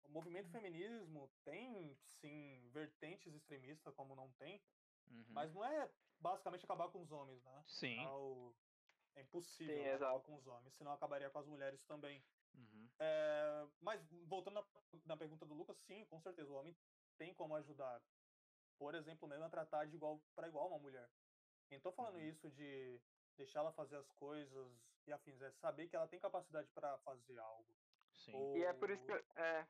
O 0.04 0.10
movimento 0.10 0.46
uhum. 0.46 0.52
feminismo 0.52 1.30
tem, 1.44 1.96
sim, 2.20 2.68
vertentes 2.70 3.34
extremistas, 3.34 3.94
como 3.94 4.16
não 4.16 4.30
tem, 4.32 4.60
uhum. 5.08 5.24
mas 5.28 5.52
não 5.52 5.64
é 5.64 5.90
basicamente 6.18 6.64
acabar 6.64 6.88
com 6.88 7.00
os 7.00 7.10
homens, 7.10 7.42
né? 7.44 7.62
Sim. 7.66 7.98
É, 9.14 9.20
é 9.20 9.22
impossível 9.22 9.76
sim, 9.76 9.90
acabar 9.90 10.20
com 10.20 10.34
os 10.34 10.46
homens, 10.46 10.74
senão 10.74 10.92
acabaria 10.92 11.30
com 11.30 11.38
as 11.38 11.46
mulheres 11.46 11.84
também. 11.84 12.22
Uhum. 12.54 12.90
É, 12.98 13.66
mas 13.80 14.04
voltando 14.26 14.54
na, 14.54 14.64
na, 15.06 15.16
pergunta 15.16 15.46
do 15.46 15.54
Lucas, 15.54 15.78
sim, 15.78 16.04
com 16.06 16.20
certeza, 16.20 16.52
o 16.52 16.56
homem 16.56 16.76
tem 17.16 17.32
como 17.34 17.54
ajudar. 17.56 18.02
Por 18.78 18.94
exemplo, 18.94 19.28
mesmo 19.28 19.44
a 19.44 19.50
tratar 19.50 19.86
de 19.86 19.94
igual 19.94 20.20
para 20.34 20.48
igual 20.48 20.68
uma 20.68 20.78
mulher. 20.78 21.08
Estou 21.70 21.92
falando 21.92 22.16
uhum. 22.16 22.28
isso 22.28 22.50
de 22.50 23.00
deixar 23.36 23.60
ela 23.60 23.72
fazer 23.72 23.96
as 23.96 24.10
coisas 24.12 24.91
e 25.06 25.12
afins, 25.12 25.40
é 25.42 25.50
saber 25.52 25.88
que 25.88 25.96
ela 25.96 26.08
tem 26.08 26.18
capacidade 26.18 26.70
para 26.70 26.96
fazer 26.98 27.38
algo. 27.38 27.66
Sim. 28.12 28.34
Ou... 28.34 28.56
E 28.56 28.64
é 28.64 28.72
por 28.72 28.90
isso 28.90 29.04
que 29.04 29.12
é, 29.36 29.66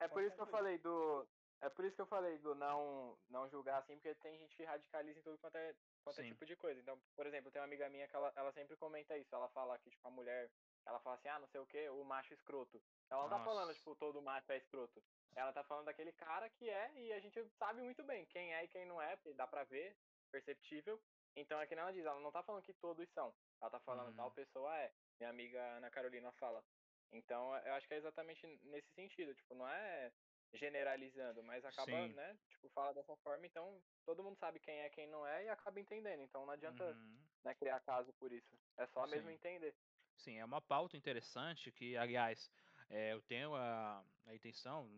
é 0.00 0.08
por 0.08 0.22
isso 0.22 0.34
que 0.34 0.42
eu 0.42 0.46
falei 0.46 0.78
do 0.78 1.26
é 1.60 1.68
por 1.68 1.84
isso 1.84 1.94
que 1.94 2.02
eu 2.02 2.06
falei 2.06 2.38
do 2.38 2.54
não 2.54 3.18
não 3.28 3.48
julgar 3.48 3.78
assim, 3.78 3.94
porque 3.94 4.14
tem 4.16 4.38
gente 4.38 4.56
que 4.56 4.64
radicaliza 4.64 5.18
em 5.18 5.22
tudo 5.22 5.38
quanto 5.38 5.56
é, 5.56 5.74
quanto 6.02 6.20
é 6.20 6.24
tipo 6.24 6.46
de 6.46 6.56
coisa. 6.56 6.80
Então, 6.80 6.98
por 7.14 7.26
exemplo, 7.26 7.50
tem 7.50 7.60
uma 7.60 7.66
amiga 7.66 7.88
minha 7.90 8.08
que 8.08 8.16
ela, 8.16 8.32
ela 8.34 8.52
sempre 8.52 8.76
comenta 8.76 9.16
isso. 9.16 9.34
Ela 9.34 9.48
fala 9.50 9.78
que 9.78 9.90
tipo 9.90 10.06
a 10.08 10.10
mulher 10.10 10.50
ela 10.86 10.98
fala 11.00 11.16
assim, 11.16 11.28
ah, 11.28 11.38
não 11.38 11.46
sei 11.48 11.60
o 11.60 11.66
que, 11.66 11.88
o 11.90 12.04
macho 12.04 12.32
escroto. 12.34 12.82
Ela 13.10 13.22
não 13.22 13.28
Nossa. 13.28 13.44
tá 13.44 13.44
falando, 13.44 13.74
tipo, 13.74 13.94
todo 13.96 14.22
macho 14.22 14.50
é 14.52 14.56
escroto. 14.56 15.02
Ela 15.36 15.52
tá 15.52 15.62
falando 15.62 15.86
daquele 15.86 16.12
cara 16.12 16.48
que 16.48 16.68
é, 16.68 16.92
e 16.94 17.12
a 17.12 17.20
gente 17.20 17.42
sabe 17.58 17.80
muito 17.80 18.02
bem 18.02 18.26
quem 18.26 18.54
é 18.54 18.64
e 18.64 18.68
quem 18.68 18.86
não 18.86 19.00
é, 19.00 19.16
dá 19.36 19.46
pra 19.46 19.64
ver, 19.64 19.96
perceptível. 20.30 21.00
Então 21.36 21.60
é 21.60 21.66
que 21.66 21.74
ela 21.74 21.92
diz, 21.92 22.04
ela 22.04 22.20
não 22.20 22.32
tá 22.32 22.42
falando 22.42 22.64
que 22.64 22.72
todos 22.74 23.08
são. 23.10 23.32
Ela 23.60 23.70
tá 23.70 23.80
falando 23.80 24.08
uhum. 24.08 24.16
tal 24.16 24.30
pessoa 24.30 24.76
é. 24.78 24.92
Minha 25.18 25.30
amiga 25.30 25.60
Ana 25.76 25.90
Carolina 25.90 26.32
fala. 26.32 26.64
Então 27.12 27.54
eu 27.58 27.74
acho 27.74 27.86
que 27.86 27.94
é 27.94 27.98
exatamente 27.98 28.46
nesse 28.64 28.88
sentido, 28.94 29.34
tipo, 29.34 29.54
não 29.54 29.68
é 29.68 30.12
generalizando, 30.54 31.42
mas 31.44 31.64
acaba, 31.64 31.90
Sim. 31.90 32.12
né, 32.12 32.36
tipo, 32.48 32.68
fala 32.70 32.92
dessa 32.92 33.16
forma, 33.18 33.46
então 33.46 33.80
todo 34.04 34.22
mundo 34.22 34.36
sabe 34.36 34.58
quem 34.58 34.80
é 34.80 34.88
quem 34.90 35.06
não 35.06 35.26
é 35.26 35.44
e 35.44 35.48
acaba 35.48 35.80
entendendo. 35.80 36.22
Então 36.22 36.44
não 36.44 36.52
adianta 36.52 36.84
uhum. 36.84 37.18
né, 37.44 37.54
criar 37.54 37.80
caso 37.80 38.12
por 38.14 38.32
isso. 38.32 38.58
É 38.76 38.86
só 38.88 39.04
Sim. 39.06 39.12
mesmo 39.12 39.30
entender. 39.30 39.74
Sim, 40.16 40.38
é 40.38 40.44
uma 40.44 40.60
pauta 40.60 40.96
interessante 40.96 41.72
que, 41.72 41.96
aliás, 41.96 42.50
é, 42.90 43.12
eu 43.12 43.22
tenho 43.22 43.54
a, 43.54 44.04
a 44.26 44.34
intenção, 44.34 44.90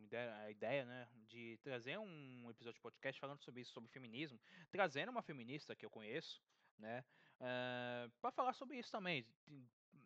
a 0.42 0.50
ideia, 0.50 0.84
né, 0.84 1.08
de 1.28 1.58
trazer 1.62 1.98
um 1.98 2.50
episódio 2.50 2.76
de 2.76 2.80
podcast 2.80 3.20
falando 3.20 3.42
sobre 3.42 3.60
isso, 3.60 3.72
sobre 3.72 3.90
feminismo, 3.90 4.40
trazendo 4.70 5.10
uma 5.10 5.22
feminista 5.22 5.76
que 5.76 5.84
eu 5.84 5.90
conheço, 5.90 6.42
né, 6.78 7.04
uh, 7.42 8.06
eh, 8.06 8.10
para 8.20 8.30
falar 8.30 8.52
sobre 8.54 8.78
isso 8.78 8.90
também. 8.90 9.26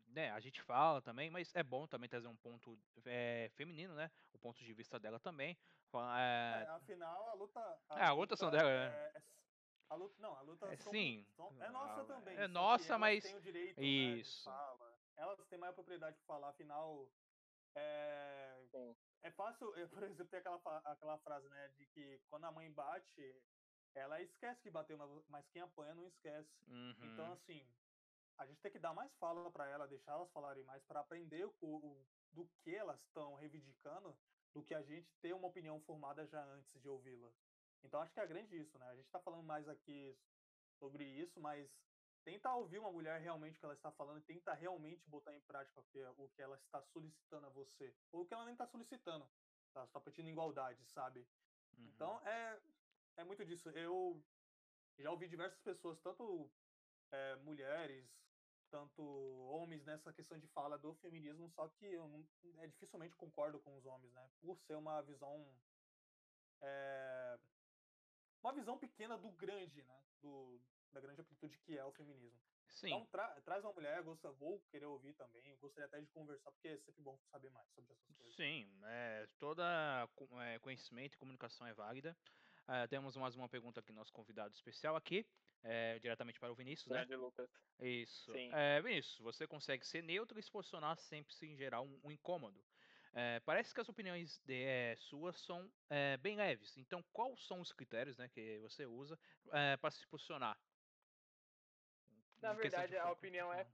Né, 0.09 0.31
a 0.31 0.41
gente 0.41 0.63
fala 0.63 1.03
também, 1.03 1.29
mas 1.31 1.55
é 1.55 1.63
bom 1.63 1.87
também 1.87 2.09
trazer 2.09 2.27
um 2.27 2.37
ponto 2.37 2.79
é, 3.05 3.51
feminino, 3.55 3.95
né, 3.95 4.11
o 4.33 4.39
ponto 4.39 4.65
de 4.65 4.73
vista 4.73 4.99
dela 4.99 5.21
também. 5.21 5.59
É, 6.19 6.67
afinal, 6.71 7.29
a 7.29 7.35
luta. 7.35 7.61
A, 7.91 8.01
é, 8.01 8.05
a 8.05 8.13
luta 8.13 8.37
são 8.37 8.51
dela, 8.51 8.69
né? 8.69 8.87
É, 8.87 9.23
a 9.91 9.95
luta, 9.95 10.15
não, 10.19 10.35
a 10.35 10.41
luta 10.43 10.67
é, 10.67 10.77
sim. 10.77 11.27
é 11.61 11.71
nossa 11.71 12.05
também. 12.05 12.37
É 12.37 12.49
nossa, 12.49 12.99
mas. 12.99 13.25
Tem 13.25 13.37
o 13.37 13.41
direito, 13.41 13.81
isso. 13.81 14.51
Né, 14.51 14.97
elas 15.17 15.47
têm 15.47 15.59
mais 15.59 15.75
propriedade 15.75 16.17
para 16.17 16.27
falar, 16.27 16.49
afinal. 16.49 17.09
É, 17.75 18.59
é 19.23 19.31
fácil, 19.33 19.73
por 19.91 20.03
exemplo, 20.03 20.27
tem 20.27 20.41
aquela, 20.41 20.61
aquela 20.85 21.19
frase, 21.19 21.49
né, 21.49 21.69
de 21.77 21.87
que 21.87 22.21
quando 22.31 22.45
a 22.45 22.53
mãe 22.53 22.71
bate, 22.73 23.37
ela 23.95 24.21
esquece 24.21 24.63
que 24.63 24.71
bateu, 24.71 24.99
mas 25.29 25.49
quem 25.49 25.63
apanha 25.63 25.95
não 25.95 26.07
esquece. 26.07 26.51
Então, 26.67 26.77
uhum. 26.77 27.13
Então, 27.13 27.33
assim, 27.33 27.67
a 28.39 28.47
gente 28.47 28.61
tem 28.61 28.71
que 28.71 28.79
dar 28.79 28.95
mais 28.95 29.13
fala 29.17 29.51
para 29.51 29.67
ela, 29.67 29.89
deixar 29.89 30.13
elas 30.13 30.31
falarem 30.33 30.65
mais, 30.65 30.83
para 30.85 31.01
aprender 31.01 31.45
o, 31.45 31.55
o, 31.61 32.07
do 32.33 32.47
que 32.63 32.75
elas 32.75 33.01
estão 33.03 33.35
reivindicando, 33.35 34.17
do 34.53 34.63
que 34.63 34.75
a 34.75 34.83
gente 34.83 35.11
ter 35.21 35.33
uma 35.33 35.49
opinião 35.49 35.81
formada 35.81 36.27
já 36.27 36.43
antes 36.45 36.81
de 36.81 36.89
ouvi-la. 36.89 37.31
Então, 37.83 38.01
acho 38.01 38.13
que 38.13 38.21
é 38.21 38.27
grande 38.27 38.59
isso, 38.59 38.79
né? 38.79 38.89
A 38.89 38.95
gente 38.95 39.07
está 39.07 39.21
falando 39.21 39.45
mais 39.45 39.69
aqui 39.69 40.17
sobre 40.79 41.05
isso, 41.05 41.41
mas 41.41 41.71
tenta 42.25 42.53
ouvir 42.53 42.79
uma 42.79 42.91
mulher 42.91 43.21
realmente 43.21 43.57
o 43.57 43.61
que 43.61 43.65
ela 43.65 43.75
está 43.75 43.93
falando 43.93 44.19
e 44.19 44.23
tenta 44.23 44.53
realmente 44.53 45.09
botar 45.09 45.33
em 45.35 45.41
prática 45.43 45.81
o 45.81 45.85
que, 45.85 46.43
ela 46.43 46.57
está 46.57 46.83
solicitando 46.83 47.47
a 47.47 47.51
você. 47.51 47.95
Ou 48.11 48.23
o 48.23 48.27
que 48.27 48.35
ela 48.35 48.45
nem 48.45 48.53
está 48.53 48.67
solicitando. 48.67 49.29
Ela 49.75 49.85
está 49.85 50.01
pedindo 50.01 50.29
igualdade, 50.29 50.85
sabe? 50.87 51.27
Então, 51.79 52.15
uhum. 52.15 52.21
Então, 52.21 52.29
é, 52.29 52.61
é 53.17 53.25
muito 53.25 53.45
disso. 53.45 53.69
Eu 53.71 54.23
já 54.99 55.11
ouvi 55.11 55.29
diversas 55.29 55.61
pessoas, 55.61 55.99
tanto 56.01 56.51
é, 57.11 57.37
mulheres 57.37 58.09
tanto 58.71 59.03
homens 59.51 59.85
nessa 59.85 60.13
questão 60.13 60.39
de 60.39 60.47
fala 60.49 60.79
do 60.79 60.95
feminismo, 60.97 61.49
só 61.51 61.69
que 61.69 61.87
eu 61.87 62.07
não, 62.09 62.27
é, 62.59 62.67
dificilmente 62.67 63.17
concordo 63.17 63.59
com 63.61 63.77
os 63.77 63.87
homens, 63.87 64.13
né? 64.13 64.29
Por 64.41 64.59
ser 64.61 64.75
uma 64.77 65.01
visão. 65.03 65.47
É, 66.61 67.39
uma 68.43 68.53
visão 68.53 68.79
pequena 68.79 69.17
do 69.17 69.31
grande, 69.31 69.83
né? 69.83 70.03
Do, 70.21 70.61
da 70.93 71.01
grande 71.01 71.21
amplitude 71.21 71.59
que 71.59 71.77
é 71.77 71.85
o 71.85 71.93
feminismo. 71.93 72.41
Sim. 72.69 72.89
Então 72.89 73.07
tra 73.07 73.41
traz 73.43 73.65
uma 73.65 73.73
mulher, 73.73 74.03
gosta, 74.03 74.31
vou 74.33 74.61
querer 74.71 74.87
ouvir 74.87 75.15
também, 75.15 75.57
gostaria 75.57 75.87
até 75.87 76.01
de 76.01 76.09
conversar, 76.09 76.51
porque 76.51 76.69
é 76.69 76.79
sempre 76.79 77.01
bom 77.03 77.19
saber 77.31 77.51
mais 77.51 77.71
sobre 77.71 77.93
essas 77.93 78.15
coisas. 78.15 78.35
Sim, 78.35 78.69
é, 78.85 79.27
toda 79.39 80.07
é, 80.43 80.59
conhecimento 80.59 81.15
e 81.15 81.19
comunicação 81.19 81.67
é 81.67 81.73
válida. 81.73 82.17
Uh, 82.69 82.89
temos 82.89 83.17
mais 83.17 83.37
uma 83.37 83.49
pergunta 83.49 83.79
aqui, 83.79 83.93
nosso 83.93 84.13
convidado 84.13 84.53
especial 84.53 84.97
aqui, 84.97 85.25
é, 85.63 85.99
diretamente 86.01 86.41
para 86.41 86.51
o 86.51 86.55
Vinícius, 86.55 86.89
Grande 86.89 87.11
né? 87.11 87.17
Lucas. 87.17 87.49
Isso. 87.81 88.33
Sim. 88.33 88.51
É, 88.53 88.83
Vinícius, 88.83 89.19
você 89.21 89.47
consegue 89.47 89.87
ser 89.87 90.03
neutro 90.03 90.39
e 90.39 90.43
se 90.43 90.51
posicionar 90.51 90.97
sempre 90.97 91.33
sem 91.35 91.57
gerar 91.57 91.81
um, 91.81 92.01
um 92.03 92.11
incômodo. 92.11 92.61
É, 93.13 93.41
parece 93.41 93.73
que 93.73 93.81
as 93.81 93.89
opiniões 93.89 94.39
de, 94.45 94.65
é, 94.65 94.97
suas 94.97 95.41
são 95.41 95.71
é, 95.89 96.17
bem 96.17 96.37
leves. 96.37 96.77
Então, 96.77 97.03
quais 97.13 97.41
são 97.47 97.61
os 97.61 97.73
critérios 97.73 98.17
né, 98.19 98.29
que 98.29 98.59
você 98.59 98.85
usa 98.85 99.19
é, 99.53 99.77
para 99.77 99.91
se 99.91 100.07
posicionar? 100.09 100.59
Na 102.43 102.53
verdade, 102.53 102.97
a 102.97 103.11
opinião 103.11 103.53
é 103.53 103.67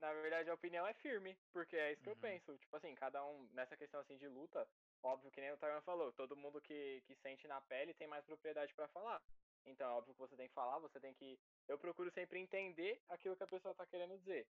na 0.00 0.12
verdade, 0.12 0.50
a 0.50 0.54
opinião 0.54 0.86
é 0.86 0.92
firme, 0.94 1.38
porque 1.52 1.76
é 1.76 1.92
isso 1.92 2.02
que 2.02 2.08
uhum. 2.08 2.14
eu 2.14 2.20
penso. 2.20 2.56
Tipo 2.58 2.76
assim, 2.76 2.94
cada 2.94 3.24
um, 3.24 3.48
nessa 3.52 3.76
questão 3.76 4.00
assim 4.00 4.16
de 4.16 4.28
luta, 4.28 4.68
óbvio 5.02 5.30
que 5.30 5.40
nem 5.40 5.52
o 5.52 5.56
Tyrone 5.56 5.82
falou, 5.82 6.12
todo 6.12 6.36
mundo 6.36 6.60
que, 6.60 7.02
que 7.06 7.14
sente 7.16 7.46
na 7.46 7.60
pele 7.60 7.94
tem 7.94 8.06
mais 8.06 8.24
propriedade 8.24 8.74
para 8.74 8.88
falar. 8.88 9.22
Então, 9.66 9.90
é 9.90 9.94
óbvio 9.94 10.14
que 10.14 10.20
você 10.20 10.36
tem 10.36 10.48
que 10.48 10.54
falar, 10.54 10.78
você 10.78 11.00
tem 11.00 11.12
que. 11.12 11.38
Eu 11.66 11.78
procuro 11.78 12.10
sempre 12.12 12.38
entender 12.38 13.00
aquilo 13.08 13.36
que 13.36 13.42
a 13.42 13.48
pessoa 13.48 13.74
tá 13.74 13.84
querendo 13.84 14.16
dizer. 14.18 14.46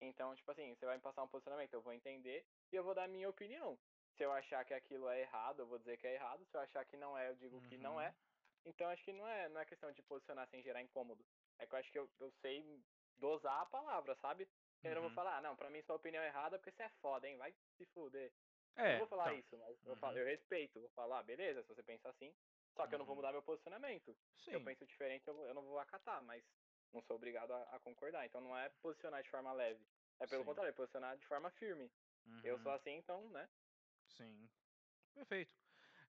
Então, 0.00 0.34
tipo 0.34 0.50
assim, 0.50 0.74
você 0.74 0.84
vai 0.84 0.96
me 0.96 1.02
passar 1.02 1.22
um 1.22 1.28
posicionamento, 1.28 1.72
eu 1.72 1.80
vou 1.80 1.92
entender 1.92 2.44
e 2.70 2.76
eu 2.76 2.84
vou 2.84 2.94
dar 2.94 3.04
a 3.04 3.08
minha 3.08 3.28
opinião. 3.28 3.78
Se 4.16 4.22
eu 4.22 4.32
achar 4.32 4.64
que 4.64 4.74
aquilo 4.74 5.08
é 5.08 5.22
errado, 5.22 5.60
eu 5.60 5.66
vou 5.66 5.78
dizer 5.78 5.96
que 5.96 6.06
é 6.06 6.14
errado. 6.14 6.44
Se 6.46 6.56
eu 6.56 6.60
achar 6.60 6.84
que 6.84 6.96
não 6.96 7.16
é, 7.16 7.30
eu 7.30 7.36
digo 7.36 7.56
uhum. 7.56 7.68
que 7.68 7.78
não 7.78 8.00
é. 8.00 8.08
Uhum. 8.08 8.14
Então, 8.66 8.88
acho 8.90 9.02
que 9.04 9.12
não 9.12 9.26
é, 9.26 9.48
não 9.48 9.60
é 9.60 9.64
questão 9.64 9.90
de 9.90 10.02
posicionar 10.02 10.46
sem 10.48 10.62
gerar 10.62 10.82
incômodo. 10.82 11.24
É 11.58 11.66
que 11.66 11.74
eu 11.74 11.78
acho 11.78 11.90
que 11.90 11.98
eu, 11.98 12.08
eu 12.20 12.30
sei 12.42 12.82
dosar 13.16 13.62
a 13.62 13.66
palavra, 13.66 14.14
sabe? 14.16 14.48
Eu 14.84 14.94
não 14.94 15.02
vou 15.02 15.10
uhum. 15.10 15.14
falar, 15.14 15.38
ah, 15.38 15.42
não, 15.42 15.56
pra 15.56 15.70
mim 15.70 15.82
sua 15.82 15.96
opinião 15.96 16.22
é 16.22 16.28
errada 16.28 16.58
porque 16.58 16.70
você 16.70 16.82
é 16.84 16.88
foda, 17.00 17.28
hein? 17.28 17.36
Vai 17.36 17.52
se 17.76 17.84
fuder. 17.86 18.32
É, 18.78 18.94
eu 18.94 18.98
vou 19.00 19.08
falar 19.08 19.34
então. 19.34 19.38
isso, 19.38 19.58
mas 19.58 19.84
uhum. 19.84 19.90
eu, 19.90 19.96
falo, 19.96 20.18
eu 20.18 20.26
respeito. 20.26 20.80
Vou 20.80 20.88
falar, 20.90 21.22
beleza, 21.24 21.62
se 21.62 21.68
você 21.68 21.82
pensa 21.82 22.08
assim. 22.08 22.34
Só 22.74 22.86
que 22.86 22.90
uhum. 22.90 22.94
eu 22.94 22.98
não 23.00 23.06
vou 23.06 23.14
uhum. 23.14 23.16
mudar 23.16 23.32
meu 23.32 23.42
posicionamento. 23.42 24.16
Sim. 24.36 24.50
Se 24.50 24.52
eu 24.52 24.64
penso 24.64 24.86
diferente, 24.86 25.26
eu, 25.26 25.36
eu 25.46 25.54
não 25.54 25.62
vou 25.62 25.78
acatar, 25.78 26.22
mas 26.22 26.44
não 26.92 27.02
sou 27.02 27.16
obrigado 27.16 27.50
a, 27.52 27.62
a, 27.74 27.80
concordar. 27.80 28.24
Então 28.24 28.40
não 28.40 28.56
é 28.56 28.68
posicionar 28.80 29.22
de 29.22 29.30
forma 29.30 29.52
leve. 29.52 29.84
É 30.20 30.26
pelo 30.26 30.42
Sim. 30.42 30.48
contrário, 30.48 30.70
é 30.70 30.72
posicionar 30.72 31.16
de 31.16 31.26
forma 31.26 31.50
firme. 31.50 31.90
Eu 32.44 32.58
sou 32.58 32.70
uhum. 32.70 32.76
assim, 32.76 32.90
então, 32.92 33.28
né? 33.30 33.48
Sim. 34.06 34.48
Perfeito. 35.14 35.52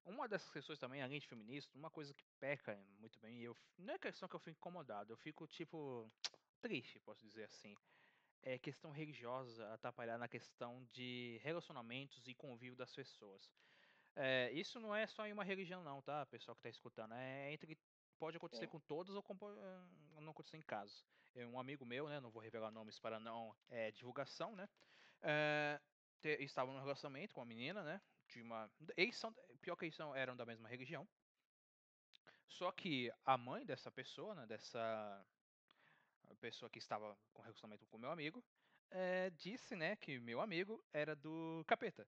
Uma 0.04 0.28
dessas 0.28 0.50
questões 0.50 0.78
também, 0.78 1.02
além 1.02 1.18
de 1.18 1.26
feminista, 1.26 1.76
uma 1.76 1.90
coisa 1.90 2.14
que 2.14 2.24
peca 2.38 2.76
muito 2.98 3.18
bem, 3.20 3.38
e 3.38 3.44
eu 3.44 3.56
não 3.76 3.94
é 3.94 3.98
questão 3.98 4.28
que 4.28 4.34
eu 4.34 4.40
fico 4.40 4.58
incomodado, 4.58 5.12
eu 5.12 5.16
fico 5.16 5.46
tipo 5.46 6.10
triste, 6.60 6.98
posso 7.00 7.20
dizer 7.20 7.44
assim. 7.44 7.76
É 8.42 8.58
questão 8.58 8.90
religiosa 8.90 9.72
atrapalhar 9.74 10.18
na 10.18 10.28
questão 10.28 10.82
de 10.92 11.38
relacionamentos 11.42 12.26
e 12.26 12.34
convívio 12.34 12.76
das 12.76 12.94
pessoas. 12.94 13.50
É, 14.16 14.50
isso 14.52 14.80
não 14.80 14.94
é 14.94 15.06
só 15.06 15.26
em 15.26 15.32
uma 15.32 15.44
religião, 15.44 15.84
não, 15.84 16.00
tá, 16.02 16.24
pessoal 16.26 16.54
que 16.54 16.60
está 16.60 16.70
escutando. 16.70 17.14
É 17.14 17.52
entre 17.52 17.78
pode 18.20 18.36
acontecer 18.36 18.66
com 18.66 18.78
todos 18.78 19.16
ou 19.16 19.22
com, 19.22 19.34
eh, 19.34 20.20
não 20.20 20.32
acontecer 20.32 20.58
em 20.58 20.62
casos. 20.62 21.06
É 21.34 21.46
um 21.46 21.58
amigo 21.58 21.86
meu, 21.86 22.06
né, 22.06 22.20
não 22.20 22.30
vou 22.30 22.42
revelar 22.42 22.70
nomes 22.70 22.98
para 22.98 23.18
não 23.18 23.56
é, 23.70 23.90
divulgação, 23.92 24.54
né, 24.54 24.68
é, 25.22 25.80
te, 26.20 26.28
estava 26.44 26.70
num 26.70 26.80
relacionamento 26.80 27.34
com 27.34 27.40
uma 27.40 27.46
menina, 27.46 27.82
né, 27.82 28.00
de 28.28 28.42
uma, 28.42 28.70
eles 28.96 29.16
são, 29.16 29.32
pior 29.62 29.74
que 29.76 29.86
eles 29.86 29.94
são, 29.94 30.14
eram 30.14 30.36
da 30.36 30.44
mesma 30.44 30.68
religião, 30.68 31.08
só 32.46 32.70
que 32.72 33.10
a 33.24 33.38
mãe 33.38 33.64
dessa 33.64 33.90
pessoa, 33.90 34.34
né, 34.34 34.46
dessa 34.46 35.24
pessoa 36.40 36.70
que 36.70 36.78
estava 36.78 37.16
com 37.32 37.42
relacionamento 37.42 37.86
com 37.86 37.98
meu 37.98 38.10
amigo, 38.10 38.42
é, 38.90 39.30
disse, 39.30 39.76
né, 39.76 39.96
que 39.96 40.18
meu 40.18 40.40
amigo 40.40 40.82
era 40.92 41.14
do 41.14 41.64
capeta. 41.66 42.06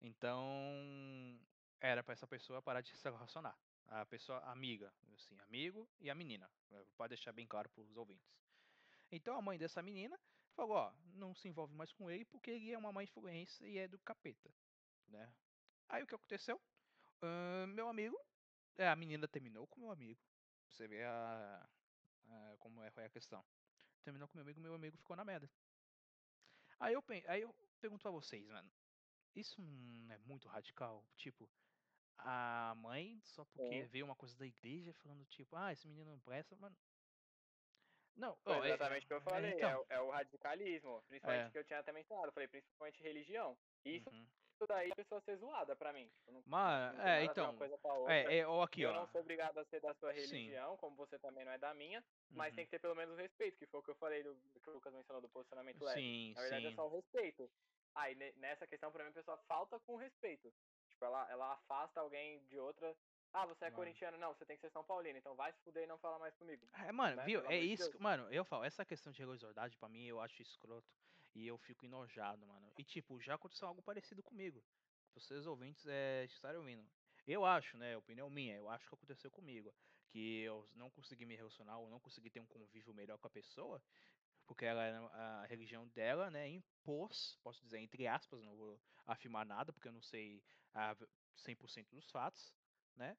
Então, 0.00 1.38
era 1.80 2.02
para 2.02 2.12
essa 2.12 2.26
pessoa 2.26 2.62
parar 2.62 2.80
de 2.80 2.96
se 2.96 3.08
relacionar. 3.08 3.56
A 3.86 4.06
pessoa 4.06 4.38
amiga, 4.50 4.92
assim, 5.14 5.38
amigo 5.40 5.88
e 6.00 6.08
a 6.08 6.14
menina. 6.14 6.50
Eh, 6.70 6.84
pode 6.96 7.10
deixar 7.10 7.32
bem 7.32 7.46
claro 7.46 7.68
para 7.68 7.82
os 7.82 7.96
ouvintes. 7.96 8.32
Então, 9.10 9.36
a 9.36 9.42
mãe 9.42 9.58
dessa 9.58 9.82
menina 9.82 10.18
falou, 10.54 10.76
ó, 10.76 10.92
não 11.14 11.34
se 11.34 11.48
envolve 11.48 11.74
mais 11.74 11.92
com 11.92 12.10
ele 12.10 12.24
porque 12.24 12.50
ele 12.50 12.72
é 12.72 12.78
uma 12.78 12.92
má 12.92 13.02
influência 13.02 13.66
e 13.66 13.78
é 13.78 13.86
do 13.86 13.98
capeta, 13.98 14.50
né? 15.08 15.32
Aí 15.88 16.02
o 16.02 16.06
que 16.06 16.14
aconteceu? 16.14 16.60
Uh, 17.22 17.66
meu 17.68 17.88
amigo, 17.88 18.18
é, 18.76 18.88
a 18.88 18.96
menina 18.96 19.28
terminou 19.28 19.66
com 19.66 19.80
meu 19.80 19.90
amigo. 19.90 20.20
Você 20.68 20.88
vê 20.88 21.02
a, 21.04 21.68
a 22.28 22.56
como 22.58 22.82
é, 22.82 22.88
a 22.88 23.10
questão 23.10 23.44
terminou 24.02 24.28
com 24.28 24.36
meu 24.36 24.44
amigo, 24.44 24.60
meu 24.60 24.74
amigo 24.74 24.96
ficou 24.96 25.16
na 25.16 25.24
merda. 25.24 25.50
Aí 26.78 26.94
eu, 26.94 27.04
aí 27.26 27.42
eu 27.42 27.54
pergunto 27.80 28.02
pra 28.02 28.10
vocês, 28.10 28.46
mano, 28.48 28.70
isso 29.34 29.60
não 29.60 30.14
é 30.14 30.18
muito 30.18 30.48
radical? 30.48 31.06
Tipo, 31.16 31.48
a 32.18 32.74
mãe, 32.76 33.20
só 33.22 33.44
porque 33.44 33.74
é. 33.74 33.86
vê 33.86 34.02
uma 34.02 34.16
coisa 34.16 34.36
da 34.36 34.46
igreja 34.46 34.92
falando, 34.94 35.24
tipo, 35.26 35.56
ah, 35.56 35.72
esse 35.72 35.86
menino 35.86 36.10
não 36.10 36.20
presta, 36.20 36.56
mano. 36.56 36.76
Não, 38.14 38.38
oh, 38.44 38.64
exatamente 38.64 39.04
o 39.04 39.08
que 39.08 39.14
eu 39.14 39.22
falei, 39.22 39.52
é, 39.52 39.56
então, 39.56 39.86
é, 39.88 39.94
é, 39.94 40.00
o 40.00 40.10
radicalismo, 40.10 41.02
principalmente 41.08 41.46
é. 41.46 41.50
que 41.50 41.58
eu 41.58 41.64
tinha 41.64 41.78
até 41.78 41.92
mencionado, 41.92 42.28
eu 42.28 42.32
falei, 42.32 42.46
principalmente 42.46 43.02
religião. 43.02 43.56
Isso 43.84 44.10
uhum 44.10 44.22
isso 44.22 44.41
daí 44.66 44.90
a 44.90 44.96
pessoa 44.96 45.20
ser 45.20 45.36
zoada 45.36 45.74
pra 45.76 45.92
mim. 45.92 46.10
Não, 46.26 46.42
Mas, 46.46 46.96
não 46.96 47.04
é, 47.04 47.24
então. 47.24 47.56
É, 48.08 48.38
é, 48.38 48.46
ou 48.46 48.62
aqui, 48.62 48.82
eu 48.82 48.90
ó. 48.90 48.94
não 48.94 49.06
sou 49.08 49.20
obrigado 49.20 49.58
a 49.58 49.64
ser 49.64 49.80
da 49.80 49.94
sua 49.94 50.12
religião, 50.12 50.72
Sim. 50.72 50.76
como 50.78 50.96
você 50.96 51.18
também 51.18 51.44
não 51.44 51.52
é 51.52 51.58
da 51.58 51.74
minha, 51.74 52.02
mas 52.30 52.50
uhum. 52.50 52.56
tem 52.56 52.64
que 52.64 52.70
ter 52.70 52.78
pelo 52.78 52.94
menos 52.94 53.14
o 53.14 53.20
respeito, 53.20 53.58
que 53.58 53.66
foi 53.66 53.80
o 53.80 53.82
que 53.82 53.90
eu 53.90 53.96
falei 53.96 54.22
do, 54.22 54.34
do 54.34 54.60
que 54.60 54.70
o 54.70 54.72
Lucas 54.72 54.92
mencionou 54.92 55.20
do 55.20 55.28
posicionamento 55.28 55.82
leve. 55.82 56.00
Sim, 56.00 56.32
Na 56.34 56.40
verdade 56.42 56.66
é 56.66 56.68
sim. 56.68 56.72
é 56.72 56.76
só 56.76 56.86
o 56.86 56.90
respeito. 56.90 57.50
Aí 57.94 58.14
ah, 58.14 58.40
nessa 58.40 58.66
questão, 58.66 58.90
pra 58.90 59.04
mim, 59.04 59.10
a 59.10 59.14
pessoa 59.14 59.36
falta 59.48 59.78
com 59.80 59.96
respeito. 59.96 60.52
Tipo, 60.88 61.04
ela, 61.04 61.30
ela 61.30 61.52
afasta 61.52 62.00
alguém 62.00 62.42
de 62.44 62.58
outra 62.58 62.96
ah, 63.32 63.46
você 63.46 63.64
é 63.64 63.68
mano. 63.68 63.76
corintiano? 63.76 64.18
Não, 64.18 64.34
você 64.34 64.44
tem 64.44 64.56
que 64.56 64.60
ser 64.60 64.70
São 64.70 64.84
Paulino, 64.84 65.18
então 65.18 65.34
vai 65.34 65.52
se 65.52 65.60
fuder 65.62 65.84
e 65.84 65.86
não 65.86 65.96
fala 65.98 66.18
mais 66.18 66.34
comigo. 66.36 66.66
É, 66.74 66.92
mano, 66.92 67.16
né? 67.16 67.24
viu? 67.24 67.40
Pelo 67.40 67.52
é 67.52 67.58
isso. 67.58 67.90
Deus. 67.90 68.00
Mano, 68.00 68.28
eu 68.30 68.44
falo, 68.44 68.64
essa 68.64 68.84
questão 68.84 69.10
de 69.10 69.20
religiosidade, 69.20 69.76
pra 69.76 69.88
mim, 69.88 70.04
eu 70.04 70.20
acho 70.20 70.42
escroto. 70.42 70.86
E 71.34 71.46
eu 71.46 71.58
fico 71.58 71.84
enojado, 71.84 72.46
mano. 72.46 72.70
E, 72.76 72.84
tipo, 72.84 73.20
já 73.20 73.34
aconteceu 73.34 73.68
algo 73.68 73.82
parecido 73.82 74.22
comigo 74.22 74.62
vocês 75.14 75.46
ouvintes 75.46 75.86
é, 75.86 76.24
estarem 76.24 76.58
ouvindo. 76.58 76.88
Eu 77.26 77.44
acho, 77.44 77.76
né, 77.76 77.96
opinião 77.96 78.28
minha, 78.30 78.56
eu 78.56 78.68
acho 78.68 78.88
que 78.88 78.94
aconteceu 78.94 79.30
comigo, 79.30 79.72
que 80.08 80.40
eu 80.40 80.68
não 80.74 80.90
consegui 80.90 81.24
me 81.24 81.36
relacionar 81.36 81.78
ou 81.78 81.88
não 81.88 82.00
consegui 82.00 82.30
ter 82.30 82.40
um 82.40 82.46
convívio 82.46 82.94
melhor 82.94 83.18
com 83.18 83.26
a 83.26 83.30
pessoa, 83.30 83.80
porque 84.46 84.64
ela, 84.64 84.82
a 85.12 85.46
religião 85.46 85.86
dela, 85.88 86.30
né, 86.30 86.48
impôs, 86.48 87.38
posso 87.42 87.62
dizer 87.62 87.78
entre 87.78 88.06
aspas, 88.06 88.42
não 88.42 88.56
vou 88.56 88.80
afirmar 89.06 89.46
nada, 89.46 89.72
porque 89.72 89.88
eu 89.88 89.92
não 89.92 90.02
sei 90.02 90.42
a 90.74 90.96
100% 91.36 91.90
dos 91.90 92.10
fatos, 92.10 92.52
né, 92.96 93.16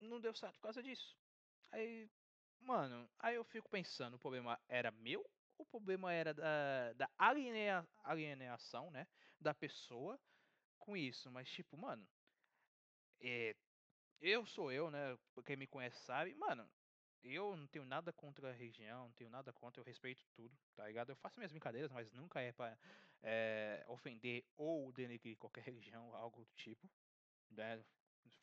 não 0.00 0.20
deu 0.20 0.34
certo 0.34 0.56
por 0.56 0.62
causa 0.62 0.82
disso. 0.82 1.16
Aí, 1.70 2.10
mano, 2.60 3.08
aí 3.20 3.36
eu 3.36 3.44
fico 3.44 3.68
pensando, 3.70 4.14
o 4.14 4.18
problema 4.18 4.60
era 4.68 4.90
meu 4.90 5.24
o 5.58 5.64
problema 5.66 6.12
era 6.12 6.34
da, 6.34 6.92
da 6.94 7.10
alienea, 7.18 7.86
alienação, 8.02 8.90
né, 8.90 9.06
da 9.40 9.54
pessoa 9.54 10.18
com 10.78 10.96
isso, 10.96 11.30
mas 11.30 11.48
tipo, 11.50 11.76
mano, 11.76 12.06
é, 13.20 13.54
eu 14.20 14.46
sou 14.46 14.72
eu, 14.72 14.90
né? 14.90 15.18
Quem 15.44 15.56
me 15.56 15.66
conhece 15.66 15.98
sabe, 16.04 16.34
mano, 16.34 16.68
eu 17.22 17.56
não 17.56 17.66
tenho 17.66 17.84
nada 17.84 18.12
contra 18.12 18.50
a 18.50 18.52
região, 18.52 19.06
não 19.06 19.12
tenho 19.12 19.30
nada 19.30 19.52
contra, 19.52 19.80
eu 19.80 19.84
respeito 19.84 20.24
tudo, 20.34 20.56
tá 20.74 20.86
ligado? 20.86 21.10
Eu 21.10 21.16
faço 21.16 21.38
minhas 21.38 21.52
brincadeiras, 21.52 21.90
mas 21.92 22.12
nunca 22.12 22.40
é 22.40 22.52
pra 22.52 22.76
é, 23.22 23.84
ofender 23.88 24.44
ou 24.56 24.92
denegrir 24.92 25.36
qualquer 25.38 25.64
religião, 25.64 26.14
algo 26.14 26.44
do 26.44 26.54
tipo, 26.54 26.90
né? 27.50 27.84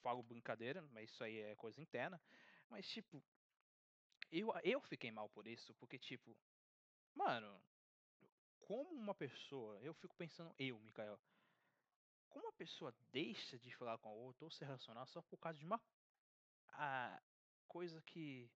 Falo 0.01 0.23
brincadeira, 0.23 0.81
mas 0.91 1.09
isso 1.11 1.23
aí 1.23 1.39
é 1.39 1.55
coisa 1.55 1.81
interna. 1.81 2.21
Mas, 2.69 2.87
tipo, 2.89 3.23
eu, 4.31 4.51
eu 4.63 4.81
fiquei 4.81 5.11
mal 5.11 5.29
por 5.29 5.47
isso, 5.47 5.73
porque, 5.75 5.97
tipo, 5.97 6.35
mano, 7.15 7.61
como 8.59 8.95
uma 8.95 9.15
pessoa, 9.15 9.79
eu 9.81 9.93
fico 9.93 10.15
pensando, 10.15 10.53
eu, 10.57 10.79
Mikael, 10.79 11.19
como 12.29 12.47
a 12.47 12.53
pessoa 12.53 12.93
deixa 13.11 13.57
de 13.57 13.75
falar 13.75 13.97
com 13.97 14.09
a 14.09 14.13
outra 14.13 14.45
ou 14.45 14.51
se 14.51 14.63
relacionar 14.63 15.05
só 15.07 15.21
por 15.23 15.37
causa 15.37 15.57
de 15.57 15.65
uma 15.65 15.81
a 16.73 17.21
coisa 17.67 18.01
que 18.03 18.49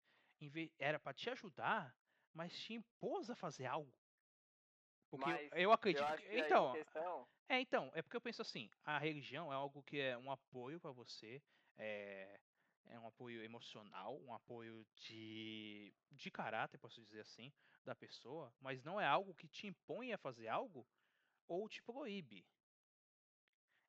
era 0.78 1.00
para 1.00 1.14
te 1.14 1.30
ajudar, 1.30 1.96
mas 2.34 2.58
te 2.60 2.74
impôs 2.74 3.30
a 3.30 3.36
fazer 3.36 3.66
algo. 3.66 3.94
Porque 5.10 5.30
mas 5.30 5.52
eu 5.54 5.72
acredito 5.72 6.08
eu 6.10 6.18
que, 6.18 6.40
então, 6.40 6.74
questão... 6.74 7.28
é 7.50 7.60
então, 7.60 7.92
é 7.94 8.02
porque 8.02 8.16
eu 8.16 8.22
penso 8.22 8.42
assim, 8.42 8.70
a 8.84 8.98
religião 8.98 9.52
é 9.52 9.56
algo 9.56 9.84
que 9.84 10.00
é 10.00 10.18
um 10.18 10.32
apoio 10.32 10.80
para 10.80 10.92
você, 10.92 11.42
é, 11.78 12.40
é 12.86 13.00
um 13.00 13.08
apoio 13.08 13.44
emocional, 13.44 14.20
um 14.22 14.34
apoio 14.34 14.86
de, 14.96 15.94
de 16.12 16.32
caráter, 16.32 16.78
posso 16.78 17.02
dizer 17.02 17.22
assim, 17.22 17.52
da 17.84 17.96
pessoa, 17.96 18.54
mas 18.60 18.84
não 18.84 19.00
é 19.00 19.06
algo 19.06 19.34
que 19.34 19.48
te 19.48 19.68
impõe 19.68 20.14
a 20.14 20.18
fazer 20.18 20.48
algo 20.48 20.88
ou 21.48 21.68
te 21.68 21.82
proíbe. 21.84 22.46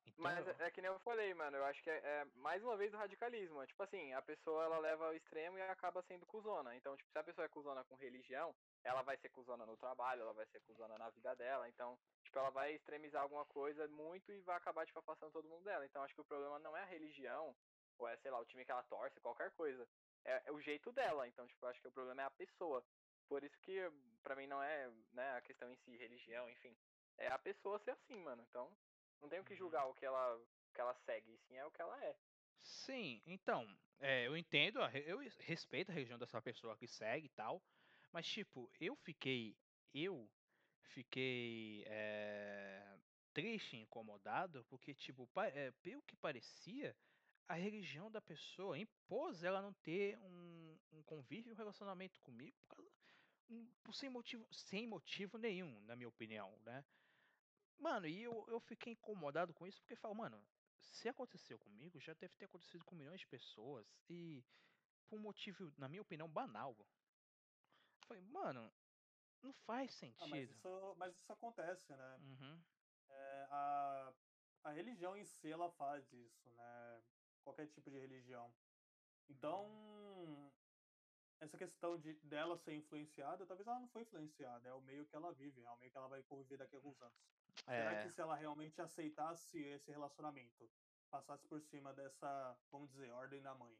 Então... 0.05 0.23
Mas 0.23 0.47
é, 0.47 0.67
é 0.67 0.71
que 0.71 0.81
nem 0.81 0.91
eu 0.91 0.99
falei, 0.99 1.33
mano, 1.33 1.57
eu 1.57 1.65
acho 1.65 1.81
que 1.81 1.89
é, 1.89 1.97
é, 1.97 2.25
mais 2.35 2.61
uma 2.63 2.75
vez 2.75 2.93
o 2.93 2.97
radicalismo. 2.97 3.61
É, 3.61 3.67
tipo 3.67 3.81
assim, 3.81 4.13
a 4.13 4.21
pessoa 4.21 4.65
ela 4.65 4.77
leva 4.79 5.05
ao 5.05 5.15
extremo 5.15 5.57
e 5.57 5.61
acaba 5.61 6.03
sendo 6.03 6.25
cuzona. 6.25 6.75
Então, 6.75 6.95
tipo, 6.97 7.11
se 7.11 7.17
a 7.17 7.23
pessoa 7.23 7.45
é 7.45 7.49
cuzona 7.49 7.83
com 7.85 7.95
religião, 7.95 8.53
ela 8.83 9.01
vai 9.01 9.17
ser 9.17 9.29
cuzona 9.29 9.65
no 9.65 9.77
trabalho, 9.77 10.21
ela 10.21 10.33
vai 10.33 10.45
ser 10.47 10.59
cuzona 10.61 10.97
na 10.97 11.09
vida 11.09 11.35
dela. 11.35 11.67
Então, 11.69 11.97
tipo, 12.23 12.37
ela 12.37 12.49
vai 12.49 12.73
extremizar 12.73 13.21
alguma 13.21 13.45
coisa 13.45 13.87
muito 13.87 14.31
e 14.31 14.41
vai 14.41 14.57
acabar, 14.57 14.85
tipo, 14.85 14.99
afastando 14.99 15.31
todo 15.31 15.47
mundo 15.47 15.63
dela. 15.63 15.85
Então, 15.85 16.03
acho 16.03 16.13
que 16.13 16.21
o 16.21 16.25
problema 16.25 16.59
não 16.59 16.75
é 16.75 16.81
a 16.81 16.87
religião, 16.87 17.55
ou 17.97 18.07
é, 18.07 18.17
sei 18.17 18.31
lá, 18.31 18.39
o 18.39 18.45
time 18.45 18.65
que 18.65 18.71
ela 18.71 18.83
torce, 18.83 19.19
qualquer 19.19 19.51
coisa. 19.51 19.87
É, 20.25 20.43
é 20.45 20.51
o 20.51 20.61
jeito 20.61 20.91
dela. 20.91 21.27
Então, 21.27 21.47
tipo, 21.47 21.65
acho 21.65 21.81
que 21.81 21.87
o 21.87 21.91
problema 21.91 22.21
é 22.21 22.25
a 22.25 22.31
pessoa. 22.31 22.83
Por 23.27 23.43
isso 23.43 23.57
que, 23.59 23.79
para 24.21 24.35
mim, 24.35 24.47
não 24.47 24.61
é 24.61 24.91
né, 25.11 25.31
a 25.31 25.41
questão 25.41 25.71
em 25.71 25.75
si, 25.77 25.95
religião, 25.97 26.49
enfim. 26.49 26.75
É 27.17 27.27
a 27.27 27.39
pessoa 27.39 27.79
ser 27.79 27.91
assim, 27.91 28.17
mano. 28.19 28.43
Então, 28.49 28.71
não 29.21 29.29
tenho 29.29 29.43
que 29.43 29.53
uhum. 29.53 29.59
julgar 29.59 29.87
o 29.87 29.93
que 29.93 30.05
ela, 30.05 30.35
o 30.35 30.73
que 30.73 30.81
ela 30.81 30.93
segue, 31.05 31.37
sim 31.47 31.55
é 31.55 31.65
o 31.65 31.71
que 31.71 31.81
ela 31.81 31.97
é. 32.03 32.15
Sim, 32.61 33.21
então, 33.25 33.67
é, 33.99 34.27
eu 34.27 34.37
entendo, 34.37 34.79
eu 35.05 35.17
respeito 35.39 35.89
a 35.89 35.93
religião 35.93 36.17
dessa 36.17 36.41
pessoa 36.41 36.77
que 36.77 36.87
segue 36.87 37.25
e 37.25 37.29
tal, 37.29 37.61
mas 38.11 38.25
tipo, 38.25 38.69
eu 38.79 38.95
fiquei, 38.95 39.57
eu 39.93 40.29
fiquei 40.81 41.83
é, 41.87 42.97
triste, 43.33 43.77
incomodado, 43.77 44.63
porque 44.69 44.93
tipo, 44.93 45.29
é, 45.53 45.71
pelo 45.81 46.01
que 46.03 46.15
parecia, 46.15 46.95
a 47.47 47.55
religião 47.55 48.09
da 48.09 48.21
pessoa 48.21 48.77
impôs 48.77 49.43
ela 49.43 49.61
não 49.61 49.73
ter 49.73 50.17
um, 50.19 50.77
um 50.91 51.03
convívio, 51.03 51.53
um 51.53 51.57
relacionamento 51.57 52.19
comigo 52.21 52.57
por, 52.61 52.75
causa, 52.75 52.91
um, 53.49 53.65
por 53.83 53.93
sem, 53.93 54.09
motivo, 54.09 54.47
sem 54.51 54.87
motivo 54.87 55.37
nenhum, 55.37 55.81
na 55.81 55.95
minha 55.95 56.09
opinião, 56.09 56.57
né? 56.65 56.83
Mano, 57.77 58.07
e 58.07 58.23
eu, 58.23 58.45
eu 58.47 58.59
fiquei 58.61 58.93
incomodado 58.93 59.53
com 59.53 59.67
isso 59.67 59.81
porque 59.81 59.95
falo, 59.95 60.15
mano, 60.15 60.41
se 60.79 61.09
aconteceu 61.09 61.59
comigo, 61.59 61.99
já 61.99 62.13
deve 62.13 62.35
ter 62.35 62.45
acontecido 62.45 62.85
com 62.85 62.95
milhões 62.95 63.19
de 63.19 63.27
pessoas 63.27 63.85
e 64.09 64.43
por 65.07 65.17
um 65.17 65.21
motivo, 65.21 65.73
na 65.77 65.87
minha 65.87 66.01
opinião, 66.01 66.27
banal. 66.27 66.75
Falei, 68.07 68.21
mano, 68.23 68.71
não 69.41 69.53
faz 69.53 69.93
sentido. 69.93 70.23
Ah, 70.23 70.27
mas, 70.27 70.49
isso, 70.49 70.95
mas, 70.97 71.15
isso, 71.15 71.31
acontece, 71.31 71.95
né? 71.95 72.17
Uhum. 72.21 72.63
É, 73.09 73.47
a, 73.51 74.13
a 74.63 74.71
religião 74.71 75.15
em 75.15 75.25
si, 75.25 75.51
ela 75.51 75.69
faz 75.71 76.11
isso, 76.13 76.49
né? 76.51 77.03
Qualquer 77.43 77.67
tipo 77.67 77.91
de 77.91 77.99
religião. 77.99 78.51
Então, 79.29 80.51
essa 81.39 81.57
questão 81.57 81.97
de 81.97 82.13
dela 82.23 82.57
ser 82.57 82.73
influenciada, 82.73 83.45
talvez 83.45 83.67
ela 83.67 83.79
não 83.79 83.87
foi 83.89 84.03
influenciada, 84.03 84.69
é 84.69 84.73
o 84.73 84.81
meio 84.81 85.05
que 85.05 85.15
ela 85.15 85.31
vive, 85.33 85.63
é 85.63 85.69
o 85.69 85.77
meio 85.77 85.91
que 85.91 85.97
ela 85.97 86.07
vai 86.07 86.23
conviver 86.23 86.57
daqui 86.57 86.75
a 86.75 86.77
alguns 86.77 87.01
anos. 87.01 87.17
É. 87.67 87.77
Será 87.77 88.03
que 88.03 88.09
se 88.09 88.21
ela 88.21 88.35
realmente 88.35 88.81
aceitasse 88.81 89.61
esse 89.61 89.91
relacionamento, 89.91 90.69
passasse 91.09 91.45
por 91.47 91.61
cima 91.61 91.93
dessa, 91.93 92.57
vamos 92.71 92.89
dizer, 92.91 93.11
ordem 93.11 93.41
da 93.41 93.53
mãe, 93.53 93.77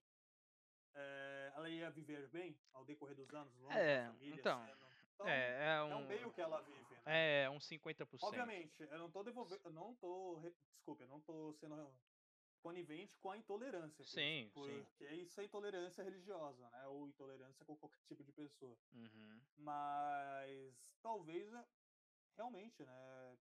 é, 0.93 1.51
ela 1.55 1.69
ia 1.69 1.89
viver 1.89 2.27
bem 2.29 2.57
ao 2.73 2.85
decorrer 2.85 3.15
dos 3.15 3.33
anos, 3.33 3.55
longe 3.57 3.77
é, 3.77 4.03
da 4.03 4.13
família, 4.13 4.35
então, 4.35 4.65
sendo... 4.65 4.85
então 5.15 5.27
é, 5.27 5.65
é, 5.65 5.83
um, 5.83 5.91
é 5.91 5.95
um 5.95 6.07
meio 6.07 6.31
que 6.31 6.41
ela 6.41 6.61
vive, 6.61 6.95
né? 7.05 7.43
É, 7.45 7.49
um 7.49 7.57
50%. 7.57 8.19
Obviamente, 8.21 8.83
eu 8.83 8.99
não 8.99 9.09
tô 9.09 9.23
devolvendo, 9.23 9.71
não 9.71 9.95
tô, 9.95 10.39
desculpe, 10.75 11.03
eu 11.03 11.07
não 11.07 11.19
tô 11.21 11.53
sendo 11.53 11.75
conivente 12.63 13.17
com 13.17 13.29
a 13.29 13.37
intolerância. 13.37 14.05
Sim, 14.05 14.49
porque 14.53 14.83
sim. 14.97 15.21
isso 15.21 15.39
é 15.41 15.43
intolerância 15.43 16.01
religiosa, 16.01 16.67
né? 16.69 16.87
Ou 16.87 17.07
intolerância 17.07 17.65
com 17.65 17.75
qualquer 17.75 18.01
tipo 18.07 18.23
de 18.23 18.31
pessoa. 18.31 18.77
Uhum. 18.93 19.41
Mas 19.57 20.95
talvez 21.01 21.53
é, 21.53 21.65
realmente, 22.37 22.83
né? 22.85 23.37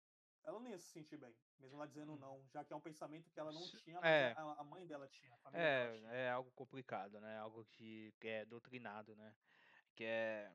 Ela 0.43 0.59
não 0.59 0.69
ia 0.69 0.77
se 0.77 0.87
sentir 0.91 1.17
bem, 1.17 1.35
mesmo 1.59 1.75
ela 1.75 1.87
dizendo 1.87 2.15
não, 2.15 2.41
já 2.53 2.63
que 2.63 2.71
é 2.71 2.75
um 2.75 2.79
pensamento 2.79 3.29
que 3.29 3.39
ela 3.39 3.51
não 3.51 3.67
tinha, 3.67 3.99
é. 4.01 4.33
a, 4.37 4.63
mãe 4.63 4.85
dela 4.87 5.05
tinha, 5.05 5.33
a 5.33 5.37
família 5.39 5.65
é, 5.65 5.87
dela 5.87 5.97
tinha. 5.97 6.11
É 6.11 6.29
algo 6.29 6.51
complicado, 6.51 7.19
né? 7.19 7.37
Algo 7.37 7.65
que, 7.65 8.13
que 8.21 8.27
é 8.29 8.45
doutrinado, 8.45 9.13
né? 9.15 9.35
Que 9.93 10.05
é. 10.05 10.53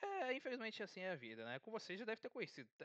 É, 0.00 0.32
infelizmente 0.32 0.82
assim 0.82 1.00
é 1.00 1.10
a 1.10 1.16
vida, 1.16 1.44
né? 1.44 1.60
Com 1.60 1.70
vocês 1.70 1.98
já 1.98 2.04
deve 2.04 2.20
ter 2.20 2.30
conhecido. 2.30 2.68
O 2.68 2.78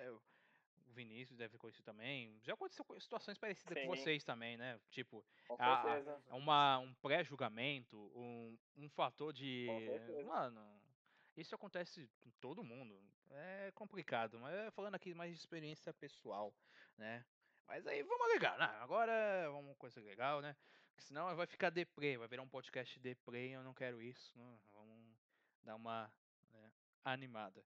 Vinícius 0.94 1.38
deve 1.38 1.58
conhecer 1.58 1.84
também. 1.84 2.40
Já 2.42 2.54
aconteceu 2.54 2.86
situações 3.00 3.38
parecidas 3.38 3.78
Sim. 3.78 3.86
com 3.86 3.96
vocês 3.96 4.24
também, 4.24 4.58
né? 4.58 4.80
Tipo, 4.90 5.24
a, 5.60 5.98
a, 6.30 6.36
uma, 6.36 6.80
um 6.80 6.94
pré-julgamento, 6.96 7.98
um, 8.16 8.58
um 8.78 8.90
fator 8.90 9.34
de. 9.34 9.68
Mano, 10.26 10.62
isso 11.36 11.56
acontece 11.56 12.10
com 12.22 12.30
todo 12.40 12.64
mundo. 12.64 12.98
É 13.32 13.72
complicado, 13.74 14.40
mas 14.40 14.74
falando 14.74 14.96
aqui 14.96 15.14
mais 15.14 15.32
de 15.32 15.40
experiência 15.40 15.92
pessoal, 15.94 16.54
né? 16.98 17.26
Mas 17.68 17.88
aí 17.88 18.04
vamos 18.04 18.32
ligar, 18.34 18.58
né? 18.58 18.66
Agora 18.82 19.50
vamos 19.50 19.76
coisa 19.78 20.00
legal, 20.02 20.42
né? 20.42 20.56
Porque 20.90 21.02
senão 21.02 21.36
vai 21.36 21.48
ficar 21.48 21.72
deprê, 21.72 22.18
vai 22.18 22.28
virar 22.28 22.44
um 22.44 22.48
podcast 22.48 23.00
deprê 23.00 23.50
e 23.50 23.54
eu 23.54 23.64
não 23.64 23.74
quero 23.74 24.02
isso. 24.02 24.38
Né? 24.38 24.60
Vamos 24.72 25.18
dar 25.64 25.76
uma 25.76 26.12
né, 26.52 26.72
animada. 27.04 27.64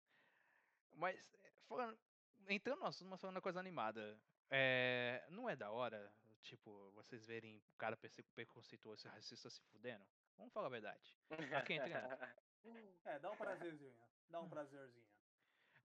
Mas 0.94 1.20
falando, 1.68 1.98
entrando 2.56 2.80
no 2.80 2.86
assunto, 2.86 3.10
mas 3.10 3.20
falando 3.20 3.36
uma 3.36 3.42
coisa 3.42 3.60
animada. 3.60 4.20
É, 4.50 5.26
não 5.30 5.50
é 5.50 5.56
da 5.56 5.72
hora, 5.72 6.12
tipo, 6.42 6.92
vocês 6.92 7.26
verem 7.26 7.58
o 7.74 7.78
cara 7.78 7.98
preconceituoso 8.34 9.08
e 9.08 9.10
racista 9.10 9.50
se 9.50 9.62
fudendo? 9.64 10.06
Vamos 10.38 10.54
falar 10.54 10.68
a 10.68 10.72
verdade. 10.72 11.16
Aqui 11.56 11.74
entre 11.74 11.92
É, 13.06 13.20
dá 13.20 13.32
um 13.32 13.38
prazerzinho. 13.38 13.96
Dá 14.30 14.42
um 14.42 14.50
prazerzinho. 14.50 15.06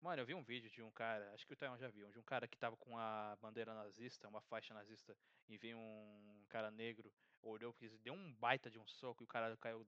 Mano, 0.00 0.20
eu 0.20 0.26
vi 0.26 0.34
um 0.34 0.42
vídeo 0.42 0.68
de 0.68 0.82
um 0.82 0.90
cara, 0.90 1.32
acho 1.32 1.46
que 1.46 1.52
o 1.52 1.56
Taiwan 1.56 1.78
já 1.78 1.88
viu, 1.88 2.10
de 2.10 2.18
um 2.18 2.24
cara 2.24 2.48
que 2.48 2.58
tava 2.58 2.76
com 2.76 2.98
a 2.98 3.36
bandeira 3.40 3.72
nazista, 3.72 4.28
uma 4.28 4.40
faixa 4.40 4.74
nazista, 4.74 5.16
e 5.48 5.56
veio 5.56 5.78
um 5.78 6.44
cara 6.48 6.72
negro, 6.72 7.12
olhou, 7.40 7.72
deu 8.02 8.12
um 8.12 8.34
baita 8.34 8.68
de 8.68 8.80
um 8.80 8.86
soco 8.88 9.22
e 9.22 9.26
o 9.26 9.28
cara 9.28 9.56
caiu 9.58 9.86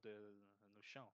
no 0.72 0.82
chão. 0.84 1.10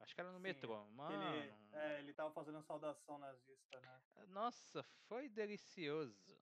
Acho 0.00 0.14
que 0.14 0.20
era 0.20 0.30
no 0.30 0.38
Sim, 0.38 0.42
metrô, 0.42 0.84
mano. 0.86 1.34
Ele, 1.34 1.54
é, 1.72 1.98
ele 2.00 2.12
tava 2.12 2.32
fazendo 2.32 2.62
saudação 2.62 3.18
nazista, 3.18 3.80
né? 3.80 4.00
Nossa, 4.28 4.82
foi 4.82 5.28
delicioso. 5.28 6.38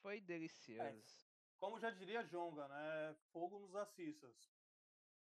Foi 0.00 0.18
é, 0.18 0.20
delicioso. 0.20 0.82
É, 0.82 1.58
como 1.58 1.78
já 1.78 1.90
diria 1.90 2.24
Jonga, 2.24 2.66
né? 2.68 3.16
Fogo 3.32 3.58
nos 3.58 3.74
assistas. 3.74 4.34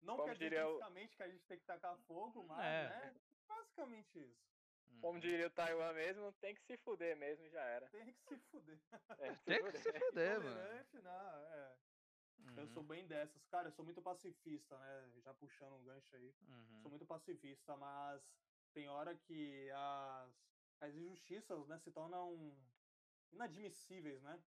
Não 0.03 0.17
como 0.17 0.29
quer 0.29 0.35
dizer 0.35 0.53
especificamente 0.53 1.17
que 1.17 1.23
a 1.23 1.29
gente 1.29 1.47
tem 1.47 1.59
que 1.59 1.65
tacar 1.65 1.97
fogo, 2.07 2.43
mas 2.45 2.65
é. 2.65 2.89
né? 2.89 3.15
basicamente 3.47 4.19
isso. 4.19 4.53
Como 5.01 5.21
diria 5.21 5.47
o 5.47 5.51
Taiwan 5.51 5.93
mesmo, 5.95 6.33
tem 6.35 6.55
que 6.55 6.63
se 6.63 6.77
fuder 6.77 7.17
mesmo, 7.17 7.49
já 7.51 7.63
era. 7.63 7.87
Tem 7.89 8.13
que 8.13 8.21
se 8.21 8.37
fuder. 8.51 8.79
É, 9.19 9.35
tem 9.45 9.65
que 9.65 9.79
se 9.79 9.93
fuder, 9.93 10.41
mano. 10.41 10.87
Não, 11.03 11.47
é. 11.55 11.77
Uhum. 12.73 12.75
Sou 12.75 12.83
bem 12.83 13.07
dessas. 13.07 13.45
Cara, 13.47 13.69
eu 13.69 13.73
sou 13.73 13.85
muito 13.85 14.01
pacifista, 14.01 14.77
né? 14.79 15.11
Já 15.23 15.35
puxando 15.35 15.75
um 15.75 15.85
gancho 15.85 16.17
aí. 16.17 16.35
Uhum. 16.49 16.81
Sou 16.81 16.91
muito 16.91 17.05
pacifista, 17.05 17.77
mas 17.77 18.23
tem 18.73 18.89
hora 18.89 19.15
que 19.15 19.71
as, 19.71 20.33
as 20.81 20.95
injustiças 20.95 21.67
né, 21.69 21.79
se 21.79 21.91
tornam 21.91 22.57
inadmissíveis, 23.33 24.23
né? 24.23 24.43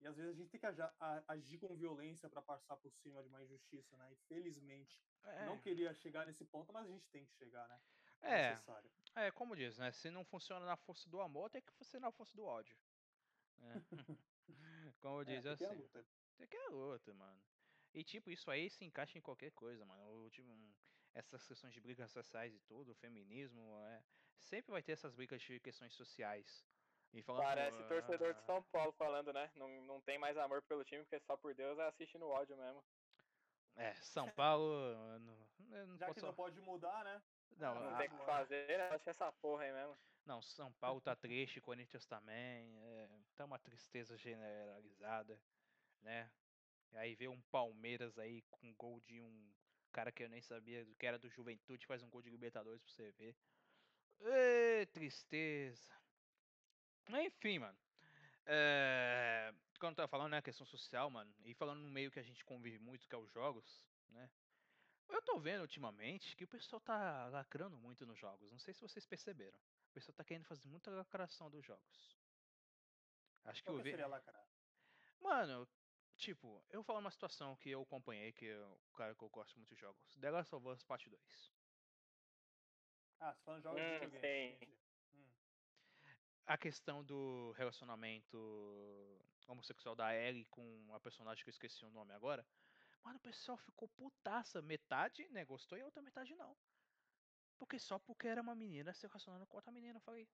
E 0.00 0.06
às 0.06 0.16
vezes 0.16 0.32
a 0.32 0.34
gente 0.34 0.50
tem 0.50 0.60
que 0.60 0.66
agir, 0.66 0.90
agir 1.28 1.58
com 1.58 1.76
violência 1.76 2.28
para 2.28 2.40
passar 2.40 2.76
por 2.76 2.90
cima 2.90 3.22
de 3.22 3.28
uma 3.28 3.42
injustiça, 3.42 3.96
né? 3.96 4.10
Infelizmente. 4.12 5.02
É. 5.24 5.46
Não 5.46 5.58
queria 5.58 5.92
chegar 5.94 6.26
nesse 6.26 6.44
ponto, 6.44 6.72
mas 6.72 6.86
a 6.86 6.88
gente 6.88 7.06
tem 7.08 7.24
que 7.26 7.32
chegar, 7.34 7.68
né? 7.68 7.80
É, 8.22 8.40
é, 8.40 8.50
necessário. 8.50 8.90
é 9.16 9.30
como 9.30 9.56
diz, 9.56 9.78
né? 9.78 9.92
Se 9.92 10.10
não 10.10 10.24
funciona 10.24 10.64
na 10.64 10.76
força 10.76 11.08
do 11.08 11.20
amor, 11.20 11.50
tem 11.50 11.62
que 11.62 11.72
funcionar 11.72 12.08
na 12.08 12.12
força 12.12 12.34
do 12.36 12.44
ódio. 12.44 12.76
É. 14.50 14.92
como 14.98 15.24
diz 15.24 15.46
é, 15.46 15.50
assim. 15.50 15.76
Luta. 15.76 16.04
Tem 16.36 16.48
que 16.48 16.56
é 16.56 16.68
luta, 16.70 17.14
mano. 17.14 17.40
E 17.92 18.04
tipo, 18.04 18.30
isso 18.30 18.50
aí 18.50 18.70
se 18.70 18.84
encaixa 18.84 19.18
em 19.18 19.22
qualquer 19.22 19.50
coisa, 19.52 19.84
mano. 19.84 20.02
O, 20.24 20.30
tipo, 20.30 20.48
essas 21.14 21.46
questões 21.46 21.72
de 21.72 21.80
brigas 21.80 22.10
sociais 22.10 22.54
e 22.54 22.60
tudo, 22.60 22.92
o 22.92 22.94
feminismo, 22.94 23.78
é, 23.86 24.02
sempre 24.38 24.70
vai 24.70 24.82
ter 24.82 24.92
essas 24.92 25.14
brigas 25.14 25.40
de 25.42 25.58
questões 25.60 25.94
sociais. 25.94 26.64
E 27.12 27.22
falando, 27.22 27.42
Parece 27.42 27.82
torcedor 27.84 28.34
de 28.34 28.42
São 28.44 28.62
Paulo 28.64 28.92
falando, 28.92 29.32
né? 29.32 29.50
Não, 29.56 29.68
não 29.82 30.00
tem 30.00 30.16
mais 30.16 30.36
amor 30.36 30.62
pelo 30.62 30.84
time, 30.84 31.02
porque 31.02 31.18
só 31.20 31.36
por 31.36 31.52
Deus 31.54 31.76
assiste 31.80 32.16
no 32.18 32.28
ódio 32.28 32.56
mesmo. 32.56 32.84
É, 33.76 33.94
São 33.94 34.30
Paulo. 34.30 34.94
Não, 35.18 35.86
não 35.86 35.98
Já 35.98 36.06
posso... 36.06 36.20
que 36.20 36.26
não 36.26 36.34
pode 36.34 36.60
mudar, 36.60 37.04
né? 37.04 37.20
Não, 37.56 37.74
não 37.74 37.96
tem 37.96 38.06
o 38.06 38.10
que 38.10 38.24
fazer, 38.24 38.66
né? 38.68 38.88
acho 38.90 39.10
essa 39.10 39.32
porra 39.32 39.64
aí 39.64 39.72
mesmo. 39.72 39.98
Não, 40.24 40.40
São 40.40 40.72
Paulo 40.74 41.00
tá 41.00 41.16
triste, 41.16 41.60
Corinthians 41.60 42.06
também. 42.06 42.78
É, 42.78 43.08
tá 43.34 43.44
uma 43.44 43.58
tristeza 43.58 44.16
generalizada, 44.16 45.40
né? 46.02 46.30
Aí 46.92 47.14
vê 47.14 47.28
um 47.28 47.40
Palmeiras 47.42 48.18
aí 48.18 48.42
com 48.50 48.74
gol 48.74 49.00
de 49.00 49.20
um 49.20 49.52
cara 49.92 50.12
que 50.12 50.22
eu 50.22 50.28
nem 50.28 50.42
sabia 50.42 50.84
que 50.98 51.06
era 51.06 51.18
do 51.18 51.28
Juventude, 51.28 51.86
faz 51.86 52.02
um 52.02 52.10
gol 52.10 52.22
de 52.22 52.30
Libertadores 52.30 52.82
pra 52.82 52.92
você 52.92 53.10
ver. 53.12 53.36
Ê, 54.20 54.86
tristeza. 54.86 55.94
Enfim, 57.08 57.58
mano. 57.58 57.78
É, 58.46 59.52
quando 59.78 59.92
eu 59.92 59.96
tava 59.96 60.08
falando, 60.08 60.32
né, 60.32 60.42
questão 60.42 60.66
social, 60.66 61.10
mano, 61.10 61.32
e 61.44 61.54
falando 61.54 61.80
no 61.80 61.90
meio 61.90 62.10
que 62.10 62.18
a 62.18 62.22
gente 62.22 62.44
convive 62.44 62.78
muito, 62.78 63.08
que 63.08 63.14
é 63.14 63.18
os 63.18 63.30
jogos, 63.30 63.84
né? 64.08 64.30
Eu 65.08 65.22
tô 65.22 65.38
vendo 65.38 65.62
ultimamente 65.62 66.36
que 66.36 66.44
o 66.44 66.48
pessoal 66.48 66.80
tá 66.80 67.28
lacrando 67.28 67.76
muito 67.76 68.06
nos 68.06 68.18
jogos. 68.18 68.50
Não 68.50 68.58
sei 68.58 68.72
se 68.72 68.80
vocês 68.80 69.04
perceberam. 69.06 69.58
O 69.90 69.92
pessoal 69.92 70.14
tá 70.14 70.24
querendo 70.24 70.44
fazer 70.44 70.68
muita 70.68 70.90
lacração 70.90 71.50
dos 71.50 71.64
jogos. 71.64 72.16
Acho 73.44 73.60
que 73.60 73.68
Qual 73.68 73.78
eu 73.78 73.82
vi. 73.82 73.90
seria 73.90 74.06
lacrar? 74.06 74.46
Mano, 75.20 75.68
tipo, 76.20 76.62
eu 76.68 76.78
vou 76.78 76.84
falar 76.84 76.98
uma 77.00 77.10
situação 77.10 77.56
que 77.56 77.70
eu 77.70 77.82
acompanhei, 77.82 78.32
que 78.32 78.52
o 78.54 78.92
cara 78.92 79.14
que 79.14 79.24
eu 79.24 79.28
gosto 79.30 79.56
muito 79.56 79.74
de 79.74 79.80
jogos. 79.80 80.16
The 80.16 80.30
Last 80.30 80.54
of 80.54 80.68
Us 80.68 80.82
Part 80.84 81.08
2. 81.08 81.52
Ah, 83.20 83.34
você 83.34 83.42
falando 83.42 83.60
de 83.60 83.64
jogos 83.64 83.82
hum, 83.82 83.98
de 83.98 84.06
videogame. 84.06 84.78
Hum. 85.14 85.30
A 86.46 86.58
questão 86.58 87.02
do 87.02 87.52
relacionamento 87.52 88.38
homossexual 89.48 89.96
da 89.96 90.14
Ellie 90.14 90.44
com 90.46 90.94
a 90.94 91.00
personagem 91.00 91.42
que 91.42 91.50
eu 91.50 91.52
esqueci 91.52 91.84
o 91.84 91.90
nome 91.90 92.12
agora. 92.12 92.46
Mano, 93.02 93.16
o 93.16 93.20
pessoal 93.20 93.56
ficou 93.58 93.88
putaça. 93.88 94.62
Metade, 94.62 95.26
né, 95.30 95.44
gostou 95.44 95.76
e 95.76 95.80
a 95.80 95.86
outra 95.86 96.02
metade 96.02 96.34
não. 96.34 96.56
Porque 97.58 97.78
só 97.78 97.98
porque 97.98 98.28
era 98.28 98.40
uma 98.40 98.54
menina 98.54 98.92
se 98.92 99.06
relacionando 99.06 99.46
com 99.46 99.56
outra 99.56 99.72
menina. 99.72 99.96
Eu 99.96 100.02
falei, 100.02 100.28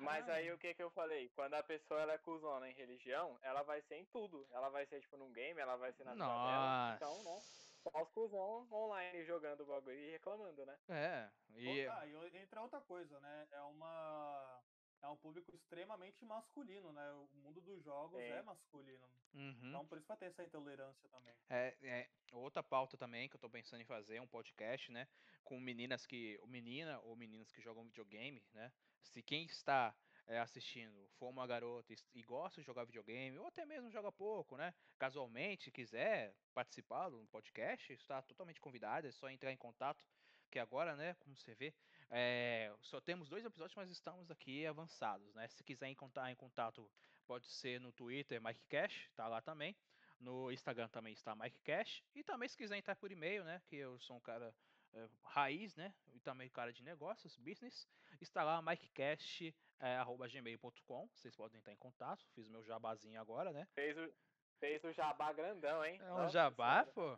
mas 0.00 0.28
aí 0.28 0.50
o 0.52 0.58
que 0.58 0.74
que 0.74 0.82
eu 0.82 0.90
falei? 0.90 1.28
Quando 1.30 1.54
a 1.54 1.62
pessoa 1.62 2.00
ela 2.00 2.14
é 2.14 2.18
cuzona 2.18 2.68
em 2.68 2.74
religião, 2.74 3.38
ela 3.42 3.62
vai 3.62 3.80
ser 3.82 3.96
em 3.96 4.04
tudo. 4.06 4.46
Ela 4.52 4.68
vai 4.68 4.86
ser, 4.86 5.00
tipo, 5.00 5.16
num 5.16 5.32
game, 5.32 5.60
ela 5.60 5.76
vai 5.76 5.92
ser 5.92 6.04
na 6.04 6.14
Nossa. 6.14 6.96
dela. 7.00 7.18
Então, 7.18 7.24
né? 7.24 7.40
Só 7.82 8.02
os 8.02 8.08
cuzão 8.10 8.68
online 8.70 9.24
jogando 9.24 9.62
o 9.62 9.66
bagulho 9.66 9.98
e 9.98 10.10
reclamando, 10.10 10.66
né? 10.66 10.78
É. 10.88 11.30
E... 11.56 11.86
Ah, 11.86 12.06
e 12.06 12.36
entra 12.36 12.60
outra 12.60 12.80
coisa, 12.80 13.18
né? 13.20 13.48
É 13.52 13.60
uma 13.62 14.59
é 15.02 15.08
um 15.08 15.16
público 15.16 15.54
extremamente 15.54 16.24
masculino, 16.24 16.92
né? 16.92 17.10
O 17.12 17.28
mundo 17.38 17.60
dos 17.60 17.82
jogos 17.82 18.20
é, 18.20 18.38
é 18.38 18.42
masculino. 18.42 19.08
Uhum. 19.34 19.68
Então 19.68 19.86
por 19.86 19.98
isso 19.98 20.06
vai 20.06 20.16
ter 20.16 20.26
essa 20.26 20.44
intolerância 20.44 21.08
também. 21.08 21.34
É, 21.48 21.76
é, 21.82 22.08
outra 22.32 22.62
pauta 22.62 22.96
também 22.96 23.28
que 23.28 23.36
eu 23.36 23.40
tô 23.40 23.48
pensando 23.48 23.80
em 23.80 23.86
fazer, 23.86 24.20
um 24.20 24.26
podcast, 24.26 24.90
né? 24.90 25.08
Com 25.44 25.58
meninas 25.58 26.06
que. 26.06 26.40
Menina 26.46 27.00
ou 27.00 27.16
meninas 27.16 27.50
que 27.52 27.60
jogam 27.60 27.84
videogame, 27.84 28.44
né? 28.52 28.72
Se 29.02 29.22
quem 29.22 29.44
está 29.44 29.94
é, 30.26 30.38
assistindo 30.38 31.08
for 31.18 31.28
uma 31.28 31.46
garota 31.46 31.92
e 32.14 32.22
gosta 32.22 32.60
de 32.60 32.66
jogar 32.66 32.84
videogame, 32.84 33.38
ou 33.38 33.46
até 33.46 33.64
mesmo 33.64 33.90
joga 33.90 34.12
pouco, 34.12 34.56
né? 34.56 34.74
Casualmente 34.98 35.70
quiser 35.70 36.34
participar 36.52 37.08
do 37.08 37.26
podcast, 37.28 37.92
está 37.92 38.20
totalmente 38.22 38.60
convidado, 38.60 39.06
é 39.06 39.12
só 39.12 39.28
entrar 39.28 39.52
em 39.52 39.56
contato 39.56 40.04
que 40.50 40.58
agora, 40.58 40.96
né, 40.96 41.14
como 41.20 41.36
você 41.36 41.54
vê, 41.54 41.72
é, 42.10 42.74
só 42.82 43.00
temos 43.00 43.28
dois 43.28 43.44
episódios, 43.44 43.76
mas 43.76 43.88
estamos 43.90 44.30
aqui 44.30 44.66
avançados, 44.66 45.34
né? 45.34 45.46
Se 45.48 45.62
quiser 45.62 45.88
entrar 45.88 46.30
em 46.30 46.34
contato, 46.34 46.90
pode 47.26 47.46
ser 47.48 47.78
no 47.80 47.92
Twitter, 47.92 48.42
Mike 48.42 48.64
Cash, 48.68 49.10
tá 49.14 49.28
lá 49.28 49.40
também. 49.40 49.76
No 50.18 50.50
Instagram 50.50 50.88
também 50.88 51.12
está 51.12 51.36
Mike 51.36 51.60
Cash. 51.60 52.02
E 52.14 52.24
também 52.24 52.48
se 52.48 52.56
quiser 52.56 52.76
entrar 52.76 52.96
por 52.96 53.12
e-mail, 53.12 53.44
né? 53.44 53.62
Que 53.66 53.76
eu 53.76 54.00
sou 54.00 54.16
um 54.16 54.20
cara 54.20 54.52
é, 54.92 55.08
raiz, 55.22 55.76
né? 55.76 55.94
E 56.12 56.18
também 56.20 56.50
cara 56.50 56.72
de 56.72 56.82
negócios, 56.82 57.36
business. 57.38 57.86
Está 58.20 58.42
lá 58.42 58.60
mikecast.gmail.com. 58.60 61.04
É, 61.04 61.08
Vocês 61.14 61.36
podem 61.36 61.58
entrar 61.58 61.72
em 61.72 61.76
contato. 61.76 62.26
Fiz 62.34 62.48
meu 62.48 62.64
jabazinho 62.64 63.20
agora, 63.20 63.52
né? 63.52 63.68
Fez 63.72 63.96
o, 63.96 64.12
fez 64.58 64.82
o 64.84 64.92
jabá 64.92 65.32
grandão, 65.32 65.84
hein? 65.84 66.00
É 66.02 66.12
um 66.12 66.16
Nossa, 66.18 66.32
jabá, 66.32 66.84
pô. 66.84 67.16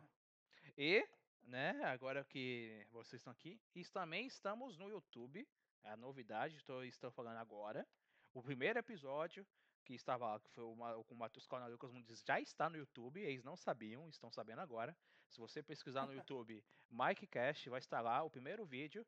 E 0.77 1.03
né? 1.45 1.83
Agora 1.85 2.23
que 2.23 2.85
vocês 2.91 3.19
estão 3.19 3.31
aqui. 3.31 3.59
E 3.75 3.83
também 3.85 4.27
estamos 4.27 4.77
no 4.77 4.89
YouTube. 4.89 5.47
É 5.83 5.91
a 5.91 5.97
novidade, 5.97 6.55
estou, 6.55 6.83
estou 6.83 7.11
falando 7.11 7.37
agora. 7.37 7.87
O 8.33 8.41
primeiro 8.41 8.79
episódio 8.79 9.45
que 9.83 9.93
estava 9.93 10.25
lá, 10.25 10.39
que 10.39 10.49
foi 10.51 10.63
o, 10.63 11.03
com 11.03 11.13
o 11.13 11.17
Matheus 11.17 11.45
Coronel 11.45 11.71
Lucas 11.71 11.91
Mundiz, 11.91 12.23
já 12.25 12.39
está 12.39 12.69
no 12.69 12.77
YouTube. 12.77 13.19
Eles 13.19 13.43
não 13.43 13.55
sabiam, 13.55 14.07
estão 14.09 14.31
sabendo 14.31 14.61
agora. 14.61 14.95
Se 15.29 15.39
você 15.39 15.61
pesquisar 15.61 16.05
no 16.05 16.13
YouTube 16.15 16.63
Mike 16.89 17.27
Cash, 17.27 17.65
vai 17.65 17.79
estar 17.79 18.01
lá 18.01 18.23
o 18.23 18.29
primeiro 18.29 18.65
vídeo. 18.65 19.05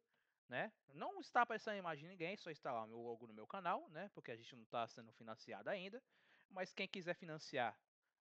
Né? 0.47 0.71
Não 0.93 1.19
está 1.19 1.41
aparecendo 1.41 1.73
a 1.73 1.77
imagem 1.77 2.03
de 2.03 2.09
ninguém, 2.11 2.37
só 2.37 2.51
está 2.51 2.71
lá 2.71 2.85
meu 2.85 2.99
logo 2.99 3.25
no 3.25 3.33
meu 3.33 3.47
canal, 3.47 3.89
né? 3.89 4.11
Porque 4.13 4.31
a 4.31 4.35
gente 4.35 4.55
não 4.55 4.61
está 4.61 4.87
sendo 4.87 5.11
financiado 5.13 5.69
ainda. 5.69 6.03
Mas 6.49 6.71
quem 6.71 6.87
quiser 6.87 7.15
financiar, 7.15 7.75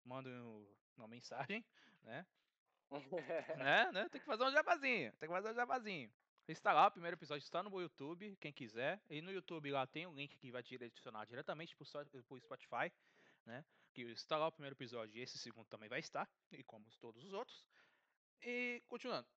manda 0.04 0.30
uma 0.96 1.08
mensagem, 1.08 1.66
né? 2.04 2.26
né, 3.58 3.92
né? 3.92 4.10
Tem 4.10 4.20
que 4.20 4.26
fazer 4.26 4.44
um 4.44 4.52
jabazinho. 4.52 5.12
Tem 5.14 5.30
que 5.30 5.36
fazer 5.36 5.52
um 5.52 5.56
jabazinho. 5.56 6.12
Está 6.48 6.74
lá, 6.74 6.88
o 6.88 6.92
primeiro 6.92 7.16
episódio 7.16 7.44
está 7.44 7.64
no 7.64 7.80
YouTube, 7.80 8.36
quem 8.40 8.52
quiser. 8.52 9.02
E 9.10 9.22
no 9.22 9.32
YouTube 9.32 9.72
lá 9.72 9.88
tem 9.88 10.06
um 10.06 10.14
link 10.14 10.38
que 10.38 10.52
vai 10.52 10.62
te 10.62 10.70
direcionar 10.70 11.26
diretamente 11.26 11.76
para 11.76 11.84
o 12.30 12.40
Spotify, 12.40 12.92
né? 13.46 13.64
Que 13.94 14.02
está 14.04 14.38
lá 14.38 14.48
o 14.48 14.52
primeiro 14.52 14.76
episódio 14.76 15.18
e 15.18 15.22
esse 15.22 15.38
segundo 15.38 15.68
também 15.68 15.88
vai 15.88 16.00
estar, 16.00 16.30
e 16.52 16.64
como 16.64 16.86
todos 17.00 17.24
os 17.24 17.34
outros. 17.34 17.66
E 18.42 18.82
continuando 18.88 19.28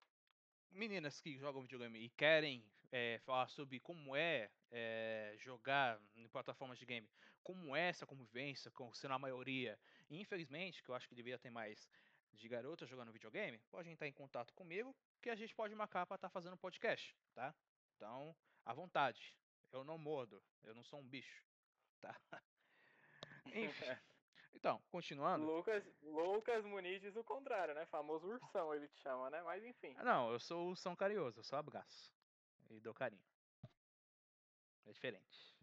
meninas 0.74 1.20
que 1.20 1.38
jogam 1.38 1.62
videogame 1.62 2.00
e 2.00 2.08
querem 2.10 2.64
é, 2.90 3.18
falar 3.24 3.48
sobre 3.48 3.78
como 3.80 4.14
é, 4.16 4.50
é, 4.70 5.34
jogar 5.38 6.00
em 6.16 6.28
plataformas 6.28 6.78
de 6.78 6.86
game, 6.86 7.08
como 7.42 7.76
é 7.76 7.88
essa 7.88 8.06
convivência, 8.06 8.70
com 8.70 8.92
sendo 8.92 9.14
a 9.14 9.18
maioria, 9.18 9.78
e 10.10 10.20
infelizmente, 10.20 10.82
que 10.82 10.88
eu 10.88 10.94
acho 10.94 11.08
que 11.08 11.14
deveria 11.14 11.38
ter 11.38 11.50
mais 11.50 11.88
de 12.34 12.48
garotas 12.48 12.88
jogando 12.88 13.12
videogame, 13.12 13.58
pode 13.70 13.88
entrar 13.88 14.06
em 14.08 14.12
contato 14.12 14.52
comigo, 14.54 14.94
que 15.22 15.30
a 15.30 15.34
gente 15.34 15.54
pode 15.54 15.74
marcar 15.74 16.06
para 16.06 16.16
estar 16.16 16.28
tá 16.28 16.32
fazendo 16.32 16.56
podcast, 16.56 17.16
tá? 17.34 17.54
Então, 17.96 18.34
à 18.64 18.72
vontade. 18.72 19.36
Eu 19.72 19.82
não 19.82 19.98
mordo, 19.98 20.42
eu 20.62 20.74
não 20.74 20.84
sou 20.84 21.00
um 21.00 21.08
bicho, 21.08 21.44
tá? 22.00 22.14
Enfim. 23.46 23.84
Então, 24.54 24.80
continuando. 24.88 25.44
Lucas, 25.44 25.84
Lucas 26.00 26.64
Muniz 26.64 27.00
diz 27.02 27.14
o 27.16 27.24
contrário, 27.24 27.74
né? 27.74 27.84
Famoso 27.86 28.26
ursão, 28.28 28.72
ele 28.72 28.88
te 28.88 28.96
chama, 29.00 29.28
né? 29.28 29.42
Mas 29.42 29.64
enfim. 29.64 29.92
Não, 29.94 30.32
eu 30.32 30.38
sou 30.38 30.66
o 30.66 30.68
ursão 30.70 30.94
carinhoso, 30.94 31.40
eu 31.40 31.44
só 31.44 31.56
abraço. 31.56 32.14
E 32.70 32.80
dou 32.80 32.94
carinho. 32.94 33.26
É 34.86 34.92
diferente. 34.92 35.54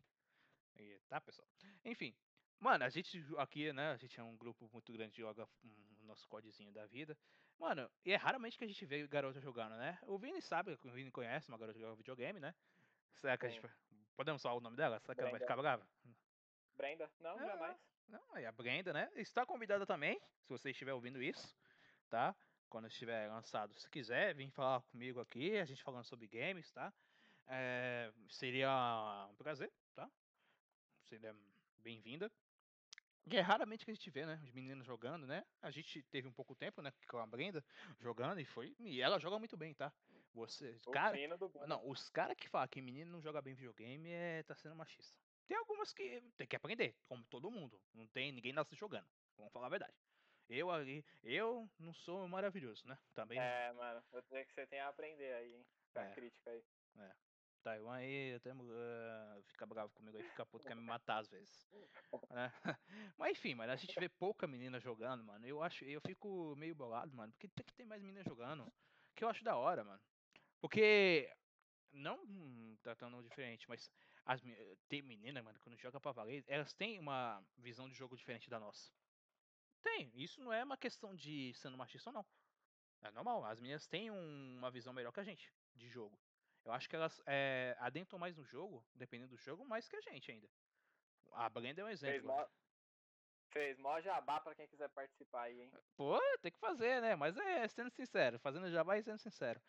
E, 0.78 1.00
tá, 1.08 1.22
pessoal? 1.22 1.48
Enfim. 1.86 2.14
Mano, 2.60 2.84
a 2.84 2.90
gente 2.90 3.26
aqui, 3.38 3.74
né? 3.74 3.92
A 3.92 3.98
gente 3.98 4.20
é 4.20 4.24
um 4.24 4.38
grupo 4.38 4.70
muito 4.72 4.92
grande 4.94 5.14
que 5.14 5.22
joga 5.22 5.48
o 5.64 6.01
nosso 6.12 6.28
codezinho 6.28 6.72
da 6.72 6.86
vida. 6.86 7.18
Mano, 7.58 7.90
e 8.06 8.12
é 8.12 8.16
raramente 8.16 8.58
que 8.58 8.64
a 8.64 8.68
gente 8.68 8.86
vê 8.86 9.08
garota 9.08 9.40
jogando, 9.40 9.76
né? 9.78 9.98
O 10.04 10.18
Vini 10.18 10.42
sabe, 10.42 10.78
o 10.84 10.92
Vini 10.92 11.12
conhece 11.12 11.50
uma 11.50 11.58
garota 11.58 11.78
que 11.78 11.84
joga 11.84 11.96
videogame, 11.96 12.40
né? 12.40 12.54
Será 13.16 13.38
que 13.38 13.46
a 13.46 13.50
gente. 13.50 13.66
Podemos 14.16 14.42
falar 14.42 14.56
o 14.56 14.62
nome 14.62 14.76
dela? 14.76 15.00
Será 15.00 15.16
que 15.16 15.22
Brenda. 15.22 15.30
ela 15.30 15.32
vai 15.32 15.40
ficar 15.40 15.56
brava? 15.56 15.88
Brenda? 16.76 17.12
Não, 17.20 17.40
é, 17.40 17.46
jamais. 17.46 17.78
Não, 18.08 18.38
e 18.38 18.46
a 18.46 18.52
Brenda, 18.52 18.94
né? 18.94 19.10
Está 19.16 19.46
convidada 19.46 19.86
também, 19.86 20.20
se 20.42 20.50
você 20.50 20.72
estiver 20.72 20.94
ouvindo 20.94 21.22
isso, 21.22 21.56
tá? 22.10 22.36
Quando 22.70 22.88
estiver 22.88 23.28
lançado, 23.30 23.74
se 23.80 23.90
quiser, 23.90 24.34
vir 24.36 24.50
falar 24.52 24.82
comigo 24.82 25.20
aqui, 25.20 25.58
a 25.58 25.66
gente 25.66 25.84
falando 25.84 26.06
sobre 26.06 26.28
games, 26.28 26.72
tá? 26.72 26.94
É, 27.48 28.12
seria 28.30 29.28
um 29.30 29.36
prazer, 29.36 29.72
tá? 29.94 30.10
Seria 31.04 31.36
bem-vinda. 31.78 32.32
E 33.30 33.38
é 33.38 33.42
raramente 33.42 33.86
que 33.86 33.92
a 33.92 33.94
gente 33.94 34.10
vê, 34.10 34.26
né? 34.26 34.40
Os 34.44 34.52
meninos 34.52 34.86
jogando, 34.86 35.28
né? 35.28 35.46
A 35.62 35.70
gente 35.72 36.02
teve 36.04 36.28
um 36.28 36.34
pouco 36.34 36.56
tempo, 36.56 36.82
né? 36.82 36.92
Com 37.08 37.18
a 37.18 37.26
Brenda 37.26 37.64
jogando 38.00 38.40
e 38.40 38.46
foi. 38.46 38.76
E 38.80 39.02
ela 39.02 39.20
joga 39.20 39.38
muito 39.38 39.56
bem, 39.56 39.74
tá? 39.74 39.94
Você. 40.34 40.80
O 40.86 40.92
cara. 40.92 41.18
Não, 41.68 41.88
os 41.88 42.10
caras 42.10 42.36
que 42.36 42.48
falam 42.48 42.68
que 42.68 42.82
menino 42.82 43.12
não 43.12 43.22
joga 43.22 43.42
bem 43.42 43.54
videogame 43.54 44.10
é 44.10 44.44
tá 44.44 44.56
sendo 44.56 44.76
machista. 44.76 45.16
Tem 45.48 45.58
algumas 45.58 45.94
que 45.94 46.22
tem 46.38 46.48
que 46.48 46.56
aprender, 46.56 46.96
como 47.08 47.24
todo 47.26 47.52
mundo. 47.52 47.80
Não 47.94 48.08
tem 48.08 48.32
ninguém 48.32 48.54
nasce 48.54 48.76
jogando. 48.76 49.08
Vamos 49.38 49.52
falar 49.52 49.68
a 49.68 49.70
verdade. 49.70 49.94
Eu 50.50 50.70
ali, 50.70 51.06
eu 51.24 51.70
não 51.80 51.94
sou 51.94 52.28
maravilhoso, 52.28 52.86
né? 52.88 52.98
Também. 53.14 53.40
É, 53.40 53.72
mano, 53.74 54.04
eu 54.12 54.22
tenho 54.24 54.46
que 54.46 54.54
você 54.54 54.66
tem 54.68 54.80
a 54.80 54.90
aprender 54.90 55.34
aí, 55.34 55.56
hein? 55.56 55.66
Ficar 55.88 56.04
é. 56.04 56.12
crítica 56.14 56.52
aí. 56.52 56.64
É. 56.98 57.16
Taiwan 57.62 57.96
aí 57.96 58.36
até 58.36 58.54
uh, 58.54 59.44
fica 59.48 59.66
bravo 59.66 59.94
comigo 59.94 60.18
aí, 60.18 60.24
fica 60.24 60.46
puto, 60.46 60.66
quer 60.66 60.76
me 60.76 60.82
matar 60.82 61.20
às 61.20 61.30
vezes. 61.30 61.68
Né? 62.30 62.52
Mas 63.18 63.32
enfim, 63.32 63.56
mano, 63.56 63.72
a 63.72 63.76
gente 63.76 63.98
vê 64.00 64.10
pouca 64.10 64.48
menina 64.48 64.80
jogando, 64.80 65.24
mano. 65.24 65.46
Eu 65.46 65.62
acho, 65.62 65.86
eu 65.86 66.02
fico 66.02 66.56
meio 66.56 66.76
bolado, 66.76 67.16
mano, 67.16 67.32
porque 67.34 67.48
tem 67.48 67.66
que 67.66 67.74
ter 67.74 67.86
mais 67.86 68.02
menina 68.02 68.24
jogando. 68.24 68.72
Que 69.16 69.24
eu 69.24 69.30
acho 69.30 69.44
da 69.44 69.56
hora, 69.56 69.84
mano. 69.84 70.02
Porque 70.60 71.32
não 71.92 72.24
hum, 72.24 72.78
tratando 72.82 73.22
diferente, 73.24 73.68
mas 73.68 73.92
as, 74.26 74.42
tem 74.88 75.02
menina, 75.02 75.42
mano, 75.42 75.60
quando 75.60 75.78
joga 75.78 76.00
pra 76.00 76.12
valer, 76.12 76.44
elas 76.48 76.74
têm 76.74 77.00
uma 77.00 77.44
visão 77.58 77.90
de 77.90 77.96
jogo 77.96 78.16
diferente 78.16 78.50
da 78.50 78.60
nossa. 78.60 78.92
Tem, 79.82 80.12
isso 80.16 80.40
não 80.42 80.54
é 80.54 80.64
uma 80.64 80.78
questão 80.78 81.16
de 81.16 81.54
sendo 81.56 81.78
machista 81.78 82.10
ou 82.10 82.14
não. 82.14 82.26
É 83.04 83.12
normal, 83.12 83.44
as 83.46 83.60
meninas 83.60 83.88
têm 83.88 84.12
um, 84.12 84.58
uma 84.58 84.70
visão 84.70 84.94
melhor 84.94 85.12
que 85.12 85.20
a 85.20 85.24
gente 85.24 85.52
de 85.76 85.90
jogo. 85.90 86.18
Eu 86.64 86.72
acho 86.72 86.88
que 86.88 86.96
elas 86.96 87.22
é, 87.26 87.76
adentram 87.80 88.20
mais 88.20 88.36
no 88.36 88.44
jogo, 88.44 88.86
dependendo 88.94 89.36
do 89.36 89.38
jogo, 89.38 89.66
mais 89.66 89.88
que 89.88 89.96
a 89.96 90.02
gente 90.02 90.32
ainda. 90.32 90.50
A 91.34 91.50
Brenda 91.50 91.82
é 91.82 91.86
um 91.86 91.90
exemplo. 91.90 92.32
Fez 93.52 93.78
mó 93.80 94.00
jabá 94.00 94.40
pra 94.40 94.56
quem 94.56 94.66
quiser 94.68 94.88
participar 94.90 95.44
aí, 95.44 95.62
hein? 95.62 95.72
Pô, 95.98 96.18
tem 96.42 96.52
que 96.52 96.60
fazer, 96.60 97.02
né? 97.02 97.16
Mas 97.18 97.36
é 97.36 97.68
sendo 97.68 97.90
sincero, 97.90 98.40
fazendo 98.40 98.72
jabá 98.72 98.98
e 98.98 99.04
sendo 99.04 99.20
sincero. 99.20 99.62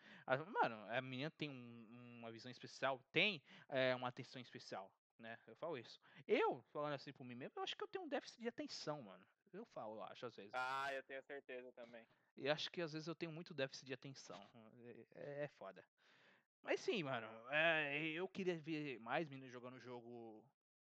Mano, 0.47 0.75
a 0.89 1.01
menina 1.01 1.29
tem 1.31 1.49
um, 1.49 2.19
uma 2.19 2.31
visão 2.31 2.49
especial, 2.49 3.01
tem 3.11 3.43
é, 3.67 3.93
uma 3.93 4.07
atenção 4.07 4.41
especial, 4.41 4.89
né? 5.19 5.37
Eu 5.45 5.55
falo 5.57 5.77
isso. 5.77 5.99
Eu, 6.25 6.61
falando 6.71 6.93
assim 6.93 7.11
por 7.11 7.25
mim 7.25 7.35
mesmo, 7.35 7.59
eu 7.59 7.63
acho 7.63 7.75
que 7.75 7.83
eu 7.83 7.87
tenho 7.89 8.05
um 8.05 8.09
déficit 8.09 8.41
de 8.41 8.47
atenção, 8.47 9.01
mano. 9.01 9.25
Eu 9.51 9.65
falo, 9.65 9.97
eu 9.97 10.03
acho, 10.03 10.25
às 10.25 10.35
vezes. 10.35 10.51
Ah, 10.53 10.93
eu 10.93 11.03
tenho 11.03 11.21
certeza 11.23 11.71
também. 11.73 12.07
E 12.37 12.49
acho 12.49 12.71
que 12.71 12.81
às 12.81 12.93
vezes 12.93 13.07
eu 13.07 13.13
tenho 13.13 13.31
muito 13.33 13.53
déficit 13.53 13.85
de 13.85 13.93
atenção. 13.93 14.49
É, 15.13 15.43
é 15.43 15.47
foda. 15.49 15.85
Mas 16.63 16.79
sim, 16.79 17.03
mano. 17.03 17.27
É, 17.49 18.07
eu 18.07 18.27
queria 18.27 18.57
ver 18.57 18.99
mais 18.99 19.27
meninos 19.27 19.51
jogando 19.51 19.79
jogo. 19.79 20.43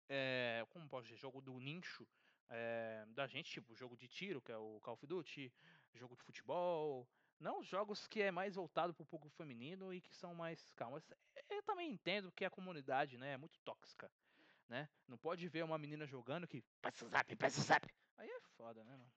É, 0.10 0.66
como 0.70 0.88
posso 0.90 1.08
dizer? 1.08 1.18
Jogo 1.18 1.42
do 1.42 1.58
nicho 1.60 2.06
é, 2.52 3.06
da 3.10 3.26
gente, 3.26 3.50
tipo 3.50 3.74
jogo 3.74 3.96
de 3.96 4.08
tiro, 4.08 4.42
que 4.42 4.52
é 4.52 4.58
o 4.58 4.80
Call 4.82 4.94
of 4.96 5.08
Duty, 5.08 5.52
jogo 5.94 6.16
de 6.16 6.24
futebol. 6.24 7.08
Não 7.40 7.64
jogos 7.64 8.08
que 8.08 8.22
é 8.22 8.30
mais 8.30 8.56
voltado 8.56 8.94
para 8.94 9.04
o 9.04 9.06
público 9.06 9.36
feminino 9.36 9.94
e 9.94 10.02
que 10.02 10.14
são 10.14 10.36
mais 10.36 10.72
calmas. 10.74 11.04
Eu 11.50 11.64
também 11.64 11.90
entendo 11.90 12.32
que 12.32 12.46
a 12.46 12.50
comunidade 12.50 13.18
né, 13.18 13.34
é 13.34 13.38
muito 13.38 13.60
tóxica. 13.62 14.12
Né? 14.68 14.88
Não 15.08 15.18
pode 15.18 15.48
ver 15.48 15.64
uma 15.64 15.78
menina 15.78 16.06
jogando 16.06 16.48
que. 16.48 16.62
Passa 16.82 17.08
zap, 17.08 17.36
passa 17.36 17.62
zap. 17.62 17.88
Aí 18.18 18.30
é 18.30 18.42
foda, 18.56 18.84
né, 18.84 18.96
mano? 18.96 19.12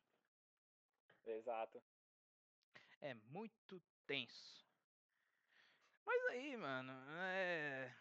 Exato. 1.27 1.83
É 3.01 3.15
muito 3.15 3.83
tenso. 4.07 4.64
Mas 6.05 6.25
aí, 6.27 6.57
mano, 6.57 6.93
é. 7.19 7.95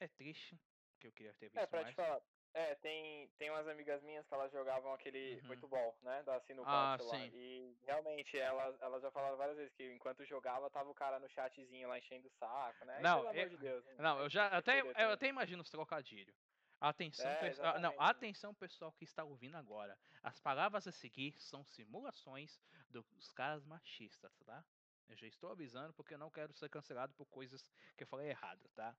É 0.00 0.08
triste 0.08 0.58
que 0.98 1.06
eu 1.06 1.12
queria 1.12 1.34
ter 1.34 1.46
visto 1.46 1.58
é, 1.58 1.66
pra 1.66 1.82
mais. 1.82 1.94
Te 1.94 1.96
falar, 1.96 2.20
é, 2.52 2.74
tem, 2.76 3.28
tem 3.38 3.50
umas 3.50 3.68
amigas 3.68 4.02
minhas 4.02 4.26
que 4.26 4.34
elas 4.34 4.50
jogavam 4.50 4.92
aquele 4.92 5.36
uhum. 5.36 5.46
futebol, 5.48 5.96
né? 6.02 6.22
Da 6.24 6.40
Sino 6.40 6.62
ah, 6.66 6.96
sim. 6.98 7.30
E 7.32 7.76
realmente 7.82 8.38
elas, 8.38 8.80
elas 8.80 9.02
já 9.02 9.10
falaram 9.10 9.36
várias 9.36 9.56
vezes 9.56 9.72
que 9.74 9.92
enquanto 9.92 10.24
jogava, 10.24 10.70
tava 10.70 10.90
o 10.90 10.94
cara 10.94 11.18
no 11.18 11.28
chatzinho 11.28 11.88
lá 11.88 11.98
enchendo 11.98 12.28
o 12.28 12.32
saco, 12.32 12.84
né? 12.84 12.98
Não, 13.00 13.32
eu, 13.32 13.48
de 13.48 13.56
Deus, 13.56 13.84
não, 13.98 14.20
eu 14.20 14.28
já 14.28 14.48
até, 14.48 14.80
eu 14.80 15.10
até 15.10 15.28
imagino 15.28 15.62
os 15.62 15.70
trocadilhos. 15.70 16.34
Atenção, 16.80 17.30
é, 17.30 17.78
não, 17.78 17.94
atenção 18.00 18.54
pessoal 18.54 18.90
que 18.92 19.04
está 19.04 19.22
ouvindo 19.22 19.54
agora. 19.54 19.98
As 20.22 20.40
palavras 20.40 20.88
a 20.88 20.92
seguir 20.92 21.38
são 21.38 21.62
simulações 21.62 22.58
dos 22.88 23.30
caras 23.32 23.66
machistas, 23.66 24.32
tá? 24.46 24.64
Eu 25.10 25.16
já 25.16 25.26
estou 25.26 25.50
avisando 25.50 25.92
porque 25.92 26.14
eu 26.14 26.18
não 26.18 26.30
quero 26.30 26.52
ser 26.52 26.68
cancelado 26.68 27.12
por 27.14 27.26
coisas 27.26 27.68
que 27.96 28.04
eu 28.04 28.06
falei 28.06 28.30
errado, 28.30 28.68
tá? 28.76 28.96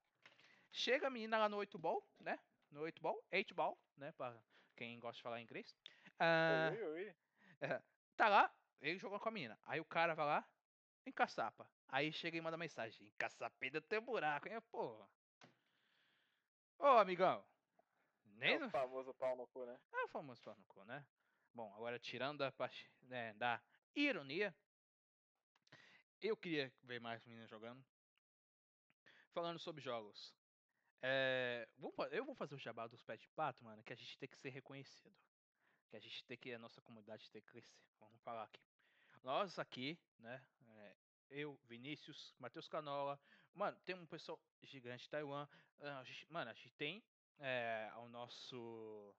Chega 0.69 1.07
a 1.07 1.09
menina 1.09 1.37
lá 1.37 1.47
no 1.47 1.55
8 1.55 1.79
ball, 1.79 2.05
né? 2.19 2.37
No 2.69 2.81
8 2.81 3.01
ball, 3.01 3.25
8 3.31 3.55
ball, 3.55 3.79
né? 3.95 4.11
Para 4.11 4.37
quem 4.75 4.99
gosta 4.99 5.15
de 5.15 5.23
falar 5.23 5.41
inglês. 5.41 5.73
Ah, 6.19 6.69
ui, 6.73 6.83
ui. 6.83 7.15
É, 7.61 7.81
tá 8.17 8.27
lá, 8.27 8.53
ele 8.81 8.99
jogou 8.99 9.19
com 9.21 9.29
a 9.29 9.31
menina. 9.31 9.57
Aí 9.65 9.79
o 9.79 9.85
cara 9.85 10.13
vai 10.13 10.25
lá, 10.25 10.47
encaçapa. 11.05 11.65
Aí 11.87 12.11
chega 12.11 12.37
e 12.37 12.41
manda 12.41 12.57
mensagem: 12.57 13.07
encaçapeda 13.07 13.81
tem 13.81 14.01
buraco, 14.01 14.49
hein? 14.49 14.61
Porra. 14.69 15.09
Ô, 16.77 16.87
amigão, 16.97 17.45
nem 18.25 18.55
é 18.55 18.65
o 18.65 18.69
famoso 18.69 19.13
pau 19.13 19.37
no 19.37 19.47
cu, 19.47 19.65
né? 19.65 19.79
É 19.93 20.03
o 20.03 20.07
famoso 20.09 20.41
pau 20.41 20.55
no 20.57 20.65
cu, 20.65 20.83
né? 20.83 21.05
Bom, 21.53 21.73
agora 21.73 21.97
tirando 21.97 22.41
a 22.41 22.51
parte 22.51 22.91
né, 23.03 23.33
da 23.33 23.61
ironia, 23.95 24.55
eu 26.21 26.37
queria 26.37 26.71
ver 26.83 26.99
mais 26.99 27.23
meninas 27.25 27.49
jogando. 27.49 27.83
Falando 29.33 29.59
sobre 29.59 29.81
jogos. 29.81 30.33
É, 31.01 31.67
eu 32.11 32.23
vou 32.23 32.35
fazer 32.35 32.53
o 32.53 32.59
jabá 32.59 32.85
dos 32.87 33.03
de 33.17 33.27
pato, 33.29 33.63
mano, 33.63 33.83
que 33.83 33.93
a 33.93 33.95
gente 33.95 34.17
tem 34.17 34.29
que 34.29 34.37
ser 34.37 34.49
reconhecido. 34.49 35.15
Que 35.89 35.97
a 35.97 35.99
gente 35.99 36.23
tem 36.25 36.37
que, 36.37 36.53
a 36.53 36.59
nossa 36.59 36.81
comunidade 36.81 37.29
tem 37.31 37.41
que 37.41 37.49
crescer. 37.49 37.75
Vamos 37.99 38.21
falar 38.21 38.43
aqui. 38.43 38.61
Nós 39.23 39.57
aqui, 39.57 39.99
né? 40.19 40.43
É, 40.67 40.95
eu, 41.29 41.59
Vinícius, 41.65 42.35
Matheus 42.37 42.67
Canola. 42.67 43.19
Mano, 43.53 43.79
tem 43.81 43.95
um 43.95 44.05
pessoal 44.05 44.39
gigante 44.61 45.03
de 45.03 45.09
Taiwan. 45.09 45.47
A 45.79 46.03
gente, 46.03 46.31
mano, 46.31 46.51
a 46.51 46.53
gente 46.53 46.71
tem 46.73 47.03
é, 47.39 47.89
ao 47.93 48.07
nosso 48.07 49.15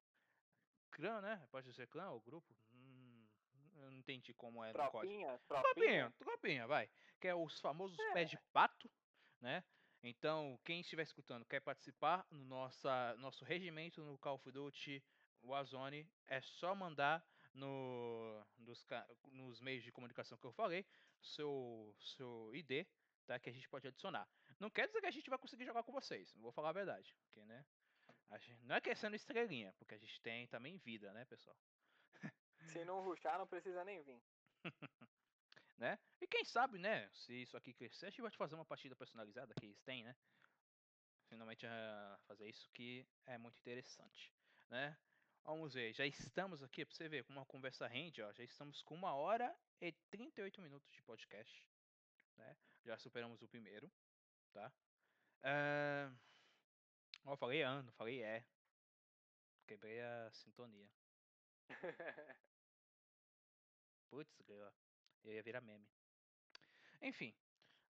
clã, 0.90 1.20
né? 1.20 1.46
Pode 1.50 1.68
dizer 1.68 1.88
clã 1.88 2.10
ou 2.10 2.20
grupo? 2.20 2.54
Eu 3.82 3.90
não 3.90 3.98
entendi 3.98 4.32
como 4.34 4.64
é 4.64 4.72
tropinha, 4.72 5.32
no 5.32 5.38
código. 5.40 5.74
Tropinha, 5.74 6.14
tropinha, 6.18 6.66
vai. 6.66 6.88
Que 7.20 7.28
é 7.28 7.34
os 7.34 7.60
famosos 7.60 7.98
é. 7.98 8.12
pés 8.12 8.30
de 8.30 8.38
pato, 8.52 8.90
né? 9.40 9.64
Então, 10.02 10.58
quem 10.64 10.80
estiver 10.80 11.02
escutando 11.02 11.44
quer 11.44 11.60
participar 11.60 12.26
no 12.30 12.44
nossa, 12.44 13.14
nosso 13.18 13.44
regimento 13.44 14.02
no 14.02 14.18
Call 14.18 14.34
of 14.34 14.50
Duty 14.50 15.02
Warzone, 15.44 16.08
é 16.26 16.40
só 16.40 16.74
mandar 16.74 17.24
no, 17.54 18.44
nos, 18.58 18.84
nos 19.30 19.60
meios 19.60 19.84
de 19.84 19.92
comunicação 19.92 20.38
que 20.38 20.46
eu 20.46 20.52
falei, 20.52 20.84
seu, 21.20 21.94
seu 22.00 22.50
ID, 22.54 22.86
tá? 23.26 23.38
Que 23.38 23.50
a 23.50 23.52
gente 23.52 23.68
pode 23.68 23.86
adicionar. 23.86 24.28
Não 24.58 24.70
quer 24.70 24.86
dizer 24.86 25.00
que 25.00 25.06
a 25.06 25.12
gente 25.12 25.30
vai 25.30 25.38
conseguir 25.38 25.64
jogar 25.64 25.82
com 25.82 25.92
vocês, 25.92 26.32
vou 26.34 26.52
falar 26.52 26.70
a 26.70 26.72
verdade, 26.72 27.14
porque, 27.22 27.44
né? 27.44 27.64
Gente, 28.38 28.64
não 28.64 28.76
é 28.76 28.80
questão 28.80 29.10
de 29.10 29.16
estrelinha, 29.16 29.72
porque 29.74 29.94
a 29.94 29.98
gente 29.98 30.20
tem 30.20 30.46
também 30.46 30.78
vida, 30.78 31.12
né, 31.12 31.24
pessoal? 31.26 31.56
Se 32.64 32.84
não 32.84 33.02
ruxar, 33.02 33.38
não 33.38 33.46
precisa 33.46 33.84
nem 33.84 34.02
vir. 34.02 34.22
né? 35.78 35.98
E 36.20 36.26
quem 36.26 36.44
sabe, 36.44 36.78
né, 36.78 37.10
se 37.12 37.42
isso 37.42 37.56
aqui 37.56 37.72
crescer, 37.72 38.06
a 38.06 38.10
gente 38.10 38.22
vai 38.22 38.30
fazer 38.30 38.54
uma 38.54 38.64
partida 38.64 38.94
personalizada 38.94 39.54
que 39.54 39.66
eles 39.66 39.80
têm, 39.82 40.04
né? 40.04 40.16
Finalmente 41.28 41.66
uh, 41.66 42.18
fazer 42.26 42.48
isso 42.48 42.70
que 42.72 43.06
é 43.26 43.38
muito 43.38 43.58
interessante, 43.58 44.32
né? 44.68 44.96
Vamos 45.44 45.74
ver, 45.74 45.92
já 45.92 46.06
estamos 46.06 46.62
aqui, 46.62 46.84
pra 46.84 46.94
você 46.94 47.08
ver 47.08 47.24
como 47.24 47.40
uma 47.40 47.46
conversa 47.46 47.86
rende, 47.88 48.22
ó, 48.22 48.32
já 48.32 48.44
estamos 48.44 48.80
com 48.82 48.94
uma 48.94 49.14
hora 49.14 49.52
e 49.80 49.90
38 50.10 50.60
minutos 50.60 50.92
de 50.92 51.02
podcast, 51.02 51.66
né? 52.36 52.56
Já 52.84 52.96
superamos 52.96 53.42
o 53.42 53.48
primeiro, 53.48 53.90
tá? 54.52 54.72
Uh, 55.42 56.16
eu 57.26 57.36
falei 57.36 57.62
ano, 57.62 57.90
falei 57.92 58.22
é. 58.22 58.44
Quebrei 59.66 60.00
a 60.00 60.30
sintonia. 60.32 60.88
Putz, 64.12 64.30
eu 65.24 65.32
ia 65.32 65.42
virar 65.42 65.62
meme. 65.62 65.88
Enfim, 67.00 67.34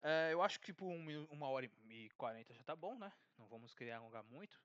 é, 0.03 0.29
eu 0.31 0.39
acho 0.43 0.59
que 0.59 0.71
por 0.71 0.85
um, 0.85 1.25
uma 1.31 1.49
hora 1.49 1.65
e 1.65 2.09
quarenta 2.11 2.53
já 2.53 2.63
tá 2.63 2.75
bom, 2.75 2.95
né? 2.95 3.11
Não 3.39 3.47
vamos 3.47 3.73
querer 3.73 3.93
alongar 3.93 4.23
muito. 4.25 4.61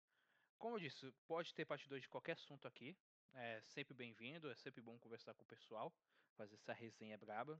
Como 0.58 0.76
eu 0.76 0.80
disse, 0.80 1.10
pode 1.26 1.54
ter 1.54 1.64
parte 1.64 1.88
2 1.88 2.02
de 2.02 2.10
qualquer 2.10 2.32
assunto 2.32 2.68
aqui. 2.68 2.94
É 3.32 3.62
sempre 3.62 3.94
bem-vindo, 3.94 4.50
é 4.50 4.54
sempre 4.54 4.82
bom 4.82 4.98
conversar 4.98 5.32
com 5.32 5.44
o 5.44 5.46
pessoal, 5.46 5.90
fazer 6.36 6.56
essa 6.56 6.74
resenha 6.74 7.16
braba. 7.16 7.58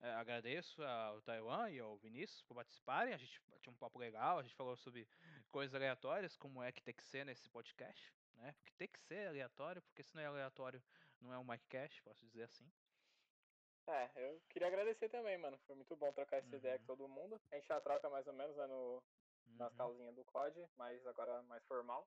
É, 0.00 0.12
agradeço 0.12 0.80
ao 0.80 1.20
Taiwan 1.22 1.68
e 1.68 1.80
ao 1.80 1.98
Vinícius 1.98 2.42
por 2.42 2.54
participarem. 2.54 3.12
A 3.12 3.16
gente 3.16 3.42
tinha 3.60 3.72
um 3.72 3.76
papo 3.76 3.98
legal, 3.98 4.38
a 4.38 4.42
gente 4.44 4.54
falou 4.54 4.76
sobre 4.76 5.08
coisas 5.50 5.74
aleatórias, 5.74 6.36
como 6.36 6.62
é 6.62 6.70
que 6.70 6.80
tem 6.80 6.94
que 6.94 7.02
ser 7.02 7.26
nesse 7.26 7.50
podcast, 7.50 8.14
né? 8.34 8.52
Porque 8.52 8.72
tem 8.74 8.86
que 8.86 9.00
ser 9.00 9.26
aleatório, 9.26 9.82
porque 9.82 10.04
se 10.04 10.14
não 10.14 10.22
é 10.22 10.26
aleatório, 10.26 10.80
não 11.20 11.32
é 11.32 11.38
um 11.40 11.44
MicCast, 11.44 12.00
posso 12.04 12.24
dizer 12.24 12.44
assim. 12.44 12.70
É, 13.86 14.10
eu 14.16 14.40
queria 14.50 14.68
agradecer 14.68 15.08
também, 15.08 15.36
mano. 15.38 15.58
Foi 15.66 15.74
muito 15.74 15.96
bom 15.96 16.12
trocar 16.12 16.36
essa 16.36 16.48
uhum. 16.48 16.56
ideia 16.56 16.78
com 16.78 16.86
todo 16.86 17.08
mundo. 17.08 17.40
A 17.50 17.56
gente 17.56 17.66
já 17.66 17.80
troca 17.80 18.08
mais 18.08 18.26
ou 18.26 18.32
menos 18.32 18.56
né, 18.56 18.66
no, 18.66 19.02
nas 19.56 19.70
uhum. 19.72 19.78
calzinhas 19.78 20.14
do 20.14 20.24
COD, 20.24 20.68
mas 20.76 21.04
agora 21.06 21.42
mais 21.42 21.64
formal. 21.64 22.06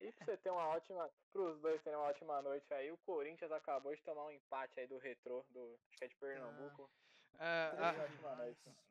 E 0.00 0.10
pra 0.12 0.24
você 0.24 0.36
ter 0.36 0.50
uma 0.50 0.66
ótima. 0.68 1.10
Pros 1.32 1.60
dois 1.60 1.80
terem 1.82 1.98
uma 1.98 2.08
ótima 2.08 2.42
noite 2.42 2.72
aí, 2.74 2.90
o 2.90 2.98
Corinthians 2.98 3.52
acabou 3.52 3.94
de 3.94 4.02
tomar 4.02 4.24
um 4.24 4.30
empate 4.30 4.80
aí 4.80 4.86
do 4.86 4.98
retrô, 4.98 5.44
do. 5.50 5.78
Acho 5.88 5.98
que 5.98 6.04
é 6.04 6.08
de 6.08 6.16
Pernambuco. 6.16 6.90
Ah. 7.38 7.72
Ah, 7.78 7.94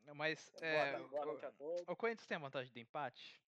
ah, 0.08 0.14
mas 0.14 0.52
é, 0.60 0.98
boa, 0.98 1.26
noite 1.26 1.46
a 1.46 1.52
todos. 1.52 1.84
O 1.86 1.96
Corinthians 1.96 2.26
tem 2.26 2.36
a 2.36 2.40
vantagem 2.40 2.72
de 2.72 2.80
empate? 2.80 3.40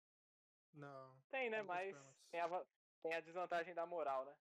Não. 0.74 1.16
Tem, 1.30 1.48
né? 1.50 1.62
Mas 1.62 1.96
tem 2.30 2.40
a, 2.40 2.64
tem 3.02 3.14
a 3.14 3.20
desvantagem 3.20 3.74
da 3.74 3.86
moral, 3.86 4.24
né? 4.24 4.34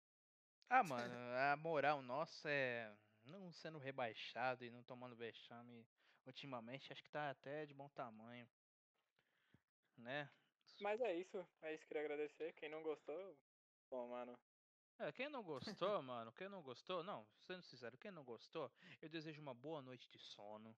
Ah, 0.70 0.84
mano, 0.84 1.14
a 1.52 1.56
moral 1.58 2.02
nossa 2.02 2.50
é 2.50 2.92
não 3.24 3.52
sendo 3.52 3.78
rebaixado 3.78 4.64
e 4.64 4.70
não 4.70 4.84
tomando 4.84 5.16
vexame 5.16 5.88
ultimamente, 6.26 6.92
acho 6.92 7.04
que 7.04 7.10
tá 7.10 7.30
até 7.30 7.66
de 7.66 7.74
bom 7.74 7.90
tamanho. 7.90 8.48
Né? 9.98 10.30
Mas 10.80 11.00
é 11.02 11.16
isso, 11.16 11.38
é 11.62 11.74
isso 11.74 11.86
que 11.86 11.94
eu 11.94 12.02
queria 12.02 12.04
agradecer. 12.04 12.54
Quem 12.54 12.70
não 12.70 12.82
gostou, 12.82 13.38
bom, 13.90 14.08
mano, 14.10 14.38
é, 15.02 15.12
quem 15.12 15.30
não 15.30 15.42
gostou, 15.42 16.00
mano, 16.04 16.32
quem 16.34 16.48
não 16.48 16.62
gostou, 16.62 17.04
não, 17.04 17.28
sendo 17.40 17.64
sincero, 17.64 17.98
quem 17.98 18.12
não 18.12 18.24
gostou, 18.24 18.72
eu 19.02 19.10
desejo 19.10 19.42
uma 19.42 19.54
boa 19.54 19.82
noite 19.82 20.08
de 20.12 20.20
sono, 20.20 20.78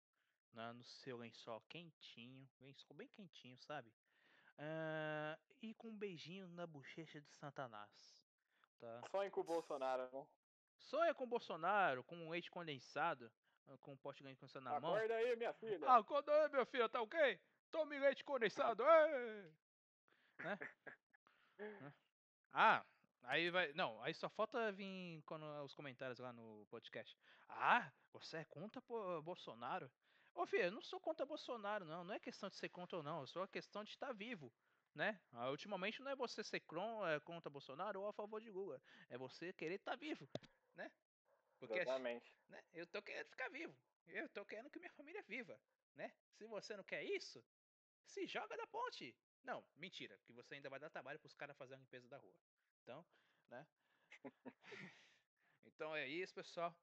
né, 0.53 0.71
no 0.71 0.83
seu 0.85 1.17
lençol 1.17 1.59
quentinho, 1.67 2.49
lençol 2.61 2.95
bem 2.95 3.09
quentinho, 3.09 3.57
sabe? 3.59 3.93
Uh, 4.53 5.37
e 5.61 5.73
com 5.73 5.89
um 5.89 5.97
beijinho 5.97 6.47
na 6.47 6.65
bochecha 6.65 7.19
de 7.19 7.29
Satanás. 7.33 8.23
Tá? 8.79 9.01
Sonhe 9.11 9.29
com 9.29 9.41
o 9.41 9.43
Bolsonaro, 9.43 10.09
né? 10.11 10.25
Sonha 10.83 11.13
com 11.13 11.23
o 11.23 11.27
Bolsonaro, 11.27 12.03
com 12.03 12.15
um 12.15 12.29
leite 12.29 12.51
condensado, 12.51 13.31
ah, 13.67 13.77
com 13.79 13.93
um 13.93 13.97
pote 13.97 14.19
de 14.19 14.25
leite 14.25 14.39
condensado 14.39 14.65
na 14.65 14.71
Acorda 14.71 14.87
mão. 14.87 14.95
Acorda 14.95 15.15
aí, 15.15 15.35
minha 15.35 15.53
filha. 15.53 15.89
Acorda 15.89 16.31
aí, 16.31 16.49
minha 16.49 16.65
filha, 16.65 16.89
tá 16.89 17.01
ok? 17.01 17.39
Tome 17.71 17.99
leite 17.99 18.23
condensado, 18.23 18.83
ei! 18.87 19.53
né? 20.39 20.59
Ah, 22.51 22.85
Aí 23.23 23.49
vai. 23.49 23.71
Não, 23.73 24.01
aí 24.03 24.13
só 24.13 24.29
falta 24.29 24.71
vir 24.71 25.21
quando, 25.25 25.45
os 25.63 25.73
comentários 25.73 26.19
lá 26.19 26.33
no 26.33 26.65
podcast. 26.69 27.17
Ah, 27.47 27.91
você 28.11 28.37
é 28.37 28.45
contra 28.45 28.81
Bolsonaro? 29.21 29.89
Ô 30.35 30.45
filho, 30.45 30.63
eu 30.63 30.71
não 30.71 30.81
sou 30.81 30.99
contra 30.99 31.25
Bolsonaro, 31.25 31.85
não. 31.85 32.03
Não 32.03 32.13
é 32.13 32.19
questão 32.19 32.49
de 32.49 32.55
ser 32.57 32.69
contra 32.69 32.97
ou 32.97 33.03
não. 33.03 33.23
É 33.23 33.27
só 33.27 33.47
questão 33.47 33.83
de 33.83 33.91
estar 33.91 34.11
vivo. 34.13 34.51
Né? 34.93 35.19
Ah, 35.31 35.49
ultimamente 35.49 36.01
não 36.01 36.11
é 36.11 36.15
você 36.15 36.43
ser 36.43 36.61
é, 37.07 37.19
contra 37.21 37.49
Bolsonaro 37.49 38.01
ou 38.01 38.07
a 38.07 38.13
favor 38.13 38.41
de 38.41 38.51
Lula. 38.51 38.79
É 39.09 39.17
você 39.17 39.53
querer 39.53 39.75
estar 39.75 39.95
vivo. 39.95 40.29
Porque, 41.67 41.79
Exatamente. 41.79 42.35
Né, 42.49 42.61
eu 42.73 42.85
tô 42.85 43.01
querendo 43.01 43.29
ficar 43.29 43.49
vivo. 43.49 43.75
Eu 44.07 44.27
tô 44.29 44.45
querendo 44.45 44.69
que 44.69 44.79
minha 44.79 44.91
família 44.91 45.23
viva, 45.23 45.59
né? 45.95 46.13
Se 46.33 46.45
você 46.45 46.75
não 46.75 46.83
quer 46.83 47.03
isso, 47.03 47.43
se 48.05 48.27
joga 48.27 48.57
da 48.57 48.67
ponte. 48.67 49.15
Não, 49.43 49.65
mentira, 49.75 50.19
que 50.25 50.33
você 50.33 50.55
ainda 50.55 50.69
vai 50.69 50.79
dar 50.79 50.89
trabalho 50.89 51.19
pros 51.19 51.33
caras 51.33 51.57
fazerem 51.57 51.79
a 51.79 51.83
limpeza 51.83 52.07
da 52.09 52.17
rua. 52.17 52.37
Então, 52.81 53.05
né? 53.49 53.65
então 55.65 55.95
é 55.95 56.07
isso, 56.07 56.33
pessoal. 56.33 56.75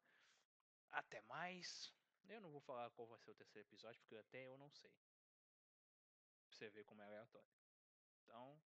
Até 0.90 1.20
mais. 1.22 1.92
Eu 2.28 2.40
não 2.40 2.50
vou 2.50 2.60
falar 2.60 2.90
qual 2.90 3.08
vai 3.08 3.18
ser 3.18 3.32
o 3.32 3.34
terceiro 3.34 3.68
episódio, 3.68 4.00
porque 4.00 4.16
até 4.16 4.46
eu 4.46 4.56
não 4.56 4.70
sei. 4.70 4.90
Pra 6.48 6.56
você 6.56 6.70
ver 6.70 6.84
como 6.84 7.02
é 7.02 7.04
aleatório. 7.04 7.48
Então. 8.24 8.62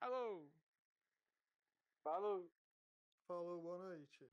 Alô! 0.00 0.50
Falou! 2.02 2.50
Falou, 3.26 3.62
boa 3.62 3.78
noite. 3.78 4.28